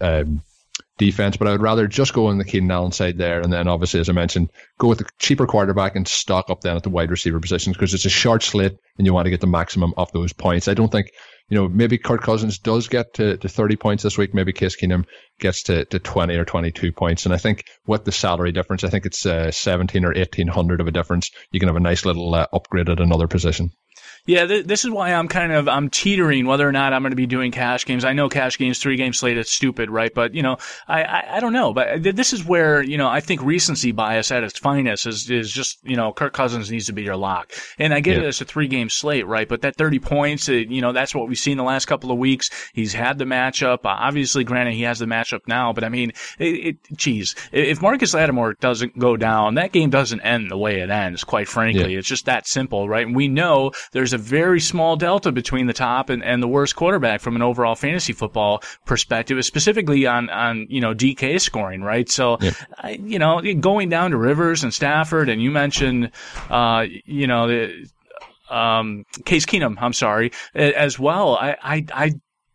Um, 0.00 0.42
defense, 1.00 1.38
but 1.38 1.48
I 1.48 1.52
would 1.52 1.62
rather 1.62 1.88
just 1.88 2.12
go 2.12 2.26
on 2.26 2.36
the 2.36 2.44
Keenan 2.44 2.70
Allen 2.70 2.92
side 2.92 3.16
there, 3.16 3.40
and 3.40 3.50
then 3.50 3.66
obviously, 3.66 4.00
as 4.00 4.10
I 4.10 4.12
mentioned, 4.12 4.50
go 4.78 4.86
with 4.86 4.98
the 4.98 5.08
cheaper 5.18 5.46
quarterback 5.46 5.96
and 5.96 6.06
stock 6.06 6.50
up 6.50 6.60
then 6.60 6.76
at 6.76 6.82
the 6.82 6.90
wide 6.90 7.10
receiver 7.10 7.40
positions 7.40 7.74
because 7.74 7.94
it's 7.94 8.04
a 8.04 8.10
short 8.10 8.42
slate 8.42 8.76
and 8.98 9.06
you 9.06 9.14
want 9.14 9.24
to 9.24 9.30
get 9.30 9.40
the 9.40 9.46
maximum 9.46 9.94
of 9.96 10.12
those 10.12 10.34
points. 10.34 10.68
I 10.68 10.74
don't 10.74 10.92
think, 10.92 11.06
you 11.48 11.56
know, 11.56 11.68
maybe 11.68 11.96
Kirk 11.96 12.22
Cousins 12.22 12.58
does 12.58 12.88
get 12.88 13.14
to, 13.14 13.38
to 13.38 13.48
30 13.48 13.76
points 13.76 14.02
this 14.02 14.18
week. 14.18 14.34
Maybe 14.34 14.52
Case 14.52 14.76
Keenum 14.76 15.06
gets 15.40 15.62
to, 15.64 15.86
to 15.86 15.98
20 15.98 16.36
or 16.36 16.44
22 16.44 16.92
points. 16.92 17.24
And 17.24 17.34
I 17.34 17.38
think 17.38 17.64
with 17.86 18.04
the 18.04 18.12
salary 18.12 18.52
difference, 18.52 18.84
I 18.84 18.90
think 18.90 19.06
it's 19.06 19.24
uh, 19.24 19.50
17 19.50 20.04
or 20.04 20.12
1800 20.12 20.82
of 20.82 20.86
a 20.86 20.92
difference. 20.92 21.30
You 21.50 21.60
can 21.60 21.70
have 21.70 21.76
a 21.76 21.80
nice 21.80 22.04
little 22.04 22.34
uh, 22.34 22.46
upgrade 22.52 22.90
at 22.90 23.00
another 23.00 23.26
position. 23.26 23.70
Yeah, 24.26 24.46
th- 24.46 24.66
this 24.66 24.84
is 24.84 24.90
why 24.90 25.12
I'm 25.12 25.28
kind 25.28 25.52
of 25.52 25.68
I'm 25.68 25.90
teetering 25.90 26.46
whether 26.46 26.68
or 26.68 26.72
not 26.72 26.92
I'm 26.92 27.02
going 27.02 27.12
to 27.12 27.16
be 27.16 27.26
doing 27.26 27.52
cash 27.52 27.84
games. 27.84 28.04
I 28.04 28.12
know 28.12 28.28
cash 28.28 28.58
games 28.58 28.78
three 28.78 28.96
game 28.96 29.12
slate 29.12 29.38
is 29.38 29.50
stupid, 29.50 29.90
right? 29.90 30.12
But 30.12 30.34
you 30.34 30.42
know, 30.42 30.58
I, 30.88 31.02
I, 31.02 31.36
I 31.36 31.40
don't 31.40 31.52
know. 31.52 31.72
But 31.72 32.02
this 32.02 32.32
is 32.32 32.44
where 32.44 32.82
you 32.82 32.98
know 32.98 33.08
I 33.08 33.20
think 33.20 33.42
recency 33.42 33.92
bias 33.92 34.30
at 34.30 34.44
its 34.44 34.58
finest 34.58 35.06
is 35.06 35.30
is 35.30 35.50
just 35.50 35.78
you 35.82 35.96
know 35.96 36.12
Kirk 36.12 36.32
Cousins 36.32 36.70
needs 36.70 36.86
to 36.86 36.92
be 36.92 37.02
your 37.02 37.16
lock, 37.16 37.52
and 37.78 37.94
I 37.94 38.00
get 38.00 38.16
yeah. 38.16 38.24
it 38.24 38.26
as 38.26 38.40
a 38.40 38.44
three 38.44 38.68
game 38.68 38.88
slate, 38.88 39.26
right? 39.26 39.48
But 39.48 39.62
that 39.62 39.76
30 39.76 39.98
points, 39.98 40.48
it, 40.48 40.68
you 40.68 40.80
know, 40.80 40.92
that's 40.92 41.14
what 41.14 41.28
we've 41.28 41.38
seen 41.38 41.56
the 41.56 41.62
last 41.62 41.86
couple 41.86 42.10
of 42.10 42.18
weeks. 42.18 42.50
He's 42.72 42.92
had 42.92 43.18
the 43.18 43.24
matchup. 43.24 43.84
Uh, 43.84 43.88
obviously, 43.88 44.44
granted, 44.44 44.74
he 44.74 44.82
has 44.82 44.98
the 44.98 45.06
matchup 45.06 45.40
now, 45.46 45.72
but 45.72 45.84
I 45.84 45.88
mean, 45.88 46.12
it, 46.38 46.44
it, 46.44 46.76
geez, 46.96 47.34
if 47.52 47.82
Marcus 47.82 48.14
Lattimore 48.14 48.54
doesn't 48.54 48.98
go 48.98 49.16
down, 49.16 49.54
that 49.54 49.72
game 49.72 49.90
doesn't 49.90 50.20
end 50.20 50.50
the 50.50 50.58
way 50.58 50.80
it 50.80 50.90
ends. 50.90 51.24
Quite 51.24 51.48
frankly, 51.48 51.92
yeah. 51.92 51.98
it's 51.98 52.08
just 52.08 52.26
that 52.26 52.46
simple, 52.46 52.88
right? 52.88 53.06
And 53.06 53.16
we 53.16 53.28
know 53.28 53.72
there's 53.92 54.09
a 54.12 54.18
very 54.18 54.60
small 54.60 54.96
delta 54.96 55.32
between 55.32 55.66
the 55.66 55.72
top 55.72 56.10
and, 56.10 56.22
and 56.22 56.42
the 56.42 56.48
worst 56.48 56.76
quarterback 56.76 57.20
from 57.20 57.36
an 57.36 57.42
overall 57.42 57.74
fantasy 57.74 58.12
football 58.12 58.62
perspective, 58.84 59.42
specifically 59.44 60.06
on, 60.06 60.28
on, 60.30 60.66
you 60.68 60.80
know, 60.80 60.94
DK 60.94 61.40
scoring, 61.40 61.82
right? 61.82 62.08
So, 62.08 62.38
yeah. 62.40 62.52
I, 62.78 62.90
you 63.02 63.18
know, 63.18 63.40
going 63.60 63.88
down 63.88 64.10
to 64.12 64.16
Rivers 64.16 64.62
and 64.62 64.72
Stafford, 64.72 65.28
and 65.28 65.42
you 65.42 65.50
mentioned, 65.50 66.10
uh, 66.48 66.86
you 67.04 67.26
know, 67.26 67.48
the, 67.48 67.90
um, 68.50 69.04
Case 69.24 69.46
Keenum, 69.46 69.76
I'm 69.80 69.92
sorry, 69.92 70.32
as 70.54 70.98
well. 70.98 71.36
I, 71.36 71.56
I, 71.62 71.86
I 71.92 72.12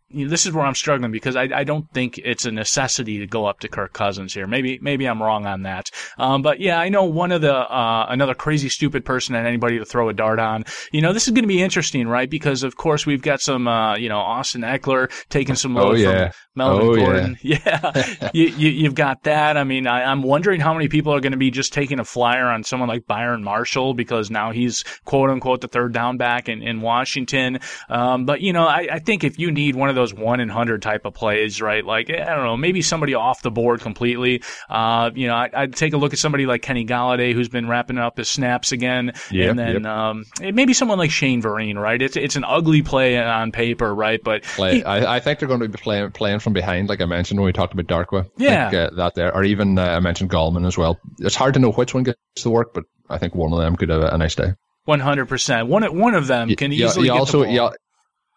you 0.08 0.24
know, 0.24 0.30
this 0.30 0.46
is 0.46 0.52
where 0.52 0.64
I'm 0.64 0.74
struggling 0.74 1.10
because 1.10 1.34
I, 1.34 1.48
I 1.52 1.64
don't 1.64 1.90
think 1.92 2.18
it's 2.18 2.44
a 2.44 2.52
necessity 2.52 3.18
to 3.18 3.26
go 3.26 3.46
up 3.46 3.60
to 3.60 3.68
Kirk 3.68 3.92
Cousins 3.92 4.32
here. 4.32 4.46
Maybe 4.46 4.78
maybe 4.80 5.06
I'm 5.06 5.20
wrong 5.20 5.46
on 5.46 5.62
that. 5.62 5.90
Um, 6.16 6.42
but 6.42 6.60
yeah, 6.60 6.78
I 6.78 6.88
know 6.88 7.04
one 7.04 7.32
of 7.32 7.40
the 7.40 7.54
uh, 7.54 8.06
another 8.08 8.34
crazy 8.34 8.68
stupid 8.68 9.04
person 9.04 9.34
and 9.34 9.46
anybody 9.46 9.78
to 9.78 9.84
throw 9.84 10.08
a 10.08 10.12
dart 10.12 10.38
on. 10.38 10.64
You 10.92 11.02
know, 11.02 11.12
this 11.12 11.26
is 11.26 11.34
going 11.34 11.42
to 11.42 11.48
be 11.48 11.62
interesting, 11.62 12.06
right? 12.06 12.30
Because 12.30 12.62
of 12.62 12.76
course 12.76 13.04
we've 13.04 13.22
got 13.22 13.40
some 13.40 13.66
uh, 13.66 13.96
you 13.96 14.08
know 14.08 14.18
Austin 14.18 14.62
Ekeler 14.62 15.10
taking 15.28 15.56
some 15.56 15.74
load 15.74 15.96
oh, 15.96 15.98
yeah. 15.98 16.28
from 16.28 16.32
Melvin 16.56 16.88
oh, 16.88 16.96
Gordon. 16.96 17.38
Yeah, 17.46 17.58
yeah. 17.94 18.30
you, 18.34 18.46
you 18.48 18.84
have 18.84 18.94
got 18.94 19.22
that. 19.24 19.56
I 19.56 19.64
mean, 19.64 19.86
I, 19.86 20.04
I'm 20.04 20.22
wondering 20.22 20.60
how 20.60 20.72
many 20.72 20.88
people 20.88 21.14
are 21.14 21.20
going 21.20 21.32
to 21.32 21.38
be 21.38 21.50
just 21.50 21.72
taking 21.72 22.00
a 22.00 22.04
flyer 22.04 22.46
on 22.46 22.64
someone 22.64 22.88
like 22.88 23.06
Byron 23.06 23.44
Marshall 23.44 23.94
because 23.94 24.30
now 24.30 24.50
he's 24.50 24.82
quote 25.04 25.30
unquote 25.30 25.60
the 25.60 25.68
third 25.68 25.92
down 25.92 26.16
back 26.16 26.48
in 26.48 26.62
in 26.62 26.80
Washington. 26.80 27.60
Um, 27.88 28.24
but 28.24 28.40
you 28.40 28.52
know, 28.52 28.66
I, 28.66 28.88
I 28.90 28.98
think 28.98 29.22
if 29.22 29.38
you 29.38 29.52
need 29.52 29.76
one 29.76 29.90
of 29.90 29.94
those 29.94 30.12
one 30.12 30.40
in 30.40 30.48
hundred 30.48 30.82
type 30.82 31.04
of 31.04 31.14
plays, 31.14 31.60
right? 31.60 31.84
Like 31.84 32.10
I 32.10 32.34
don't 32.34 32.44
know, 32.44 32.56
maybe 32.56 32.82
somebody 32.82 33.14
off 33.14 33.42
the 33.42 33.50
board 33.50 33.80
completely. 33.80 34.42
Uh, 34.68 35.10
you 35.14 35.28
know, 35.28 35.34
I, 35.34 35.62
would 35.62 35.76
take 35.76 35.92
a 35.92 35.98
look 35.98 36.12
at 36.12 36.18
somebody 36.18 36.46
like 36.46 36.62
Kenny 36.62 36.84
Golladay 36.84 37.32
who's 37.32 37.48
been 37.48 37.68
wrapping 37.68 37.98
up 37.98 38.16
his 38.16 38.28
snaps 38.28 38.72
again, 38.72 39.12
yep, 39.30 39.50
and 39.50 39.58
then 39.58 39.74
yep. 39.74 39.86
um, 39.86 40.24
maybe 40.40 40.72
someone 40.72 40.98
like 40.98 41.10
Shane 41.10 41.42
Vereen, 41.42 41.76
right? 41.76 42.00
It's 42.00 42.16
it's 42.16 42.36
an 42.36 42.44
ugly 42.44 42.82
play 42.82 43.18
on 43.18 43.52
paper, 43.52 43.94
right? 43.94 44.20
But 44.22 44.42
play, 44.42 44.76
he, 44.76 44.84
I, 44.84 45.16
I 45.16 45.20
think 45.20 45.38
they're 45.38 45.48
going 45.48 45.60
to 45.60 45.68
be 45.68 45.78
playing 45.78 46.10
playing 46.12 46.40
from 46.46 46.52
behind, 46.52 46.88
like 46.88 47.00
I 47.00 47.06
mentioned 47.06 47.40
when 47.40 47.46
we 47.46 47.52
talked 47.52 47.74
about 47.74 47.88
Darkwa. 47.88 48.30
Yeah, 48.36 48.70
think, 48.70 48.92
uh, 48.92 48.94
that 48.94 49.16
there, 49.16 49.34
or 49.34 49.42
even 49.42 49.76
uh, 49.80 49.82
I 49.82 49.98
mentioned 49.98 50.30
Gallman 50.30 50.64
as 50.64 50.78
well. 50.78 50.96
It's 51.18 51.34
hard 51.34 51.54
to 51.54 51.60
know 51.60 51.72
which 51.72 51.92
one 51.92 52.04
gets 52.04 52.18
the 52.40 52.50
work, 52.50 52.72
but 52.72 52.84
I 53.10 53.18
think 53.18 53.34
one 53.34 53.52
of 53.52 53.58
them 53.58 53.74
could 53.74 53.88
have 53.88 54.00
a, 54.00 54.16
nice 54.16 54.36
day. 54.36 54.52
One 54.84 55.00
hundred 55.00 55.26
percent. 55.26 55.66
One 55.66 55.82
one 55.98 56.14
of 56.14 56.28
them 56.28 56.54
can 56.54 56.72
easily. 56.72 57.08
You, 57.08 57.14
you 57.14 57.18
also, 57.18 57.42
you, 57.42 57.70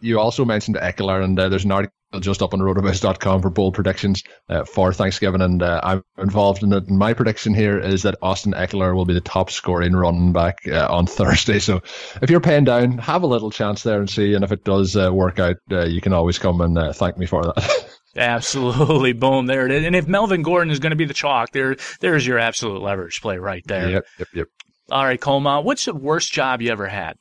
you 0.01 0.19
also 0.19 0.43
mentioned 0.43 0.77
Ekeler, 0.77 1.23
and 1.23 1.39
uh, 1.39 1.49
there's 1.49 1.65
an 1.65 1.71
article 1.71 1.93
just 2.19 2.41
up 2.41 2.55
on 2.55 2.59
rotoviz.com 2.61 3.43
for 3.43 3.51
bold 3.51 3.75
predictions 3.75 4.23
uh, 4.49 4.63
for 4.63 4.91
Thanksgiving, 4.91 5.41
and 5.41 5.61
uh, 5.61 5.79
I'm 5.83 6.03
involved 6.17 6.63
in 6.63 6.73
it. 6.73 6.87
And 6.87 6.97
my 6.97 7.13
prediction 7.13 7.53
here 7.53 7.77
is 7.77 8.01
that 8.01 8.15
Austin 8.23 8.53
Ekeler 8.53 8.95
will 8.95 9.05
be 9.05 9.13
the 9.13 9.21
top 9.21 9.51
scoring 9.51 9.95
running 9.95 10.33
back 10.33 10.67
uh, 10.67 10.87
on 10.89 11.05
Thursday. 11.05 11.59
So 11.59 11.83
if 12.23 12.31
you're 12.31 12.39
paying 12.39 12.63
down, 12.63 12.97
have 12.97 13.21
a 13.21 13.27
little 13.27 13.51
chance 13.51 13.83
there 13.83 13.99
and 13.99 14.09
see. 14.09 14.33
And 14.33 14.43
if 14.43 14.51
it 14.51 14.63
does 14.63 14.95
uh, 14.95 15.13
work 15.13 15.37
out, 15.37 15.57
uh, 15.71 15.85
you 15.85 16.01
can 16.01 16.13
always 16.13 16.39
come 16.39 16.61
and 16.61 16.75
uh, 16.75 16.93
thank 16.93 17.19
me 17.19 17.27
for 17.27 17.43
that. 17.43 17.85
Absolutely, 18.15 19.13
boom! 19.13 19.45
There 19.45 19.65
it 19.65 19.71
is. 19.71 19.85
And 19.85 19.95
if 19.95 20.07
Melvin 20.07 20.41
Gordon 20.41 20.71
is 20.71 20.79
going 20.79 20.91
to 20.91 20.95
be 20.95 21.05
the 21.05 21.13
chalk, 21.13 21.51
there, 21.51 21.75
there's 21.99 22.25
your 22.25 22.39
absolute 22.39 22.81
leverage 22.81 23.21
play 23.21 23.37
right 23.37 23.63
there. 23.65 23.89
Yep, 23.89 24.05
yep, 24.17 24.27
yep. 24.33 24.47
All 24.91 25.03
right, 25.03 25.21
Colma, 25.21 25.61
what's 25.61 25.85
the 25.85 25.93
worst 25.93 26.31
job 26.33 26.61
you 26.61 26.71
ever 26.71 26.87
had? 26.87 27.15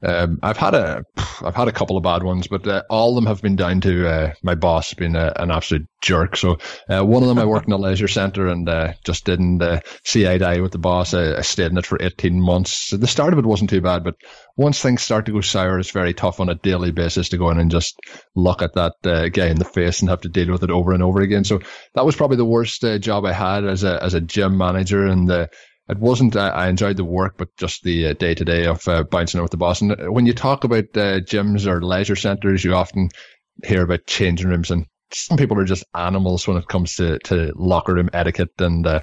Um, 0.00 0.38
I've 0.42 0.56
had 0.56 0.74
a, 0.74 1.04
I've 1.42 1.56
had 1.56 1.66
a 1.66 1.72
couple 1.72 1.96
of 1.96 2.04
bad 2.04 2.22
ones, 2.22 2.46
but 2.46 2.66
uh, 2.66 2.82
all 2.88 3.10
of 3.10 3.14
them 3.16 3.26
have 3.26 3.42
been 3.42 3.56
down 3.56 3.80
to 3.80 4.08
uh, 4.08 4.32
my 4.42 4.54
boss 4.54 4.94
being 4.94 5.16
a, 5.16 5.32
an 5.36 5.50
absolute 5.50 5.88
jerk. 6.00 6.36
So 6.36 6.58
uh, 6.88 7.04
one 7.04 7.22
of 7.22 7.28
them, 7.28 7.38
I 7.38 7.44
worked 7.44 7.66
in 7.66 7.72
a 7.72 7.76
leisure 7.76 8.06
centre 8.06 8.46
and 8.46 8.68
uh, 8.68 8.92
just 9.04 9.24
didn't 9.24 9.60
uh, 9.60 9.80
see 10.04 10.28
eye 10.28 10.38
to 10.38 10.46
eye 10.46 10.60
with 10.60 10.70
the 10.70 10.78
boss. 10.78 11.14
I, 11.14 11.38
I, 11.38 11.40
stayed 11.40 11.72
in 11.72 11.78
it 11.78 11.86
for 11.86 12.00
18 12.00 12.40
months. 12.40 12.90
The 12.90 13.08
start 13.08 13.32
of 13.32 13.40
it 13.40 13.44
wasn't 13.44 13.70
too 13.70 13.80
bad, 13.80 14.04
but 14.04 14.14
once 14.56 14.80
things 14.80 15.02
start 15.02 15.26
to 15.26 15.32
go 15.32 15.40
sour, 15.40 15.80
it's 15.80 15.90
very 15.90 16.14
tough 16.14 16.38
on 16.38 16.48
a 16.48 16.54
daily 16.54 16.92
basis 16.92 17.30
to 17.30 17.38
go 17.38 17.50
in 17.50 17.58
and 17.58 17.70
just 17.70 17.98
look 18.36 18.62
at 18.62 18.74
that 18.74 18.94
uh, 19.04 19.28
guy 19.28 19.46
in 19.46 19.58
the 19.58 19.64
face 19.64 20.00
and 20.00 20.10
have 20.10 20.20
to 20.20 20.28
deal 20.28 20.52
with 20.52 20.62
it 20.62 20.70
over 20.70 20.92
and 20.92 21.02
over 21.02 21.20
again. 21.20 21.42
So 21.42 21.60
that 21.94 22.06
was 22.06 22.14
probably 22.14 22.36
the 22.36 22.44
worst 22.44 22.84
job 23.00 23.24
I 23.24 23.32
had 23.32 23.64
as 23.64 23.82
a 23.82 24.02
as 24.02 24.14
a 24.14 24.20
gym 24.20 24.56
manager 24.56 25.06
and 25.06 25.48
it 25.88 25.98
wasn't. 25.98 26.36
Uh, 26.36 26.52
I 26.54 26.68
enjoyed 26.68 26.96
the 26.96 27.04
work, 27.04 27.36
but 27.38 27.56
just 27.56 27.82
the 27.82 28.14
day 28.14 28.34
to 28.34 28.44
day 28.44 28.66
of 28.66 28.86
uh, 28.86 29.04
bouncing 29.04 29.40
with 29.40 29.50
the 29.50 29.56
boss. 29.56 29.80
And 29.80 30.12
when 30.12 30.26
you 30.26 30.34
talk 30.34 30.64
about 30.64 30.84
uh, 30.94 31.20
gyms 31.20 31.66
or 31.66 31.82
leisure 31.82 32.16
centres, 32.16 32.64
you 32.64 32.74
often 32.74 33.08
hear 33.64 33.82
about 33.82 34.06
changing 34.06 34.48
rooms, 34.48 34.70
and 34.70 34.86
some 35.12 35.38
people 35.38 35.58
are 35.58 35.64
just 35.64 35.84
animals 35.94 36.46
when 36.46 36.58
it 36.58 36.68
comes 36.68 36.96
to, 36.96 37.18
to 37.20 37.52
locker 37.56 37.94
room 37.94 38.10
etiquette. 38.12 38.52
And 38.58 38.86
uh, 38.86 39.00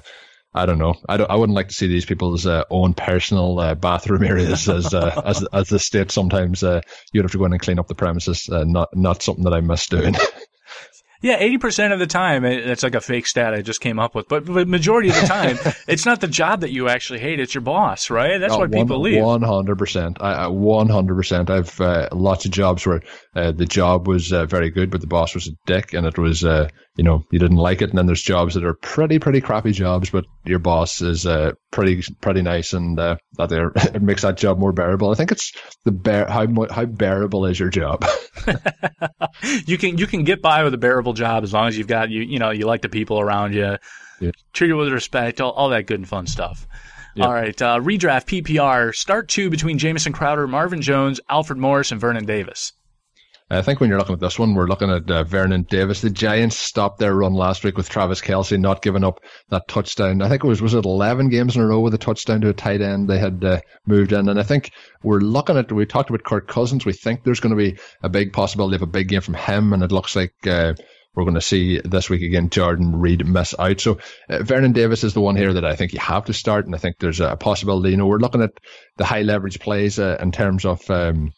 I 0.54 0.64
don't 0.64 0.78
know. 0.78 0.94
I 1.08 1.16
don't. 1.16 1.30
I 1.30 1.34
wouldn't 1.34 1.56
like 1.56 1.68
to 1.68 1.74
see 1.74 1.88
these 1.88 2.06
people's 2.06 2.46
uh, 2.46 2.62
own 2.70 2.94
personal 2.94 3.58
uh, 3.58 3.74
bathroom 3.74 4.22
areas 4.24 4.68
as 4.68 4.94
as 4.94 5.44
as 5.52 5.68
the 5.68 5.80
state. 5.80 6.12
Sometimes 6.12 6.62
you'd 6.62 7.24
have 7.24 7.32
to 7.32 7.38
go 7.38 7.46
in 7.46 7.52
and 7.52 7.60
clean 7.60 7.80
up 7.80 7.88
the 7.88 7.96
premises. 7.96 8.48
not 8.48 8.90
not 8.94 9.22
something 9.22 9.44
that 9.44 9.54
I 9.54 9.60
miss 9.60 9.86
doing. 9.88 10.14
Yeah, 11.22 11.36
eighty 11.38 11.58
percent 11.58 11.92
of 11.92 11.98
the 11.98 12.06
time, 12.06 12.44
it's 12.44 12.82
like 12.82 12.94
a 12.94 13.00
fake 13.00 13.26
stat 13.26 13.54
I 13.54 13.62
just 13.62 13.80
came 13.80 13.98
up 13.98 14.14
with. 14.14 14.28
But 14.28 14.46
the 14.46 14.66
majority 14.66 15.08
of 15.08 15.14
the 15.14 15.26
time, 15.26 15.58
it's 15.88 16.06
not 16.06 16.20
the 16.20 16.28
job 16.28 16.60
that 16.60 16.70
you 16.70 16.88
actually 16.88 17.20
hate; 17.20 17.40
it's 17.40 17.54
your 17.54 17.62
boss, 17.62 18.10
right? 18.10 18.38
That's 18.38 18.56
why 18.56 18.66
people 18.66 19.00
leave. 19.00 19.22
One 19.22 19.42
hundred 19.42 19.78
percent. 19.78 20.18
One 20.20 20.88
hundred 20.88 21.16
percent. 21.16 21.50
I've 21.50 21.80
uh, 21.80 22.08
lots 22.12 22.44
of 22.44 22.50
jobs 22.50 22.86
where 22.86 23.02
uh, 23.34 23.52
the 23.52 23.66
job 23.66 24.08
was 24.08 24.32
uh, 24.32 24.46
very 24.46 24.70
good, 24.70 24.90
but 24.90 25.00
the 25.00 25.06
boss 25.06 25.34
was 25.34 25.48
a 25.48 25.52
dick, 25.66 25.94
and 25.94 26.06
it 26.06 26.18
was 26.18 26.44
uh, 26.44 26.68
you 26.96 27.04
know 27.04 27.24
you 27.30 27.38
didn't 27.38 27.56
like 27.56 27.82
it. 27.82 27.90
And 27.90 27.98
then 27.98 28.06
there's 28.06 28.22
jobs 28.22 28.54
that 28.54 28.64
are 28.64 28.74
pretty 28.74 29.18
pretty 29.18 29.40
crappy 29.40 29.72
jobs, 29.72 30.10
but 30.10 30.24
your 30.44 30.58
boss 30.58 31.00
is 31.00 31.26
uh, 31.26 31.52
pretty 31.70 32.02
pretty 32.20 32.42
nice, 32.42 32.72
and 32.72 32.98
uh, 32.98 33.16
that 33.38 33.48
there 33.48 33.72
it 33.76 34.02
makes 34.02 34.22
that 34.22 34.36
job 34.36 34.58
more 34.58 34.72
bearable. 34.72 35.10
I 35.10 35.14
think 35.14 35.32
it's 35.32 35.52
the 35.84 35.92
bear 35.92 36.26
how 36.26 36.46
how 36.70 36.84
bearable 36.84 37.46
is 37.46 37.58
your 37.58 37.70
job. 37.70 38.04
you 39.66 39.78
can 39.78 39.98
you 39.98 40.06
can 40.06 40.24
get 40.24 40.42
by 40.42 40.64
with 40.64 40.74
a 40.74 40.78
bearable 40.78 41.05
job 41.12 41.44
as 41.44 41.52
long 41.52 41.68
as 41.68 41.76
you've 41.76 41.86
got 41.86 42.10
you 42.10 42.22
you 42.22 42.38
know 42.38 42.50
you 42.50 42.66
like 42.66 42.82
the 42.82 42.88
people 42.88 43.20
around 43.20 43.54
you, 43.54 43.76
yeah. 44.20 44.30
treat 44.52 44.70
it 44.70 44.74
with 44.74 44.92
respect, 44.92 45.40
all, 45.40 45.52
all 45.52 45.68
that 45.70 45.86
good 45.86 45.98
and 45.98 46.08
fun 46.08 46.26
stuff. 46.26 46.66
All 47.18 47.32
right, 47.32 47.60
uh, 47.62 47.80
redraft 47.80 48.42
PPR 48.42 48.94
start 48.94 49.28
two 49.28 49.48
between 49.48 49.78
Jamison 49.78 50.12
Crowder, 50.12 50.46
Marvin 50.46 50.82
Jones, 50.82 51.18
Alfred 51.30 51.58
Morris, 51.58 51.90
and 51.90 51.98
Vernon 51.98 52.26
Davis. 52.26 52.72
I 53.48 53.62
think 53.62 53.78
when 53.78 53.88
you're 53.88 53.98
looking 53.98 54.14
at 54.14 54.20
this 54.20 54.40
one, 54.40 54.54
we're 54.54 54.66
looking 54.66 54.90
at 54.90 55.08
uh, 55.08 55.22
Vernon 55.22 55.62
Davis. 55.62 56.00
The 56.00 56.10
Giants 56.10 56.56
stopped 56.56 56.98
their 56.98 57.14
run 57.14 57.32
last 57.32 57.62
week 57.62 57.76
with 57.76 57.88
Travis 57.88 58.20
Kelce 58.20 58.58
not 58.58 58.82
giving 58.82 59.04
up 59.04 59.20
that 59.50 59.68
touchdown. 59.68 60.20
I 60.20 60.28
think 60.28 60.42
it 60.42 60.48
was 60.48 60.60
was 60.60 60.74
it 60.74 60.84
11 60.84 61.28
games 61.28 61.54
in 61.54 61.62
a 61.62 61.66
row 61.66 61.78
with 61.78 61.94
a 61.94 61.98
touchdown 61.98 62.40
to 62.40 62.48
a 62.48 62.52
tight 62.52 62.80
end 62.80 63.08
they 63.08 63.20
had 63.20 63.44
uh, 63.44 63.60
moved 63.86 64.12
in, 64.12 64.28
and 64.28 64.40
I 64.40 64.42
think 64.42 64.72
we're 65.04 65.20
looking 65.20 65.56
at. 65.56 65.70
We 65.70 65.86
talked 65.86 66.10
about 66.10 66.24
Kirk 66.24 66.48
Cousins. 66.48 66.84
We 66.84 66.92
think 66.92 67.22
there's 67.22 67.38
going 67.38 67.56
to 67.56 67.72
be 67.72 67.78
a 68.02 68.08
big 68.08 68.32
possibility 68.32 68.74
of 68.74 68.82
a 68.82 68.86
big 68.86 69.08
game 69.08 69.20
from 69.20 69.34
him, 69.34 69.72
and 69.72 69.82
it 69.82 69.92
looks 69.92 70.16
like. 70.16 70.34
Uh, 70.46 70.74
we're 71.16 71.24
going 71.24 71.34
to 71.34 71.40
see 71.40 71.80
this 71.80 72.10
week 72.10 72.22
again 72.22 72.50
Jordan 72.50 72.94
Reed 73.00 73.26
miss 73.26 73.54
out. 73.58 73.80
So 73.80 73.98
uh, 74.28 74.42
Vernon 74.42 74.72
Davis 74.72 75.02
is 75.02 75.14
the 75.14 75.20
one 75.20 75.34
here 75.34 75.54
that 75.54 75.64
I 75.64 75.74
think 75.74 75.94
you 75.94 75.98
have 75.98 76.26
to 76.26 76.34
start, 76.34 76.66
and 76.66 76.74
I 76.74 76.78
think 76.78 76.98
there's 76.98 77.20
a 77.20 77.36
possibility. 77.36 77.90
You 77.90 77.96
know, 77.96 78.06
we're 78.06 78.18
looking 78.18 78.42
at 78.42 78.52
the 78.98 79.06
high 79.06 79.22
leverage 79.22 79.58
plays 79.58 79.98
uh, 79.98 80.18
in 80.20 80.30
terms 80.30 80.64
of 80.64 80.88
um, 80.90 81.32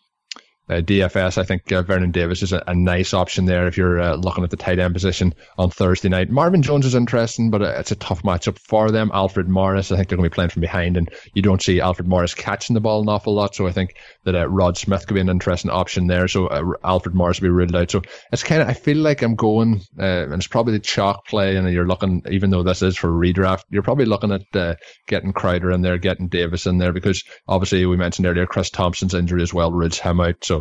uh, 0.69 0.81
DFS, 0.81 1.39
I 1.39 1.45
think 1.45 1.71
uh, 1.73 1.83
Vernon 1.83 2.11
Davis 2.11 2.43
is 2.43 2.53
a, 2.53 2.63
a, 2.67 2.75
nice 2.75 3.15
option 3.15 3.47
there 3.47 3.67
if 3.67 3.77
you're 3.77 4.01
uh, 4.01 4.15
looking 4.17 4.45
at 4.45 4.51
the 4.51 4.57
tight 4.57 4.79
end 4.79 4.93
position 4.93 5.35
on 5.57 5.71
Thursday 5.71 6.09
night. 6.09 6.31
Marvin 6.31 6.63
Jones 6.63 6.85
is 6.85 6.95
interesting, 6.95 7.51
but 7.51 7.63
uh, 7.63 7.75
it's 7.79 7.91
a 7.91 7.97
tough 7.97 8.23
matchup 8.23 8.59
for 8.59 8.91
them. 8.91 9.11
Alfred 9.15 9.49
Morris, 9.49 9.91
I 9.91 9.97
think 9.97 10.09
they're 10.09 10.19
going 10.19 10.29
to 10.29 10.31
be 10.31 10.35
playing 10.35 10.51
from 10.51 10.61
behind, 10.61 10.97
and 10.99 11.11
you 11.33 11.41
don't 11.41 11.63
see 11.63 11.81
Alfred 11.81 12.07
Morris 12.07 12.35
catching 12.35 12.75
the 12.75 12.81
ball 12.81 13.01
an 13.01 13.09
awful 13.09 13.35
lot. 13.35 13.55
So 13.55 13.67
I 13.67 13.73
think 13.73 13.95
that 14.25 14.35
uh, 14.35 14.47
Rod 14.49 14.77
Smith 14.77 15.07
could 15.07 15.15
be 15.15 15.21
an 15.21 15.31
interesting 15.31 15.71
option 15.71 16.07
there. 16.07 16.29
So 16.29 16.49
uh, 16.49 16.73
Alfred 16.85 17.15
Morris 17.15 17.41
will 17.41 17.47
be 17.47 17.53
ruled 17.53 17.75
out. 17.75 17.91
So 17.91 18.03
it's 18.31 18.43
kind 18.43 18.61
of, 18.61 18.69
I 18.69 18.75
feel 18.75 18.99
like 18.99 19.23
I'm 19.23 19.37
going, 19.37 19.81
and 19.97 20.35
it's 20.35 20.47
probably 20.47 20.75
the 20.75 20.81
chalk 20.81 21.27
play, 21.27 21.57
and 21.57 21.71
you're 21.73 21.89
looking, 21.89 22.23
even 22.31 22.51
though 22.51 22.63
this 22.63 22.83
is 22.83 22.97
for 22.97 23.09
redraft, 23.09 23.65
you're 23.71 23.83
probably 23.83 24.05
looking 24.05 24.33
at 24.33 24.79
getting 25.07 25.33
Crowder 25.33 25.71
in 25.71 25.81
there, 25.81 25.97
getting 25.97 26.29
Davis 26.29 26.67
in 26.67 26.77
there, 26.77 26.93
because 26.93 27.25
obviously 27.47 27.87
we 27.87 27.97
mentioned 27.97 28.27
earlier 28.27 28.47
Chris 28.47 28.71
Thompson's 28.71 29.15
injury 29.15 29.43
as 29.43 29.55
well 29.55 29.73
rules 29.73 29.99
him 29.99 30.21
out. 30.21 30.45
So 30.45 30.58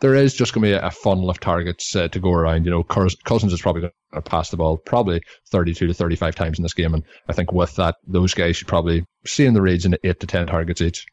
there 0.00 0.14
is 0.14 0.34
just 0.34 0.52
going 0.52 0.62
to 0.62 0.68
be 0.68 0.86
a, 0.86 0.90
funnel 0.90 1.30
of 1.30 1.40
targets 1.40 1.94
uh, 1.96 2.08
to 2.08 2.20
go 2.20 2.32
around. 2.32 2.64
You 2.64 2.70
know, 2.70 2.82
Cousins 2.82 3.52
is 3.52 3.60
probably 3.60 3.82
going 3.82 3.92
to 4.14 4.22
pass 4.22 4.50
the 4.50 4.56
ball 4.56 4.76
probably 4.76 5.22
32 5.50 5.88
to 5.88 5.94
35 5.94 6.34
times 6.34 6.58
in 6.58 6.62
this 6.62 6.74
game. 6.74 6.94
And 6.94 7.02
I 7.28 7.32
think 7.32 7.52
with 7.52 7.74
that, 7.76 7.96
those 8.06 8.34
guys 8.34 8.56
should 8.56 8.68
probably 8.68 9.04
see 9.26 9.44
in 9.44 9.54
the 9.54 9.62
region 9.62 9.94
of 9.94 10.00
8 10.04 10.20
to 10.20 10.26
10 10.26 10.46
targets 10.46 10.80
each. 10.80 11.06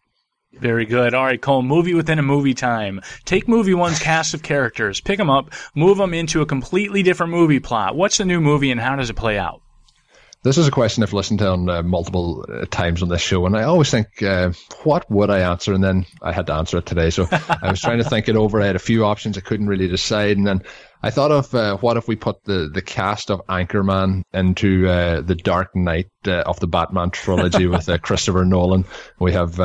Very 0.54 0.86
good. 0.86 1.14
All 1.14 1.26
right, 1.26 1.42
Cole, 1.42 1.64
movie 1.64 1.94
within 1.94 2.20
a 2.20 2.24
movie 2.24 2.54
time. 2.54 3.02
Take 3.26 3.48
movie 3.48 3.74
one's 3.74 4.00
cast 4.00 4.34
of 4.34 4.42
characters, 4.42 5.02
pick 5.02 5.18
them 5.18 5.30
up, 5.30 5.52
move 5.76 5.98
them 5.98 6.14
into 6.14 6.42
a 6.42 6.46
completely 6.46 7.04
different 7.04 7.34
movie 7.34 7.60
plot. 7.60 7.96
What's 7.96 8.20
the 8.20 8.26
new 8.26 8.40
movie 8.40 8.72
and 8.72 8.80
how 8.80 8.96
does 8.96 9.10
it 9.10 9.16
play 9.16 9.38
out? 9.38 9.62
This 10.46 10.60
is 10.60 10.68
a 10.68 10.72
question 10.72 11.02
I've 11.02 11.12
listened 11.12 11.40
to 11.40 11.50
on 11.50 11.68
uh, 11.68 11.82
multiple 11.82 12.46
uh, 12.48 12.66
times 12.70 13.02
on 13.02 13.10
this 13.10 13.20
show, 13.20 13.48
and 13.48 13.58
I 13.58 13.64
always 13.64 13.90
think, 13.90 14.22
uh, 14.22 14.52
what 14.84 15.10
would 15.10 15.32
I 15.32 15.40
answer? 15.40 15.74
And 15.74 15.84
then 15.84 16.06
I 16.22 16.34
had 16.34 16.46
to 16.46 16.54
answer 16.54 16.78
it 16.78 16.86
today. 16.86 17.10
So 17.10 17.28
I 17.32 17.72
was 17.72 17.82
trying 17.82 17.98
to 17.98 18.04
think 18.04 18.30
it 18.30 18.36
over. 18.36 18.62
I 18.62 18.68
had 18.68 18.76
a 18.76 18.80
few 18.80 19.06
options. 19.06 19.40
I 19.40 19.42
couldn't 19.42 19.66
really 19.66 19.88
decide. 19.88 20.38
And 20.38 20.46
then 20.46 20.62
I 21.02 21.10
thought 21.10 21.32
of 21.32 21.56
uh, 21.56 21.78
what 21.78 21.98
if 21.98 22.08
we 22.08 22.16
put 22.16 22.44
the, 22.44 22.70
the 22.72 22.84
cast 22.84 23.32
of 23.32 23.42
Anchorman 23.48 24.22
into 24.36 24.88
uh, 24.88 25.22
the 25.22 25.34
Dark 25.34 25.76
Knight 25.76 26.12
uh, 26.28 26.44
of 26.46 26.60
the 26.60 26.68
Batman 26.68 27.10
trilogy 27.10 27.66
with 27.66 27.90
Christopher 28.04 28.46
Nolan. 28.46 28.86
We 29.20 29.34
have 29.34 29.60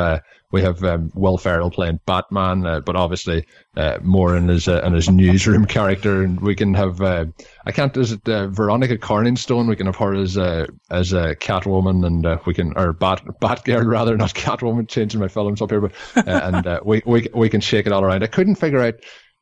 we 0.51 0.61
have 0.61 0.83
um, 0.83 1.11
Will 1.15 1.37
Ferrell 1.37 1.71
playing 1.71 1.99
Batman, 2.05 2.65
uh, 2.65 2.79
but 2.81 2.95
obviously 2.95 3.45
uh, 3.77 3.97
more 4.01 4.35
in 4.35 4.47
his 4.47 4.67
uh, 4.67 4.81
in 4.83 4.93
his 4.93 5.09
newsroom 5.09 5.65
character, 5.77 6.23
and 6.23 6.39
we 6.41 6.55
can 6.55 6.73
have 6.73 7.01
uh, 7.01 7.25
I 7.65 7.71
can't 7.71 7.95
is 7.95 8.11
it 8.11 8.27
uh, 8.27 8.47
Veronica 8.47 8.97
Corningstone? 8.97 9.67
We 9.67 9.75
can 9.75 9.85
have 9.85 9.95
her 9.95 10.13
as 10.13 10.37
uh, 10.37 10.67
as 10.89 11.13
a 11.13 11.35
Catwoman, 11.35 12.05
and 12.05 12.39
we 12.45 12.53
can 12.53 12.73
or 12.77 12.93
Bat 12.93 13.23
Batgirl 13.41 13.85
rather, 13.85 14.17
not 14.17 14.33
Catwoman. 14.35 14.87
Changing 14.87 15.19
my 15.19 15.27
films 15.27 15.61
up 15.61 15.69
here, 15.69 15.81
but 15.81 15.93
and 16.27 16.79
we 16.83 17.01
we 17.05 17.27
we 17.33 17.49
can 17.49 17.61
shake 17.61 17.85
it 17.85 17.93
all 17.93 18.03
around. 18.03 18.23
I 18.23 18.27
couldn't 18.27 18.55
figure 18.55 18.81
out 18.81 18.95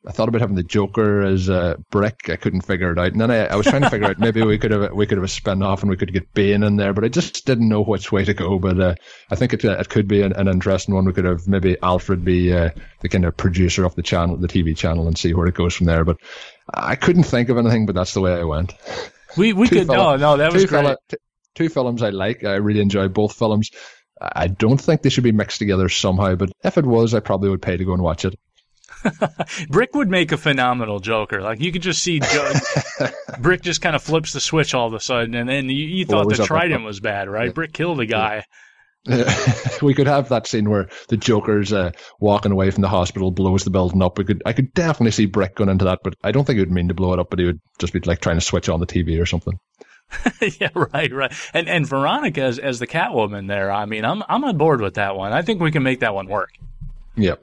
I 0.06 0.12
thought 0.12 0.28
about 0.28 0.40
having 0.40 0.56
the 0.56 0.62
Joker 0.62 1.20
as 1.20 1.50
a 1.50 1.76
brick. 1.90 2.30
I 2.30 2.36
couldn't 2.36 2.62
figure 2.62 2.90
it 2.90 2.98
out, 2.98 3.12
and 3.12 3.20
then 3.20 3.30
I, 3.30 3.48
I 3.48 3.56
was 3.56 3.66
trying 3.66 3.82
to 3.82 3.90
figure 3.90 4.08
out 4.08 4.18
maybe 4.18 4.42
we 4.42 4.56
could 4.56 4.70
have 4.70 4.92
we 4.92 5.06
could 5.06 5.18
have 5.18 5.24
a 5.24 5.28
spin 5.28 5.62
off 5.62 5.82
and 5.82 5.90
we 5.90 5.96
could 5.98 6.12
get 6.12 6.32
Bane 6.32 6.62
in 6.62 6.76
there, 6.76 6.94
but 6.94 7.04
I 7.04 7.08
just 7.08 7.44
didn't 7.44 7.68
know 7.68 7.82
which 7.82 8.10
way 8.10 8.24
to 8.24 8.32
go. 8.32 8.58
But 8.58 8.80
uh, 8.80 8.94
I 9.30 9.34
think 9.34 9.52
it 9.52 9.62
it 9.62 9.88
could 9.90 10.08
be 10.08 10.22
an, 10.22 10.32
an, 10.32 10.48
interesting 10.48 10.94
one. 10.94 11.04
We 11.04 11.12
could 11.12 11.26
have 11.26 11.46
maybe 11.46 11.76
Alfred 11.82 12.24
be 12.24 12.52
uh, 12.52 12.70
the 13.00 13.10
kind 13.10 13.26
of 13.26 13.36
producer 13.36 13.84
of 13.84 13.94
the 13.94 14.02
channel, 14.02 14.38
the 14.38 14.48
TV 14.48 14.74
channel, 14.74 15.06
and 15.06 15.18
see 15.18 15.34
where 15.34 15.46
it 15.46 15.54
goes 15.54 15.74
from 15.74 15.86
there. 15.86 16.04
But 16.04 16.16
I 16.72 16.96
couldn't 16.96 17.24
think 17.24 17.50
of 17.50 17.58
anything, 17.58 17.84
but 17.84 17.94
that's 17.94 18.14
the 18.14 18.22
way 18.22 18.32
I 18.32 18.44
went. 18.44 18.72
We 19.36 19.52
we 19.52 19.68
could 19.68 19.86
no 19.86 20.16
no 20.16 20.38
that 20.38 20.52
was 20.52 20.64
great. 20.64 20.82
Fella, 20.82 20.96
t- 21.08 21.18
two 21.54 21.68
films 21.68 22.02
I 22.02 22.08
like. 22.08 22.42
I 22.42 22.54
really 22.54 22.80
enjoy 22.80 23.08
both 23.08 23.34
films. 23.34 23.70
I 24.20 24.48
don't 24.48 24.80
think 24.80 25.02
they 25.02 25.08
should 25.08 25.24
be 25.24 25.32
mixed 25.32 25.58
together 25.58 25.88
somehow, 25.88 26.34
but 26.34 26.52
if 26.62 26.76
it 26.76 26.84
was, 26.84 27.14
I 27.14 27.20
probably 27.20 27.48
would 27.48 27.62
pay 27.62 27.76
to 27.76 27.84
go 27.84 27.94
and 27.94 28.02
watch 28.02 28.24
it. 28.24 28.34
Brick 29.68 29.94
would 29.94 30.08
make 30.08 30.32
a 30.32 30.36
phenomenal 30.36 31.00
Joker. 31.00 31.40
Like 31.40 31.60
you 31.60 31.72
could 31.72 31.82
just 31.82 32.02
see 32.02 32.20
jo- 32.20 32.52
Brick 33.38 33.62
just 33.62 33.80
kind 33.80 33.96
of 33.96 34.02
flips 34.02 34.32
the 34.32 34.40
switch 34.40 34.74
all 34.74 34.86
of 34.86 34.94
a 34.94 35.00
sudden, 35.00 35.34
and 35.34 35.48
then 35.48 35.68
you, 35.68 35.86
you 35.86 36.04
thought 36.04 36.28
the 36.28 36.44
Trident 36.44 36.84
was 36.84 37.00
bad, 37.00 37.28
right? 37.28 37.46
Yeah. 37.46 37.52
Brick 37.52 37.72
killed 37.72 38.00
a 38.00 38.06
guy. 38.06 38.44
we 39.82 39.94
could 39.94 40.06
have 40.06 40.28
that 40.28 40.46
scene 40.46 40.68
where 40.68 40.88
the 41.08 41.16
Joker's 41.16 41.72
uh, 41.72 41.90
walking 42.18 42.52
away 42.52 42.70
from 42.70 42.82
the 42.82 42.88
hospital, 42.88 43.30
blows 43.30 43.64
the 43.64 43.70
building 43.70 44.02
up. 44.02 44.18
We 44.18 44.24
could, 44.24 44.42
I 44.44 44.52
could 44.52 44.74
definitely 44.74 45.12
see 45.12 45.24
Brick 45.24 45.54
going 45.54 45.70
into 45.70 45.86
that, 45.86 46.00
but 46.04 46.14
I 46.22 46.32
don't 46.32 46.44
think 46.44 46.58
he 46.58 46.60
would 46.60 46.70
mean 46.70 46.88
to 46.88 46.94
blow 46.94 47.14
it 47.14 47.18
up. 47.18 47.30
But 47.30 47.38
he 47.38 47.46
would 47.46 47.60
just 47.78 47.94
be 47.94 48.00
like 48.00 48.20
trying 48.20 48.36
to 48.36 48.42
switch 48.42 48.68
on 48.68 48.80
the 48.80 48.86
TV 48.86 49.20
or 49.20 49.24
something. 49.24 49.58
yeah, 50.60 50.70
right, 50.74 51.12
right. 51.12 51.32
And 51.54 51.68
and 51.68 51.86
Veronica 51.86 52.42
as 52.42 52.58
as 52.58 52.78
the 52.78 52.86
Catwoman 52.86 53.48
there. 53.48 53.70
I 53.70 53.86
mean, 53.86 54.04
I'm 54.04 54.22
I'm 54.28 54.44
on 54.44 54.58
board 54.58 54.80
with 54.80 54.94
that 54.94 55.16
one. 55.16 55.32
I 55.32 55.42
think 55.42 55.60
we 55.60 55.70
can 55.70 55.82
make 55.82 56.00
that 56.00 56.14
one 56.14 56.26
work. 56.26 56.50
Yep. 57.16 57.42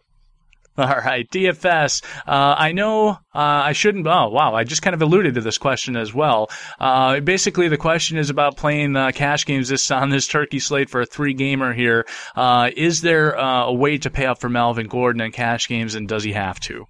All 0.79 0.85
right, 0.85 1.27
DFS. 1.31 2.03
Uh, 2.27 2.53
I 2.55 2.71
know 2.71 3.09
uh, 3.09 3.15
I 3.33 3.73
shouldn't. 3.73 4.05
Oh, 4.05 4.29
wow! 4.29 4.53
I 4.53 4.63
just 4.63 4.83
kind 4.83 4.93
of 4.93 5.01
alluded 5.01 5.33
to 5.33 5.41
this 5.41 5.57
question 5.57 5.97
as 5.97 6.13
well. 6.13 6.51
Uh, 6.79 7.19
basically, 7.19 7.67
the 7.67 7.77
question 7.77 8.19
is 8.19 8.29
about 8.29 8.57
playing 8.57 8.95
uh, 8.95 9.11
cash 9.11 9.47
games 9.47 9.69
this 9.69 9.89
on 9.89 10.11
this 10.11 10.27
turkey 10.27 10.59
slate 10.59 10.91
for 10.91 11.01
a 11.01 11.05
three 11.07 11.33
gamer 11.33 11.73
here. 11.73 12.05
Uh, 12.35 12.69
is 12.77 13.01
there 13.01 13.35
uh, 13.39 13.65
a 13.65 13.73
way 13.73 13.97
to 13.97 14.11
pay 14.11 14.27
up 14.27 14.39
for 14.39 14.49
Melvin 14.49 14.87
Gordon 14.87 15.21
in 15.21 15.31
cash 15.31 15.67
games, 15.67 15.95
and 15.95 16.07
does 16.07 16.23
he 16.23 16.33
have 16.33 16.59
to? 16.59 16.85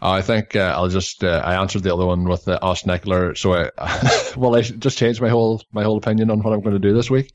I 0.00 0.22
think 0.22 0.54
I'll 0.54 0.88
just 0.88 1.24
I 1.24 1.56
answered 1.56 1.82
the 1.82 1.92
other 1.92 2.06
one 2.06 2.28
with 2.28 2.46
Austin 2.46 2.92
Ekeler, 2.92 3.36
so 3.36 3.54
I 3.54 3.70
well 4.36 4.54
I 4.54 4.62
just 4.62 4.98
changed 4.98 5.20
my 5.20 5.30
whole 5.30 5.60
my 5.72 5.82
whole 5.82 5.98
opinion 5.98 6.30
on 6.30 6.42
what 6.42 6.52
I'm 6.52 6.60
going 6.60 6.74
to 6.74 6.78
do 6.78 6.94
this 6.94 7.10
week. 7.10 7.32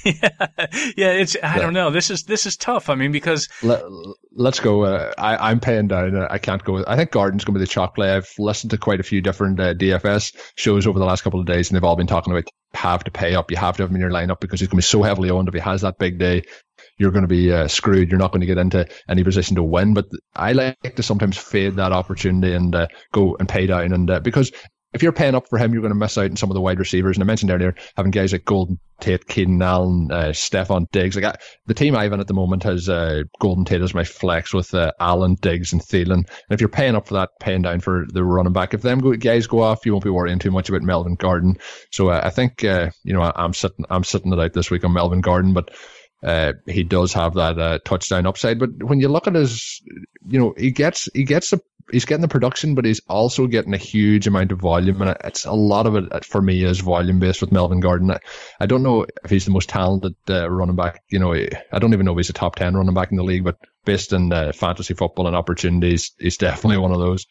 yeah, 0.04 0.46
yeah. 0.96 1.12
It's 1.12 1.36
I 1.42 1.56
yeah. 1.56 1.58
don't 1.58 1.74
know. 1.74 1.90
This 1.90 2.10
is 2.10 2.24
this 2.24 2.46
is 2.46 2.56
tough. 2.56 2.88
I 2.88 2.94
mean, 2.94 3.12
because 3.12 3.48
Let, 3.62 3.82
us 4.44 4.60
go. 4.60 4.84
Uh, 4.84 5.12
I 5.18 5.50
I'm 5.50 5.60
paying 5.60 5.88
down. 5.88 6.16
I 6.16 6.38
can't 6.38 6.62
go. 6.64 6.84
I 6.86 6.96
think 6.96 7.10
Gordon's 7.10 7.44
going 7.44 7.54
to 7.54 7.58
be 7.58 7.64
the 7.64 7.70
chalk 7.70 7.94
play. 7.94 8.12
I've 8.14 8.30
listened 8.38 8.70
to 8.72 8.78
quite 8.78 9.00
a 9.00 9.04
few 9.04 9.20
different 9.20 9.60
uh, 9.60 9.74
DFS 9.74 10.36
shows 10.56 10.86
over 10.86 10.98
the 10.98 11.04
last 11.04 11.22
couple 11.22 11.40
of 11.40 11.46
days, 11.46 11.68
and 11.68 11.76
they've 11.76 11.84
all 11.84 11.96
been 11.96 12.06
talking 12.06 12.32
about 12.32 12.44
have 12.74 13.04
to 13.04 13.10
pay 13.10 13.34
up. 13.34 13.50
You 13.50 13.56
have 13.56 13.76
to 13.76 13.82
have 13.82 13.90
him 13.90 13.96
in 13.96 14.00
your 14.00 14.10
lineup 14.10 14.40
because 14.40 14.60
he's 14.60 14.68
going 14.68 14.80
to 14.80 14.86
be 14.86 14.90
so 14.90 15.02
heavily 15.02 15.30
owned. 15.30 15.48
If 15.48 15.54
he 15.54 15.60
has 15.60 15.82
that 15.82 15.98
big 15.98 16.18
day, 16.18 16.42
you're 16.98 17.10
going 17.10 17.22
to 17.22 17.28
be 17.28 17.52
uh, 17.52 17.68
screwed. 17.68 18.10
You're 18.10 18.18
not 18.18 18.32
going 18.32 18.40
to 18.40 18.46
get 18.46 18.58
into 18.58 18.86
any 19.08 19.24
position 19.24 19.56
to 19.56 19.62
win. 19.62 19.94
But 19.94 20.06
I 20.34 20.52
like 20.52 20.96
to 20.96 21.02
sometimes 21.02 21.36
fade 21.36 21.76
that 21.76 21.92
opportunity 21.92 22.52
and 22.52 22.74
uh, 22.74 22.88
go 23.12 23.36
and 23.38 23.48
pay 23.48 23.66
down. 23.66 23.92
And 23.92 24.10
uh, 24.10 24.20
because 24.20 24.52
if 24.94 25.02
you're 25.02 25.12
paying 25.12 25.34
up 25.34 25.48
for 25.48 25.58
him, 25.58 25.72
you're 25.72 25.82
going 25.82 25.92
to 25.92 25.98
miss 25.98 26.16
out 26.16 26.30
on 26.30 26.36
some 26.36 26.50
of 26.50 26.54
the 26.54 26.60
wide 26.60 26.78
receivers. 26.78 27.16
And 27.16 27.24
I 27.24 27.26
mentioned 27.26 27.50
earlier 27.50 27.74
having 27.96 28.12
guys 28.12 28.32
like 28.32 28.44
Golden 28.44 28.78
Tate, 29.00 29.26
Keenan 29.26 29.60
Allen, 29.60 30.08
uh, 30.10 30.28
Stefon 30.28 30.88
Diggs. 30.92 31.16
Like 31.16 31.24
I, 31.24 31.36
the 31.66 31.74
team 31.74 31.96
I've 31.96 32.12
in 32.12 32.20
at 32.20 32.28
the 32.28 32.34
moment 32.34 32.62
has 32.62 32.88
uh, 32.88 33.24
Golden 33.40 33.64
Tate 33.64 33.80
as 33.80 33.92
my 33.92 34.04
flex 34.04 34.54
with 34.54 34.72
uh, 34.72 34.92
Allen, 35.00 35.36
Diggs, 35.40 35.72
and 35.72 35.82
Thielen. 35.82 36.12
And 36.12 36.26
if 36.50 36.60
you're 36.60 36.68
paying 36.68 36.94
up 36.94 37.08
for 37.08 37.14
that, 37.14 37.30
paying 37.40 37.62
down 37.62 37.80
for 37.80 38.06
the 38.08 38.22
running 38.22 38.52
back, 38.52 38.72
if 38.72 38.82
them 38.82 39.00
guys 39.18 39.48
go 39.48 39.62
off, 39.62 39.84
you 39.84 39.92
won't 39.92 40.04
be 40.04 40.10
worrying 40.10 40.38
too 40.38 40.52
much 40.52 40.68
about 40.68 40.82
Melvin 40.82 41.16
Gordon. 41.16 41.58
So 41.90 42.10
uh, 42.10 42.20
I 42.22 42.30
think 42.30 42.62
uh, 42.64 42.90
you 43.02 43.12
know 43.12 43.22
I, 43.22 43.44
am 43.44 43.52
sitting 43.52 43.84
I'm 43.90 44.04
sitting 44.04 44.32
it 44.32 44.38
out 44.38 44.52
this 44.52 44.70
week 44.70 44.84
on 44.84 44.92
Melvin 44.92 45.20
Gordon, 45.20 45.52
but. 45.52 45.70
Uh, 46.22 46.54
he 46.66 46.82
does 46.82 47.12
have 47.12 47.34
that 47.34 47.58
uh, 47.58 47.78
touchdown 47.84 48.24
upside, 48.24 48.58
but 48.58 48.70
when 48.82 48.98
you 48.98 49.08
look 49.08 49.26
at 49.26 49.34
his, 49.34 49.82
you 50.26 50.40
know, 50.40 50.54
he 50.56 50.70
gets 50.70 51.06
he 51.12 51.22
gets 51.22 51.52
a 51.52 51.60
he's 51.90 52.04
getting 52.04 52.22
the 52.22 52.28
production, 52.28 52.74
but 52.74 52.84
he's 52.84 53.00
also 53.08 53.46
getting 53.46 53.74
a 53.74 53.78
huge 53.78 54.26
amount 54.26 54.52
of 54.52 54.60
volume, 54.60 55.02
and 55.02 55.16
it's 55.24 55.44
a 55.44 55.52
lot 55.52 55.86
of 55.86 55.96
it 55.96 56.24
for 56.24 56.40
me 56.40 56.64
is 56.64 56.80
volume 56.80 57.18
based 57.18 57.40
with 57.40 57.52
Melvin 57.52 57.80
Gordon. 57.80 58.10
I, 58.10 58.18
I 58.60 58.66
don't 58.66 58.82
know 58.82 59.06
if 59.24 59.30
he's 59.30 59.44
the 59.44 59.50
most 59.50 59.68
talented 59.68 60.14
uh, 60.28 60.50
running 60.50 60.76
back. 60.76 61.02
You 61.08 61.18
know, 61.18 61.34
I 61.34 61.78
don't 61.78 61.92
even 61.92 62.06
know 62.06 62.12
if 62.12 62.18
he's 62.18 62.30
a 62.30 62.34
top 62.34 62.56
ten 62.56 62.76
running 62.76 62.94
back 62.94 63.10
in 63.10 63.16
the 63.16 63.24
league, 63.24 63.44
but 63.44 63.58
based 63.84 64.12
in 64.12 64.32
uh, 64.32 64.52
fantasy 64.52 64.94
football 64.94 65.26
and 65.26 65.36
opportunities, 65.36 66.12
he's 66.18 66.36
definitely 66.36 66.78
one 66.78 66.92
of 66.92 66.98
those. 67.00 67.26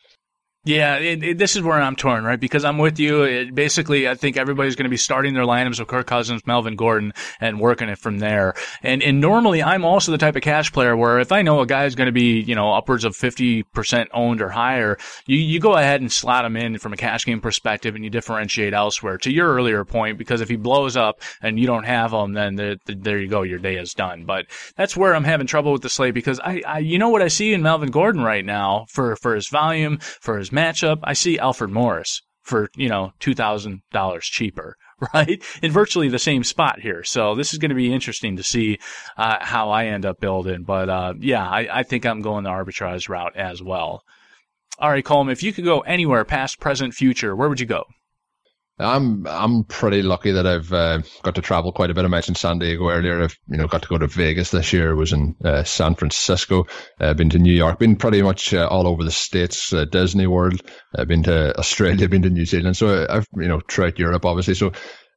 Yeah, 0.66 0.96
it, 0.96 1.22
it, 1.22 1.38
this 1.38 1.58
is 1.58 1.62
where 1.62 1.82
I'm 1.82 1.98
torn, 1.98 2.24
right? 2.24 2.40
Because 2.40 2.64
I'm 2.64 2.78
with 2.78 2.98
you. 2.98 3.24
It, 3.24 3.54
basically, 3.54 4.08
I 4.08 4.16
think 4.16 4.38
everybody's 4.38 4.78
going 4.78 4.86
to 4.86 4.90
be 4.90 4.96
starting 4.96 5.34
their 5.34 5.44
lineups 5.44 5.78
with 5.78 5.90
Kirk 5.90 6.08
Cousins, 6.08 6.48
Melvin 6.48 6.78
Gordon, 6.78 7.12
and 7.42 7.60
working 7.60 7.90
it 7.90 7.98
from 7.98 8.20
there. 8.20 8.54
And 8.82 9.04
and 9.04 9.20
normally, 9.20 9.62
I'm 9.62 9.84
also 9.84 10.14
the 10.14 10.18
type 10.18 10.38
of 10.38 10.42
cash 10.42 10.72
player 10.72 10.96
where 10.96 11.20
if 11.20 11.34
I 11.34 11.42
know 11.42 11.60
a 11.60 11.66
guy 11.68 11.84
is 11.84 11.96
going 11.96 12.06
to 12.06 12.14
be, 12.14 12.40
you 12.40 12.56
know, 12.56 12.72
upwards 12.74 13.04
of 13.04 13.12
50% 13.12 14.08
owned 14.14 14.42
or 14.42 14.48
higher, 14.48 14.98
you, 15.26 15.36
you 15.38 15.60
go 15.60 15.74
ahead 15.74 16.00
and 16.00 16.10
slot 16.10 16.46
him 16.46 16.56
in 16.56 16.78
from 16.78 16.94
a 16.94 16.98
cash 16.98 17.26
game 17.26 17.42
perspective 17.42 17.96
and 17.96 18.06
you 18.06 18.10
differentiate 18.10 18.74
elsewhere. 18.74 19.18
To 19.18 19.34
your 19.34 19.54
earlier 19.54 19.84
point, 19.84 20.18
because 20.18 20.40
if 20.40 20.48
he 20.48 20.56
blows 20.56 20.96
up 20.96 21.22
and 21.42 21.60
you 21.60 21.68
don't 21.68 21.84
have 21.84 22.14
him, 22.14 22.32
then 22.32 22.56
the, 22.56 22.80
the, 22.86 22.96
there 22.96 23.20
you 23.20 23.28
go, 23.28 23.42
your 23.42 23.60
day 23.60 23.76
is 23.76 23.94
done. 23.94 24.24
But 24.24 24.46
that's 24.78 24.96
where 24.96 25.14
I'm 25.14 25.26
having 25.26 25.46
trouble 25.46 25.74
with 25.74 25.82
the 25.82 25.90
slate 25.90 26.14
because 26.14 26.40
I, 26.40 26.62
I, 26.66 26.80
you 26.80 26.98
know 26.98 27.10
what 27.10 27.22
I 27.22 27.28
see 27.28 27.52
in 27.52 27.64
Melvin 27.64 27.92
Gordon 27.92 28.22
right 28.22 28.46
now 28.46 28.86
for, 28.88 29.18
for 29.18 29.36
his 29.36 29.50
volume, 29.50 29.98
for 30.00 30.38
his 30.38 30.53
matchup, 30.54 31.00
I 31.04 31.14
see 31.14 31.40
Alfred 31.40 31.72
Morris 31.72 32.22
for, 32.42 32.70
you 32.76 32.90
know, 32.90 33.14
$2,000 33.20 34.22
cheaper, 34.22 34.78
right? 35.14 35.44
In 35.62 35.72
virtually 35.72 36.10
the 36.10 36.20
same 36.20 36.44
spot 36.44 36.80
here. 36.80 37.04
So 37.04 37.36
this 37.36 37.54
is 37.54 37.60
going 37.60 37.70
to 37.70 37.76
be 37.76 37.94
interesting 37.94 38.38
to 38.38 38.44
see 38.44 38.80
uh, 39.18 39.38
how 39.42 39.70
I 39.72 39.86
end 39.86 40.06
up 40.06 40.20
building. 40.20 40.64
But 40.64 40.90
uh, 40.90 41.14
yeah, 41.20 41.48
I, 41.48 41.80
I 41.80 41.84
think 41.84 42.06
I'm 42.06 42.22
going 42.22 42.44
the 42.44 42.50
arbitrage 42.50 43.10
route 43.10 43.36
as 43.36 43.62
well. 43.62 44.04
All 44.80 44.90
right, 44.90 45.04
Colm, 45.04 45.32
if 45.32 45.44
you 45.44 45.54
could 45.54 45.66
go 45.66 45.82
anywhere 45.82 46.26
past, 46.26 46.60
present, 46.60 46.94
future, 46.94 47.36
where 47.36 47.48
would 47.48 47.60
you 47.60 47.66
go? 47.66 47.86
I'm 48.84 49.26
I'm 49.28 49.64
pretty 49.64 50.02
lucky 50.02 50.32
that 50.32 50.46
I've 50.46 50.72
uh, 50.72 51.02
got 51.24 51.36
to 51.36 51.42
travel 51.42 51.72
quite 51.72 51.90
a 51.90 51.94
bit. 51.94 52.06
I 52.06 52.10
mentioned 52.10 52.38
San 52.38 52.60
Diego 52.60 52.90
earlier. 52.90 53.22
I've 53.22 53.38
you 53.48 53.58
know 53.58 53.68
got 53.68 53.84
to 53.84 53.88
go 53.88 53.98
to 53.98 54.08
Vegas 54.08 54.52
this 54.52 54.74
year. 54.74 54.96
Was 54.96 55.14
in 55.14 55.36
uh, 55.44 55.64
San 55.64 55.96
Francisco. 55.96 56.68
Uh, 57.00 57.14
been 57.14 57.30
to 57.30 57.40
New 57.40 57.54
York. 57.54 57.80
Been 57.80 57.96
pretty 57.96 58.22
much 58.22 58.54
uh, 58.54 58.68
all 58.68 58.88
over 58.88 59.04
the 59.04 59.12
states. 59.12 59.72
Uh, 59.72 59.86
Disney 59.86 60.28
World. 60.28 60.62
I've 60.98 61.08
been 61.08 61.24
to 61.24 61.58
Australia. 61.58 62.10
Been 62.14 62.24
to 62.24 62.30
New 62.30 62.46
Zealand. 62.46 62.78
So 62.78 63.08
I've 63.10 63.28
you 63.36 63.48
know 63.48 63.62
throughout 63.68 63.98
Europe, 63.98 64.26
obviously. 64.26 64.56
So 64.56 64.74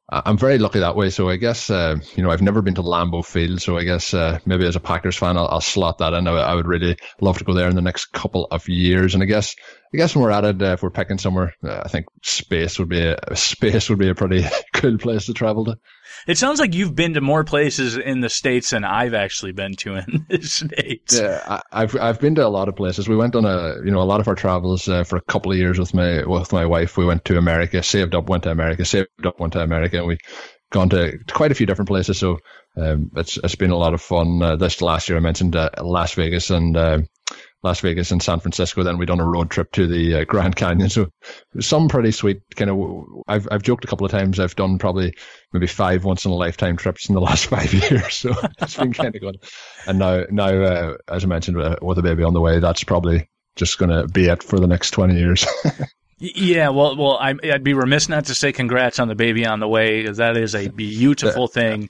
I'm 0.09 0.37
very 0.37 0.57
lucky 0.57 0.79
that 0.79 0.95
way. 0.95 1.09
So 1.09 1.29
I 1.29 1.35
guess, 1.35 1.69
uh, 1.69 1.97
you 2.15 2.23
know, 2.23 2.31
I've 2.31 2.41
never 2.41 2.61
been 2.61 2.75
to 2.75 2.81
Lambeau 2.81 3.25
Field. 3.25 3.61
So 3.61 3.77
I 3.77 3.83
guess 3.83 4.13
uh, 4.13 4.39
maybe 4.45 4.65
as 4.65 4.77
a 4.77 4.79
Packers 4.79 5.17
fan, 5.17 5.37
I'll, 5.37 5.49
I'll 5.49 5.61
slot 5.61 5.97
that 5.97 6.13
in. 6.13 6.27
I, 6.29 6.31
I, 6.31 6.55
would 6.55 6.65
really 6.65 6.97
love 7.19 7.37
to 7.39 7.43
go 7.43 7.53
there 7.53 7.67
in 7.67 7.75
the 7.75 7.81
next 7.81 8.13
couple 8.13 8.47
of 8.49 8.69
years. 8.69 9.13
And 9.13 9.21
I 9.21 9.25
guess, 9.25 9.57
I 9.93 9.97
guess 9.97 10.15
when 10.15 10.23
we're 10.23 10.31
at 10.31 10.43
it, 10.43 10.61
uh, 10.61 10.73
if 10.73 10.83
we're 10.83 10.89
picking 10.89 11.17
somewhere, 11.17 11.55
uh, 11.63 11.81
I 11.85 11.87
think 11.87 12.07
space 12.21 12.77
would 12.77 12.89
be 12.89 13.01
a, 13.01 13.17
space 13.35 13.89
would 13.89 13.99
be 13.99 14.09
a 14.09 14.15
pretty 14.15 14.45
cool 14.73 14.97
place 14.97 15.25
to 15.27 15.33
travel 15.33 15.65
to. 15.65 15.77
It 16.27 16.37
sounds 16.37 16.59
like 16.59 16.73
you've 16.73 16.95
been 16.95 17.13
to 17.13 17.21
more 17.21 17.43
places 17.43 17.95
in 17.95 18.19
the 18.19 18.29
states 18.29 18.71
than 18.71 18.83
I've 18.83 19.13
actually 19.13 19.53
been 19.53 19.75
to 19.77 19.95
in 19.95 20.25
the 20.29 20.41
states. 20.41 21.17
Yeah, 21.17 21.61
I, 21.71 21.81
have 21.81 21.95
I've 21.95 22.19
been 22.19 22.35
to 22.35 22.45
a 22.45 22.49
lot 22.49 22.67
of 22.67 22.75
places. 22.75 23.07
We 23.07 23.15
went 23.15 23.35
on 23.35 23.45
a 23.45 23.75
you 23.85 23.91
know 23.91 24.01
a 24.01 24.03
lot 24.03 24.19
of 24.19 24.27
our 24.27 24.35
travels 24.35 24.89
uh, 24.89 25.03
for 25.03 25.15
a 25.15 25.21
couple 25.21 25.51
of 25.51 25.57
years 25.57 25.79
with 25.79 25.93
my 25.93 26.25
with 26.25 26.51
my 26.51 26.65
wife. 26.65 26.97
We 26.97 27.05
went 27.05 27.23
to 27.25 27.37
America, 27.37 27.81
saved 27.81 28.13
up, 28.13 28.29
went 28.29 28.43
to 28.43 28.51
America, 28.51 28.83
saved 28.83 29.07
up, 29.25 29.39
went 29.39 29.53
to 29.53 29.61
America, 29.61 29.99
and 29.99 30.07
we 30.07 30.17
gone 30.69 30.89
to 30.89 31.17
quite 31.31 31.51
a 31.51 31.55
few 31.55 31.65
different 31.65 31.87
places. 31.87 32.17
So 32.17 32.39
um, 32.75 33.11
it's 33.15 33.37
it's 33.37 33.55
been 33.55 33.71
a 33.71 33.77
lot 33.77 33.93
of 33.93 34.01
fun. 34.01 34.41
Uh, 34.41 34.55
this 34.55 34.81
last 34.81 35.07
year, 35.07 35.17
I 35.17 35.21
mentioned 35.21 35.55
uh, 35.55 35.69
Las 35.81 36.13
Vegas 36.13 36.49
and 36.49 36.75
uh, 36.75 36.99
Las 37.63 37.79
Vegas 37.81 38.11
and 38.11 38.21
San 38.21 38.39
Francisco. 38.39 38.83
Then 38.83 38.97
we 38.97 39.05
done 39.05 39.19
a 39.19 39.25
road 39.25 39.49
trip 39.49 39.71
to 39.73 39.87
the 39.87 40.21
uh, 40.21 40.23
Grand 40.25 40.55
Canyon. 40.55 40.89
So 40.89 41.07
some 41.59 41.89
pretty 41.89 42.11
sweet 42.11 42.41
kind 42.55 42.69
of. 42.69 43.03
I've 43.27 43.47
I've 43.51 43.63
joked 43.63 43.83
a 43.83 43.87
couple 43.87 44.05
of 44.05 44.11
times. 44.11 44.39
I've 44.39 44.55
done 44.55 44.77
probably 44.77 45.13
maybe 45.53 45.67
five 45.67 46.03
once 46.03 46.25
in 46.25 46.31
a 46.31 46.35
lifetime 46.35 46.77
trips 46.77 47.09
in 47.09 47.15
the 47.15 47.21
last 47.29 47.47
five 47.47 47.73
years. 47.73 48.15
So 48.15 48.33
it's 48.61 48.77
been 48.77 48.93
kind 48.93 49.15
of 49.15 49.21
good. 49.21 49.37
And 49.87 49.99
now 49.99 50.23
now 50.29 50.47
uh, 50.47 50.97
as 51.07 51.23
I 51.23 51.27
mentioned 51.27 51.59
uh, 51.59 51.77
with 51.81 51.97
a 51.97 52.03
baby 52.03 52.23
on 52.23 52.33
the 52.33 52.41
way, 52.41 52.59
that's 52.59 52.83
probably 52.83 53.29
just 53.55 53.77
going 53.79 53.91
to 53.91 54.07
be 54.07 54.27
it 54.27 54.43
for 54.43 54.59
the 54.59 54.67
next 54.67 54.91
twenty 54.91 55.17
years. 55.17 55.45
Yeah, 56.19 56.69
well, 56.69 56.97
well, 56.97 57.17
I'd 57.19 57.63
be 57.63 57.75
remiss 57.75 58.09
not 58.09 58.25
to 58.25 58.33
say 58.33 58.51
congrats 58.51 58.97
on 58.97 59.07
the 59.07 59.13
baby 59.13 59.45
on 59.45 59.59
the 59.59 59.67
way 59.67 60.07
that 60.07 60.35
is 60.35 60.55
a 60.55 60.67
beautiful 60.67 61.47
thing. 61.47 61.89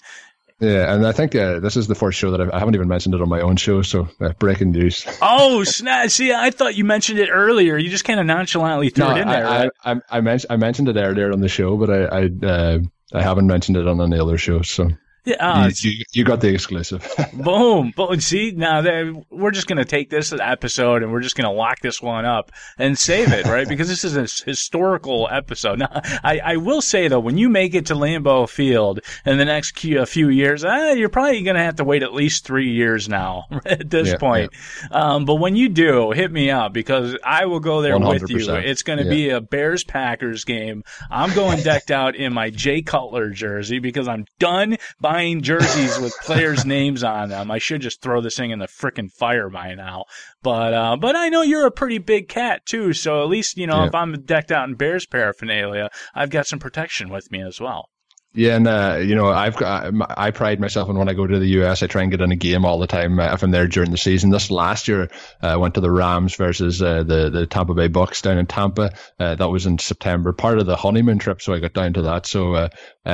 Yeah, 0.60 0.92
and 0.92 1.06
I 1.06 1.12
think 1.12 1.36
uh, 1.36 1.60
this 1.60 1.78
is 1.78 1.86
the 1.86 1.94
first 1.94 2.18
show 2.18 2.32
that 2.32 2.42
I've, 2.42 2.50
I 2.50 2.58
have 2.58 2.68
not 2.68 2.74
even 2.74 2.88
mentioned 2.88 3.14
it 3.14 3.22
on 3.22 3.30
my 3.30 3.42
own 3.42 3.58
show. 3.58 3.84
So 3.84 4.08
uh, 4.20 4.34
breaking 4.40 4.72
news. 4.72 5.06
oh 5.22 5.64
snap! 5.64 6.10
See, 6.10 6.34
I 6.34 6.50
thought 6.50 6.76
you 6.76 6.84
mentioned 6.84 7.20
it 7.20 7.30
earlier. 7.30 7.78
You 7.78 7.90
just 7.90 8.06
kind 8.06 8.20
of 8.20 8.26
nonchalantly 8.26 8.90
threw 8.90 9.06
no, 9.06 9.16
it 9.16 9.22
in 9.22 9.28
there. 9.28 9.46
I, 9.46 9.60
right? 9.60 9.72
I, 9.84 9.92
I, 9.92 10.02
I, 10.10 10.22
mentioned 10.22 10.52
I 10.52 10.58
mentioned 10.58 10.90
it 10.90 10.98
earlier 10.98 11.32
on 11.32 11.42
the 11.42 11.48
show, 11.48 11.78
but 11.78 11.92
I 11.92 12.06
I, 12.06 12.46
uh, 12.46 12.80
I 13.14 13.22
haven't 13.22 13.46
mentioned 13.46 13.78
it 13.78 13.88
on 13.88 14.02
any 14.02 14.20
other 14.20 14.40
show. 14.40 14.64
So 14.64 14.90
yeah, 15.28 15.36
uh, 15.40 15.70
you, 15.76 16.06
you, 16.14 16.24
got 16.24 16.40
the 16.40 16.48
exclusive. 16.48 17.06
boom, 17.34 17.92
boom. 17.96 18.22
See, 18.22 18.52
now 18.52 18.82
we're 19.30 19.52
just 19.52 19.68
going 19.68 19.78
to 19.78 19.86
take 19.86 20.10
this 20.10 20.32
episode 20.32 21.04
and 21.04 21.12
we're 21.12 21.20
just 21.20 21.36
going 21.36 21.50
to 21.50 21.52
lock 21.52 21.82
this 21.82 22.02
one 22.02 22.24
up 22.24 22.50
and 22.78 22.98
save 22.98 23.34
it, 23.34 23.46
right? 23.46 23.68
because 23.68 23.90
this 23.90 24.06
is 24.06 24.16
a 24.16 24.22
historical 24.46 25.28
episode. 25.30 25.80
Now, 25.80 25.90
I, 26.24 26.40
I 26.44 26.56
will 26.56 26.82
say 26.82 27.10
though, 27.10 27.20
when 27.20 27.38
you 27.38 27.50
make 27.50 27.76
it 27.76 27.88
to 27.88 27.94
Lambeau 27.96 28.48
Field 28.48 29.02
in 29.26 29.38
the 29.38 29.44
next 29.44 29.78
few, 29.78 30.06
few 30.06 30.30
years, 30.30 30.64
uh, 30.64 30.94
you're 30.96 31.10
probably 31.10 31.44
going 31.44 31.58
to 31.58 31.64
have 31.64 31.76
to 31.76 31.84
wait 31.84 32.04
at 32.04 32.14
least 32.14 32.46
three 32.46 32.72
years 32.72 33.10
now 33.10 33.48
at 33.66 33.90
this 33.90 34.10
yeah, 34.10 34.18
point. 34.18 34.54
Yeah. 34.90 34.98
Um, 34.98 35.26
but 35.26 35.36
when 35.36 35.58
you 35.58 35.68
do, 35.68 36.12
hit 36.12 36.32
me 36.32 36.52
up 36.52 36.72
because 36.72 37.18
I 37.22 37.48
will 37.48 37.60
go 37.60 37.82
there 37.82 37.96
100%. 37.96 38.22
with 38.22 38.30
you. 38.30 38.56
It's 38.56 38.84
going 38.84 39.00
to 39.00 39.06
yeah. 39.06 39.10
be 39.10 39.30
a 39.32 39.42
Bears 39.42 39.84
Packers 39.84 40.46
game. 40.46 40.84
I'm 41.12 41.36
going 41.36 41.62
decked 41.64 41.92
out 41.92 42.16
in 42.16 42.34
my 42.34 42.50
Jay 42.50 42.82
Cutler 42.82 43.32
jersey 43.32 43.80
because 43.80 44.08
I'm 44.08 44.26
done 44.40 44.78
buying 45.02 45.17
buying 45.18 45.42
jerseys 45.42 45.98
with 45.98 46.16
players' 46.22 46.64
names 46.64 47.04
on 47.04 47.30
them. 47.30 47.50
I 47.50 47.58
should 47.58 47.82
just 47.82 48.04
throw 48.04 48.22
this 48.22 48.38
thing 48.38 48.52
in 48.52 48.60
the 48.60 48.68
frickin' 48.68 49.12
fire 49.12 49.50
by 49.50 49.74
now. 49.74 50.06
But 50.44 50.76
uh, 50.76 50.96
but 50.96 51.16
I 51.16 51.30
know 51.30 51.42
you're 51.42 51.66
a 51.66 51.72
pretty 51.72 51.98
big 51.98 52.30
cat 52.30 52.68
too, 52.68 52.94
so 52.94 53.24
at 53.24 53.28
least 53.28 53.58
you 53.58 53.66
know 53.66 53.82
yeah. 53.82 53.88
if 53.88 53.96
I'm 53.96 54.22
decked 54.22 54.52
out 54.52 54.70
in 54.70 54.76
Bears 54.76 55.08
paraphernalia, 55.08 55.90
I've 56.14 56.30
got 56.30 56.46
some 56.46 56.60
protection 56.60 57.10
with 57.10 57.32
me 57.32 57.42
as 57.42 57.60
well. 57.60 57.90
Yeah, 58.38 58.56
and 58.56 58.68
uh, 58.68 59.00
you 59.02 59.16
know, 59.16 59.30
I've 59.30 59.60
I 59.60 60.30
pride 60.30 60.60
myself 60.60 60.90
on 60.90 60.98
when 61.00 61.10
I 61.10 61.16
go 61.16 61.26
to 61.26 61.40
the 61.40 61.48
US, 61.64 61.82
I 61.82 61.88
try 61.88 62.04
and 62.04 62.12
get 62.12 62.22
in 62.22 62.32
a 62.32 62.36
game 62.36 62.66
all 62.66 62.78
the 62.78 62.86
time 62.86 63.20
uh, 63.20 63.34
if 63.34 63.42
I'm 63.42 63.50
there 63.50 63.66
during 63.66 63.90
the 63.90 63.98
season. 63.98 64.30
This 64.30 64.52
last 64.52 64.88
year, 64.88 65.10
uh, 65.42 65.48
I 65.48 65.56
went 65.56 65.74
to 65.74 65.82
the 65.82 65.90
Rams 65.90 66.36
versus 66.36 66.80
uh, 66.80 67.02
the 67.02 67.32
the 67.32 67.48
Tampa 67.48 67.74
Bay 67.74 67.88
Bucks 67.88 68.22
down 68.22 68.38
in 68.38 68.46
Tampa. 68.46 68.92
Uh, 69.20 69.34
that 69.34 69.50
was 69.50 69.66
in 69.66 69.80
September, 69.80 70.34
part 70.34 70.60
of 70.60 70.68
the 70.68 70.76
honeymoon 70.76 71.18
trip, 71.18 71.42
so 71.42 71.52
I 71.52 71.60
got 71.60 71.74
down 71.74 71.94
to 71.94 72.04
that. 72.04 72.28
So 72.28 72.54
uh, 72.54 72.70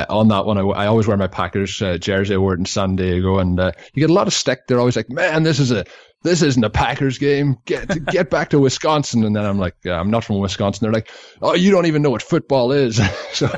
on 0.09 0.27
that 0.27 0.45
one, 0.45 0.57
I, 0.57 0.63
I, 0.63 0.87
always 0.87 1.07
wear 1.07 1.15
my 1.15 1.27
Packers 1.27 1.81
jersey. 2.01 2.33
I 2.33 2.37
wore 2.37 2.55
it 2.55 2.59
in 2.59 2.65
San 2.65 2.97
Diego, 2.97 3.39
and 3.39 3.57
you 3.57 4.01
get 4.01 4.09
a 4.09 4.13
lot 4.13 4.27
of 4.27 4.33
stick. 4.33 4.67
They're 4.67 4.79
always 4.79 4.97
like, 4.97 5.09
"Man, 5.09 5.43
this 5.43 5.59
is 5.59 5.71
a 5.71 5.85
this 6.23 6.41
isn't 6.41 6.63
a 6.63 6.69
Packers 6.69 7.17
game. 7.17 7.57
Get 7.65 8.05
get 8.07 8.29
back 8.29 8.49
to 8.49 8.59
Wisconsin. 8.59 9.23
And 9.23 9.35
then 9.35 9.45
I'm 9.45 9.59
like, 9.59 9.75
I'm 9.85 10.09
not 10.09 10.23
from 10.23 10.39
Wisconsin. 10.39 10.85
They're 10.85 10.93
like, 10.93 11.11
oh, 11.41 11.53
you 11.53 11.71
don't 11.71 11.85
even 11.85 12.01
know 12.01 12.09
what 12.09 12.21
football 12.21 12.71
is. 12.71 12.99
so 13.33 13.47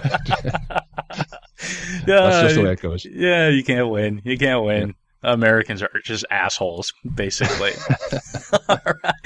that's 2.06 2.42
just 2.42 2.56
the 2.56 2.64
way 2.64 2.74
it 2.74 2.82
goes. 2.82 3.06
Yeah, 3.06 3.50
you 3.50 3.64
can't 3.64 3.90
win. 3.90 4.22
You 4.24 4.38
can't 4.38 4.64
win. 4.64 4.88
Yeah. 4.88 4.94
Americans 5.26 5.82
are 5.82 5.90
just 6.04 6.24
assholes, 6.30 6.94
basically. 7.16 7.72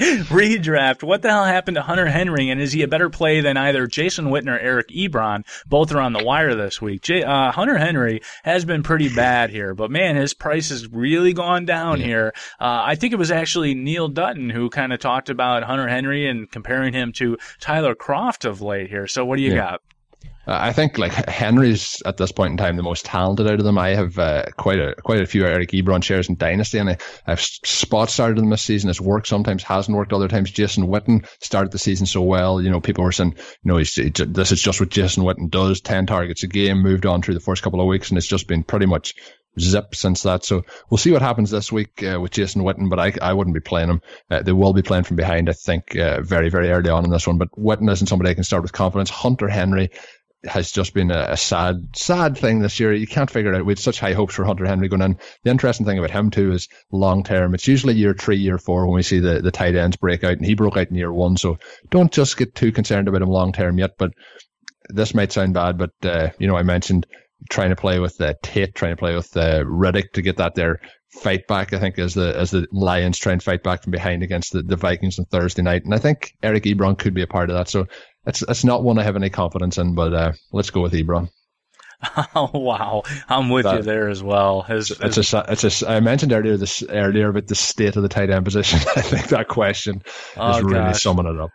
Redraft. 0.30 1.02
What 1.02 1.22
the 1.22 1.28
hell 1.28 1.44
happened 1.44 1.74
to 1.74 1.82
Hunter 1.82 2.06
Henry, 2.06 2.48
and 2.48 2.60
is 2.60 2.72
he 2.72 2.82
a 2.82 2.88
better 2.88 3.10
play 3.10 3.40
than 3.40 3.56
either 3.56 3.86
Jason 3.86 4.26
Witten 4.26 4.48
or 4.48 4.58
Eric 4.58 4.88
Ebron? 4.88 5.44
Both 5.66 5.92
are 5.92 6.00
on 6.00 6.12
the 6.12 6.24
wire 6.24 6.54
this 6.54 6.80
week. 6.80 7.02
J- 7.02 7.22
uh, 7.22 7.52
Hunter 7.52 7.76
Henry 7.76 8.22
has 8.42 8.64
been 8.64 8.82
pretty 8.82 9.14
bad 9.14 9.50
here, 9.50 9.74
but 9.74 9.90
man, 9.90 10.16
his 10.16 10.32
price 10.32 10.70
has 10.70 10.88
really 10.88 11.32
gone 11.32 11.66
down 11.66 12.00
yeah. 12.00 12.06
here. 12.06 12.32
Uh, 12.58 12.82
I 12.84 12.94
think 12.94 13.12
it 13.12 13.18
was 13.18 13.30
actually 13.30 13.74
Neil 13.74 14.08
Dutton 14.08 14.48
who 14.48 14.70
kind 14.70 14.92
of 14.92 15.00
talked 15.00 15.28
about 15.28 15.64
Hunter 15.64 15.88
Henry 15.88 16.26
and 16.26 16.50
comparing 16.50 16.94
him 16.94 17.12
to 17.12 17.36
Tyler 17.60 17.94
Kroft 17.94 18.48
of 18.48 18.62
late 18.62 18.88
here. 18.88 19.06
So 19.06 19.24
what 19.24 19.36
do 19.36 19.42
you 19.42 19.50
yeah. 19.50 19.56
got? 19.56 19.80
I 20.46 20.72
think 20.72 20.98
like 20.98 21.12
Henry's 21.28 22.02
at 22.04 22.16
this 22.16 22.32
point 22.32 22.52
in 22.52 22.56
time 22.56 22.76
the 22.76 22.82
most 22.82 23.04
talented 23.04 23.46
out 23.46 23.60
of 23.60 23.64
them. 23.64 23.78
I 23.78 23.90
have 23.90 24.18
uh, 24.18 24.46
quite 24.56 24.80
a 24.80 24.94
quite 24.96 25.20
a 25.20 25.26
few 25.26 25.46
Eric 25.46 25.70
Ebron 25.70 26.02
shares 26.02 26.28
in 26.28 26.36
Dynasty, 26.36 26.78
and 26.78 26.90
I, 26.90 26.98
I've 27.26 27.40
spot 27.40 28.10
started 28.10 28.38
them 28.38 28.50
this 28.50 28.62
season. 28.62 28.90
It's 28.90 29.00
worked 29.00 29.28
sometimes, 29.28 29.62
hasn't 29.62 29.96
worked 29.96 30.12
other 30.12 30.28
times. 30.28 30.50
Jason 30.50 30.88
Witten 30.88 31.26
started 31.40 31.72
the 31.72 31.78
season 31.78 32.06
so 32.06 32.22
well. 32.22 32.60
You 32.60 32.70
know, 32.70 32.80
people 32.80 33.04
were 33.04 33.12
saying, 33.12 33.34
you 33.36 33.68
know, 33.68 33.76
he's, 33.76 33.94
he, 33.94 34.10
this 34.10 34.50
is 34.50 34.60
just 34.60 34.80
what 34.80 34.88
Jason 34.88 35.22
Witten 35.22 35.50
does: 35.50 35.80
ten 35.80 36.06
targets 36.06 36.42
a 36.42 36.48
game. 36.48 36.82
Moved 36.82 37.06
on 37.06 37.22
through 37.22 37.34
the 37.34 37.40
first 37.40 37.62
couple 37.62 37.80
of 37.80 37.86
weeks, 37.86 38.08
and 38.08 38.18
it's 38.18 38.26
just 38.26 38.48
been 38.48 38.64
pretty 38.64 38.86
much 38.86 39.14
zip 39.58 39.94
since 39.94 40.22
that. 40.22 40.44
So 40.44 40.64
we'll 40.88 40.98
see 40.98 41.10
what 41.10 41.22
happens 41.22 41.50
this 41.50 41.72
week 41.72 42.02
uh, 42.02 42.20
with 42.20 42.32
Jason 42.32 42.62
Witten, 42.62 42.88
but 42.88 42.98
I, 42.98 43.12
I 43.20 43.32
wouldn't 43.32 43.54
be 43.54 43.60
playing 43.60 43.90
him. 43.90 44.00
Uh, 44.30 44.42
they 44.42 44.52
will 44.52 44.72
be 44.72 44.82
playing 44.82 45.04
from 45.04 45.16
behind, 45.16 45.48
I 45.48 45.52
think, 45.52 45.96
uh, 45.96 46.20
very, 46.22 46.50
very 46.50 46.70
early 46.70 46.90
on 46.90 47.04
in 47.04 47.10
this 47.10 47.26
one. 47.26 47.38
But 47.38 47.52
Witten 47.52 47.90
isn't 47.90 48.06
somebody 48.06 48.30
I 48.30 48.34
can 48.34 48.44
start 48.44 48.62
with 48.62 48.72
confidence. 48.72 49.10
Hunter 49.10 49.48
Henry 49.48 49.90
has 50.44 50.70
just 50.70 50.94
been 50.94 51.10
a, 51.10 51.26
a, 51.30 51.36
sad, 51.36 51.88
sad 51.94 52.38
thing 52.38 52.60
this 52.60 52.80
year. 52.80 52.94
You 52.94 53.06
can't 53.06 53.30
figure 53.30 53.52
it 53.52 53.58
out. 53.58 53.66
We 53.66 53.72
had 53.72 53.78
such 53.78 54.00
high 54.00 54.14
hopes 54.14 54.34
for 54.34 54.44
Hunter 54.44 54.64
Henry 54.64 54.88
going 54.88 55.02
in. 55.02 55.18
The 55.44 55.50
interesting 55.50 55.84
thing 55.84 55.98
about 55.98 56.10
him 56.10 56.30
too 56.30 56.52
is 56.52 56.68
long 56.90 57.24
term. 57.24 57.54
It's 57.54 57.68
usually 57.68 57.94
year 57.94 58.14
three, 58.14 58.38
year 58.38 58.56
four 58.56 58.86
when 58.86 58.94
we 58.94 59.02
see 59.02 59.18
the, 59.18 59.40
the 59.42 59.50
tight 59.50 59.74
ends 59.74 59.96
break 59.96 60.24
out, 60.24 60.38
and 60.38 60.46
he 60.46 60.54
broke 60.54 60.76
out 60.76 60.88
in 60.88 60.96
year 60.96 61.12
one. 61.12 61.36
So 61.36 61.58
don't 61.90 62.12
just 62.12 62.38
get 62.38 62.54
too 62.54 62.72
concerned 62.72 63.08
about 63.08 63.22
him 63.22 63.28
long 63.28 63.52
term 63.52 63.78
yet. 63.78 63.92
But 63.98 64.12
this 64.88 65.14
might 65.14 65.32
sound 65.32 65.54
bad, 65.54 65.76
but 65.76 65.92
uh, 66.02 66.30
you 66.38 66.46
know, 66.46 66.56
I 66.56 66.62
mentioned 66.62 67.06
trying 67.48 67.70
to 67.70 67.76
play 67.76 67.98
with 67.98 68.16
the 68.18 68.36
Tate, 68.42 68.74
trying 68.74 68.92
to 68.92 68.98
play 69.00 69.14
with 69.14 69.30
the 69.30 69.64
Riddick 69.66 70.12
to 70.14 70.22
get 70.22 70.36
that 70.36 70.54
there 70.54 70.80
fight 71.10 71.46
back. 71.46 71.72
I 71.72 71.78
think 71.78 71.98
as 71.98 72.14
the 72.14 72.36
as 72.36 72.50
the 72.50 72.66
Lions 72.72 73.18
try 73.18 73.32
and 73.32 73.42
fight 73.42 73.62
back 73.62 73.82
from 73.82 73.90
behind 73.90 74.22
against 74.22 74.52
the, 74.52 74.62
the 74.62 74.76
Vikings 74.76 75.18
on 75.18 75.24
Thursday 75.26 75.62
night, 75.62 75.84
and 75.84 75.94
I 75.94 75.98
think 75.98 76.34
Eric 76.42 76.64
Ebron 76.64 76.98
could 76.98 77.14
be 77.14 77.22
a 77.22 77.26
part 77.26 77.50
of 77.50 77.56
that. 77.56 77.68
So 77.68 77.86
it's 78.26 78.42
it's 78.42 78.64
not 78.64 78.82
one 78.82 78.98
I 78.98 79.02
have 79.02 79.16
any 79.16 79.30
confidence 79.30 79.78
in, 79.78 79.94
but 79.94 80.14
uh, 80.14 80.32
let's 80.52 80.70
go 80.70 80.82
with 80.82 80.92
Ebron. 80.92 81.30
Oh 82.34 82.50
wow, 82.54 83.02
I'm 83.28 83.50
with 83.50 83.64
that, 83.64 83.78
you 83.78 83.82
there 83.82 84.08
as 84.08 84.22
well. 84.22 84.64
As, 84.68 84.90
it's 84.90 85.18
as, 85.18 85.34
a, 85.34 85.44
it's 85.48 85.82
a, 85.82 85.90
I 85.90 86.00
mentioned 86.00 86.32
earlier 86.32 86.56
this 86.56 86.82
earlier 86.82 87.28
about 87.28 87.46
the 87.46 87.54
state 87.54 87.96
of 87.96 88.02
the 88.02 88.08
tight 88.08 88.30
end 88.30 88.44
position. 88.44 88.78
I 88.96 89.02
think 89.02 89.28
that 89.28 89.48
question 89.48 90.02
oh, 90.36 90.56
is 90.56 90.62
really 90.62 90.94
summing 90.94 91.26
it 91.26 91.40
up. 91.40 91.50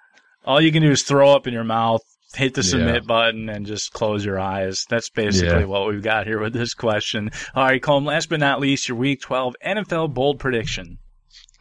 All 0.46 0.62
you 0.62 0.72
can 0.72 0.84
do 0.84 0.92
is 0.92 1.02
throw 1.02 1.32
up 1.36 1.48
in 1.48 1.54
your 1.54 1.64
mouth, 1.64 2.02
hit 2.34 2.54
the 2.54 2.64
submit 2.64 3.04
yeah. 3.04 3.08
button, 3.08 3.50
and 3.50 3.66
just 3.66 3.94
close 3.94 4.26
your 4.26 4.40
eyes. 4.40 4.86
That's 4.90 5.10
basically 5.10 5.62
yeah. 5.62 5.66
what 5.66 5.88
we've 5.88 6.02
got 6.02 6.28
here 6.28 6.40
with 6.40 6.54
this 6.54 6.74
question. 6.74 7.32
All 7.54 7.64
right, 7.64 7.82
Colm. 7.82 8.06
Last 8.06 8.30
but 8.30 8.40
not 8.40 8.60
least, 8.60 8.90
your 8.90 8.98
Week 8.98 9.22
12 9.22 9.56
NFL 9.66 10.14
bold 10.14 10.40
prediction. 10.40 11.00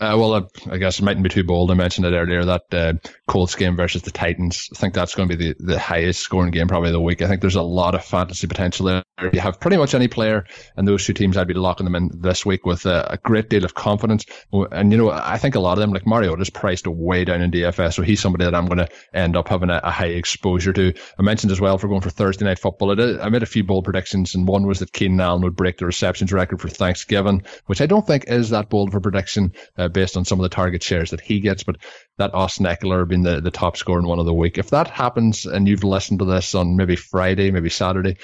Uh, 0.00 0.16
well, 0.18 0.34
I, 0.34 0.72
I, 0.72 0.78
guess 0.78 0.98
it 0.98 1.04
mightn't 1.04 1.22
be 1.22 1.28
too 1.28 1.44
bold. 1.44 1.70
I 1.70 1.74
mentioned 1.74 2.06
it 2.06 2.14
earlier 2.14 2.44
that 2.44 2.74
uh, 2.74 2.94
Colts 3.28 3.54
game 3.54 3.76
versus 3.76 4.02
the 4.02 4.10
Titans. 4.10 4.68
I 4.74 4.78
think 4.78 4.92
that's 4.92 5.14
going 5.14 5.28
to 5.28 5.36
be 5.36 5.52
the, 5.52 5.56
the 5.60 5.78
highest 5.78 6.20
scoring 6.20 6.50
game 6.50 6.66
probably 6.66 6.88
of 6.88 6.94
the 6.94 7.00
week. 7.00 7.22
I 7.22 7.28
think 7.28 7.40
there's 7.40 7.54
a 7.54 7.62
lot 7.62 7.94
of 7.94 8.04
fantasy 8.04 8.48
potential 8.48 8.86
there. 8.86 9.04
You 9.32 9.38
have 9.38 9.60
pretty 9.60 9.76
much 9.76 9.94
any 9.94 10.08
player 10.08 10.46
in 10.76 10.84
those 10.84 11.04
two 11.04 11.12
teams. 11.12 11.36
I'd 11.36 11.46
be 11.46 11.54
locking 11.54 11.84
them 11.84 11.94
in 11.94 12.10
this 12.12 12.44
week 12.44 12.66
with 12.66 12.86
a, 12.86 13.12
a 13.12 13.16
great 13.18 13.48
deal 13.48 13.64
of 13.64 13.74
confidence. 13.74 14.26
And 14.52 14.90
you 14.90 14.98
know, 14.98 15.10
I 15.10 15.38
think 15.38 15.54
a 15.54 15.60
lot 15.60 15.74
of 15.74 15.78
them, 15.78 15.92
like 15.92 16.06
Mario, 16.06 16.34
is 16.36 16.50
priced 16.50 16.88
way 16.88 17.24
down 17.24 17.40
in 17.40 17.52
DFS, 17.52 17.94
so 17.94 18.02
he's 18.02 18.20
somebody 18.20 18.44
that 18.44 18.54
I'm 18.54 18.66
going 18.66 18.78
to 18.78 18.88
end 19.12 19.36
up 19.36 19.48
having 19.48 19.70
a, 19.70 19.80
a, 19.84 19.90
high 19.90 20.06
exposure 20.06 20.72
to. 20.72 20.92
I 21.18 21.22
mentioned 21.22 21.52
as 21.52 21.60
well 21.60 21.78
for 21.78 21.86
going 21.86 22.00
for 22.00 22.10
Thursday 22.10 22.44
night 22.44 22.58
football. 22.58 23.00
I, 23.00 23.24
I 23.24 23.28
made 23.28 23.44
a 23.44 23.46
few 23.46 23.62
bold 23.62 23.84
predictions, 23.84 24.34
and 24.34 24.48
one 24.48 24.66
was 24.66 24.80
that 24.80 24.92
Keenan 24.92 25.20
Allen 25.20 25.42
would 25.42 25.54
break 25.54 25.78
the 25.78 25.86
receptions 25.86 26.32
record 26.32 26.60
for 26.60 26.68
Thanksgiving, 26.68 27.44
which 27.66 27.80
I 27.80 27.86
don't 27.86 28.06
think 28.06 28.24
is 28.26 28.50
that 28.50 28.68
bold 28.68 28.88
of 28.88 28.94
a 28.96 29.00
prediction 29.00 29.52
uh, 29.78 29.83
Uh, 29.84 29.88
based 29.88 30.16
on 30.16 30.24
some 30.24 30.40
of 30.40 30.42
the 30.42 30.48
target 30.48 30.82
shares 30.82 31.10
that 31.10 31.20
he 31.20 31.40
gets. 31.40 31.62
But 31.62 31.76
that 32.16 32.32
Austin 32.32 32.64
Ekeler 32.64 33.06
being 33.06 33.22
the, 33.22 33.40
the 33.40 33.50
top 33.50 33.76
scorer 33.76 33.98
in 33.98 34.06
one 34.06 34.18
of 34.18 34.24
the 34.24 34.32
week, 34.32 34.56
if 34.56 34.70
that 34.70 34.88
happens 34.88 35.44
and 35.44 35.68
you've 35.68 35.84
listened 35.84 36.20
to 36.20 36.24
this 36.24 36.54
on 36.54 36.76
maybe 36.76 36.96
Friday, 36.96 37.50
maybe 37.50 37.68
Saturday, 37.68 38.16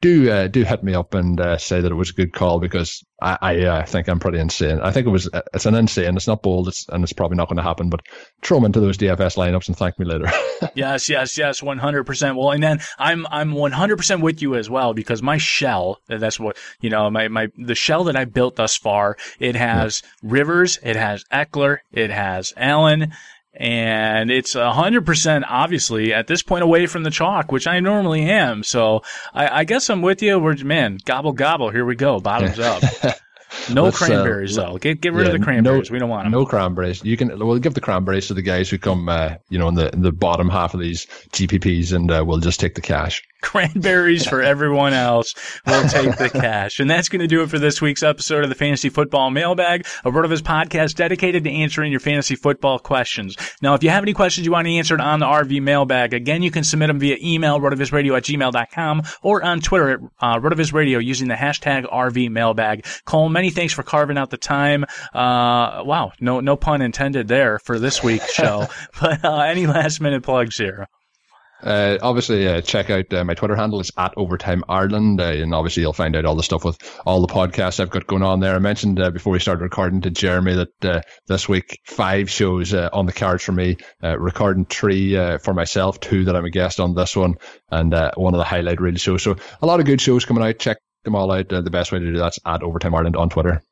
do 0.00 0.30
uh, 0.30 0.48
do 0.48 0.62
hit 0.62 0.82
me 0.82 0.94
up 0.94 1.14
and 1.14 1.40
uh, 1.40 1.58
say 1.58 1.80
that 1.80 1.90
it 1.90 1.94
was 1.94 2.10
a 2.10 2.14
good 2.14 2.32
call 2.32 2.58
because 2.60 3.04
I, 3.20 3.38
I 3.40 3.60
uh, 3.62 3.86
think 3.86 4.08
I'm 4.08 4.20
pretty 4.20 4.38
insane. 4.38 4.80
I 4.80 4.90
think 4.90 5.06
it 5.06 5.10
was 5.10 5.28
it's 5.54 5.66
an 5.66 5.74
insane. 5.74 6.16
It's 6.16 6.26
not 6.26 6.42
bold, 6.42 6.68
it's, 6.68 6.86
and 6.88 7.02
it's 7.02 7.12
probably 7.12 7.36
not 7.36 7.48
going 7.48 7.56
to 7.56 7.62
happen. 7.62 7.88
But 7.88 8.02
throw 8.42 8.58
them 8.58 8.66
into 8.66 8.80
those 8.80 8.98
DFS 8.98 9.36
lineups 9.36 9.68
and 9.68 9.76
thank 9.76 9.98
me 9.98 10.04
later. 10.04 10.30
yes, 10.74 11.08
yes, 11.08 11.38
yes, 11.38 11.62
one 11.62 11.78
hundred 11.78 12.04
percent. 12.04 12.36
Well, 12.36 12.50
and 12.50 12.62
then 12.62 12.80
I'm 12.98 13.26
I'm 13.30 13.52
one 13.52 13.72
hundred 13.72 13.96
percent 13.96 14.20
with 14.20 14.42
you 14.42 14.54
as 14.54 14.68
well 14.68 14.92
because 14.92 15.22
my 15.22 15.38
shell 15.38 16.00
that's 16.08 16.38
what 16.38 16.56
you 16.80 16.90
know 16.90 17.10
my 17.10 17.28
my 17.28 17.48
the 17.56 17.74
shell 17.74 18.04
that 18.04 18.16
I 18.16 18.24
built 18.24 18.56
thus 18.56 18.76
far. 18.76 19.16
It 19.38 19.56
has 19.56 20.02
yeah. 20.02 20.30
Rivers, 20.30 20.78
it 20.82 20.96
has 20.96 21.24
Ekeler, 21.32 21.78
it 21.92 22.10
has 22.10 22.52
Allen, 22.56 23.12
and 23.56 24.30
it's 24.30 24.54
a 24.54 24.72
hundred 24.72 25.06
percent 25.06 25.44
obviously 25.48 26.12
at 26.12 26.26
this 26.26 26.42
point 26.42 26.62
away 26.62 26.86
from 26.86 27.02
the 27.02 27.10
chalk, 27.10 27.50
which 27.50 27.66
I 27.66 27.80
normally 27.80 28.28
am. 28.28 28.62
So 28.62 29.02
I, 29.34 29.60
I 29.60 29.64
guess 29.64 29.88
I'm 29.90 30.02
with 30.02 30.22
you. 30.22 30.38
We're 30.38 30.56
man, 30.56 30.98
gobble 31.04 31.32
gobble. 31.32 31.70
Here 31.70 31.84
we 31.84 31.96
go, 31.96 32.20
bottoms 32.20 32.58
up. 32.58 32.82
No 33.72 33.84
Let's, 33.84 34.02
uh, 34.02 34.06
cranberries 34.06 34.58
uh, 34.58 34.66
though. 34.66 34.78
Get 34.78 35.00
get 35.00 35.12
rid 35.12 35.26
yeah, 35.26 35.32
of 35.32 35.38
the 35.38 35.44
cranberries. 35.44 35.90
No, 35.90 35.94
we 35.94 35.98
don't 35.98 36.08
want 36.08 36.24
them. 36.24 36.32
No 36.32 36.44
cranberries. 36.44 37.04
You 37.04 37.16
can 37.16 37.38
we'll 37.38 37.58
give 37.58 37.74
the 37.74 37.80
cranberries 37.80 38.28
to 38.28 38.34
the 38.34 38.42
guys 38.42 38.68
who 38.68 38.78
come, 38.78 39.08
uh, 39.08 39.34
you 39.48 39.58
know, 39.58 39.68
in 39.68 39.74
the 39.74 39.92
in 39.92 40.02
the 40.02 40.12
bottom 40.12 40.48
half 40.48 40.74
of 40.74 40.80
these 40.80 41.06
GPPs, 41.32 41.92
and 41.92 42.10
uh, 42.10 42.24
we'll 42.26 42.38
just 42.38 42.60
take 42.60 42.74
the 42.74 42.80
cash 42.80 43.22
cranberries 43.42 44.26
for 44.26 44.42
everyone 44.42 44.92
else. 44.92 45.34
We'll 45.66 45.88
take 45.88 46.16
the 46.16 46.30
cash. 46.32 46.80
And 46.80 46.90
that's 46.90 47.08
going 47.08 47.20
to 47.20 47.26
do 47.26 47.42
it 47.42 47.50
for 47.50 47.58
this 47.58 47.80
week's 47.80 48.02
episode 48.02 48.42
of 48.42 48.48
the 48.48 48.56
Fantasy 48.56 48.88
Football 48.88 49.30
Mailbag, 49.30 49.86
a 50.04 50.10
RotoViz 50.10 50.40
podcast 50.40 50.94
dedicated 50.94 51.44
to 51.44 51.50
answering 51.50 51.92
your 51.92 52.00
fantasy 52.00 52.34
football 52.34 52.78
questions. 52.78 53.36
Now, 53.62 53.74
if 53.74 53.84
you 53.84 53.90
have 53.90 54.02
any 54.02 54.14
questions 54.14 54.46
you 54.46 54.52
want 54.52 54.66
answered 54.66 55.00
on 55.00 55.20
the 55.20 55.26
RV 55.26 55.62
Mailbag, 55.62 56.12
again, 56.12 56.42
you 56.42 56.50
can 56.50 56.64
submit 56.64 56.88
them 56.88 56.98
via 56.98 57.18
email, 57.22 57.60
rotovizradio 57.60 58.16
at 58.16 58.24
gmail.com, 58.24 59.02
or 59.22 59.42
on 59.44 59.60
Twitter 59.60 59.90
at 59.90 60.00
uh, 60.20 60.40
rotovizradio 60.40 61.02
using 61.04 61.28
the 61.28 61.34
hashtag 61.34 61.90
RV 61.90 62.30
Mailbag. 62.30 62.84
Colm, 63.06 63.30
many 63.30 63.45
thanks 63.50 63.72
for 63.72 63.82
carving 63.82 64.18
out 64.18 64.30
the 64.30 64.36
time. 64.36 64.84
Uh, 65.14 65.82
wow, 65.84 66.12
no, 66.20 66.40
no 66.40 66.56
pun 66.56 66.82
intended 66.82 67.28
there 67.28 67.58
for 67.58 67.78
this 67.78 68.02
week's 68.02 68.32
show. 68.32 68.66
but 69.00 69.24
uh, 69.24 69.40
any 69.40 69.66
last 69.66 70.00
minute 70.00 70.22
plugs 70.22 70.56
here? 70.56 70.86
Uh, 71.62 71.96
obviously, 72.02 72.46
uh, 72.46 72.60
check 72.60 72.90
out 72.90 73.12
uh, 73.12 73.24
my 73.24 73.34
Twitter 73.34 73.56
handle. 73.56 73.80
It's 73.80 73.90
at 73.96 74.12
Overtime 74.16 74.62
Ireland, 74.68 75.20
uh, 75.20 75.24
and 75.24 75.54
obviously 75.54 75.82
you'll 75.82 75.94
find 75.94 76.14
out 76.14 76.26
all 76.26 76.36
the 76.36 76.42
stuff 76.42 76.64
with 76.64 76.78
all 77.06 77.22
the 77.22 77.32
podcasts 77.32 77.80
I've 77.80 77.90
got 77.90 78.06
going 78.06 78.22
on 78.22 78.40
there. 78.40 78.54
I 78.54 78.58
mentioned 78.58 79.00
uh, 79.00 79.10
before 79.10 79.32
we 79.32 79.38
started 79.38 79.62
recording 79.62 80.02
to 80.02 80.10
Jeremy 80.10 80.54
that 80.54 80.84
uh, 80.84 81.00
this 81.28 81.48
week 81.48 81.80
five 81.86 82.30
shows 82.30 82.74
on 82.74 83.06
the 83.06 83.12
cards 83.12 83.42
for 83.42 83.52
me. 83.52 83.78
recording 84.02 84.66
three 84.66 85.14
for 85.38 85.54
myself, 85.54 85.98
two 85.98 86.26
that 86.26 86.36
I'm 86.36 86.44
a 86.44 86.50
guest 86.50 86.78
on 86.78 86.94
this 86.94 87.16
one, 87.16 87.36
and 87.70 87.92
one 88.16 88.34
of 88.34 88.38
the 88.38 88.44
highlight 88.44 88.80
reel 88.80 88.96
shows. 88.96 89.22
So 89.22 89.36
a 89.62 89.66
lot 89.66 89.80
of 89.80 89.86
good 89.86 90.00
shows 90.00 90.24
coming 90.24 90.44
out. 90.44 90.58
Check 90.58 90.78
them 91.06 91.16
all 91.16 91.32
out. 91.32 91.48
the 91.48 91.62
best 91.70 91.90
way 91.90 91.98
to 91.98 92.12
do 92.12 92.18
that's 92.18 92.38
at 92.44 92.62
Overtime 92.62 92.94
Ireland 92.94 93.16
on 93.16 93.30
Twitter. 93.30 93.62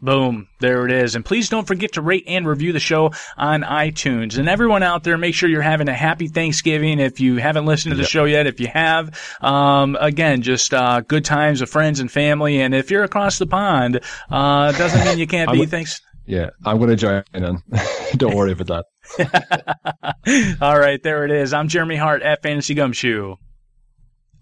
Boom. 0.00 0.46
There 0.60 0.86
it 0.86 0.92
is. 0.92 1.16
And 1.16 1.24
please 1.24 1.48
don't 1.48 1.66
forget 1.66 1.92
to 1.94 2.02
rate 2.02 2.22
and 2.28 2.46
review 2.46 2.72
the 2.72 2.78
show 2.78 3.10
on 3.36 3.62
iTunes. 3.62 4.38
And 4.38 4.48
everyone 4.48 4.84
out 4.84 5.02
there, 5.02 5.18
make 5.18 5.34
sure 5.34 5.48
you're 5.48 5.60
having 5.60 5.88
a 5.88 5.94
happy 5.94 6.28
Thanksgiving. 6.28 7.00
If 7.00 7.18
you 7.18 7.36
haven't 7.36 7.66
listened 7.66 7.92
to 7.92 7.96
the 7.96 8.02
yep. 8.02 8.10
show 8.10 8.24
yet, 8.24 8.46
if 8.46 8.60
you 8.60 8.68
have, 8.68 9.18
um, 9.40 9.96
again, 10.00 10.42
just, 10.42 10.72
uh, 10.72 11.00
good 11.00 11.24
times 11.24 11.60
with 11.60 11.70
friends 11.70 11.98
and 11.98 12.10
family. 12.10 12.60
And 12.60 12.74
if 12.74 12.92
you're 12.92 13.02
across 13.02 13.38
the 13.38 13.46
pond, 13.48 14.00
uh, 14.30 14.70
doesn't 14.72 15.04
mean 15.04 15.18
you 15.18 15.26
can't 15.28 15.50
be. 15.50 15.66
Thanks. 15.66 16.00
Yeah, 16.26 16.50
I'm 16.64 16.76
going 16.76 16.90
to 16.90 16.96
join 16.96 17.24
in. 17.34 17.62
don't 18.16 18.36
worry 18.36 18.52
about 18.52 18.84
that. 19.18 20.56
All 20.60 20.78
right. 20.78 21.02
There 21.02 21.24
it 21.24 21.30
is. 21.32 21.52
I'm 21.52 21.68
Jeremy 21.68 21.96
Hart 21.96 22.22
at 22.22 22.42
Fantasy 22.42 22.74
Gumshoe. 22.74 23.34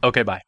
Okay. 0.03 0.25
Bye. 0.25 0.43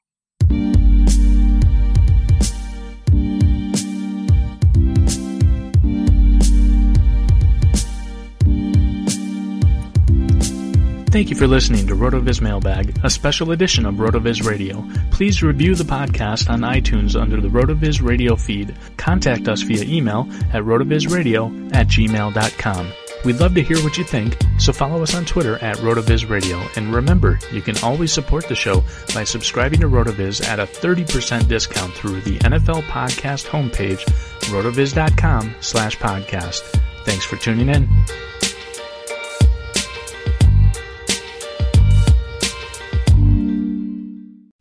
Thank 11.10 11.30
you 11.30 11.36
for 11.36 11.46
listening 11.46 11.86
to 11.86 11.94
RotoViz 11.94 12.42
Mailbag, 12.42 13.00
a 13.02 13.08
special 13.08 13.52
edition 13.52 13.86
of 13.86 13.94
RotoViz 13.94 14.46
Radio. 14.46 14.86
Please 15.10 15.42
review 15.42 15.74
the 15.74 15.84
podcast 15.84 16.50
on 16.50 16.60
iTunes 16.60 17.18
under 17.18 17.40
the 17.40 17.48
RotoViz 17.48 18.02
Radio 18.02 18.36
feed. 18.36 18.76
Contact 18.98 19.48
us 19.48 19.62
via 19.62 19.84
email 19.84 20.28
at 20.52 20.62
rotovizradio 20.64 21.74
at 21.74 21.88
gmail.com. 21.88 22.92
We'd 23.24 23.40
love 23.40 23.54
to 23.54 23.62
hear 23.62 23.82
what 23.82 23.96
you 23.96 24.04
think, 24.04 24.36
so 24.58 24.70
follow 24.70 25.02
us 25.02 25.14
on 25.14 25.24
Twitter 25.24 25.56
at 25.64 25.78
RotoViz 25.78 26.28
Radio. 26.28 26.62
And 26.76 26.94
remember, 26.94 27.38
you 27.52 27.62
can 27.62 27.78
always 27.82 28.12
support 28.12 28.46
the 28.46 28.54
show 28.54 28.84
by 29.14 29.24
subscribing 29.24 29.80
to 29.80 29.88
RotoViz 29.88 30.46
at 30.46 30.60
a 30.60 30.66
30% 30.66 31.48
discount 31.48 31.94
through 31.94 32.20
the 32.20 32.38
NFL 32.40 32.82
Podcast 32.82 33.46
homepage, 33.46 34.04
rotoviz.com 34.50 35.54
slash 35.60 35.96
podcast. 35.96 36.60
Thanks 37.04 37.24
for 37.24 37.36
tuning 37.36 37.70
in. 37.70 37.88